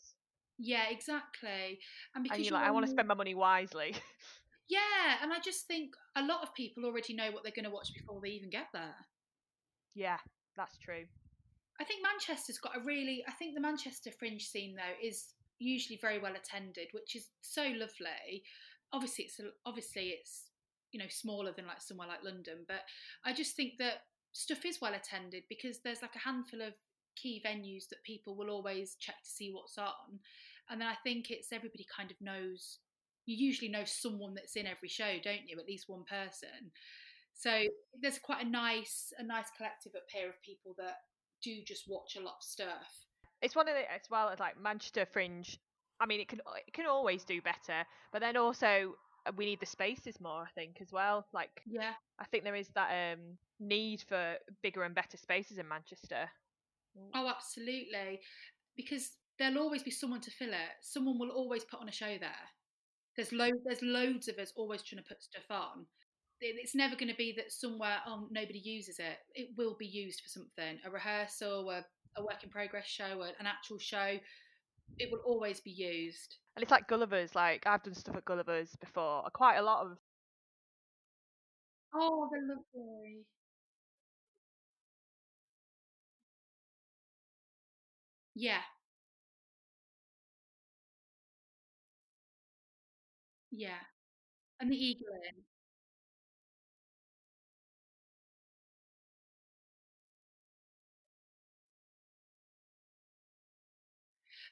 Yeah, 0.63 0.85
exactly. 0.91 1.79
And 2.15 2.23
because 2.23 2.37
and 2.37 2.45
you're 2.45 2.55
like, 2.55 2.67
I 2.67 2.71
want 2.71 2.85
to 2.85 2.91
spend 2.91 3.09
my 3.09 3.15
money 3.15 3.35
wisely. 3.35 3.95
Yeah, 4.69 5.17
and 5.21 5.33
I 5.33 5.41
just 5.41 5.67
think 5.67 5.95
a 6.15 6.23
lot 6.23 6.45
of 6.45 6.55
people 6.55 6.85
already 6.85 7.13
know 7.13 7.33
what 7.33 7.43
they're 7.43 7.51
going 7.53 7.65
to 7.65 7.75
watch 7.75 7.93
before 7.93 8.21
they 8.23 8.29
even 8.29 8.51
get 8.51 8.67
there. 8.73 8.95
yeah, 9.97 10.19
that's 10.57 10.79
true. 10.79 11.07
I 11.81 11.85
think 11.85 12.05
Manchester's 12.05 12.59
got 12.59 12.77
a 12.77 12.85
really. 12.85 13.25
I 13.27 13.33
think 13.33 13.57
the 13.57 13.61
Manchester 13.61 14.11
fringe 14.17 14.45
scene 14.45 14.77
though 14.77 14.95
is 15.05 15.35
usually 15.59 15.99
very 16.01 16.21
well 16.21 16.35
attended, 16.37 16.87
which 16.93 17.17
is 17.17 17.31
so 17.41 17.63
lovely. 17.63 18.45
Obviously, 18.93 19.25
it's 19.25 19.41
obviously 19.67 20.11
it's 20.21 20.45
you 20.93 21.01
know 21.01 21.09
smaller 21.09 21.53
than 21.53 21.67
like 21.67 21.81
somewhere 21.83 22.07
like 22.07 22.23
London, 22.23 22.65
but 22.69 22.83
I 23.25 23.33
just 23.33 23.57
think 23.57 23.73
that 23.79 24.03
stuff 24.33 24.65
is 24.65 24.79
well 24.81 24.95
attended 24.95 25.45
because 25.49 25.81
there's 25.83 26.03
like 26.03 26.15
a 26.15 26.21
handful 26.21 26.63
of 26.63 26.75
key 27.17 27.43
venues 27.45 27.89
that 27.89 28.05
people 28.05 28.37
will 28.37 28.51
always 28.51 28.97
check 29.01 29.17
to 29.25 29.31
see 29.31 29.51
what's 29.51 29.79
on, 29.79 30.21
and 30.71 30.81
then 30.81 30.89
I 30.89 30.97
think 31.05 31.31
it's 31.31 31.53
everybody 31.53 31.87
kind 31.95 32.11
of 32.11 32.17
knows. 32.21 32.79
You 33.27 33.37
usually 33.37 33.71
know 33.71 33.85
someone 33.85 34.35
that's 34.35 34.57
in 34.57 34.67
every 34.67 34.89
show, 34.89 35.17
don't 35.23 35.47
you? 35.47 35.59
At 35.59 35.67
least 35.67 35.89
one 35.89 36.05
person. 36.05 36.71
So 37.35 37.65
there's 38.01 38.19
quite 38.19 38.45
a 38.45 38.49
nice, 38.49 39.13
a 39.19 39.23
nice 39.23 39.47
collective 39.57 39.93
up 39.97 40.05
here 40.13 40.29
of 40.29 40.43
people 40.43 40.75
that 40.79 40.97
do 41.43 41.63
just 41.67 41.85
watch 41.89 42.17
a 42.17 42.21
lot 42.21 42.35
of 42.39 42.43
stuff. 42.43 43.07
It's 43.43 43.57
one 43.57 43.69
of 43.69 43.75
the 43.75 43.91
as 43.93 44.03
well 44.11 44.29
as 44.29 44.39
like 44.39 44.61
Manchester 44.61 45.07
Fringe. 45.11 45.59
I 46.01 46.07
mean, 46.07 46.21
it 46.21 46.29
can 46.29 46.41
it 46.67 46.73
can 46.73 46.87
always 46.87 47.25
do 47.25 47.41
better, 47.41 47.85
but 48.13 48.21
then 48.21 48.37
also 48.37 48.95
uh, 49.27 49.33
we 49.37 49.47
need 49.47 49.61
the 49.61 49.67
spaces 49.67 50.21
more. 50.21 50.43
I 50.43 50.51
think 50.55 50.79
as 50.81 50.93
well. 50.93 51.27
Like 51.33 51.63
Yeah, 51.67 51.93
I 52.19 52.25
think 52.27 52.45
there 52.45 52.55
is 52.55 52.69
that 52.75 53.15
um 53.15 53.39
need 53.59 54.03
for 54.07 54.35
bigger 54.63 54.83
and 54.83 54.95
better 54.95 55.17
spaces 55.17 55.59
in 55.59 55.69
Manchester. 55.69 56.29
Oh, 57.15 57.29
absolutely. 57.29 58.21
Because 58.77 59.11
there'll 59.41 59.59
always 59.59 59.83
be 59.83 59.91
someone 59.91 60.21
to 60.21 60.31
fill 60.31 60.51
it. 60.51 60.77
Someone 60.83 61.19
will 61.19 61.31
always 61.31 61.65
put 61.65 61.81
on 61.81 61.89
a 61.89 61.93
show 61.93 62.19
there. 62.21 62.47
There's 63.17 63.33
lo- 63.33 63.61
there's 63.65 63.83
loads 63.83 64.29
of 64.29 64.39
us 64.39 64.53
always 64.55 64.83
trying 64.83 65.03
to 65.03 65.09
put 65.09 65.23
stuff 65.23 65.51
on. 65.51 65.87
It's 66.43 66.75
never 66.75 66.95
going 66.97 67.11
to 67.11 67.17
be 67.17 67.35
that 67.37 67.53
somewhere 67.53 67.99
oh 68.07 68.29
nobody 68.31 68.61
uses 68.61 68.99
it. 68.99 69.19
It 69.35 69.49
will 69.59 69.77
be 69.79 69.87
used 69.87 70.21
for 70.21 70.29
something, 70.29 70.79
a 70.87 70.91
rehearsal, 70.91 71.69
a, 71.71 71.85
a 72.17 72.23
work 72.23 72.45
in 72.45 72.51
progress 72.51 72.87
show, 72.87 73.23
an 73.23 73.47
actual 73.47 73.79
show. 73.79 74.19
It 74.99 75.11
will 75.11 75.21
always 75.27 75.61
be 75.61 75.71
used. 75.71 76.37
And 76.57 76.63
it's 76.63 76.71
like 76.71 76.87
Gulliver's. 76.89 77.35
Like 77.35 77.67
I've 77.67 77.83
done 77.83 77.95
stuff 77.95 78.17
at 78.17 78.25
Gulliver's 78.25 78.77
before. 78.77 79.25
Uh, 79.27 79.31
quite 79.31 79.57
a 79.57 79.63
lot 79.63 79.87
of 79.87 79.99
Oh, 81.95 82.29
they're 82.31 82.43
lovely. 82.43 83.25
Yeah, 88.35 88.61
yeah. 93.51 93.81
And 94.61 94.73
the 94.73 94.77
Eagle 94.77 95.09
Inn. 95.29 95.45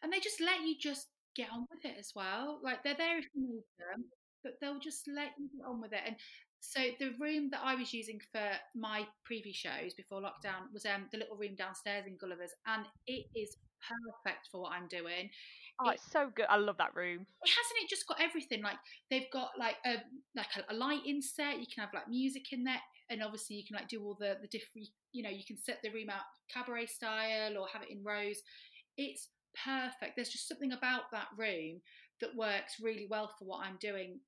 and 0.03 0.13
they 0.13 0.21
just 0.21 0.41
let 0.41 0.61
you 0.63 0.75
just 0.79 1.07
get 1.37 1.49
on 1.53 1.67
with 1.71 1.85
it 1.85 1.97
as 1.99 2.13
well. 2.15 2.61
Like 2.63 2.83
they're 2.83 2.97
there 2.97 3.19
if 3.19 3.27
you 3.35 3.43
need 3.43 3.65
them, 3.79 4.05
but 4.43 4.55
they'll 4.61 4.81
just 4.81 5.09
let 5.15 5.31
you 5.39 5.49
get 5.57 5.67
on 5.67 5.81
with 5.81 5.93
it. 5.93 6.01
And 6.07 6.17
so 6.61 6.81
the 6.99 7.13
room 7.21 7.51
that 7.51 7.61
I 7.63 7.75
was 7.75 7.93
using 7.93 8.21
for 8.33 8.51
my 8.75 9.07
previous 9.25 9.57
shows 9.57 9.95
before 9.97 10.21
lockdown 10.21 10.73
was 10.73 10.85
um, 10.87 11.07
the 11.13 11.19
little 11.19 11.37
room 11.37 11.55
downstairs 11.57 12.05
in 12.07 12.17
Gulliver's, 12.17 12.53
and 12.67 12.85
it 13.07 13.27
is 13.35 13.57
perfect 13.87 14.49
for 14.51 14.63
what 14.63 14.73
I'm 14.73 14.89
doing. 14.89 15.31
oh, 15.81 15.91
it's 15.91 16.11
so 16.11 16.31
good. 16.35 16.47
I 16.49 16.57
love 16.57 16.77
that 16.79 16.95
room. 16.95 17.27
It 17.43 17.51
hasn't 17.51 17.85
it 17.85 17.89
just 17.89 18.07
got 18.07 18.21
everything? 18.21 18.63
Like 18.63 18.79
they've 19.11 19.31
got 19.33 19.51
like 19.59 19.77
a 19.87 19.97
like 20.35 20.49
a, 20.57 20.73
a 20.73 20.77
lighting 20.77 21.21
set. 21.23 21.61
You 21.61 21.67
can 21.73 21.85
have 21.85 21.95
like 21.95 22.09
music 22.09 22.53
in 22.53 22.65
there, 22.65 22.81
and 23.11 23.23
obviously 23.23 23.57
you 23.57 23.65
can 23.67 23.77
like 23.77 23.89
do 23.89 24.03
all 24.03 24.17
the 24.19 24.37
the 24.41 24.49
different. 24.49 24.89
You 25.13 25.23
know, 25.23 25.31
you 25.31 25.45
can 25.47 25.59
set 25.59 25.79
the 25.83 25.91
room 25.91 26.11
out 26.11 26.23
cabaret 26.53 26.87
style 26.87 27.57
or 27.59 27.67
have 27.73 27.83
it 27.83 27.91
in 27.91 28.03
rows. 28.05 28.43
It's 28.97 29.29
perfect. 29.65 30.17
There's 30.17 30.29
just 30.29 30.49
something 30.49 30.73
about 30.73 31.11
that 31.13 31.29
room 31.37 31.81
that 32.21 32.37
works 32.37 32.75
really 32.83 33.07
well 33.09 33.31
for 33.39 33.45
what 33.45 33.65
I'm 33.65 33.77
doing. 33.81 34.21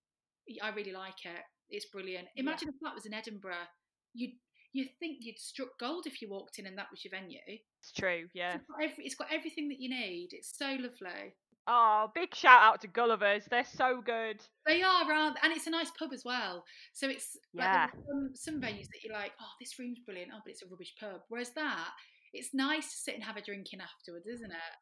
I 0.62 0.70
really 0.70 0.92
like 0.92 1.24
it. 1.24 1.42
It's 1.68 1.86
brilliant. 1.86 2.28
Yeah. 2.34 2.42
Imagine 2.42 2.68
if 2.68 2.74
that 2.82 2.94
was 2.94 3.06
in 3.06 3.14
Edinburgh. 3.14 3.68
You'd 4.14 4.32
you 4.72 4.86
think 5.00 5.18
you'd 5.20 5.38
struck 5.38 5.78
gold 5.78 6.06
if 6.06 6.22
you 6.22 6.28
walked 6.30 6.58
in 6.58 6.66
and 6.66 6.78
that 6.78 6.86
was 6.90 7.04
your 7.04 7.10
venue. 7.10 7.38
It's 7.46 7.92
true. 7.92 8.28
Yeah. 8.34 8.54
It's 8.56 8.64
got, 8.66 8.82
every, 8.82 9.04
it's 9.04 9.14
got 9.14 9.26
everything 9.32 9.68
that 9.68 9.80
you 9.80 9.90
need. 9.90 10.28
It's 10.32 10.56
so 10.56 10.66
lovely. 10.66 11.34
Oh, 11.66 12.10
big 12.14 12.34
shout 12.34 12.62
out 12.62 12.80
to 12.80 12.88
Gulliver's. 12.88 13.44
They're 13.50 13.64
so 13.64 14.00
good. 14.04 14.40
They 14.66 14.82
are, 14.82 15.12
aren't 15.12 15.36
and 15.42 15.52
it's 15.52 15.66
a 15.66 15.70
nice 15.70 15.90
pub 15.98 16.10
as 16.12 16.22
well. 16.24 16.64
So 16.92 17.08
it's 17.08 17.36
Yeah. 17.52 17.88
like 17.92 18.04
some, 18.06 18.30
some 18.34 18.60
venues 18.60 18.86
that 18.88 19.02
you're 19.04 19.14
like, 19.14 19.32
oh, 19.40 19.52
this 19.60 19.78
room's 19.78 19.98
brilliant. 20.04 20.30
Oh, 20.34 20.40
but 20.44 20.52
it's 20.52 20.62
a 20.62 20.66
rubbish 20.68 20.94
pub. 20.98 21.20
Whereas 21.28 21.50
that, 21.54 21.90
it's 22.32 22.54
nice 22.54 22.90
to 22.90 22.96
sit 22.96 23.14
and 23.14 23.24
have 23.24 23.36
a 23.36 23.42
drink 23.42 23.72
in 23.72 23.80
afterwards, 23.80 24.26
isn't 24.26 24.50
it? 24.50 24.74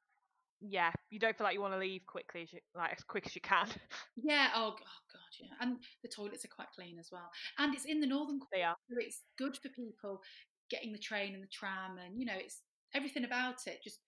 Yeah, 0.60 0.90
you 1.10 1.18
don't 1.18 1.36
feel 1.36 1.44
like 1.44 1.54
you 1.54 1.60
want 1.60 1.74
to 1.74 1.78
leave 1.78 2.02
quickly, 2.06 2.42
as 2.42 2.52
you, 2.52 2.58
like 2.74 2.92
as 2.92 3.04
quick 3.04 3.26
as 3.26 3.34
you 3.34 3.40
can. 3.40 3.68
Yeah. 4.16 4.48
Oh, 4.54 4.74
oh 4.74 5.00
God, 5.12 5.32
yeah. 5.40 5.54
And 5.60 5.76
the 6.02 6.08
toilets 6.08 6.44
are 6.44 6.48
quite 6.48 6.68
clean 6.74 6.98
as 6.98 7.10
well. 7.12 7.30
And 7.58 7.74
it's 7.74 7.84
in 7.84 8.00
the 8.00 8.06
northern 8.06 8.40
they 8.52 8.62
are. 8.62 8.74
quarter. 8.88 9.00
It's 9.06 9.22
good 9.38 9.56
for 9.56 9.68
people 9.68 10.20
getting 10.70 10.92
the 10.92 10.98
train 10.98 11.34
and 11.34 11.42
the 11.42 11.48
tram, 11.52 11.98
and 12.04 12.18
you 12.18 12.26
know, 12.26 12.36
it's 12.36 12.62
everything 12.94 13.24
about 13.24 13.66
it. 13.66 13.78
Just 13.84 14.00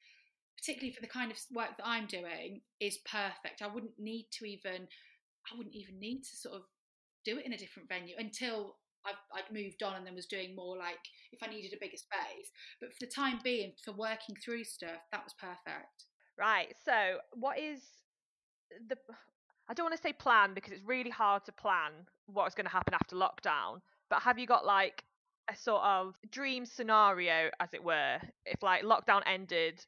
particularly 0.58 0.92
for 0.92 1.00
the 1.00 1.06
kind 1.06 1.30
of 1.30 1.38
work 1.54 1.76
that 1.78 1.86
I'm 1.86 2.06
doing 2.06 2.60
is 2.80 2.98
perfect. 3.10 3.62
I 3.62 3.68
wouldn't 3.68 3.98
need 3.98 4.26
to 4.38 4.44
even, 4.44 4.88
I 5.50 5.56
wouldn't 5.56 5.74
even 5.74 5.98
need 5.98 6.22
to 6.22 6.36
sort 6.36 6.56
of 6.56 6.62
do 7.24 7.38
it 7.38 7.46
in 7.46 7.52
a 7.52 7.58
different 7.58 7.88
venue 7.88 8.14
until 8.18 8.76
I'd 9.06 9.52
moved 9.52 9.82
on 9.82 9.96
and 9.96 10.06
then 10.06 10.14
was 10.14 10.26
doing 10.26 10.54
more 10.54 10.76
like 10.76 11.00
if 11.32 11.42
I 11.42 11.46
needed 11.46 11.72
a 11.72 11.80
bigger 11.80 11.96
space. 11.96 12.50
But 12.80 12.90
for 12.92 13.06
the 13.06 13.12
time 13.12 13.38
being, 13.42 13.72
for 13.84 13.92
working 13.92 14.36
through 14.36 14.64
stuff, 14.64 15.00
that 15.12 15.24
was 15.24 15.34
perfect. 15.40 16.04
Right. 16.40 16.74
So, 16.84 17.20
what 17.34 17.58
is 17.58 17.82
the? 18.88 18.96
I 19.68 19.74
don't 19.74 19.84
want 19.84 19.96
to 19.96 20.02
say 20.02 20.12
plan 20.14 20.54
because 20.54 20.72
it's 20.72 20.82
really 20.84 21.10
hard 21.10 21.44
to 21.46 21.52
plan 21.52 21.92
what's 22.26 22.56
going 22.56 22.66
to 22.66 22.72
happen 22.72 22.94
after 22.94 23.16
lockdown. 23.16 23.82
But 24.10 24.22
have 24.22 24.38
you 24.38 24.46
got 24.46 24.66
like 24.66 25.04
a 25.50 25.56
sort 25.56 25.82
of 25.82 26.16
dream 26.30 26.66
scenario, 26.66 27.50
as 27.60 27.74
it 27.74 27.84
were, 27.84 28.20
if 28.46 28.62
like 28.62 28.84
lockdown 28.84 29.22
ended 29.26 29.86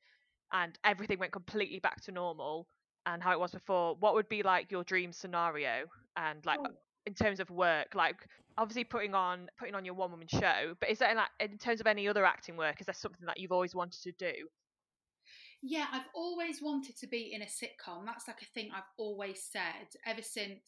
and 0.52 0.78
everything 0.84 1.18
went 1.18 1.32
completely 1.32 1.80
back 1.80 2.02
to 2.02 2.12
normal 2.12 2.68
and 3.06 3.22
how 3.22 3.32
it 3.32 3.40
was 3.40 3.52
before? 3.52 3.96
What 3.96 4.14
would 4.14 4.28
be 4.28 4.44
like 4.44 4.70
your 4.72 4.84
dream 4.84 5.12
scenario? 5.12 5.86
And 6.16 6.46
like 6.46 6.60
Oh. 6.60 6.76
in 7.06 7.14
terms 7.14 7.40
of 7.40 7.50
work, 7.50 7.94
like 7.94 8.28
obviously 8.58 8.84
putting 8.84 9.14
on 9.14 9.50
putting 9.58 9.74
on 9.74 9.84
your 9.86 9.94
one 9.94 10.12
woman 10.12 10.28
show, 10.28 10.76
but 10.80 10.90
is 10.90 10.98
there 11.00 11.14
like 11.14 11.30
in 11.40 11.58
terms 11.58 11.80
of 11.80 11.88
any 11.88 12.08
other 12.08 12.26
acting 12.26 12.56
work? 12.58 12.80
Is 12.80 12.86
there 12.86 12.94
something 12.94 13.26
that 13.26 13.40
you've 13.40 13.52
always 13.52 13.74
wanted 13.74 14.02
to 14.02 14.12
do? 14.12 14.48
Yeah, 15.62 15.86
I've 15.92 16.08
always 16.14 16.60
wanted 16.60 16.96
to 16.98 17.06
be 17.06 17.32
in 17.32 17.42
a 17.42 17.46
sitcom. 17.46 18.04
That's 18.04 18.26
like 18.26 18.42
a 18.42 18.52
thing 18.52 18.70
I've 18.74 18.90
always 18.98 19.42
said 19.42 19.94
ever 20.04 20.22
since 20.22 20.60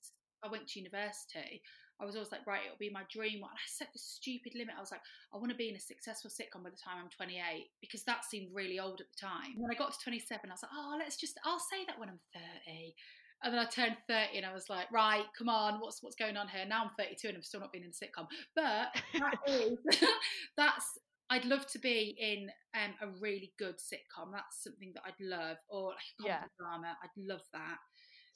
I 0.44 0.48
went 0.48 0.68
to 0.68 0.78
university. 0.78 1.62
I 2.00 2.04
was 2.04 2.16
always 2.16 2.32
like, 2.32 2.46
right, 2.46 2.62
it'll 2.64 2.78
be 2.78 2.90
my 2.90 3.02
dream. 3.10 3.42
And 3.42 3.54
I 3.54 3.66
set 3.66 3.88
this 3.92 4.02
stupid 4.02 4.54
limit. 4.54 4.74
I 4.76 4.80
was 4.80 4.90
like, 4.90 5.02
I 5.32 5.38
want 5.38 5.50
to 5.50 5.56
be 5.56 5.68
in 5.68 5.76
a 5.76 5.80
successful 5.80 6.30
sitcom 6.30 6.62
by 6.62 6.70
the 6.70 6.76
time 6.76 6.98
I'm 7.02 7.10
28 7.10 7.70
because 7.80 8.02
that 8.04 8.24
seemed 8.24 8.54
really 8.54 8.78
old 8.78 9.00
at 9.00 9.06
the 9.10 9.26
time. 9.26 9.54
When 9.56 9.70
I 9.70 9.78
got 9.78 9.92
to 9.92 9.98
27, 10.02 10.50
I 10.50 10.52
was 10.52 10.62
like, 10.62 10.72
oh, 10.74 10.96
let's 10.98 11.16
just, 11.16 11.38
I'll 11.44 11.58
say 11.58 11.84
that 11.86 11.98
when 11.98 12.08
I'm 12.08 12.20
30. 12.66 12.94
And 13.42 13.52
then 13.52 13.60
I 13.60 13.66
turned 13.66 13.96
30 14.08 14.38
and 14.38 14.46
I 14.46 14.52
was 14.54 14.70
like, 14.70 14.90
right, 14.90 15.24
come 15.36 15.48
on, 15.48 15.80
what's 15.80 16.02
what's 16.02 16.16
going 16.16 16.36
on 16.36 16.48
here? 16.48 16.64
Now 16.66 16.84
I'm 16.84 16.90
32 16.98 17.28
and 17.28 17.36
I'm 17.36 17.42
still 17.42 17.60
not 17.60 17.72
been 17.72 17.82
in 17.82 17.90
a 17.90 17.92
sitcom. 17.92 18.26
But 18.56 18.94
that 19.20 19.38
is, 19.46 19.78
that's, 20.56 20.98
I'd 21.34 21.44
love 21.44 21.66
to 21.68 21.78
be 21.78 22.16
in 22.18 22.50
um, 22.80 22.94
a 23.02 23.20
really 23.20 23.52
good 23.58 23.76
sitcom. 23.78 24.30
That's 24.32 24.62
something 24.62 24.92
that 24.94 25.02
I'd 25.04 25.20
love, 25.20 25.56
or 25.68 25.88
like 25.88 25.98
comedy 26.20 26.34
Yeah. 26.42 26.48
drama. 26.58 26.96
I'd 27.02 27.10
love 27.16 27.42
that. 27.52 27.78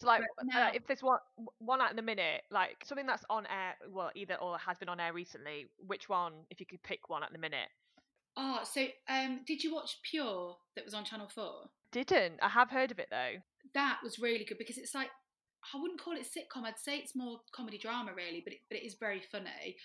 So 0.01 0.07
like, 0.07 0.23
uh, 0.23 0.45
now- 0.45 0.73
if 0.73 0.87
there's 0.87 1.03
one 1.03 1.21
one 1.59 1.81
at 1.81 1.95
the 1.97 2.03
minute, 2.03 2.43
like 2.51 2.85
something 2.85 3.07
that's 3.07 3.25
on 3.31 3.47
air, 3.47 3.77
well, 3.89 4.11
either 4.15 4.35
or 4.37 4.59
has 4.59 4.79
been 4.79 4.89
on 4.89 5.01
air 5.01 5.13
recently. 5.13 5.67
Which 5.79 6.09
one, 6.09 6.45
if 6.51 6.61
you 6.61 6.67
could 6.67 6.83
pick 6.83 7.09
one 7.09 7.23
at 7.23 7.33
the 7.33 7.39
minute? 7.39 7.69
Oh, 8.37 8.61
so 8.65 8.87
um, 9.09 9.43
did 9.47 9.63
you 9.65 9.75
watch 9.75 9.99
Pure 10.03 10.57
that 10.77 10.85
was 10.85 10.95
on 10.95 11.05
Channel 11.05 11.29
Four? 11.29 11.71
Didn't. 11.93 12.39
I 12.43 12.49
have 12.49 12.71
heard 12.71 12.91
of 12.91 12.99
it 12.99 13.09
though. 13.11 13.35
That 13.75 14.01
was 14.03 14.19
really 14.19 14.45
good 14.45 14.59
because 14.59 14.79
it's 14.79 14.95
like 14.95 15.11
I 15.75 15.81
wouldn't 15.81 16.01
call 16.01 16.15
it 16.17 16.23
sitcom. 16.27 16.63
I'd 16.65 16.79
say 16.79 16.99
it's 16.99 17.17
more 17.17 17.41
comedy 17.53 17.79
drama, 17.79 18.13
really, 18.15 18.41
but 18.45 18.53
it, 18.53 18.61
but 18.69 18.79
it 18.79 18.87
is 18.87 18.95
very 18.95 19.21
funny. 19.21 19.77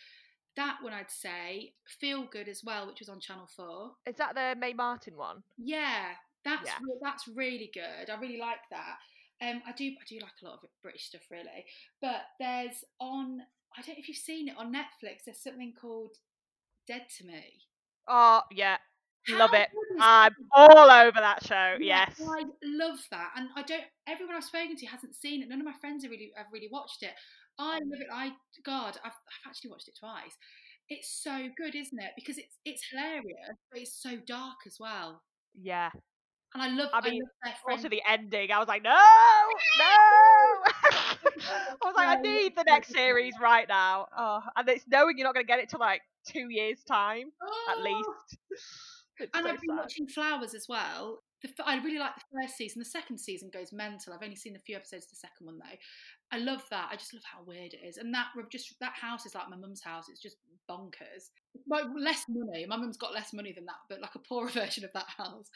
That 0.55 0.77
one 0.81 0.93
I'd 0.93 1.09
say 1.09 1.73
feel 1.99 2.25
good 2.25 2.47
as 2.47 2.63
well, 2.63 2.85
which 2.87 2.99
was 2.99 3.09
on 3.09 3.19
Channel 3.19 3.47
Four. 3.55 3.91
Is 4.05 4.15
that 4.17 4.35
the 4.35 4.55
Mae 4.59 4.73
Martin 4.73 5.15
one? 5.17 5.43
Yeah, 5.57 6.13
that's 6.45 6.65
Yeah. 6.67 6.77
re- 6.81 6.99
that's 7.01 7.27
really 7.27 7.71
good. 7.73 8.09
I 8.09 8.15
really 8.19 8.37
like 8.37 8.59
that. 8.69 8.97
Um, 9.41 9.61
I 9.67 9.71
do 9.71 9.85
I 9.85 10.03
do 10.07 10.19
like 10.19 10.31
a 10.41 10.45
lot 10.45 10.59
of 10.63 10.69
British 10.81 11.07
stuff 11.07 11.23
really, 11.31 11.65
but 12.01 12.21
there's 12.39 12.83
on 12.99 13.41
I 13.75 13.81
don't 13.81 13.95
know 13.97 14.01
if 14.01 14.07
you've 14.07 14.17
seen 14.17 14.49
it 14.49 14.57
on 14.57 14.71
Netflix. 14.71 15.23
There's 15.25 15.41
something 15.41 15.73
called 15.79 16.15
Dead 16.87 17.07
to 17.17 17.25
Me. 17.25 17.59
Oh 18.07 18.41
yeah, 18.51 18.77
love 19.29 19.53
it. 19.53 19.69
I'm 19.99 20.35
all 20.51 20.91
over 20.91 21.19
that 21.19 21.43
show. 21.45 21.77
Yeah, 21.79 22.05
Yes. 22.07 22.21
I 22.21 22.43
love 22.63 22.99
that, 23.09 23.31
and 23.35 23.49
I 23.55 23.63
don't. 23.63 23.83
Everyone 24.07 24.35
I've 24.35 24.43
spoken 24.43 24.75
to 24.77 24.85
hasn't 24.85 25.15
seen 25.15 25.41
it. 25.41 25.49
None 25.49 25.59
of 25.59 25.65
my 25.65 25.73
friends 25.81 26.03
have 26.03 26.11
really 26.11 26.31
have 26.35 26.47
really 26.53 26.69
watched 26.71 27.01
it. 27.01 27.13
I 27.59 27.75
love 27.75 28.01
it. 28.01 28.07
I 28.11 28.31
God, 28.65 28.97
I've, 29.03 29.11
I've 29.11 29.47
actually 29.49 29.69
watched 29.71 29.87
it 29.87 29.95
twice. 29.99 30.35
It's 30.89 31.09
so 31.23 31.47
good, 31.57 31.75
isn't 31.75 31.99
it? 32.01 32.11
Because 32.15 32.37
it's 32.37 32.57
it's 32.65 32.83
hilarious, 32.89 33.57
but 33.71 33.81
it's 33.81 33.93
so 34.01 34.17
dark 34.27 34.57
as 34.67 34.77
well. 34.79 35.21
Yeah. 35.59 35.89
And 36.53 36.61
I 36.63 36.67
love. 36.69 36.89
I 36.93 36.99
I, 36.99 37.01
mean, 37.01 37.21
love 37.21 37.29
their. 37.43 37.53
Also 37.67 37.89
the 37.89 38.01
ending, 38.07 38.51
I 38.51 38.59
was 38.59 38.67
like, 38.67 38.83
no, 38.83 38.89
no. 39.79 39.85
I 41.81 41.85
was 41.85 41.95
like, 41.95 42.07
I 42.07 42.21
need 42.21 42.55
the 42.55 42.63
next 42.63 42.89
series 42.89 43.33
right 43.41 43.67
now. 43.67 44.07
Oh, 44.15 44.41
and 44.55 44.67
it's 44.69 44.85
knowing 44.87 45.17
you're 45.17 45.27
not 45.27 45.33
going 45.33 45.45
to 45.45 45.51
get 45.51 45.59
it 45.59 45.69
till 45.69 45.79
like 45.79 46.01
two 46.27 46.49
years 46.49 46.83
time 46.83 47.31
at 47.69 47.77
Oh! 47.77 47.81
least. 47.83 48.37
It's 49.17 49.31
And 49.33 49.45
so 49.45 49.49
I've 49.49 49.61
been 49.61 49.71
sad. 49.71 49.77
watching 49.77 50.07
Flowers 50.07 50.53
as 50.53 50.65
well. 50.67 51.23
The, 51.43 51.49
I 51.65 51.75
really 51.83 51.99
like 51.99 52.15
the 52.15 52.41
first 52.41 52.55
season. 52.57 52.79
The 52.79 52.85
second 52.85 53.17
season 53.19 53.49
goes 53.53 53.71
mental. 53.73 54.13
I've 54.13 54.23
only 54.23 54.35
seen 54.35 54.55
a 54.55 54.59
few 54.59 54.75
episodes 54.75 55.05
of 55.05 55.11
the 55.11 55.15
second 55.17 55.45
one 55.45 55.57
though. 55.59 55.77
I 56.33 56.37
love 56.37 56.63
that. 56.71 56.89
I 56.91 56.95
just 56.95 57.13
love 57.13 57.23
how 57.23 57.43
weird 57.45 57.73
it 57.73 57.85
is. 57.87 57.97
And 57.97 58.13
that 58.13 58.27
just 58.51 58.73
that 58.79 58.93
house 58.93 59.25
is 59.25 59.35
like 59.35 59.49
my 59.49 59.55
mum's 59.55 59.83
house. 59.83 60.09
It's 60.09 60.19
just 60.21 60.37
bonkers. 60.69 61.29
But 61.67 61.83
less 61.95 62.25
money. 62.27 62.65
My 62.67 62.75
mum's 62.77 62.97
got 62.97 63.13
less 63.13 63.33
money 63.33 63.53
than 63.53 63.65
that, 63.65 63.75
but 63.87 64.01
like 64.01 64.15
a 64.15 64.19
poorer 64.19 64.49
version 64.61 64.83
of 64.83 64.91
that 64.93 65.05
house. 65.15 65.51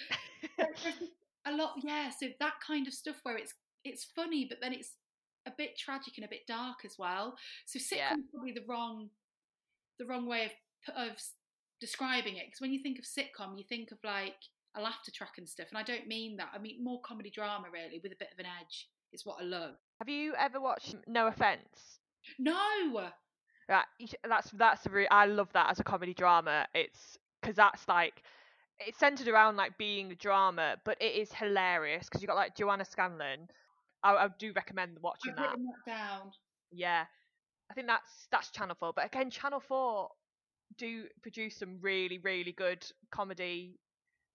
But 0.57 0.67
there's 0.83 0.95
just 0.97 1.11
a 1.47 1.51
lot, 1.51 1.73
yeah. 1.83 2.11
So 2.11 2.27
that 2.39 2.53
kind 2.65 2.85
of 2.87 2.93
stuff 2.93 3.15
where 3.23 3.37
it's 3.37 3.53
it's 3.83 4.05
funny, 4.15 4.45
but 4.47 4.59
then 4.61 4.73
it's 4.73 4.91
a 5.47 5.51
bit 5.57 5.77
tragic 5.79 6.13
and 6.17 6.25
a 6.25 6.29
bit 6.29 6.45
dark 6.47 6.77
as 6.85 6.95
well. 6.99 7.35
So 7.65 7.79
sitcom's 7.79 7.97
Yeah. 7.97 8.13
probably 8.31 8.51
the 8.53 8.65
wrong 8.67 9.09
the 9.97 10.05
wrong 10.05 10.27
way 10.27 10.45
of 10.45 10.51
of 10.95 11.17
describing 11.81 12.35
it 12.37 12.45
because 12.47 12.61
when 12.61 12.71
you 12.71 12.83
think 12.83 12.99
of 12.99 13.05
sitcom, 13.05 13.57
you 13.57 13.63
think 13.67 13.91
of 13.91 13.97
like 14.03 14.35
a 14.75 14.81
laughter 14.81 15.11
track 15.11 15.33
and 15.39 15.49
stuff, 15.49 15.69
and 15.69 15.77
I 15.77 15.83
don't 15.83 16.07
mean 16.07 16.37
that. 16.37 16.49
I 16.53 16.59
mean 16.59 16.83
more 16.83 17.01
comedy 17.01 17.31
drama 17.31 17.67
really 17.73 17.99
with 18.03 18.11
a 18.11 18.19
bit 18.19 18.29
of 18.31 18.37
an 18.39 18.45
edge. 18.61 18.89
Is 19.13 19.25
what 19.25 19.37
I 19.41 19.45
love. 19.45 19.75
Have 19.99 20.09
you 20.09 20.33
ever 20.35 20.59
watched 20.59 20.95
No 21.07 21.27
Offense? 21.27 21.99
No, 22.39 23.11
Right, 23.69 23.85
that's 24.27 24.51
that's 24.51 24.85
a 24.85 24.89
re- 24.89 25.07
I 25.09 25.25
love 25.25 25.51
that 25.53 25.69
as 25.69 25.79
a 25.79 25.83
comedy 25.83 26.13
drama. 26.13 26.67
It's 26.73 27.17
because 27.41 27.55
that's 27.55 27.87
like 27.87 28.21
it's 28.79 28.97
centered 28.99 29.27
around 29.27 29.55
like 29.57 29.77
being 29.77 30.11
a 30.11 30.15
drama, 30.15 30.77
but 30.85 30.97
it 31.01 31.13
is 31.15 31.33
hilarious 31.33 32.05
because 32.07 32.21
you 32.21 32.27
got 32.27 32.35
like 32.35 32.55
Joanna 32.55 32.85
Scanlan. 32.85 33.47
I, 34.03 34.15
I 34.15 34.29
do 34.39 34.51
recommend 34.53 34.97
watching 35.01 35.35
I've 35.37 35.37
that. 35.37 35.57
that 35.63 35.85
down. 35.85 36.31
Yeah, 36.71 37.05
I 37.69 37.73
think 37.73 37.87
that's 37.87 38.27
that's 38.31 38.51
Channel 38.51 38.75
Four. 38.79 38.93
But 38.95 39.05
again, 39.05 39.29
Channel 39.29 39.59
Four 39.59 40.09
do 40.77 41.05
produce 41.21 41.57
some 41.57 41.77
really 41.81 42.17
really 42.19 42.51
good 42.53 42.85
comedy 43.11 43.79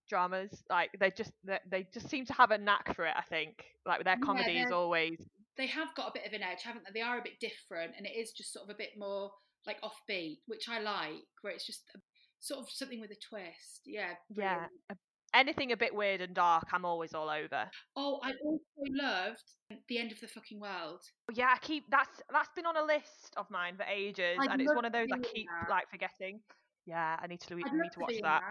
dramas. 0.09 0.63
Like 0.71 0.91
they 0.99 1.11
just 1.11 1.33
they, 1.45 1.59
they 1.71 1.87
just 1.93 2.09
seem 2.09 2.27
to 2.27 2.33
have 2.35 2.51
a 2.51 2.59
knack 2.59 2.95
for 2.97 3.07
it. 3.07 3.15
I 3.17 3.23
think 3.23 3.65
like 3.87 4.05
their 4.05 4.17
Yeah, 4.17 4.23
comedy 4.23 4.61
is 4.61 4.71
always 4.71 5.19
They 5.59 5.67
have 5.67 5.95
got 5.95 6.09
a 6.09 6.13
bit 6.15 6.27
of 6.27 6.33
an 6.33 6.43
edge, 6.43 6.63
haven't 6.63 6.85
they? 6.87 7.01
They 7.01 7.05
are 7.05 7.19
a 7.19 7.23
bit 7.23 7.41
different, 7.41 7.93
and 7.97 8.07
it 8.07 8.11
is 8.19 8.33
just 8.33 8.53
sort 8.53 8.69
of 8.69 8.75
a 8.75 8.79
bit 8.79 8.91
more 8.99 9.31
like 9.67 9.79
offbeat, 9.83 10.39
which 10.47 10.69
I 10.69 10.81
like, 10.81 11.23
where 11.43 11.53
it's 11.53 11.67
just 11.67 11.83
a, 11.95 11.99
sort 12.41 12.61
of 12.61 12.67
something 12.71 13.01
with 13.01 13.11
a 13.11 13.17
twist. 13.29 13.81
Yeah, 13.85 14.15
yeah. 14.31 14.55
brilliant. 14.55 14.73
a- 14.91 14.97
Anything 15.35 15.73
a 15.73 15.79
bit 15.79 15.95
weird 15.95 16.21
and 16.21 16.35
dark, 16.35 16.65
I'm 16.75 16.85
always 16.85 17.15
all 17.15 17.31
over. 17.31 17.65
Oh, 17.97 18.21
I 18.23 18.33
also 18.45 18.63
loved 18.91 19.43
um, 19.71 19.79
the 19.89 19.97
end 19.99 20.13
of 20.13 20.21
the 20.21 20.29
fucking 20.29 20.61
world. 20.61 21.01
Oh, 21.31 21.33
yeah, 21.35 21.55
I 21.55 21.59
keep 21.63 21.85
that's 21.91 22.21
that's 22.31 22.51
been 22.55 22.67
on 22.67 22.77
a 22.77 22.85
list 22.85 23.33
of 23.39 23.47
mine 23.51 23.77
for 23.79 23.85
ages, 23.85 24.37
I'd 24.39 24.51
and 24.51 24.61
it's 24.61 24.75
one 24.75 24.85
of 24.85 24.93
those 24.93 25.09
I 25.11 25.19
keep 25.21 25.47
that. 25.59 25.71
like 25.71 25.89
forgetting. 25.91 26.41
Yeah, 26.85 27.17
I 27.19 27.27
need 27.29 27.41
to 27.41 27.55
I 27.55 27.57
need 27.57 27.93
to 27.93 28.01
watch 28.01 28.13
in 28.13 28.23
that. 28.25 28.43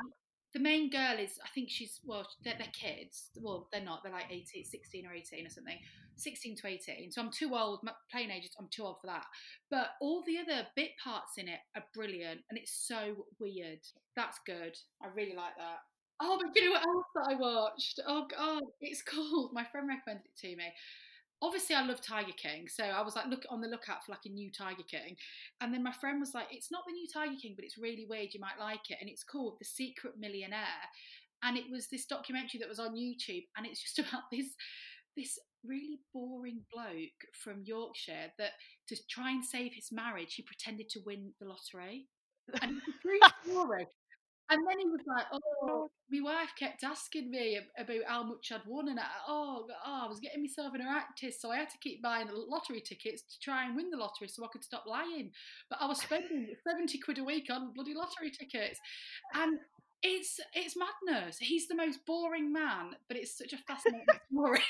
The 0.54 0.60
main 0.60 0.90
girl 0.90 1.18
is, 1.18 1.40
I 1.44 1.48
think 1.56 1.70
she's, 1.70 2.00
well, 2.04 2.28
they're, 2.44 2.56
they're 2.58 2.68
kids. 2.74 3.30
Well, 3.36 3.70
they're 3.72 3.84
not. 3.84 4.04
They're 4.04 4.12
like 4.12 4.26
18, 4.30 4.66
16 4.66 5.06
or 5.06 5.14
18 5.14 5.46
or 5.46 5.50
something. 5.50 5.78
16 6.18 6.58
to 6.58 6.68
18. 6.68 7.12
So 7.12 7.22
I'm 7.22 7.32
too 7.32 7.56
old. 7.56 7.80
My 7.84 7.94
playing 8.12 8.32
age, 8.32 8.50
I'm 8.60 8.68
too 8.70 8.84
old 8.84 9.00
for 9.00 9.08
that. 9.08 9.26
But 9.70 9.92
all 10.02 10.24
the 10.28 10.38
other 10.38 10.68
bit 10.76 10.92
parts 11.02 11.38
in 11.38 11.48
it 11.48 11.60
are 11.76 11.84
brilliant. 11.94 12.42
And 12.50 12.60
it's 12.60 12.74
so 12.74 13.26
weird. 13.40 13.80
That's 14.16 14.40
good. 14.46 14.78
I 15.02 15.08
really 15.16 15.36
like 15.36 15.56
that. 15.58 15.80
Oh, 16.22 16.38
but 16.40 16.56
you 16.56 16.66
know 16.66 16.72
what 16.72 16.88
else 16.88 17.06
that 17.16 17.28
I 17.30 17.36
watched? 17.36 18.00
Oh, 18.06 18.28
God. 18.30 18.64
It's 18.82 19.02
called, 19.08 19.54
my 19.54 19.64
friend 19.64 19.88
recommended 19.88 20.26
it 20.26 20.40
to 20.48 20.56
me. 20.56 20.66
Obviously, 21.42 21.76
I 21.76 21.86
love 21.86 22.02
Tiger 22.02 22.34
King, 22.38 22.68
so 22.68 22.84
I 22.84 23.02
was 23.02 23.16
like, 23.16 23.26
look 23.26 23.46
on 23.50 23.62
the 23.62 23.68
lookout 23.68 24.06
for 24.06 24.12
like 24.12 24.26
a 24.26 24.30
new 24.30 24.52
Tiger 24.52 24.84
King. 24.90 25.16
And 25.60 25.74
then 25.74 25.84
my 25.84 25.92
friend 25.92 26.20
was 26.20 26.34
like, 26.34 26.48
it's 26.52 26.72
not 26.72 26.84
the 26.86 26.94
new 26.94 27.08
Tiger 27.12 27.36
King, 27.42 27.54
but 27.56 27.66
it's 27.66 27.78
really 27.78 28.06
weird. 28.08 28.34
You 28.34 28.40
might 28.40 28.60
like 28.60 28.90
it. 28.90 28.98
And 29.02 29.10
it's 29.10 29.24
called 29.24 29.58
The 29.60 29.66
Secret 29.66 30.14
Millionaire. 30.20 30.86
And 31.44 31.58
it 31.58 31.66
was 31.72 31.88
this 31.88 32.06
documentary 32.06 32.60
that 32.60 32.70
was 32.70 32.80
on 32.80 32.96
YouTube, 32.96 33.46
and 33.58 33.66
it's 33.66 33.82
just 33.82 34.00
about 34.08 34.24
this 34.32 34.48
this 35.18 35.38
really 35.66 36.00
boring 36.14 36.62
bloke 36.74 37.22
from 37.44 37.64
Yorkshire 37.66 38.32
that 38.38 38.52
to 38.88 38.96
try 39.10 39.32
and 39.32 39.44
save 39.44 39.74
his 39.74 39.92
marriage, 39.92 40.36
he 40.36 40.44
pretended 40.44 40.90
to 40.90 41.02
win 41.06 41.34
the 41.40 41.48
lottery. 41.48 42.08
And 42.62 42.78
it's 42.78 42.98
true 43.02 43.20
story. 43.44 43.88
And 44.52 44.68
then 44.68 44.80
he 44.80 44.86
was 44.86 45.00
like, 45.08 45.26
"Oh, 45.32 45.90
my 46.12 46.22
wife 46.22 46.52
kept 46.60 46.84
asking 46.84 47.32
me 47.32 47.60
about 47.78 48.02
how 48.06 48.24
much 48.24 48.52
I'd 48.52 48.66
won, 48.68 48.90
and 48.90 49.00
I, 49.00 49.06
oh, 49.28 49.66
oh, 49.86 50.02
I 50.06 50.08
was 50.10 50.20
getting 50.20 50.42
myself 50.44 50.76
in 50.76 50.82
a 50.82 50.84
practice, 50.84 51.40
so 51.40 51.52
I 51.52 51.58
had 51.58 51.70
to 51.70 51.78
keep 51.78 52.02
buying 52.04 52.28
lottery 52.32 52.82
tickets 52.82 53.22
to 53.24 53.40
try 53.40 53.66
and 53.66 53.76
win 53.78 53.90
the 53.90 53.98
lottery, 53.98 54.28
so 54.28 54.44
I 54.44 54.50
could 54.52 54.64
stop 54.66 54.84
lying. 54.86 55.32
But 55.70 55.80
I 55.82 55.88
was 55.88 56.02
spending 56.02 56.54
seventy 56.68 57.00
quid 57.00 57.20
a 57.20 57.24
week 57.24 57.48
on 57.50 57.74
bloody 57.74 57.94
lottery 57.94 58.30
tickets, 58.32 58.80
and 59.34 59.60
it's 60.04 60.40
it's 60.54 60.76
madness. 60.76 61.38
He's 61.40 61.68
the 61.68 61.76
most 61.76 62.06
boring 62.06 62.52
man, 62.52 62.96
but 63.08 63.16
it's 63.18 63.38
such 63.38 63.54
a 63.54 63.58
fascinating 63.58 64.06
story. 64.34 64.64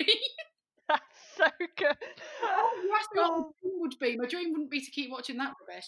That's 0.87 1.03
so 1.37 1.45
good. 1.77 1.95
Oh, 2.43 2.69
what 2.89 3.05
my 3.15 3.23
Oh, 3.23 3.53
dream 3.61 3.73
would 3.81 3.95
be. 3.99 4.17
My 4.17 4.27
dream 4.27 4.51
wouldn't 4.51 4.71
be 4.71 4.81
to 4.81 4.91
keep 4.91 5.11
watching 5.11 5.37
that 5.37 5.53
rubbish. 5.67 5.85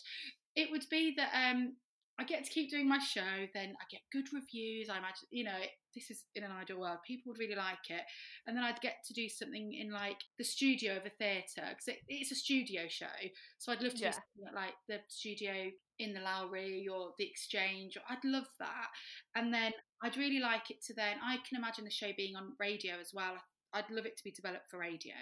It 0.56 0.72
would 0.72 0.86
be 0.90 1.14
that 1.18 1.32
um, 1.34 1.74
I 2.20 2.26
get 2.26 2.44
to 2.44 2.52
keep 2.52 2.70
doing 2.70 2.88
my 2.88 3.00
show, 3.00 3.48
then 3.56 3.74
I 3.82 3.86
get 3.90 4.02
good 4.12 4.28
reviews. 4.32 4.88
I 4.88 4.98
imagine, 5.00 5.28
you 5.32 5.44
know, 5.46 5.58
this 5.96 6.12
is 6.12 6.26
in 6.36 6.44
an 6.44 6.52
ideal 6.52 6.80
world. 6.80 7.00
People 7.08 7.32
would 7.32 7.40
really 7.40 7.56
like 7.56 7.90
it, 7.90 8.04
and 8.46 8.56
then 8.56 8.64
I'd 8.64 8.80
get 8.82 8.98
to 9.08 9.14
do 9.16 9.28
something 9.28 9.74
in 9.74 9.92
like 9.92 10.18
the 10.38 10.44
studio 10.44 10.96
of 10.98 11.06
a 11.08 11.10
theatre 11.10 11.66
because 11.70 11.88
it, 11.88 11.98
it's 12.08 12.32
a 12.32 12.36
studio 12.36 12.84
show. 12.88 13.06
So 13.58 13.72
I'd 13.72 13.82
love 13.82 13.96
to 13.96 14.00
Yeah. 14.00 14.12
do 14.12 14.14
something 14.14 14.48
at, 14.48 14.54
like 14.54 14.76
the 14.88 15.00
studio 15.08 15.72
in 15.98 16.14
the 16.14 16.20
Lowry 16.22 16.88
or 16.88 17.14
the 17.18 17.26
Exchange. 17.26 17.98
Or, 17.98 18.04
I'd 18.08 18.24
love 18.24 18.46
that, 18.60 18.88
and 19.36 19.52
then 19.52 19.72
I'd 20.04 20.16
really 20.18 20.40
like 20.40 20.70
it 20.70 20.84
to 20.88 20.94
then. 20.94 21.18
I 21.24 21.38
can 21.38 21.58
imagine 21.58 21.84
the 21.84 21.90
show 21.92 22.12
being 22.16 22.36
on 22.36 22.54
radio 22.60 22.94
as 23.02 23.10
well. 23.12 23.38
I'd 23.74 23.90
love 23.90 24.06
it 24.06 24.18
to 24.18 24.24
be 24.24 24.32
developed 24.32 24.70
for 24.70 24.78
radio, 24.78 25.16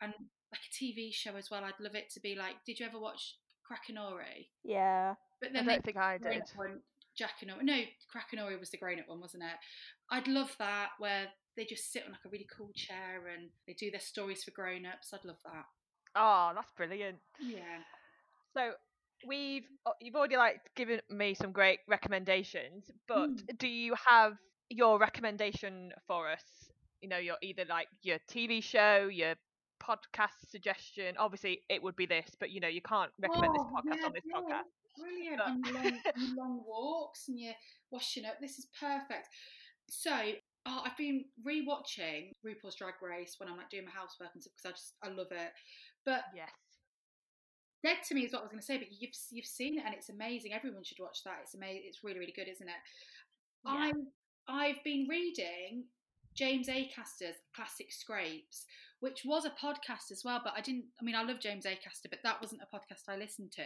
and 0.00 0.12
like 0.50 0.60
a 0.66 0.84
TV 0.84 1.12
show 1.14 1.36
as 1.36 1.50
well. 1.52 1.62
I'd 1.62 1.78
love 1.80 1.94
it 1.94 2.10
to 2.14 2.20
be 2.20 2.34
like. 2.34 2.56
Did 2.66 2.80
you 2.80 2.86
ever 2.86 2.98
watch 2.98 3.36
Crackanory? 3.70 4.48
Yeah. 4.64 5.14
But 5.40 5.56
I 5.56 5.62
don't 5.64 5.84
think 5.84 5.96
I 5.96 6.18
did. 6.18 6.42
one, 6.56 6.80
Jack 7.16 7.34
and 7.42 7.50
Ori- 7.52 7.64
no, 7.64 7.80
Crackanory 8.14 8.58
was 8.58 8.70
the 8.70 8.78
grown 8.78 8.98
up 9.00 9.08
one, 9.08 9.20
wasn't 9.20 9.42
it? 9.44 9.56
I'd 10.10 10.28
love 10.28 10.50
that 10.58 10.90
where 10.98 11.26
they 11.56 11.64
just 11.64 11.92
sit 11.92 12.04
on 12.04 12.12
like 12.12 12.20
a 12.26 12.28
really 12.28 12.46
cool 12.56 12.70
chair 12.74 13.26
and 13.34 13.48
they 13.66 13.72
do 13.74 13.90
their 13.90 14.00
stories 14.00 14.44
for 14.44 14.50
grown 14.52 14.86
ups. 14.86 15.12
I'd 15.12 15.24
love 15.24 15.38
that. 15.44 15.64
Oh, 16.16 16.52
that's 16.54 16.70
brilliant. 16.76 17.18
Yeah. 17.40 17.82
So 18.54 18.72
we've 19.26 19.64
uh, 19.86 19.92
you've 20.00 20.16
already 20.16 20.36
like 20.36 20.60
given 20.76 21.00
me 21.10 21.34
some 21.34 21.52
great 21.52 21.80
recommendations, 21.88 22.90
but 23.08 23.30
Mm. 23.30 23.58
do 23.58 23.68
you 23.68 23.94
have 24.08 24.34
your 24.68 24.98
recommendation 24.98 25.92
for 26.06 26.28
us? 26.30 26.42
You 27.00 27.08
know, 27.08 27.18
your 27.18 27.36
either 27.42 27.64
like 27.68 27.88
your 28.02 28.18
TV 28.30 28.62
show, 28.62 29.08
your 29.10 29.34
podcast 29.82 30.48
suggestion. 30.50 31.16
Obviously, 31.18 31.62
it 31.68 31.82
would 31.82 31.96
be 31.96 32.06
this, 32.06 32.30
but 32.38 32.50
you 32.50 32.60
know, 32.60 32.68
you 32.68 32.82
can't 32.82 33.10
recommend 33.20 33.54
this 33.54 33.62
Oh, 33.64 33.72
podcast 33.76 33.96
yeah, 34.00 34.06
on 34.06 34.12
this 34.12 34.24
yeah, 34.26 34.36
podcast. 34.40 34.62
Brilliant. 35.00 35.38
But- 35.64 35.74
And 35.84 36.04
long, 36.36 36.36
long 36.36 36.62
walks 36.66 37.28
and 37.28 37.38
your 37.40 37.54
washing 37.90 38.24
up. 38.24 38.34
This 38.40 38.58
is 38.58 38.66
perfect. 38.78 39.28
So, 39.88 40.14
oh, 40.66 40.82
I've 40.84 40.96
been 40.96 41.24
rewatching 41.46 42.32
RuPaul's 42.46 42.76
Drag 42.76 42.94
Race 43.02 43.34
when 43.38 43.48
I'm 43.48 43.56
like 43.56 43.70
doing 43.70 43.84
my 43.86 43.90
housework 43.90 44.30
and 44.34 44.42
stuff 44.42 44.52
because 44.56 44.70
I 44.70 44.72
just 44.72 44.94
I 45.02 45.08
love 45.08 45.32
it. 45.32 45.50
But 46.04 46.24
Yes. 46.34 46.50
Dead 47.82 47.96
to 48.08 48.14
Me 48.14 48.22
is 48.26 48.32
what 48.32 48.40
I 48.40 48.42
was 48.42 48.50
going 48.50 48.60
to 48.60 48.66
say, 48.66 48.76
but 48.76 48.88
you've 48.90 49.14
you've 49.30 49.46
seen 49.46 49.78
it 49.78 49.84
and 49.86 49.94
it's 49.94 50.10
amazing. 50.10 50.52
Everyone 50.52 50.84
should 50.84 50.98
watch 51.00 51.24
that. 51.24 51.38
It's 51.42 51.54
amazing. 51.54 51.82
It's 51.86 52.04
really 52.04 52.18
really 52.18 52.34
good, 52.36 52.46
isn't 52.48 52.68
it? 52.68 52.74
Yeah. 53.64 53.72
I 53.72 53.92
I've 54.48 54.84
been 54.84 55.06
reading 55.08 55.84
James 56.34 56.68
Acaster's 56.68 57.36
Classic 57.56 57.90
Scrapes, 57.90 58.66
which 59.00 59.22
was 59.24 59.46
a 59.46 59.50
podcast 59.50 60.10
as 60.12 60.22
well. 60.24 60.40
But 60.44 60.52
I 60.56 60.60
didn't. 60.60 60.84
I 61.00 61.04
mean, 61.04 61.14
I 61.14 61.22
love 61.22 61.40
James 61.40 61.64
Acaster, 61.64 62.10
but 62.10 62.18
that 62.22 62.40
wasn't 62.42 62.60
a 62.62 62.76
podcast 62.76 63.08
I 63.08 63.16
listened 63.16 63.50
to. 63.52 63.64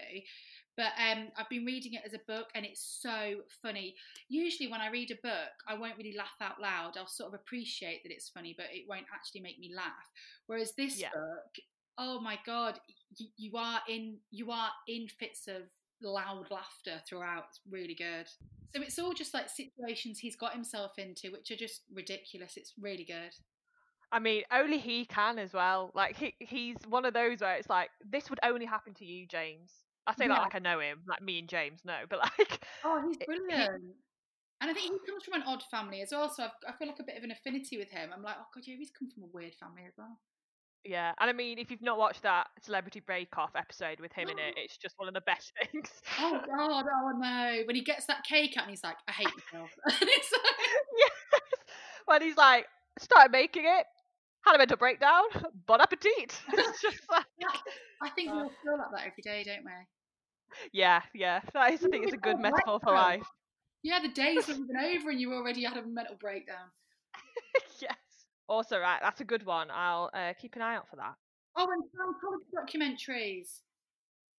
But 0.76 0.92
um, 0.98 1.28
I've 1.36 1.48
been 1.48 1.64
reading 1.64 1.94
it 1.94 2.02
as 2.04 2.14
a 2.14 2.20
book, 2.26 2.48
and 2.54 2.64
it's 2.64 2.98
so 3.00 3.42
funny. 3.62 3.94
Usually, 4.28 4.70
when 4.70 4.80
I 4.80 4.90
read 4.90 5.10
a 5.12 5.26
book, 5.26 5.52
I 5.68 5.74
won't 5.74 5.96
really 5.96 6.16
laugh 6.16 6.34
out 6.40 6.60
loud. 6.60 6.96
I'll 6.96 7.06
sort 7.06 7.28
of 7.32 7.34
appreciate 7.34 8.02
that 8.02 8.12
it's 8.12 8.28
funny, 8.28 8.54
but 8.56 8.66
it 8.72 8.84
won't 8.88 9.06
actually 9.14 9.42
make 9.42 9.58
me 9.58 9.72
laugh. 9.74 10.10
Whereas 10.46 10.72
this 10.76 10.98
Yeah. 10.98 11.10
book, 11.12 11.64
oh 11.98 12.20
my 12.20 12.38
god, 12.44 12.80
you, 13.16 13.28
you 13.36 13.56
are 13.56 13.80
in 13.88 14.18
you 14.30 14.50
are 14.50 14.70
in 14.88 15.06
fits 15.08 15.46
of 15.46 15.62
loud 16.02 16.50
laughter 16.50 17.00
throughout. 17.08 17.44
It's 17.50 17.60
really 17.70 17.94
good. 17.94 18.26
So 18.74 18.82
it's 18.82 18.98
all 18.98 19.12
just 19.12 19.32
like 19.32 19.48
situations 19.48 20.18
he's 20.18 20.34
got 20.36 20.52
himself 20.52 20.98
into, 20.98 21.30
which 21.30 21.50
are 21.52 21.56
just 21.56 21.82
ridiculous. 21.92 22.56
It's 22.56 22.72
really 22.80 23.04
good. 23.04 23.32
I 24.10 24.18
mean, 24.18 24.42
only 24.52 24.78
he 24.78 25.04
can 25.06 25.38
as 25.38 25.52
well. 25.52 25.92
Like 25.94 26.16
he 26.16 26.34
he's 26.40 26.76
one 26.88 27.04
of 27.04 27.14
those 27.14 27.40
where 27.40 27.56
it's 27.56 27.68
like 27.68 27.90
this 28.04 28.28
would 28.30 28.40
only 28.42 28.66
happen 28.66 28.94
to 28.94 29.04
you, 29.04 29.26
James. 29.26 29.83
I 30.06 30.14
say 30.14 30.28
that 30.28 30.34
Yeah. 30.34 30.42
like 30.42 30.54
I 30.54 30.58
know 30.58 30.80
him, 30.80 31.00
like 31.08 31.22
me 31.22 31.38
and 31.38 31.48
James 31.48 31.80
know, 31.84 32.00
but 32.08 32.18
like 32.20 32.64
Oh, 32.84 33.02
he's 33.06 33.16
It- 33.20 33.26
brilliant. 33.26 33.82
And 34.60 34.70
I 34.70 34.72
think 34.74 34.84
he 35.02 35.10
comes 35.10 35.24
from 35.24 35.34
an 35.34 35.42
odd 35.46 35.62
family 35.70 36.00
as 36.00 36.08
well, 36.12 36.32
so 36.32 36.44
I've, 36.44 36.50
I 36.66 36.72
feel 36.78 36.88
like 36.88 36.98
a 37.00 37.02
bit 37.04 37.18
of 37.18 37.24
an 37.24 37.32
affinity 37.32 37.76
with 37.76 37.90
him. 37.90 38.10
I'm 38.14 38.22
like, 38.22 38.36
oh 38.38 38.46
god, 38.54 38.62
yeah, 38.66 38.76
he's 38.78 38.90
come 38.98 39.10
from 39.10 39.24
a 39.24 39.26
weird 39.32 39.52
family 39.60 39.82
as 39.86 39.92
well. 39.98 40.18
yeah. 40.84 41.12
And 41.20 41.28
I 41.28 41.32
mean, 41.34 41.58
if 41.58 41.70
you've 41.70 41.82
not 41.82 41.98
watched 41.98 42.22
that 42.22 42.46
Celebrity 42.62 43.00
Bake 43.06 43.36
Off 43.36 43.50
episode 43.56 44.00
with 44.00 44.12
him 44.12 44.28
in 44.28 44.38
it, 44.38 44.54
it's 44.56 44.78
just 44.78 44.94
one 44.96 45.08
of 45.08 45.12
the 45.14 45.20
best 45.22 45.52
things. 45.72 45.90
Oh 46.20 46.40
god, 46.46 46.84
oh 46.86 47.12
no! 47.18 47.62
When 47.66 47.76
he 47.76 47.82
gets 47.82 48.06
that 48.06 48.24
cake 48.24 48.54
out 48.56 48.62
and 48.64 48.70
he's 48.70 48.84
like, 48.84 48.96
I 49.08 49.12
hate 49.12 49.28
myself. 49.52 49.70
and 49.86 49.96
it's 50.08 50.32
like, 50.32 50.56
yes. 50.96 51.40
When 52.06 52.22
he's 52.22 52.36
like 52.36 52.66
start 53.00 53.32
making 53.32 53.64
it, 53.66 53.86
had 54.44 54.54
a 54.54 54.58
mental 54.58 54.76
breakdown. 54.76 55.22
Bon 55.66 55.80
appetit. 55.80 56.34
it's 56.52 56.82
just 56.82 57.00
like 57.10 57.24
I 58.02 58.10
think 58.10 58.32
we 58.32 58.38
Oh. 58.38 58.42
all 58.44 58.52
feel 58.62 58.78
like 58.78 58.90
that 58.94 59.06
every 59.06 59.22
day, 59.22 59.44
don't 59.44 59.64
we? 59.64 59.72
yeah, 60.72 61.00
yeah. 61.14 61.40
That 61.54 61.72
is, 61.72 61.84
I 61.84 61.88
think, 61.88 62.04
it's 62.04 62.12
a 62.12 62.18
good 62.18 62.38
metaphor 62.38 62.78
for 62.82 62.92
life. 62.92 63.26
Yeah, 63.82 64.00
the 64.00 64.08
day's 64.08 64.46
not 64.48 64.58
even 64.58 64.76
over 64.76 65.10
and 65.10 65.20
you 65.20 65.32
already 65.32 65.64
had 65.64 65.76
a 65.76 65.82
mental 65.86 66.16
breakdown. 66.20 66.68
yes. 67.80 67.96
Also, 68.48 68.78
right, 68.78 69.00
that's 69.02 69.20
a 69.20 69.24
good 69.24 69.44
one. 69.46 69.68
I'll 69.72 70.10
uh, 70.14 70.32
keep 70.40 70.54
an 70.56 70.62
eye 70.62 70.76
out 70.76 70.88
for 70.88 70.96
that. 70.96 71.14
Oh, 71.56 71.66
and 71.70 71.82
Scientology 71.84 72.52
documentaries. 73.08 73.60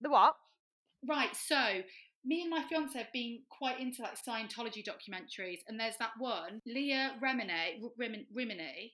The 0.01 0.10
what? 0.10 0.36
Right, 1.08 1.36
so 1.36 1.82
me 2.24 2.41
and 2.41 2.49
my 2.49 2.64
fiance 2.70 2.97
have 2.97 3.12
been 3.14 3.39
quite 3.49 3.80
into 3.80 4.01
like 4.03 4.18
Scientology 4.18 4.84
documentaries, 4.86 5.60
and 5.68 5.80
there's 5.80 5.97
that 5.97 6.12
one, 6.20 6.62
Leah 6.66 7.14
Remini, 7.24 7.82
Remin, 7.99 8.26
Rimini, 8.34 8.93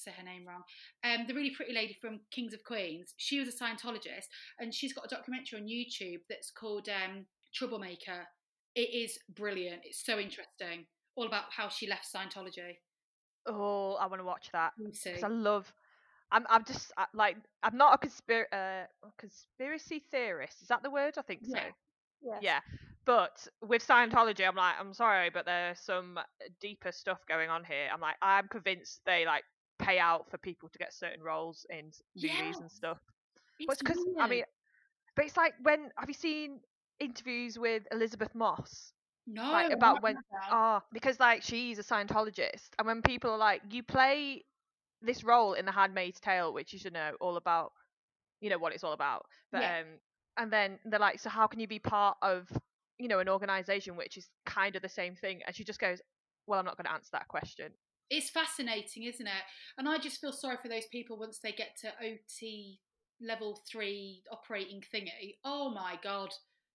say 0.00 0.12
her 0.16 0.24
name 0.24 0.46
wrong, 0.46 0.62
um, 1.04 1.26
the 1.26 1.34
really 1.34 1.54
pretty 1.54 1.72
lady 1.72 1.96
from 2.00 2.20
Kings 2.30 2.54
of 2.54 2.64
Queens. 2.64 3.14
She 3.16 3.38
was 3.38 3.48
a 3.48 3.52
Scientologist, 3.52 4.26
and 4.58 4.74
she's 4.74 4.92
got 4.92 5.06
a 5.06 5.14
documentary 5.14 5.60
on 5.60 5.66
YouTube 5.66 6.20
that's 6.28 6.50
called 6.50 6.88
um, 6.88 7.26
Troublemaker. 7.54 8.26
It 8.74 8.94
is 8.94 9.18
brilliant. 9.34 9.82
It's 9.84 10.04
so 10.04 10.18
interesting, 10.18 10.86
all 11.16 11.26
about 11.26 11.44
how 11.50 11.68
she 11.68 11.86
left 11.88 12.06
Scientology. 12.14 12.78
Oh, 13.46 13.94
I 14.00 14.06
want 14.06 14.20
to 14.20 14.26
watch 14.26 14.48
that 14.52 14.72
because 14.78 15.22
I 15.22 15.28
love. 15.28 15.72
I'm. 16.30 16.46
I'm 16.48 16.64
just 16.64 16.92
I, 16.96 17.06
like. 17.12 17.36
I'm 17.62 17.76
not 17.76 17.94
a 18.02 18.06
conspir- 18.06 18.52
uh, 18.52 18.86
conspiracy 19.18 20.02
theorist. 20.10 20.62
Is 20.62 20.68
that 20.68 20.82
the 20.82 20.90
word? 20.90 21.14
I 21.18 21.22
think 21.22 21.40
so. 21.44 21.56
Yeah. 21.56 21.70
Yes. 22.22 22.38
Yeah. 22.40 22.60
But 23.04 23.48
with 23.60 23.86
Scientology, 23.86 24.46
I'm 24.46 24.54
like, 24.54 24.74
I'm 24.78 24.94
sorry, 24.94 25.30
but 25.30 25.44
there's 25.44 25.80
some 25.80 26.20
deeper 26.60 26.92
stuff 26.92 27.18
going 27.28 27.50
on 27.50 27.64
here. 27.64 27.88
I'm 27.92 28.00
like, 28.00 28.14
I'm 28.22 28.46
convinced 28.46 29.00
they 29.04 29.26
like 29.26 29.42
pay 29.82 29.98
out 29.98 30.30
for 30.30 30.38
people 30.38 30.68
to 30.70 30.78
get 30.78 30.92
certain 30.94 31.22
roles 31.22 31.66
in 31.70 31.92
movies 32.16 32.60
and 32.60 32.70
stuff. 32.70 32.98
It's 33.58 33.66
But 33.68 33.78
because 33.78 33.98
I 34.18 34.26
mean, 34.28 34.44
but 35.16 35.26
it's 35.26 35.36
like 35.36 35.54
when 35.62 35.90
have 35.98 36.08
you 36.08 36.14
seen 36.14 36.60
interviews 37.00 37.58
with 37.58 37.84
Elisabeth 37.92 38.34
Moss? 38.34 38.92
no, 39.26 39.42
like, 39.52 39.72
about 39.72 40.02
when-. 40.02 40.18
Ah, 40.50 40.82
because 40.92 41.20
like 41.20 41.42
she's 41.42 41.78
a 41.78 41.82
Scientologist, 41.82 42.70
and 42.78 42.86
when 42.86 43.02
people 43.02 43.30
are 43.30 43.38
like, 43.38 43.62
you 43.70 43.82
play 43.82 44.44
this 45.02 45.24
role 45.24 45.54
in 45.54 45.64
The 45.66 45.72
Handmaid's 45.72 46.20
Tale, 46.20 46.52
which 46.52 46.72
you 46.72 46.78
should 46.78 46.92
know 46.92 47.16
all 47.20 47.36
about, 47.36 47.72
you 48.40 48.50
know 48.50 48.58
what 48.58 48.72
it's 48.72 48.84
all 48.84 48.92
about. 48.92 49.26
But 49.52 49.62
Yeah. 49.62 49.80
um, 49.80 49.86
and 50.36 50.52
then 50.52 50.78
they're 50.84 51.00
like, 51.00 51.20
so 51.20 51.30
how 51.30 51.46
can 51.46 51.60
you 51.60 51.68
be 51.68 51.78
part 51.78 52.18
of, 52.22 52.48
you 52.98 53.08
know, 53.08 53.20
an 53.20 53.28
organization 53.28 53.96
which 53.96 54.16
is 54.16 54.28
kind 54.46 54.76
of 54.76 54.82
the 54.82 54.88
same 54.88 55.14
thing? 55.16 55.42
And 55.46 55.54
she 55.54 55.64
just 55.64 55.80
goes, 55.80 56.00
well, 56.46 56.58
I'm 56.58 56.64
not 56.66 56.76
going 56.76 56.86
to 56.86 56.92
answer 56.92 57.10
that 57.12 57.28
question. 57.28 57.72
It's 58.10 58.30
fascinating, 58.30 59.04
isn't 59.04 59.26
it? 59.26 59.42
And 59.78 59.88
I 59.88 59.98
just 59.98 60.20
feel 60.20 60.32
sorry 60.32 60.56
for 60.62 60.68
those 60.68 60.86
people 60.86 61.18
once 61.18 61.38
they 61.38 61.52
get 61.52 61.76
to 61.80 61.88
OT 62.04 62.78
level 63.20 63.60
three 63.70 64.22
operating 64.30 64.82
thingy. 64.94 65.36
Oh 65.44 65.70
my 65.70 65.98
god, 66.02 66.30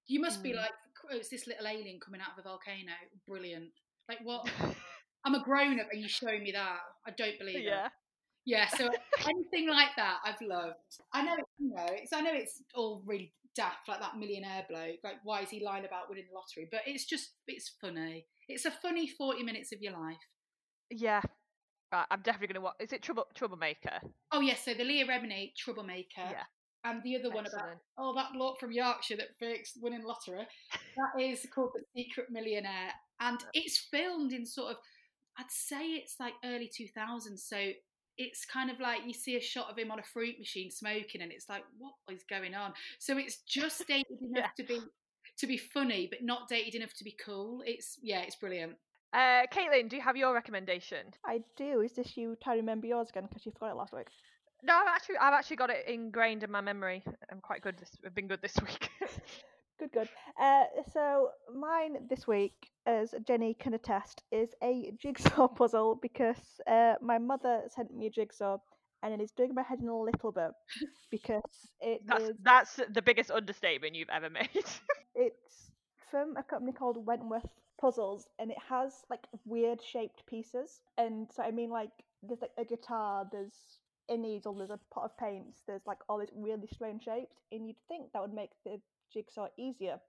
you 0.08 0.20
must 0.22 0.42
be 0.44 0.52
Mm. 0.54 0.58
like, 0.58 0.72
oh, 1.12 1.16
it's 1.18 1.30
this 1.30 1.48
little 1.48 1.68
alien 1.68 2.00
coming 2.00 2.22
out 2.22 2.38
of 2.38 2.40
a 2.40 2.48
volcano. 2.50 2.94
Brilliant. 3.28 3.72
Like 4.10 4.20
what? 4.24 4.50
I'm 5.26 5.36
a 5.36 5.44
grown 5.44 5.80
up 5.80 5.88
and 5.92 6.00
you're 6.00 6.08
showing 6.10 6.44
me 6.44 6.52
that. 6.54 6.78
I 7.06 7.12
don't 7.12 7.38
believe 7.38 7.58
it. 7.58 7.64
yeah. 7.66 7.90
Yeah, 8.46 8.68
so 8.70 8.88
anything 9.28 9.68
like 9.70 9.90
that, 9.98 10.20
I've 10.24 10.40
loved. 10.42 10.76
I 11.12 11.22
know, 11.22 11.36
you 11.60 11.70
know, 11.76 11.86
it's 11.90 12.14
I 12.14 12.22
know 12.22 12.32
it's 12.34 12.64
all 12.74 13.02
really 13.06 13.34
daft, 13.56 13.90
like 13.90 14.00
that 14.00 14.16
millionaire 14.18 14.66
bloke. 14.70 15.00
Like, 15.04 15.18
why 15.26 15.42
is 15.42 15.50
he 15.50 15.60
lying 15.62 15.84
about 15.84 16.10
winning 16.10 16.28
the 16.30 16.36
lottery? 16.36 16.66
But 16.72 16.82
it's 16.86 17.04
just, 17.04 17.32
it's 17.48 17.74
funny. 17.82 18.26
It's 18.48 18.64
a 18.64 18.72
funny 18.72 19.06
forty 19.06 19.44
minutes 19.44 19.74
of 19.74 19.82
your 19.82 19.92
life. 20.00 20.16
Yeah. 20.90 21.22
Right, 21.92 22.06
I'm 22.12 22.22
definitely 22.22 22.48
going 22.48 22.56
to 22.56 22.62
watch. 22.62 22.76
Is 22.80 22.92
it 22.92 23.02
Trouble 23.02 23.28
Troublemaker? 23.34 24.00
Oh 24.32 24.42
yes, 24.42 24.66
so 24.66 24.74
the 24.74 24.84
Leah 24.84 25.06
Remini 25.08 25.54
troublemaker, 25.56 26.18
Yeah. 26.18 26.44
and 26.84 27.02
the 27.02 27.16
other 27.16 27.30
one 27.34 27.46
about 27.46 27.78
oh 27.98 28.14
that 28.16 28.34
bloke 28.34 28.60
from 28.60 28.74
Yorkshire 28.74 29.16
that 29.18 29.38
fakes 29.40 29.74
winning 29.82 30.04
lottery. 30.04 30.46
That 30.98 31.22
is 31.22 31.46
called 31.54 31.72
the 31.76 31.84
Secret 31.96 32.28
Millionaire, 32.30 32.92
and 33.22 33.40
it's 33.54 33.78
filmed 33.90 34.34
in 34.34 34.46
sort 34.46 34.72
of, 34.72 34.78
I'd 35.40 35.46
say 35.50 35.92
it's 35.92 36.16
like 36.20 36.34
early 36.44 36.70
two 36.76 36.88
thousands. 36.94 37.46
So 37.48 37.58
it's 38.18 38.44
kind 38.46 38.70
of 38.70 38.82
like 38.82 39.02
you 39.06 39.14
see 39.14 39.38
a 39.38 39.42
shot 39.42 39.70
of 39.72 39.78
him 39.78 39.90
on 39.90 40.00
a 40.00 40.04
fruit 40.04 40.36
machine 40.40 40.70
smoking, 40.70 41.22
and 41.22 41.32
it's 41.32 41.48
like 41.48 41.64
what 41.78 41.94
is 42.14 42.26
going 42.30 42.54
on? 42.54 42.74
So 43.00 43.18
it's 43.18 43.38
just 43.48 43.88
dated 43.88 44.18
enough 44.22 44.54
to 44.58 44.64
be 44.66 44.80
to 45.38 45.48
be 45.48 45.56
funny, 45.58 46.08
but 46.10 46.20
not 46.22 46.50
dated 46.50 46.76
enough 46.76 46.94
to 46.98 47.06
be 47.06 47.16
cool. 47.24 47.64
It's 47.66 47.98
yeah, 48.02 48.24
it's 48.24 48.36
brilliant. 48.36 48.74
Uh, 49.14 49.47
Caitlin, 49.53 49.89
do 49.89 49.95
you 49.95 50.01
have 50.01 50.18
your 50.18 50.34
recommendation? 50.34 51.08
I 51.26 51.41
do. 51.55 51.82
Is 51.82 51.93
this 51.93 52.18
you 52.18 52.38
trying 52.43 52.58
to 52.58 52.62
remember 52.62 52.88
yours 52.88 53.10
again 53.10 53.26
because 53.28 53.45
you 53.45 53.51
forgot 53.51 53.72
it 53.72 53.78
last 53.78 53.93
week? 53.93 54.08
No, 54.64 54.76
I've 54.76 54.88
actually, 54.88 55.18
I've 55.18 55.34
actually 55.34 55.55
got 55.58 55.70
it 55.70 55.88
ingrained 55.88 56.43
in 56.43 56.51
my 56.51 56.62
memory. 56.62 57.03
I'm 57.32 57.39
quite 57.39 57.62
good. 57.62 57.78
This, 57.78 57.89
I've 58.06 58.15
been 58.15 58.27
good 58.27 58.41
this 58.41 58.56
week. 58.61 58.90
Good, 59.80 59.91
good. 59.91 60.10
Uh, 60.41 60.64
so 60.91 61.30
mine 61.56 61.98
this 62.10 62.27
week, 62.27 62.53
as 62.86 63.14
Jenny 63.27 63.53
can 63.53 63.76
attest, 63.76 64.23
is 64.32 64.49
a 64.64 64.91
jigsaw 64.99 65.48
puzzle 65.56 65.99
because 66.02 66.60
uh, 66.65 66.95
my 67.02 67.18
mother 67.19 67.61
sent 67.73 67.94
me 67.95 68.07
a 68.07 68.10
jigsaw 68.10 68.57
and 69.03 69.14
it 69.14 69.22
is 69.23 69.32
doing 69.32 69.53
my 69.53 69.61
head 69.61 69.80
in 69.80 69.88
a 69.88 69.98
little 69.98 70.32
bit 70.32 70.49
because 71.11 71.44
it 71.80 72.02
that's 72.07 72.23
is- 72.23 72.36
that's 72.44 72.80
the 72.91 73.02
biggest 73.02 73.30
understatement 73.32 73.94
you've 73.95 74.10
ever 74.10 74.30
made. 74.30 74.49
it's 75.15 75.72
from 76.10 76.36
a 76.38 76.44
company 76.44 76.72
called 76.72 77.06
Wentworth 77.06 77.45
Puzzles 77.80 78.28
and 78.40 78.52
it 78.52 78.58
has 78.70 79.04
like 79.10 79.28
weird 79.45 79.82
shaped 79.82 80.26
pieces. 80.28 80.82
And 80.98 81.28
so 81.34 81.44
I 81.44 81.52
mean 81.52 81.70
like 81.70 81.91
there's 82.24 82.41
like 82.41 82.52
a 82.58 82.66
guitar, 82.66 83.28
there's 83.32 83.80
a 84.10 84.18
needle, 84.18 84.54
there's 84.56 84.70
a 84.70 84.80
pot 84.94 85.06
of 85.06 85.18
paints, 85.18 85.64
there's 85.68 85.86
like 85.86 85.99
all 86.10 86.18
these 86.20 86.32
really 86.36 86.68
strange 86.74 87.04
shapes, 87.04 87.36
and 87.52 87.68
you'd 87.68 87.76
think 87.88 88.12
that 88.14 88.22
would 88.22 88.34
make 88.34 88.52
the 88.66 88.80
jigsaw 89.14 89.48
easier. 89.58 89.99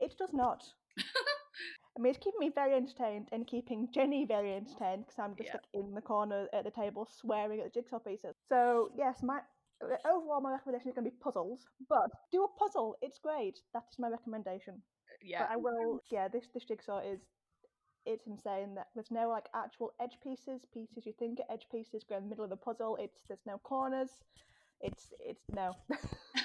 It 0.00 0.14
does 0.18 0.32
not. 0.32 0.64
I 0.98 2.00
mean, 2.00 2.10
it's 2.10 2.24
keeping 2.24 2.40
me 2.40 2.50
very 2.54 2.74
entertained 2.74 3.28
and 3.32 3.46
keeping 3.46 3.88
Jenny 3.92 4.24
very 4.24 4.54
entertained 4.54 5.04
because 5.06 5.18
I'm 5.18 5.36
just 5.36 5.48
Yeah. 5.48 5.54
like 5.56 5.68
in 5.74 5.94
the 5.94 6.00
corner 6.00 6.48
at 6.52 6.64
the 6.64 6.70
table 6.70 7.06
swearing 7.10 7.60
at 7.60 7.72
the 7.72 7.80
jigsaw 7.80 7.98
pieces. 7.98 8.34
So 8.48 8.90
yes, 8.96 9.22
my 9.22 9.40
overall 10.04 10.40
my 10.40 10.52
recommendation 10.52 10.88
is 10.88 10.94
going 10.94 11.04
to 11.04 11.10
be 11.10 11.16
puzzles, 11.22 11.66
but 11.88 12.10
do 12.30 12.44
a 12.44 12.48
puzzle. 12.58 12.96
It's 13.02 13.18
great. 13.18 13.58
That 13.74 13.84
is 13.90 13.98
my 13.98 14.08
recommendation. 14.08 14.82
Yeah, 15.22 15.46
But 15.46 15.50
I 15.50 15.56
will. 15.56 16.00
Yeah, 16.10 16.28
this 16.28 16.48
this 16.54 16.64
jigsaw 16.64 17.00
is. 17.00 17.20
It's 18.06 18.26
insane 18.26 18.74
that 18.74 18.88
there's 18.94 19.10
no 19.10 19.28
like 19.28 19.48
actual 19.54 19.92
edge 20.00 20.18
pieces. 20.22 20.64
Pieces 20.72 21.06
you 21.06 21.12
think 21.18 21.40
are 21.40 21.52
edge 21.52 21.66
pieces 21.70 22.04
go 22.04 22.16
in 22.16 22.24
the 22.24 22.28
middle 22.28 22.44
of 22.44 22.50
the 22.50 22.56
puzzle. 22.56 22.96
It's 23.00 23.22
there's 23.28 23.44
no 23.46 23.58
corners. 23.58 24.10
It's 24.80 25.12
it's 25.20 25.44
no. 25.50 25.76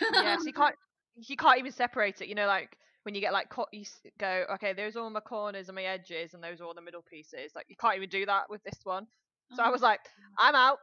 yeah. 0.09 0.35
So 0.37 0.47
you 0.47 0.53
can't 0.53 0.75
you 1.15 1.35
can't 1.37 1.59
even 1.59 1.71
separate 1.71 2.21
it. 2.21 2.27
You 2.27 2.35
know, 2.35 2.47
like 2.47 2.77
when 3.03 3.15
you 3.15 3.21
get 3.21 3.33
like 3.33 3.49
co- 3.49 3.67
you 3.71 3.83
go, 4.19 4.45
okay, 4.55 4.73
those 4.73 4.95
are 4.95 5.01
all 5.01 5.09
my 5.09 5.19
corners 5.19 5.69
and 5.69 5.75
my 5.75 5.83
edges, 5.83 6.33
and 6.33 6.43
those 6.43 6.59
are 6.61 6.65
all 6.65 6.73
the 6.73 6.81
middle 6.81 7.03
pieces. 7.09 7.51
Like 7.55 7.65
you 7.69 7.75
can't 7.79 7.95
even 7.97 8.09
do 8.09 8.25
that 8.25 8.49
with 8.49 8.63
this 8.63 8.79
one. 8.83 9.07
So 9.53 9.63
I 9.63 9.69
Oh, 9.69 9.71
was 9.71 9.81
like, 9.81 9.99
I'm 10.37 10.55
out. 10.55 10.79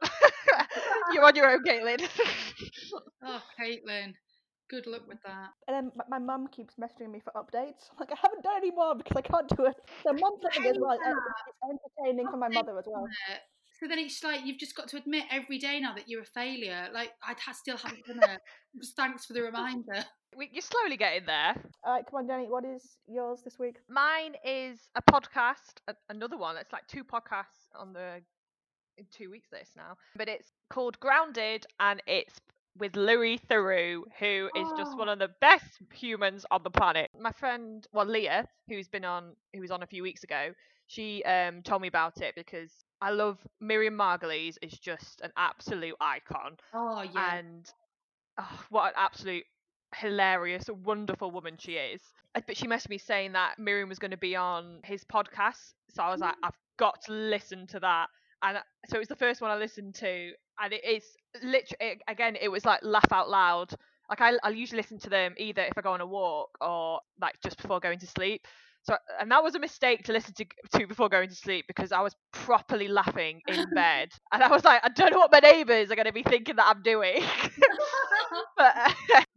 You're 1.07 1.23
on 1.25 1.35
your 1.35 1.49
own, 1.51 1.63
Caitlin. 1.63 2.07
oh, 3.23 3.41
Caitlin, 3.59 4.13
good 4.69 4.87
luck 4.87 5.07
with 5.07 5.17
that. 5.25 5.49
And 5.67 5.75
then 5.75 5.91
my, 5.95 6.17
my 6.17 6.19
mum 6.19 6.47
keeps 6.47 6.75
messaging 6.75 7.11
me 7.11 7.19
for 7.19 7.31
updates. 7.33 7.89
Like 7.99 8.11
I 8.11 8.15
haven't 8.21 8.43
done 8.43 8.57
any 8.57 8.71
more 8.71 8.95
because 8.95 9.15
I 9.17 9.21
can't 9.21 9.49
do 9.57 9.65
it. 9.65 9.75
So 10.03 10.13
mum's 10.13 10.39
thing 10.53 10.65
as 10.65 10.77
well. 10.79 10.91
Uh, 10.91 11.11
It's 11.11 11.79
entertaining 11.99 12.27
for 12.29 12.37
my 12.37 12.49
mother 12.49 12.77
as 12.77 12.85
well. 12.87 13.05
So 13.79 13.87
then 13.89 13.99
it's 13.99 14.23
like 14.23 14.45
you've 14.45 14.57
just 14.57 14.75
got 14.75 14.87
to 14.89 14.97
admit 14.97 15.25
every 15.29 15.57
day 15.57 15.79
now 15.81 15.93
that 15.95 16.07
you're 16.07 16.21
a 16.21 16.25
failure. 16.25 16.87
Like 16.93 17.11
I 17.23 17.35
still 17.53 17.77
haven't 17.77 18.05
done 18.05 18.19
it. 18.29 18.41
Just 18.79 18.95
thanks 18.95 19.25
for 19.25 19.33
the 19.33 19.41
reminder. 19.41 20.03
We, 20.37 20.49
you're 20.51 20.61
slowly 20.61 20.97
getting 20.97 21.25
there. 21.25 21.55
All 21.85 21.93
right, 21.93 22.03
come 22.05 22.17
on, 22.19 22.27
Danny. 22.27 22.47
What 22.49 22.65
is 22.65 22.97
yours 23.07 23.39
this 23.45 23.57
week? 23.57 23.77
Mine 23.87 24.35
is 24.43 24.79
a 24.95 25.01
podcast, 25.01 25.79
a- 25.87 25.95
another 26.09 26.35
one. 26.37 26.57
It's 26.57 26.73
like 26.73 26.85
two 26.87 27.05
podcasts 27.05 27.69
on 27.73 27.93
the 27.93 28.19
in 28.97 29.05
two 29.11 29.29
weeks 29.31 29.47
this 29.49 29.71
now, 29.77 29.95
but 30.17 30.27
it's 30.27 30.51
called 30.69 30.99
Grounded, 30.99 31.65
and 31.79 32.03
it's 32.05 32.35
with 32.77 32.95
Louis 32.95 33.37
Theroux, 33.49 34.03
who 34.19 34.49
is 34.55 34.71
just 34.71 34.95
Oh. 34.95 34.99
one 34.99 35.09
of 35.09 35.19
the 35.19 35.29
best 35.41 35.79
humans 35.93 36.45
on 36.51 36.63
the 36.63 36.69
planet. 36.71 37.09
My 37.19 37.31
friend, 37.31 37.85
well, 37.91 38.05
Leah, 38.05 38.47
who's 38.67 38.87
been 38.87 39.05
on, 39.05 39.35
who 39.53 39.61
was 39.61 39.71
on 39.71 39.83
a 39.83 39.87
few 39.87 40.03
weeks 40.03 40.23
ago, 40.23 40.53
she 40.87 41.23
um 41.23 41.61
told 41.63 41.81
me 41.81 41.87
about 41.87 42.21
it 42.21 42.35
because 42.35 42.71
I 43.01 43.11
love 43.11 43.37
Miriam 43.59 43.95
Margolyes 43.95 44.57
is 44.61 44.73
just 44.77 45.21
an 45.21 45.31
absolute 45.37 45.95
icon, 45.99 46.57
Oh 46.73 47.01
yeah. 47.01 47.37
and 47.37 47.65
oh, 48.37 48.65
what 48.69 48.87
an 48.87 48.93
absolute 48.97 49.45
hilarious, 49.95 50.69
wonderful 50.69 51.31
woman 51.31 51.57
she 51.57 51.73
is. 51.73 52.01
Uh, 52.35 52.41
But 52.45 52.57
she 52.57 52.67
messaged 52.67 52.89
me 52.89 52.97
saying 52.97 53.33
that 53.33 53.57
Miriam 53.59 53.89
was 53.89 53.99
going 53.99 54.11
to 54.11 54.17
be 54.17 54.35
on 54.35 54.79
his 54.83 55.03
podcast, 55.03 55.73
so 55.89 56.03
I 56.03 56.11
was 56.11 56.21
like, 56.21 56.35
I've 56.43 56.57
got 56.77 57.01
to 57.03 57.13
listen 57.13 57.67
to 57.67 57.79
that. 57.79 58.07
And 58.41 58.57
uh, 58.57 58.61
so 58.87 58.95
it 58.97 58.99
was 58.99 59.07
the 59.07 59.15
first 59.15 59.41
one 59.41 59.51
I 59.51 59.55
listened 59.57 59.95
to, 59.95 60.31
and 60.59 60.73
it 60.73 60.83
is 60.85 61.03
literally 61.43 61.99
again, 62.07 62.35
it 62.39 62.49
was 62.49 62.65
like 62.65 62.79
laugh 62.83 63.11
out 63.11 63.29
loud. 63.29 63.73
Like 64.09 64.21
I, 64.21 64.33
I 64.43 64.49
usually 64.49 64.77
listen 64.79 64.99
to 64.99 65.09
them 65.09 65.33
either 65.37 65.63
if 65.63 65.77
I 65.77 65.81
go 65.81 65.91
on 65.93 66.01
a 66.01 66.05
walk 66.05 66.49
or 66.61 66.99
like 67.19 67.35
just 67.43 67.61
before 67.61 67.79
going 67.79 67.99
to 67.99 68.07
sleep. 68.07 68.47
So 68.83 68.95
and 69.19 69.31
that 69.31 69.43
was 69.43 69.55
a 69.55 69.59
mistake 69.59 70.03
to 70.03 70.13
listen 70.13 70.35
to, 70.35 70.45
to 70.77 70.85
before 70.87 71.09
going 71.09 71.29
to 71.29 71.35
sleep 71.35 71.65
because 71.67 71.91
I 71.91 72.01
was 72.01 72.15
properly 72.31 72.87
laughing 72.87 73.41
in 73.47 73.65
bed, 73.73 74.09
and 74.31 74.43
I 74.43 74.47
was 74.49 74.63
like, 74.63 74.81
I 74.83 74.89
don't 74.89 75.11
know 75.11 75.19
what 75.19 75.31
my 75.31 75.39
neighbours 75.39 75.89
are 75.91 75.95
going 75.95 76.05
to 76.05 76.13
be 76.13 76.23
thinking 76.23 76.55
that 76.57 76.67
I'm 76.67 76.83
doing. 76.83 77.23
but 78.57 78.75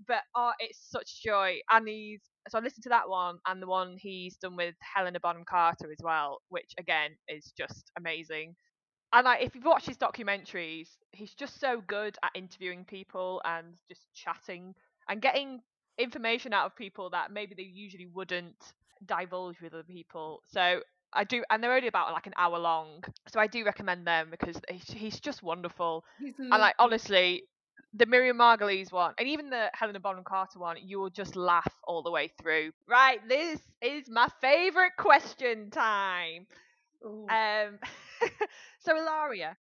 but 0.07 0.23
oh, 0.37 0.53
it's 0.61 0.79
such 0.91 1.23
joy. 1.23 1.59
And 1.71 1.89
he's 1.89 2.21
so 2.49 2.59
I 2.59 2.63
listened 2.63 2.85
to 2.85 2.89
that 2.91 3.09
one 3.09 3.39
and 3.47 3.63
the 3.63 3.67
one 3.67 3.97
he's 3.99 4.37
done 4.37 4.57
with 4.57 4.75
Helena 4.95 5.21
Bonham 5.21 5.45
Carter 5.49 5.91
as 5.91 5.99
well, 6.03 6.39
which 6.49 6.73
again 6.79 7.11
is 7.29 7.53
just 7.57 7.91
amazing. 7.99 8.55
And 9.13 9.25
like, 9.25 9.43
if 9.43 9.55
you've 9.55 9.65
watched 9.65 9.87
his 9.87 9.97
documentaries, 9.97 10.89
he's 11.13 11.35
just 11.35 11.61
so 11.61 11.81
good 11.87 12.17
at 12.23 12.31
interviewing 12.35 12.85
people 12.85 13.41
and 13.45 13.75
just 13.89 14.03
chatting 14.15 14.75
and 15.09 15.21
getting 15.23 15.61
information 15.99 16.53
out 16.53 16.67
of 16.67 16.77
people 16.77 17.11
that 17.11 17.31
maybe 17.33 17.55
they 17.55 17.63
usually 17.63 18.07
wouldn't 18.07 18.73
divulge 19.07 19.61
with 19.61 19.73
other 19.75 19.83
people. 19.83 20.43
So 20.47 20.81
I 21.13 21.25
do, 21.25 21.43
and 21.51 21.63
they're 21.63 21.75
only 21.75 21.89
about 21.89 22.13
like 22.13 22.27
an 22.27 22.35
hour 22.37 22.59
long. 22.59 23.03
So 23.29 23.41
I 23.41 23.47
do 23.47 23.65
recommend 23.65 24.07
them 24.07 24.29
because 24.31 24.61
he's, 24.69 25.21
just 25.21 25.43
wonderful. 25.43 26.05
He's 26.19 26.35
And 26.39 26.61
like 26.61 26.75
honestly, 26.79 27.45
the 27.95 28.07
Miriam 28.07 28.39
Margolyes 28.39 28.93
one, 28.93 29.15
and 29.19 29.29
even 29.29 29.51
the 29.51 29.71
Helena 29.75 30.01
Bonham 30.01 30.25
Carter 30.25 30.59
one, 30.59 30.77
you 30.83 30.99
will 31.01 31.11
just 31.11 31.37
laugh 31.37 31.73
all 31.87 32.03
the 32.03 32.11
way 32.11 32.29
through. 32.41 32.73
Right, 32.87 33.27
this 33.29 33.61
is 33.81 34.09
my 34.09 34.29
favorite 34.41 34.93
question 34.99 35.71
time. 35.71 36.47
Ooh. 37.05 37.27
Um, 37.29 37.79
so 38.81 38.97
Ilaria, 38.97 39.57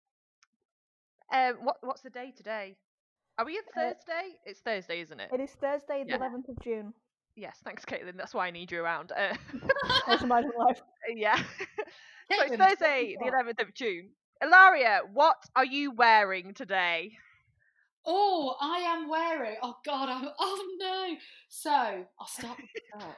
um, 1.33 1.57
what 1.63 1.77
what's 1.83 2.03
the 2.03 2.11
day 2.11 2.33
today? 2.37 2.77
Are 3.39 3.45
we 3.45 3.55
in 3.57 3.63
Uh, 3.77 3.81
Thursday? 3.81 4.37
It's 4.45 4.61
Thursday, 4.61 5.01
isn't 5.01 5.21
it? 5.21 5.31
It 5.33 5.41
is 5.41 5.51
Thursday, 5.53 6.03
the 6.05 6.11
Yeah. 6.11 6.19
11th 6.19 6.49
of 6.49 6.59
June. 6.63 6.93
Yes, 7.37 7.59
thanks, 7.65 7.85
Caitlin. 7.85 8.17
That's 8.17 8.35
why 8.35 8.49
I 8.49 8.51
need 8.51 8.73
you 8.73 8.83
around. 8.83 9.13
Uh, 9.13 9.35
That's 10.09 10.25
my 10.25 10.41
life. 10.59 10.81
yeah. 11.15 11.37
so 11.37 11.45
it's 12.31 12.57
Thursday, 12.57 13.17
the 13.23 13.31
11th 13.31 13.63
of 13.63 13.75
June. 13.75 14.11
Ilaria, 14.43 15.03
what 15.13 15.37
are 15.55 15.65
you 15.65 15.93
wearing 15.93 16.53
today? 16.55 17.13
Oh, 18.05 18.57
I 18.61 18.79
am 18.79 19.09
wearing. 19.09 19.57
Oh 19.63 19.77
God, 19.85 20.09
I'm. 20.09 20.29
Oh 20.39 20.67
no. 20.81 21.17
So 21.49 21.71
I'll 21.71 22.27
start 22.27 22.57
with 22.57 22.71
the 22.75 22.99
top. 23.01 23.17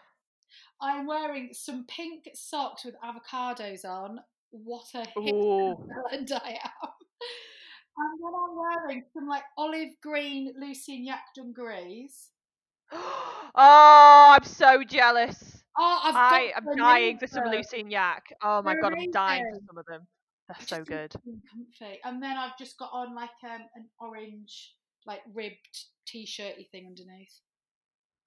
I'm 0.82 1.06
wearing 1.06 1.50
some 1.52 1.86
pink 1.86 2.24
socks 2.34 2.84
with 2.84 2.94
avocados 3.04 3.84
on. 3.84 4.18
What 4.50 4.86
a 4.94 4.98
hip 4.98 5.34
Ooh. 5.34 5.72
I 6.12 6.14
am. 6.14 6.90
And 7.96 8.18
then 8.22 8.32
I'm 8.34 8.56
wearing 8.56 9.04
some 9.12 9.28
like 9.28 9.42
olive 9.58 9.90
green 10.02 10.52
Lucy 10.58 10.96
and 10.96 11.04
Yak 11.06 11.22
dungarees. 11.36 12.30
oh, 12.92 14.36
I'm 14.36 14.44
so 14.44 14.82
jealous. 14.84 15.62
Oh, 15.78 16.00
I've 16.04 16.14
I 16.16 16.52
got 16.52 16.70
am 16.72 16.76
dying 16.76 17.18
for 17.18 17.26
some 17.26 17.44
Yak. 17.90 18.24
Oh 18.42 18.62
my 18.62 18.74
They're 18.74 18.82
god, 18.82 18.94
I'm 18.98 19.10
dying 19.10 19.44
for 19.52 19.60
some 19.66 19.78
of 19.78 19.86
them. 19.86 20.06
They're 20.48 20.66
so 20.66 20.84
good. 20.84 21.12
comfy. 21.12 22.00
And 22.04 22.22
then 22.22 22.36
I've 22.36 22.58
just 22.58 22.78
got 22.78 22.90
on 22.92 23.14
like 23.14 23.30
um, 23.44 23.62
an 23.76 23.88
orange, 24.00 24.74
like 25.06 25.20
ribbed 25.32 25.84
t-shirty 26.06 26.68
thing 26.72 26.86
underneath. 26.86 27.40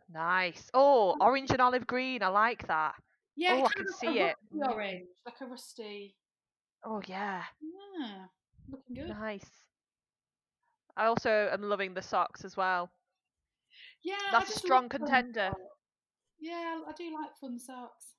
Nice. 0.10 0.70
Oh, 0.74 1.16
orange 1.20 1.52
and 1.52 1.62
olive 1.62 1.86
green. 1.88 2.24
I 2.24 2.28
like 2.30 2.68
that. 2.68 2.96
Yeah, 3.36 3.56
Oh, 3.62 3.66
I 3.66 3.70
can 3.74 3.88
see 3.94 4.20
it. 4.20 4.36
Orange, 4.56 5.08
like 5.26 5.36
a 5.42 5.46
rusty. 5.46 6.16
Oh 6.86 7.02
yeah, 7.08 7.44
Yeah, 8.00 8.26
looking 8.70 8.96
good. 8.96 9.10
nice. 9.10 9.50
I 10.96 11.06
also 11.06 11.50
am 11.52 11.64
loving 11.64 11.94
the 11.94 12.02
socks 12.02 12.46
as 12.46 12.56
well. 12.56 12.92
Yeah, 14.04 14.16
I 14.28 14.32
That's 14.40 14.56
a 14.56 14.60
strong 14.60 14.84
love 14.84 14.92
fun 14.92 15.00
contender. 15.02 15.50
socks. 15.52 15.62
Yeah, 16.40 16.82
I 16.88 16.92
do 16.98 17.14
like 17.14 17.36
fun 17.40 17.58
socks. 17.60 18.14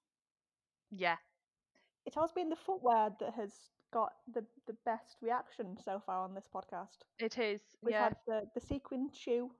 Yeah. 0.91 1.17
It 2.07 2.15
has 2.15 2.33
been 2.33 2.49
the 2.49 2.57
footwear 2.57 3.11
that 3.21 3.35
has 3.35 3.53
got 3.93 4.13
the, 4.33 4.45
the 4.67 4.75
best 4.85 5.17
reaction 5.23 5.77
so 5.85 6.03
far 6.05 6.25
on 6.25 6.35
this 6.35 6.49
podcast. 6.53 6.99
It 7.19 7.39
is. 7.39 7.61
We've 7.83 7.93
yeah. 7.93 8.05
had 8.05 8.17
the, 8.27 8.43
the 8.55 8.61
sequin 8.61 9.11
shoe, 9.15 9.51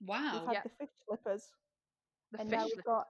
Wow. 0.00 0.30
we've 0.32 0.46
had 0.46 0.52
Yeah. 0.54 0.62
the 0.62 0.70
fish 0.78 0.94
slippers, 1.06 1.50
the 2.32 2.40
and 2.40 2.50
fish 2.50 2.58
now 2.58 2.64
we've 2.64 2.84
got 2.84 3.06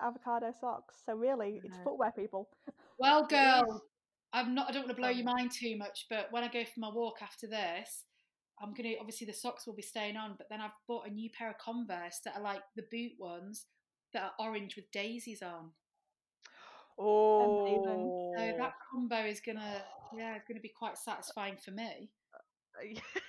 Avocado 0.00 0.52
socks. 0.60 0.96
So 1.04 1.14
really, 1.14 1.60
it's 1.64 1.76
footwear, 1.84 2.12
people. 2.12 2.48
Well, 2.98 3.26
girl, 3.30 3.82
I'm 4.32 4.54
not. 4.54 4.68
I 4.68 4.72
don't 4.72 4.82
want 4.82 4.96
to 4.96 5.00
blow 5.00 5.10
your 5.10 5.24
mind 5.24 5.52
too 5.52 5.76
much, 5.76 6.06
but 6.10 6.28
when 6.30 6.44
I 6.44 6.48
go 6.48 6.64
for 6.64 6.80
my 6.80 6.90
walk 6.90 7.18
after 7.22 7.46
this, 7.46 8.04
I'm 8.60 8.74
gonna 8.74 8.94
obviously 9.00 9.26
the 9.26 9.32
socks 9.32 9.66
will 9.66 9.74
be 9.74 9.82
staying 9.82 10.16
on, 10.16 10.34
but 10.36 10.48
then 10.50 10.60
I've 10.60 10.70
bought 10.86 11.06
a 11.06 11.10
new 11.10 11.30
pair 11.30 11.50
of 11.50 11.58
Converse 11.58 12.20
that 12.24 12.36
are 12.36 12.42
like 12.42 12.62
the 12.76 12.84
boot 12.90 13.12
ones 13.18 13.66
that 14.12 14.22
are 14.22 14.46
orange 14.46 14.76
with 14.76 14.90
daisies 14.90 15.42
on. 15.42 15.70
Oh. 16.98 18.34
So 18.36 18.42
that 18.42 18.72
oh. 18.74 18.82
combo 18.90 19.24
is 19.24 19.40
gonna, 19.40 19.82
yeah, 20.16 20.34
it's 20.34 20.44
gonna 20.48 20.60
be 20.60 20.72
quite 20.76 20.98
satisfying 20.98 21.56
for 21.56 21.70
me. 21.70 22.10
Uh, 22.34 23.00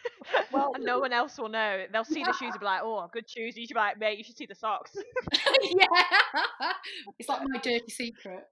Well- 0.51 0.71
and 0.75 0.83
no 0.83 0.99
one 0.99 1.13
else 1.13 1.37
will 1.37 1.49
know. 1.49 1.85
They'll 1.91 2.03
see 2.03 2.23
the 2.23 2.33
shoes 2.33 2.51
and 2.51 2.59
be 2.59 2.65
like, 2.65 2.81
"Oh, 2.83 3.07
good 3.11 3.29
shoes." 3.29 3.55
You 3.57 3.65
should 3.67 3.73
be 3.75 3.79
like, 3.79 3.99
"Mate, 3.99 4.17
you 4.17 4.23
should 4.23 4.37
see 4.37 4.45
the 4.45 4.55
socks." 4.55 4.95
yeah, 5.63 5.85
it's 7.19 7.29
like 7.29 7.41
my 7.47 7.59
dirty 7.59 7.89
secret. 7.89 8.43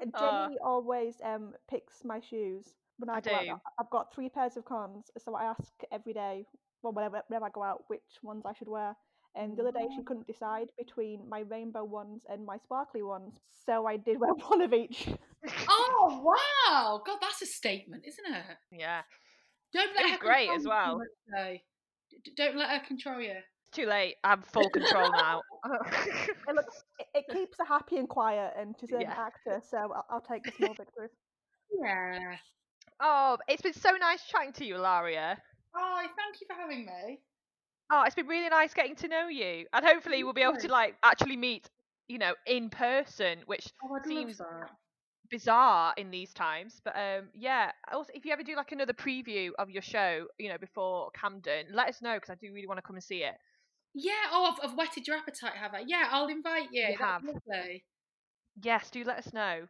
And 0.00 0.12
Uh, 0.14 0.46
Jenny 0.46 0.56
always 0.64 1.16
um 1.24 1.52
picks 1.68 2.04
my 2.04 2.20
shoes 2.20 2.64
when 2.98 3.10
I, 3.10 3.16
I 3.16 3.20
go 3.20 3.34
out. 3.34 3.42
do. 3.44 3.50
I- 3.50 3.82
I've 3.82 3.90
got 3.90 4.14
three 4.14 4.28
pairs 4.28 4.56
of 4.56 4.64
cons, 4.64 5.10
so 5.18 5.34
I 5.34 5.44
ask 5.44 5.72
every 5.92 6.12
day, 6.12 6.46
well, 6.82 6.92
whenever, 6.92 7.22
whenever 7.28 7.46
I 7.46 7.50
go 7.50 7.62
out, 7.62 7.84
which 7.88 8.00
ones 8.22 8.44
I 8.46 8.52
should 8.54 8.68
wear. 8.68 8.96
And 9.36 9.56
the 9.56 9.62
other 9.62 9.70
day 9.72 9.86
she 9.94 10.02
couldn't 10.02 10.26
decide 10.26 10.70
between 10.76 11.28
my 11.28 11.40
rainbow 11.40 11.84
ones 11.84 12.22
and 12.28 12.44
my 12.44 12.56
sparkly 12.58 13.02
ones, 13.02 13.34
so 13.64 13.86
I 13.86 13.96
did 13.96 14.18
wear 14.18 14.32
one 14.48 14.60
of 14.60 14.72
each. 14.72 15.06
Oh 15.68 16.20
wow, 16.24 17.00
God, 17.06 17.18
that's 17.20 17.40
a 17.42 17.46
statement, 17.46 18.04
isn't 18.06 18.34
it? 18.34 18.56
yeah. 18.72 19.02
Don't 19.72 19.94
let 19.94 20.04
It 20.04 20.08
is 20.08 20.12
her 20.12 20.18
great 20.18 20.50
as 20.50 20.64
well. 20.66 20.98
much, 20.98 21.06
though. 21.34 21.56
D- 22.24 22.32
Don't 22.36 22.56
let 22.56 22.70
her 22.70 22.80
control 22.86 23.20
you. 23.20 23.30
It's 23.32 23.70
too 23.76 23.86
late. 23.86 24.16
I'm 24.24 24.42
full 24.42 24.68
control 24.70 25.10
now. 25.12 25.42
It 26.48 26.54
looks, 26.56 26.82
it, 26.98 27.06
it 27.14 27.24
keeps 27.32 27.58
her 27.58 27.64
happy 27.64 27.96
and 27.98 28.08
quiet, 28.08 28.54
and 28.58 28.74
she's 28.80 28.90
an 28.92 29.02
Yeah. 29.02 29.12
actor, 29.16 29.60
so 29.70 29.76
I'll, 29.78 30.06
I'll 30.10 30.20
take 30.20 30.42
the 30.44 30.52
small 30.52 30.74
victories. 30.74 31.10
Yeah. 31.80 32.34
oh, 33.00 33.36
it's 33.46 33.62
been 33.62 33.72
so 33.74 33.90
nice 33.92 34.24
chatting 34.26 34.52
to 34.54 34.64
you, 34.64 34.74
Laria. 34.74 35.36
Oh, 35.76 35.98
thank 36.16 36.40
you 36.40 36.46
for 36.48 36.54
having 36.60 36.86
me. 36.86 37.20
Oh, 37.92 38.02
it's 38.04 38.14
been 38.16 38.26
really 38.26 38.48
nice 38.48 38.74
getting 38.74 38.96
to 38.96 39.08
know 39.08 39.28
you, 39.28 39.66
and 39.72 39.84
hopefully 39.84 40.24
we'll 40.24 40.32
be 40.32 40.42
able 40.42 40.56
to 40.56 40.68
like 40.68 40.96
actually 41.04 41.36
meet, 41.36 41.68
you 42.08 42.18
know, 42.18 42.34
in 42.46 42.70
person, 42.70 43.40
which 43.46 43.68
Oh, 43.84 43.98
Seems- 44.04 44.40
love 44.40 44.48
that. 44.62 44.70
Bizarre 45.30 45.94
in 45.96 46.10
these 46.10 46.32
times. 46.32 46.80
But 46.84 46.96
um, 46.96 47.28
yeah. 47.34 47.72
Also, 47.92 48.10
if 48.14 48.24
you 48.24 48.32
ever 48.32 48.42
do 48.42 48.56
like 48.56 48.72
another 48.72 48.92
preview 48.92 49.50
of 49.58 49.70
your 49.70 49.82
show, 49.82 50.26
you 50.38 50.48
know, 50.48 50.58
before 50.58 51.10
Camden, 51.12 51.66
let 51.72 51.88
us 51.88 52.02
know 52.02 52.14
because 52.14 52.30
I 52.30 52.34
do 52.34 52.52
really 52.52 52.66
want 52.66 52.78
to 52.78 52.82
come 52.82 52.96
and 52.96 53.04
see 53.04 53.22
it. 53.22 53.34
Yeah. 53.94 54.12
Oh, 54.32 54.52
I've, 54.52 54.70
I've 54.70 54.76
whetted 54.76 55.06
your 55.06 55.16
appetite, 55.16 55.54
have 55.54 55.74
I? 55.74 55.84
Yeah, 55.86 56.08
I'll 56.10 56.28
invite 56.28 56.68
you. 56.72 56.86
You 56.90 56.96
have. 56.98 57.22
Lovely. 57.24 57.84
Yes, 58.62 58.90
do 58.90 59.04
let 59.04 59.18
us 59.18 59.32
know. 59.32 59.66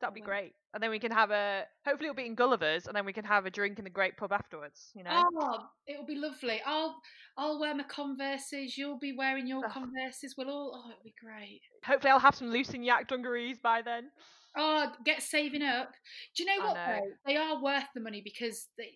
That'd 0.00 0.14
be 0.14 0.20
will. 0.20 0.26
great. 0.26 0.52
And 0.74 0.82
then 0.82 0.90
we 0.90 0.98
can 0.98 1.12
have 1.12 1.30
a 1.30 1.64
hopefully 1.84 2.08
it'll 2.08 2.16
be 2.16 2.26
in 2.26 2.34
Gulliver's, 2.34 2.86
and 2.86 2.96
then 2.96 3.04
we 3.04 3.12
can 3.12 3.24
have 3.24 3.46
a 3.46 3.50
drink 3.50 3.78
in 3.78 3.84
the 3.84 3.90
great 3.90 4.16
pub 4.16 4.32
afterwards. 4.32 4.90
You 4.94 5.04
know. 5.04 5.28
Oh, 5.38 5.58
it'll 5.86 6.06
be 6.06 6.16
lovely. 6.16 6.60
I'll 6.66 6.96
I'll 7.36 7.60
wear 7.60 7.74
my 7.74 7.84
Converses. 7.84 8.76
You'll 8.76 8.98
be 8.98 9.12
wearing 9.12 9.46
your 9.46 9.64
Ugh. 9.64 9.72
Converses. 9.72 10.34
We'll 10.36 10.50
all. 10.50 10.72
Oh, 10.74 10.90
it'll 10.90 11.04
be 11.04 11.14
great. 11.22 11.60
Hopefully, 11.84 12.10
I'll 12.10 12.18
have 12.18 12.34
some 12.34 12.50
Lucy 12.50 12.78
and 12.78 12.84
Yak 12.84 13.06
dungarees 13.06 13.58
by 13.62 13.82
then. 13.82 14.10
Oh, 14.56 14.92
get 15.04 15.22
saving 15.22 15.62
up. 15.62 15.92
Do 16.36 16.42
you 16.42 16.48
know 16.48 16.62
I 16.62 16.66
what? 16.66 16.74
know. 16.74 17.00
Though? 17.00 17.12
They 17.26 17.36
are 17.36 17.62
worth 17.62 17.88
the 17.94 18.00
money 18.00 18.20
because 18.22 18.68
they 18.76 18.92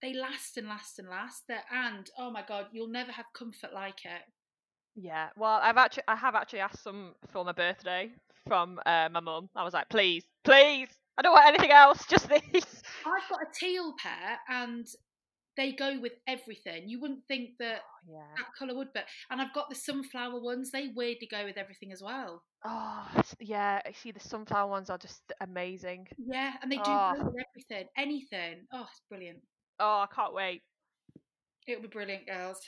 they 0.00 0.14
last 0.14 0.56
and 0.56 0.68
last 0.68 0.98
and 0.98 1.08
last. 1.08 1.44
They're, 1.48 1.62
and 1.72 2.08
oh 2.18 2.30
my 2.30 2.44
god, 2.46 2.66
you'll 2.72 2.88
never 2.88 3.12
have 3.12 3.26
comfort 3.34 3.72
like 3.74 4.04
it. 4.04 4.22
Yeah, 4.94 5.28
well, 5.36 5.60
I've 5.62 5.76
actually, 5.76 6.02
I 6.08 6.16
have 6.16 6.34
actually 6.34 6.60
asked 6.60 6.82
some 6.82 7.14
for 7.28 7.44
my 7.44 7.52
birthday 7.52 8.10
from 8.46 8.80
uh, 8.84 9.08
my 9.12 9.20
mum. 9.20 9.48
I 9.54 9.62
was 9.62 9.74
like, 9.74 9.88
please, 9.88 10.24
please, 10.44 10.88
I 11.16 11.22
don't 11.22 11.32
want 11.32 11.46
anything 11.46 11.70
else, 11.70 12.04
just 12.06 12.28
these. 12.30 12.82
I've 13.06 13.28
got 13.30 13.40
a 13.42 13.46
teal 13.54 13.94
pair, 13.98 14.38
and 14.48 14.86
they 15.58 15.72
go 15.72 16.00
with 16.00 16.12
everything. 16.28 16.88
You 16.88 17.00
wouldn't 17.00 17.26
think 17.26 17.50
that 17.58 17.80
oh, 17.80 18.12
yeah. 18.12 18.22
that 18.36 18.46
colour 18.56 18.76
would, 18.76 18.88
but 18.94 19.04
and 19.30 19.42
I've 19.42 19.52
got 19.52 19.68
the 19.68 19.74
sunflower 19.74 20.40
ones. 20.40 20.70
They 20.70 20.88
weirdly 20.94 21.28
go 21.30 21.44
with 21.44 21.58
everything 21.58 21.92
as 21.92 22.00
well. 22.00 22.44
Oh, 22.64 23.06
yeah. 23.40 23.80
I 23.84 23.92
see 23.92 24.12
the 24.12 24.20
sunflower 24.20 24.70
ones 24.70 24.88
are 24.88 24.96
just 24.96 25.20
amazing. 25.40 26.06
Yeah, 26.16 26.54
and 26.62 26.70
they 26.70 26.76
do 26.76 26.82
Oh. 26.86 27.12
go 27.16 27.24
with 27.24 27.44
everything, 27.50 27.88
anything. 27.96 28.66
Oh, 28.72 28.86
it's 28.88 29.02
brilliant. 29.10 29.40
Oh, 29.80 30.06
I 30.08 30.14
can't 30.14 30.32
wait. 30.32 30.62
It'll 31.66 31.82
be 31.82 31.88
brilliant, 31.88 32.26
girls. 32.26 32.60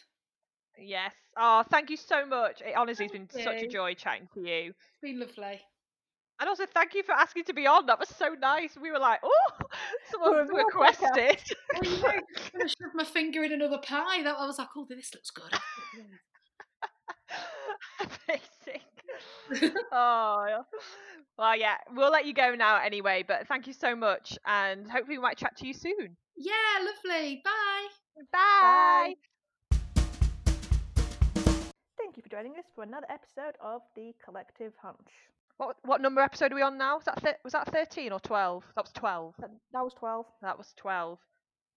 Yes. 0.77 1.15
Oh, 1.39 1.63
thank 1.71 1.91
you 1.91 1.97
so 1.97 2.27
much. 2.27 2.61
It 2.61 2.75
honestly 2.77 3.05
has 3.05 3.13
been 3.13 3.29
Thank 3.29 3.45
such 3.45 3.63
a 3.63 3.69
joy 3.69 3.95
chatting 3.95 4.29
to 4.35 4.41
you. 4.41 4.71
It's 4.71 5.01
been 5.01 5.21
lovely. 5.21 5.61
And 6.41 6.49
also, 6.49 6.65
thank 6.73 6.95
you 6.95 7.03
for 7.03 7.13
asking 7.13 7.45
to 7.45 7.53
be 7.53 7.67
on. 7.67 7.85
That 7.85 7.99
was 8.01 8.09
so 8.09 8.35
nice. 8.41 8.75
We 8.81 8.91
were 8.91 8.99
like, 8.99 9.21
oh, 9.23 9.51
someone 10.11 10.31
oh, 10.31 10.33
We're 10.33 10.43
a 10.43 10.47
real 10.47 10.65
podcast. 10.75 11.15
requested. 11.15 11.57
Oh, 11.77 11.81
you 11.85 12.01
know, 12.03 12.09
I'm 12.09 12.23
gonna 12.59 12.69
shove 12.69 12.95
my 12.95 13.05
finger 13.05 13.45
in 13.45 13.53
another 13.53 13.79
pie. 13.79 14.23
That 14.23 14.37
I 14.39 14.47
was 14.47 14.59
like, 14.59 14.69
oh, 14.77 14.87
this 14.89 15.13
looks 15.15 15.31
good. 15.31 15.53
Amazing. 18.29 19.81
oh, 19.93 20.65
well, 21.39 21.57
yeah, 21.57 21.77
we'll 21.95 22.11
let 22.11 22.25
you 22.27 22.33
go 22.35 22.55
now 22.55 22.81
anyway. 22.83 23.23
But 23.27 23.47
thank 23.47 23.67
you 23.67 23.73
so 23.75 23.95
much, 23.95 24.39
and 24.47 24.91
hopefully 24.91 25.19
we 25.19 25.23
might 25.23 25.37
chat 25.37 25.57
to 25.59 25.67
you 25.67 25.75
soon. 25.75 26.17
yeah, 26.37 26.53
lovely. 26.81 27.43
Bye. 27.45 27.87
Bye. 28.33 29.15
Thank 31.99 32.17
you 32.17 32.23
for 32.23 32.29
joining 32.31 32.53
us 32.59 32.65
for 32.75 32.83
another 32.83 33.07
episode 33.11 33.57
of 33.63 33.83
the 33.95 34.13
Collective 34.25 34.73
Hunch. 34.83 34.97
What 35.61 35.77
what 35.83 36.01
number 36.01 36.23
episode 36.23 36.53
are 36.53 36.55
we 36.55 36.63
on 36.63 36.79
now? 36.79 36.97
Was 36.97 37.05
that 37.05 37.21
thir- 37.21 37.37
was 37.45 37.53
that 37.53 37.71
thirteen 37.71 38.13
or 38.13 38.21
twelve? 38.21 38.65
That 38.77 38.85
was 38.87 38.93
twelve. 38.93 39.35
That, 39.39 39.85
was 39.85 39.93
12. 39.93 40.25
That 40.41 40.57
was 40.57 40.73
12. 40.79 41.19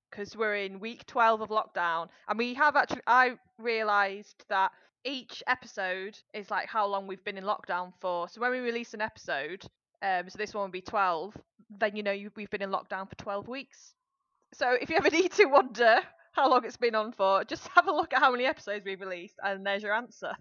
Because 0.10 0.38
we're 0.38 0.56
in 0.56 0.80
week 0.80 1.06
12 1.06 1.42
of 1.42 1.50
lockdown. 1.50 2.08
And 2.30 2.40
we 2.40 2.54
have 2.54 2.78
actually, 2.78 3.02
I 3.08 3.38
realised 3.58 4.46
that 4.48 4.72
each 5.04 5.44
episode 5.48 6.18
is 6.34 6.50
like 6.50 6.70
how 6.70 6.88
long 6.88 7.08
we've 7.08 7.26
been 7.26 7.38
in 7.38 7.44
lockdown 7.44 7.92
for. 8.00 8.30
So 8.30 8.40
when 8.40 8.52
we 8.52 8.60
release 8.60 8.94
an 8.94 9.02
episode, 9.02 9.66
um, 10.02 10.30
so 10.30 10.38
this 10.38 10.54
one 10.54 10.64
will 10.64 10.72
be 10.72 10.80
12, 10.80 11.36
then 11.78 11.98
you 11.98 12.04
know 12.04 12.14
you, 12.14 12.32
we've 12.38 12.50
been 12.50 12.62
in 12.62 12.72
lockdown 12.72 13.10
for 13.10 13.16
12 13.16 13.50
weeks. 13.50 13.96
So 14.54 14.78
if 14.80 14.90
you 14.90 14.96
ever 14.96 15.10
need 15.20 15.34
to 15.34 15.46
wonder 15.48 16.00
how 16.32 16.50
long 16.50 16.64
it's 16.64 16.78
been 16.78 16.96
on 16.96 17.12
for, 17.12 17.44
just 17.44 17.68
have 17.76 17.90
a 17.90 17.94
look 17.94 18.14
at 18.14 18.20
how 18.20 18.32
many 18.32 18.46
episodes 18.46 18.86
we've 18.86 19.02
released 19.02 19.36
and 19.44 19.66
there's 19.66 19.84
your 19.84 19.94
answer. 19.94 20.32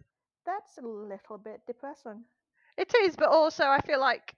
That's 0.47 0.79
a 0.79 0.87
little 0.87 1.39
bit 1.39 1.63
depressing. 1.67 2.23
It 2.77 2.93
is, 3.03 3.17
but 3.17 3.29
also 3.29 3.65
I 3.65 3.81
feel 3.81 4.01
like 4.01 4.35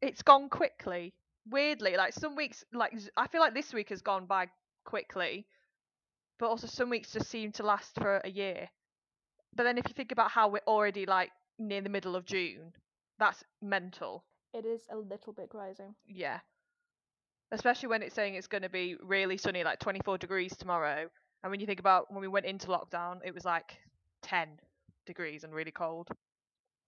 it's 0.00 0.22
gone 0.22 0.48
quickly. 0.48 1.14
Weirdly, 1.50 1.96
like 1.96 2.12
some 2.12 2.36
weeks, 2.36 2.64
like 2.72 2.92
I 3.16 3.26
feel 3.26 3.40
like 3.40 3.54
this 3.54 3.72
week 3.72 3.88
has 3.88 4.02
gone 4.02 4.26
by 4.26 4.48
quickly, 4.84 5.46
but 6.38 6.48
also 6.48 6.66
some 6.66 6.90
weeks 6.90 7.12
just 7.12 7.30
seem 7.30 7.52
to 7.52 7.62
last 7.62 7.94
for 7.94 8.20
a 8.24 8.28
year. 8.30 8.68
But 9.54 9.64
then 9.64 9.78
if 9.78 9.88
you 9.88 9.94
think 9.94 10.12
about 10.12 10.30
how 10.30 10.48
we're 10.48 10.60
already 10.66 11.06
like 11.06 11.30
near 11.58 11.80
the 11.80 11.88
middle 11.88 12.16
of 12.16 12.24
June, 12.24 12.72
that's 13.18 13.42
mental. 13.62 14.24
It 14.54 14.64
is 14.64 14.82
a 14.90 14.96
little 14.96 15.32
bit 15.32 15.50
crazy. 15.50 15.94
Yeah. 16.06 16.40
Especially 17.50 17.88
when 17.88 18.02
it's 18.02 18.14
saying 18.14 18.34
it's 18.34 18.46
going 18.46 18.62
to 18.62 18.68
be 18.68 18.96
really 19.02 19.36
sunny, 19.36 19.64
like 19.64 19.78
24 19.78 20.18
degrees 20.18 20.54
tomorrow. 20.56 21.08
And 21.42 21.50
when 21.50 21.60
you 21.60 21.66
think 21.66 21.80
about 21.80 22.12
when 22.12 22.20
we 22.20 22.28
went 22.28 22.46
into 22.46 22.68
lockdown, 22.68 23.18
it 23.24 23.34
was 23.34 23.44
like 23.44 23.76
10 24.22 24.48
degrees 25.06 25.44
and 25.44 25.54
really 25.54 25.70
cold. 25.70 26.08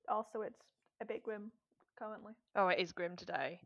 Also, 0.09 0.43
it's 0.43 0.61
a 1.01 1.05
bit 1.05 1.22
grim 1.22 1.51
currently. 1.98 2.32
Oh, 2.56 2.68
it 2.68 2.78
is 2.78 2.93
grim 2.93 3.16
today. 3.16 3.60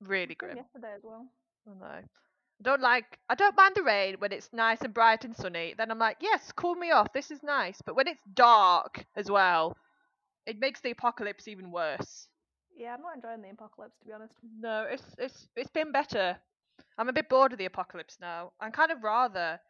Really 0.00 0.34
Grim 0.34 0.56
yesterday 0.56 0.94
as 0.96 1.02
well. 1.04 1.26
I 1.66 1.78
know. 1.78 1.86
I 1.86 2.62
don't 2.62 2.80
like. 2.80 3.18
I 3.28 3.34
don't 3.34 3.56
mind 3.56 3.74
the 3.74 3.82
rain 3.82 4.16
when 4.18 4.32
it's 4.32 4.50
nice 4.52 4.80
and 4.82 4.94
bright 4.94 5.24
and 5.24 5.36
sunny. 5.36 5.74
Then 5.76 5.90
I'm 5.90 5.98
like, 5.98 6.18
yes, 6.20 6.52
cool 6.52 6.74
me 6.74 6.90
off. 6.90 7.12
This 7.12 7.30
is 7.30 7.42
nice. 7.42 7.80
But 7.84 7.96
when 7.96 8.08
it's 8.08 8.22
dark 8.34 9.04
as 9.16 9.30
well, 9.30 9.76
it 10.46 10.58
makes 10.58 10.80
the 10.80 10.90
apocalypse 10.90 11.48
even 11.48 11.70
worse. 11.70 12.28
Yeah, 12.76 12.94
I'm 12.94 13.02
not 13.02 13.16
enjoying 13.16 13.42
the 13.42 13.50
apocalypse 13.50 13.98
to 14.00 14.06
be 14.06 14.12
honest. 14.12 14.34
No, 14.58 14.86
it's 14.90 15.04
it's 15.18 15.48
it's 15.56 15.70
been 15.70 15.92
better. 15.92 16.36
I'm 16.96 17.08
a 17.08 17.12
bit 17.12 17.28
bored 17.28 17.52
of 17.52 17.58
the 17.58 17.66
apocalypse 17.66 18.18
now. 18.20 18.52
I'd 18.60 18.72
kind 18.72 18.90
of 18.90 19.02
rather 19.02 19.60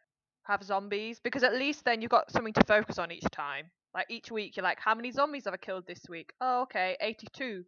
have 0.43 0.63
zombies 0.63 1.19
because 1.19 1.43
at 1.43 1.55
least 1.55 1.85
then 1.85 2.01
you've 2.01 2.11
got 2.11 2.31
something 2.31 2.53
to 2.53 2.63
focus 2.65 2.97
on 2.97 3.11
each 3.11 3.29
time. 3.31 3.69
Like 3.93 4.07
each 4.09 4.31
week, 4.31 4.55
you're 4.55 4.63
like, 4.63 4.79
how 4.79 4.95
many 4.95 5.11
zombies 5.11 5.45
have 5.45 5.53
I 5.53 5.57
killed 5.57 5.85
this 5.85 6.07
week? 6.07 6.33
Oh, 6.39 6.61
okay, 6.63 6.95
82. 7.01 7.65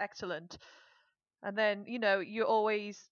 Excellent. 0.00 0.58
And 1.42 1.56
then 1.56 1.84
you 1.86 1.98
know 1.98 2.20
you're 2.20 2.46
always 2.46 3.10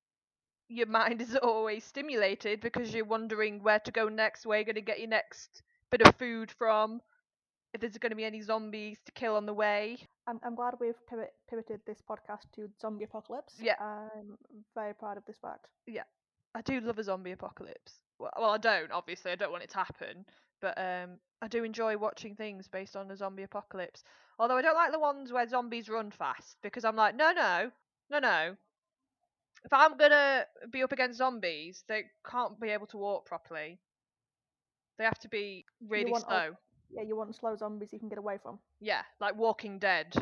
your 0.68 0.86
mind 1.00 1.20
is 1.20 1.36
always 1.36 1.84
stimulated 1.84 2.60
because 2.60 2.94
you're 2.94 3.04
wondering 3.04 3.62
where 3.62 3.80
to 3.80 3.90
go 3.90 4.08
next, 4.08 4.46
where 4.46 4.58
you're 4.58 4.64
going 4.64 4.74
to 4.76 4.80
get 4.80 4.98
your 4.98 5.08
next 5.08 5.62
bit 5.90 6.02
of 6.02 6.14
food 6.16 6.50
from, 6.50 7.00
if 7.74 7.80
there's 7.80 7.98
going 7.98 8.10
to 8.10 8.16
be 8.16 8.24
any 8.24 8.40
zombies 8.40 8.98
to 9.06 9.12
kill 9.12 9.36
on 9.36 9.46
the 9.46 9.54
way. 9.54 9.98
I'm, 10.26 10.40
I'm 10.44 10.54
glad 10.54 10.74
we've 10.80 10.94
pivot, 11.08 11.32
pivoted 11.48 11.80
this 11.86 12.02
podcast 12.08 12.50
to 12.56 12.68
zombie 12.80 13.04
apocalypse. 13.04 13.54
Yeah. 13.60 13.74
I'm 13.80 14.36
very 14.74 14.94
proud 14.94 15.16
of 15.16 15.24
this 15.26 15.38
fact. 15.40 15.66
Yeah. 15.86 16.02
I 16.54 16.62
do 16.62 16.80
love 16.80 16.98
a 16.98 17.04
zombie 17.04 17.32
apocalypse. 17.32 18.00
Well, 18.18 18.32
well, 18.38 18.50
I 18.50 18.58
don't 18.58 18.90
obviously. 18.90 19.30
I 19.30 19.34
don't 19.34 19.52
want 19.52 19.62
it 19.62 19.70
to 19.70 19.76
happen, 19.76 20.24
but 20.62 20.78
um, 20.78 21.18
I 21.42 21.48
do 21.48 21.64
enjoy 21.64 21.96
watching 21.96 22.34
things 22.34 22.66
based 22.68 22.96
on 22.96 23.10
a 23.10 23.16
zombie 23.16 23.42
apocalypse. 23.42 24.02
Although 24.38 24.56
I 24.56 24.62
don't 24.62 24.74
like 24.74 24.92
the 24.92 24.98
ones 24.98 25.32
where 25.32 25.46
zombies 25.48 25.88
run 25.88 26.10
fast 26.10 26.56
because 26.62 26.84
I'm 26.84 26.96
like, 26.96 27.14
no, 27.14 27.32
no, 27.32 27.70
no, 28.10 28.18
no. 28.18 28.56
If 29.64 29.72
I'm 29.72 29.96
gonna 29.96 30.44
be 30.70 30.82
up 30.82 30.92
against 30.92 31.18
zombies, 31.18 31.84
they 31.88 32.04
can't 32.30 32.58
be 32.60 32.70
able 32.70 32.86
to 32.88 32.96
walk 32.96 33.26
properly. 33.26 33.78
They 34.98 35.04
have 35.04 35.18
to 35.20 35.28
be 35.28 35.64
really 35.86 36.12
all- 36.12 36.20
slow. 36.20 36.56
Yeah, 36.88 37.02
you 37.02 37.16
want 37.16 37.34
slow 37.34 37.56
zombies 37.56 37.92
you 37.92 37.98
can 37.98 38.08
get 38.08 38.18
away 38.18 38.38
from. 38.38 38.60
Yeah, 38.80 39.02
like 39.20 39.34
Walking 39.36 39.78
Dead 39.80 40.14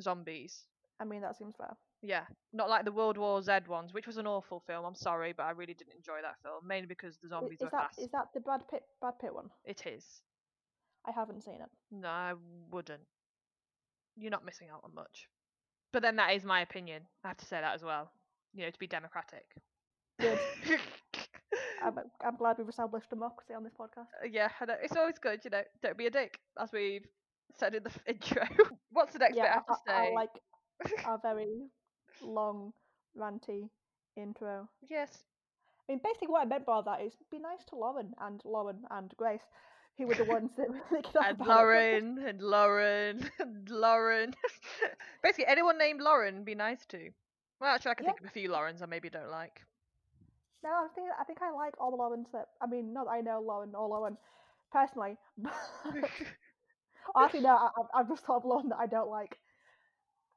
zombies. 0.00 0.64
I 0.98 1.04
mean, 1.04 1.20
that 1.20 1.36
seems 1.36 1.54
fair. 1.56 1.76
Yeah, 2.00 2.24
not 2.54 2.70
like 2.70 2.84
the 2.86 2.92
World 2.92 3.18
War 3.18 3.42
Z 3.42 3.52
ones, 3.68 3.92
which 3.92 4.06
was 4.06 4.16
an 4.16 4.26
awful 4.26 4.60
film. 4.66 4.84
I'm 4.86 4.94
sorry, 4.94 5.34
but 5.36 5.42
I 5.44 5.50
really 5.50 5.74
didn't 5.74 5.94
enjoy 5.94 6.22
that 6.22 6.36
film, 6.42 6.66
mainly 6.66 6.86
because 6.86 7.18
the 7.18 7.28
zombies 7.28 7.58
is 7.58 7.64
were 7.64 7.70
that 7.72 7.88
fast. 7.88 7.98
is 7.98 8.08
that 8.12 8.28
the 8.32 8.40
Brad 8.40 8.66
Pitt 8.70 8.82
Brad 9.00 9.18
Pitt 9.18 9.34
one? 9.34 9.50
It 9.64 9.86
is. 9.86 10.22
I 11.06 11.12
haven't 11.12 11.42
seen 11.42 11.60
it. 11.60 11.70
No, 11.90 12.08
I 12.08 12.34
wouldn't. 12.70 13.06
You're 14.16 14.30
not 14.30 14.44
missing 14.44 14.68
out 14.70 14.80
on 14.84 14.94
much. 14.94 15.28
But 15.92 16.02
then 16.02 16.16
that 16.16 16.34
is 16.34 16.44
my 16.44 16.60
opinion. 16.60 17.02
I 17.24 17.28
have 17.28 17.36
to 17.38 17.46
say 17.46 17.60
that 17.60 17.74
as 17.74 17.82
well. 17.82 18.10
You 18.54 18.64
know, 18.64 18.70
to 18.70 18.78
be 18.78 18.86
democratic. 18.86 19.46
Good. 20.20 20.38
I'm, 21.82 21.98
I'm 22.24 22.36
glad 22.36 22.58
we've 22.58 22.68
established 22.68 23.10
democracy 23.10 23.54
on 23.54 23.64
this 23.64 23.72
podcast. 23.78 24.08
Uh, 24.22 24.28
yeah, 24.30 24.48
I 24.60 24.64
know. 24.66 24.76
It's 24.82 24.96
always 24.96 25.18
good, 25.18 25.40
you 25.44 25.50
know. 25.50 25.62
Don't 25.82 25.96
be 25.96 26.06
a 26.06 26.10
dick, 26.10 26.38
as 26.60 26.72
we've 26.72 27.06
said 27.58 27.74
in 27.74 27.82
the 27.82 27.90
f- 27.90 28.02
intro. 28.06 28.42
What's 28.90 29.12
the 29.12 29.18
next 29.18 29.40
bit 29.40 29.50
I 29.50 29.54
have 29.54 29.66
to 29.66 29.76
I, 29.88 29.92
I 29.92 30.04
say? 30.06 30.14
like 30.14 30.30
our 31.04 31.18
very 31.22 31.68
long, 32.22 32.72
ranty 33.16 33.68
intro. 34.16 34.68
Yes. 34.88 35.24
I 35.88 35.92
mean, 35.92 36.00
basically, 36.02 36.28
what 36.28 36.42
I 36.42 36.46
meant 36.46 36.66
by 36.66 36.80
that 36.82 37.00
is 37.02 37.16
be 37.30 37.38
nice 37.38 37.64
to 37.66 37.76
Lauren 37.76 38.14
and 38.20 38.40
Lauren 38.44 38.84
and 38.90 39.12
Grace, 39.16 39.46
who 39.98 40.06
were 40.06 40.14
the 40.14 40.24
ones 40.24 40.50
that 40.56 40.68
really 40.70 41.04
And. 41.24 41.38
Lauren, 41.40 42.18
and 42.26 42.40
Lauren, 42.42 43.30
and 43.38 43.68
Lauren. 43.70 44.34
Basically, 45.22 45.46
anyone 45.46 45.78
named 45.78 46.00
Lauren, 46.00 46.44
be 46.44 46.54
nice 46.54 46.84
to. 46.86 47.10
Well, 47.60 47.74
actually, 47.74 47.92
I 47.92 47.94
can 47.94 48.04
Yeah. 48.04 48.10
think 48.10 48.20
of 48.20 48.26
a 48.26 48.30
few 48.30 48.50
Laurens 48.50 48.82
I 48.82 48.86
maybe 48.86 49.08
don't 49.10 49.30
like. 49.30 49.62
No, 50.62 50.70
I 50.70 50.88
think 50.94 51.08
I 51.18 51.24
think 51.24 51.40
I 51.42 51.50
like 51.52 51.74
all 51.80 51.90
the 51.90 51.96
Laurens 51.96 52.26
that. 52.32 52.48
I 52.60 52.66
mean, 52.66 52.92
not 52.92 53.04
that 53.06 53.12
I 53.12 53.20
know 53.20 53.40
Lauren 53.40 53.74
or 53.74 53.88
Lauren 53.88 54.16
personally, 54.72 55.16
but 55.38 55.52
actually, 57.16 57.40
no, 57.40 57.50
I, 57.56 57.70
I've- 57.94 58.08
just 58.08 58.24
thought 58.24 58.38
of 58.38 58.44
Lauren 58.44 58.68
that 58.70 58.78
I 58.78 58.86
don't 58.86 59.08
like. 59.10 59.38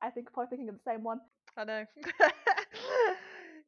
I 0.01 0.09
think 0.09 0.31
probably 0.31 0.49
thinking 0.49 0.69
of 0.69 0.75
the 0.75 0.91
same 0.91 1.03
one. 1.03 1.19
I 1.57 1.63
know. 1.65 1.85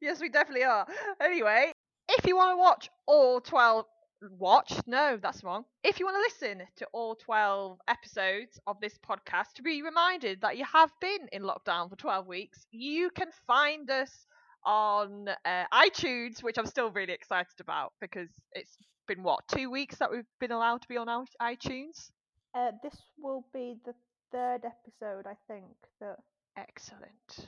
yes, 0.00 0.20
we 0.20 0.28
definitely 0.28 0.64
are. 0.64 0.86
Anyway, 1.20 1.72
if 2.08 2.26
you 2.26 2.36
want 2.36 2.52
to 2.52 2.56
watch 2.56 2.88
all 3.06 3.40
12 3.40 3.84
watch, 4.30 4.72
no, 4.86 5.18
that's 5.20 5.42
wrong. 5.42 5.64
If 5.82 5.98
you 5.98 6.06
want 6.06 6.16
to 6.16 6.20
listen 6.20 6.66
to 6.76 6.86
all 6.92 7.14
12 7.16 7.78
episodes 7.88 8.60
of 8.66 8.80
this 8.80 8.98
podcast 8.98 9.54
to 9.56 9.62
be 9.62 9.82
reminded 9.82 10.40
that 10.42 10.56
you 10.56 10.64
have 10.64 10.90
been 11.00 11.28
in 11.32 11.42
lockdown 11.42 11.90
for 11.90 11.96
12 11.96 12.26
weeks, 12.26 12.66
you 12.70 13.10
can 13.10 13.28
find 13.46 13.90
us 13.90 14.26
on 14.64 15.28
uh, 15.44 15.64
iTunes, 15.72 16.42
which 16.42 16.58
I'm 16.58 16.66
still 16.66 16.90
really 16.90 17.12
excited 17.12 17.60
about 17.60 17.92
because 18.00 18.28
it's 18.52 18.76
been 19.08 19.22
what 19.22 19.40
two 19.48 19.70
weeks 19.70 19.96
that 19.96 20.10
we've 20.10 20.24
been 20.40 20.52
allowed 20.52 20.82
to 20.82 20.88
be 20.88 20.96
on 20.96 21.08
iTunes. 21.40 22.10
Uh, 22.54 22.70
this 22.82 22.96
will 23.18 23.44
be 23.52 23.76
the 23.84 23.94
third 24.30 24.60
episode, 24.64 25.26
I 25.26 25.34
think. 25.48 25.74
That 26.00 26.18
Excellent. 26.56 27.46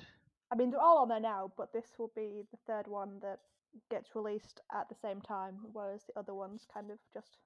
I 0.53 0.57
mean, 0.57 0.71
they're 0.71 0.81
all 0.81 0.99
on 0.99 1.09
there 1.09 1.21
now, 1.21 1.53
but 1.57 1.73
this 1.73 1.87
will 1.99 2.13
be 2.15 2.43
the 2.51 2.59
third 2.67 2.87
one 2.87 3.19
that 3.23 3.41
gets 3.91 4.15
released 4.15 4.61
at 4.73 4.89
the 4.89 4.95
same 5.03 5.21
time, 5.21 5.57
whereas 5.73 6.03
the 6.07 6.19
other 6.19 6.35
ones 6.35 6.67
kind 6.73 6.91
of 6.91 6.99
just 7.13 7.39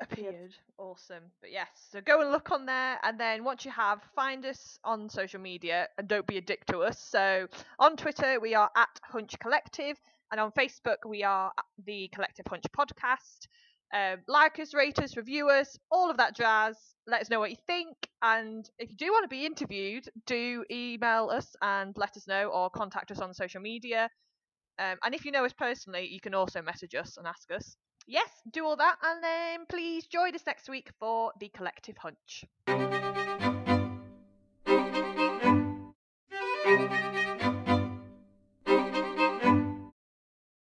appeared. 0.00 0.54
Awesome. 0.78 1.24
But 1.40 1.52
yes, 1.52 1.68
so 1.90 2.00
go 2.00 2.20
and 2.20 2.30
look 2.30 2.50
on 2.50 2.66
there, 2.66 2.98
and 3.02 3.18
then 3.18 3.44
once 3.44 3.64
you 3.64 3.70
have, 3.70 4.02
find 4.14 4.44
us 4.46 4.78
on 4.84 5.08
social 5.08 5.40
media 5.40 5.88
and 5.98 6.08
don't 6.08 6.26
be 6.26 6.38
a 6.38 6.40
dick 6.40 6.64
to 6.66 6.78
us. 6.78 6.98
So 6.98 7.46
on 7.78 7.96
Twitter, 7.96 8.40
we 8.40 8.54
are 8.54 8.70
at 8.76 9.00
Hunch 9.04 9.38
Collective, 9.38 9.96
and 10.30 10.40
on 10.40 10.50
Facebook, 10.52 11.06
we 11.06 11.22
are 11.22 11.52
the 11.84 12.10
Collective 12.14 12.46
Hunch 12.48 12.64
Podcast. 12.76 13.46
Um, 13.94 14.20
like 14.26 14.58
us, 14.58 14.72
rate 14.72 14.98
us, 15.00 15.18
review 15.18 15.50
us, 15.50 15.76
all 15.90 16.10
of 16.10 16.16
that 16.16 16.34
jazz. 16.34 16.78
Let 17.06 17.20
us 17.20 17.28
know 17.28 17.40
what 17.40 17.50
you 17.50 17.58
think. 17.66 17.94
And 18.22 18.68
if 18.78 18.88
you 18.90 18.96
do 18.96 19.12
want 19.12 19.24
to 19.24 19.28
be 19.28 19.44
interviewed, 19.44 20.08
do 20.26 20.64
email 20.70 21.28
us 21.28 21.54
and 21.60 21.94
let 21.98 22.16
us 22.16 22.26
know, 22.26 22.46
or 22.46 22.70
contact 22.70 23.10
us 23.10 23.20
on 23.20 23.34
social 23.34 23.60
media. 23.60 24.08
Um, 24.82 24.98
and 25.04 25.14
if 25.14 25.24
you 25.24 25.30
know 25.30 25.44
us 25.44 25.52
personally, 25.52 26.08
you 26.10 26.20
can 26.20 26.34
also 26.34 26.60
message 26.60 26.94
us 26.94 27.16
and 27.16 27.26
ask 27.26 27.50
us 27.52 27.76
yes, 28.06 28.28
do 28.52 28.64
all 28.64 28.76
that, 28.76 28.96
and 29.02 29.22
then 29.22 29.60
please 29.68 30.06
join 30.06 30.34
us 30.34 30.42
next 30.46 30.68
week 30.68 30.90
for 30.98 31.32
the 31.38 31.50
Collective 31.50 31.96
Hunch. 31.98 33.01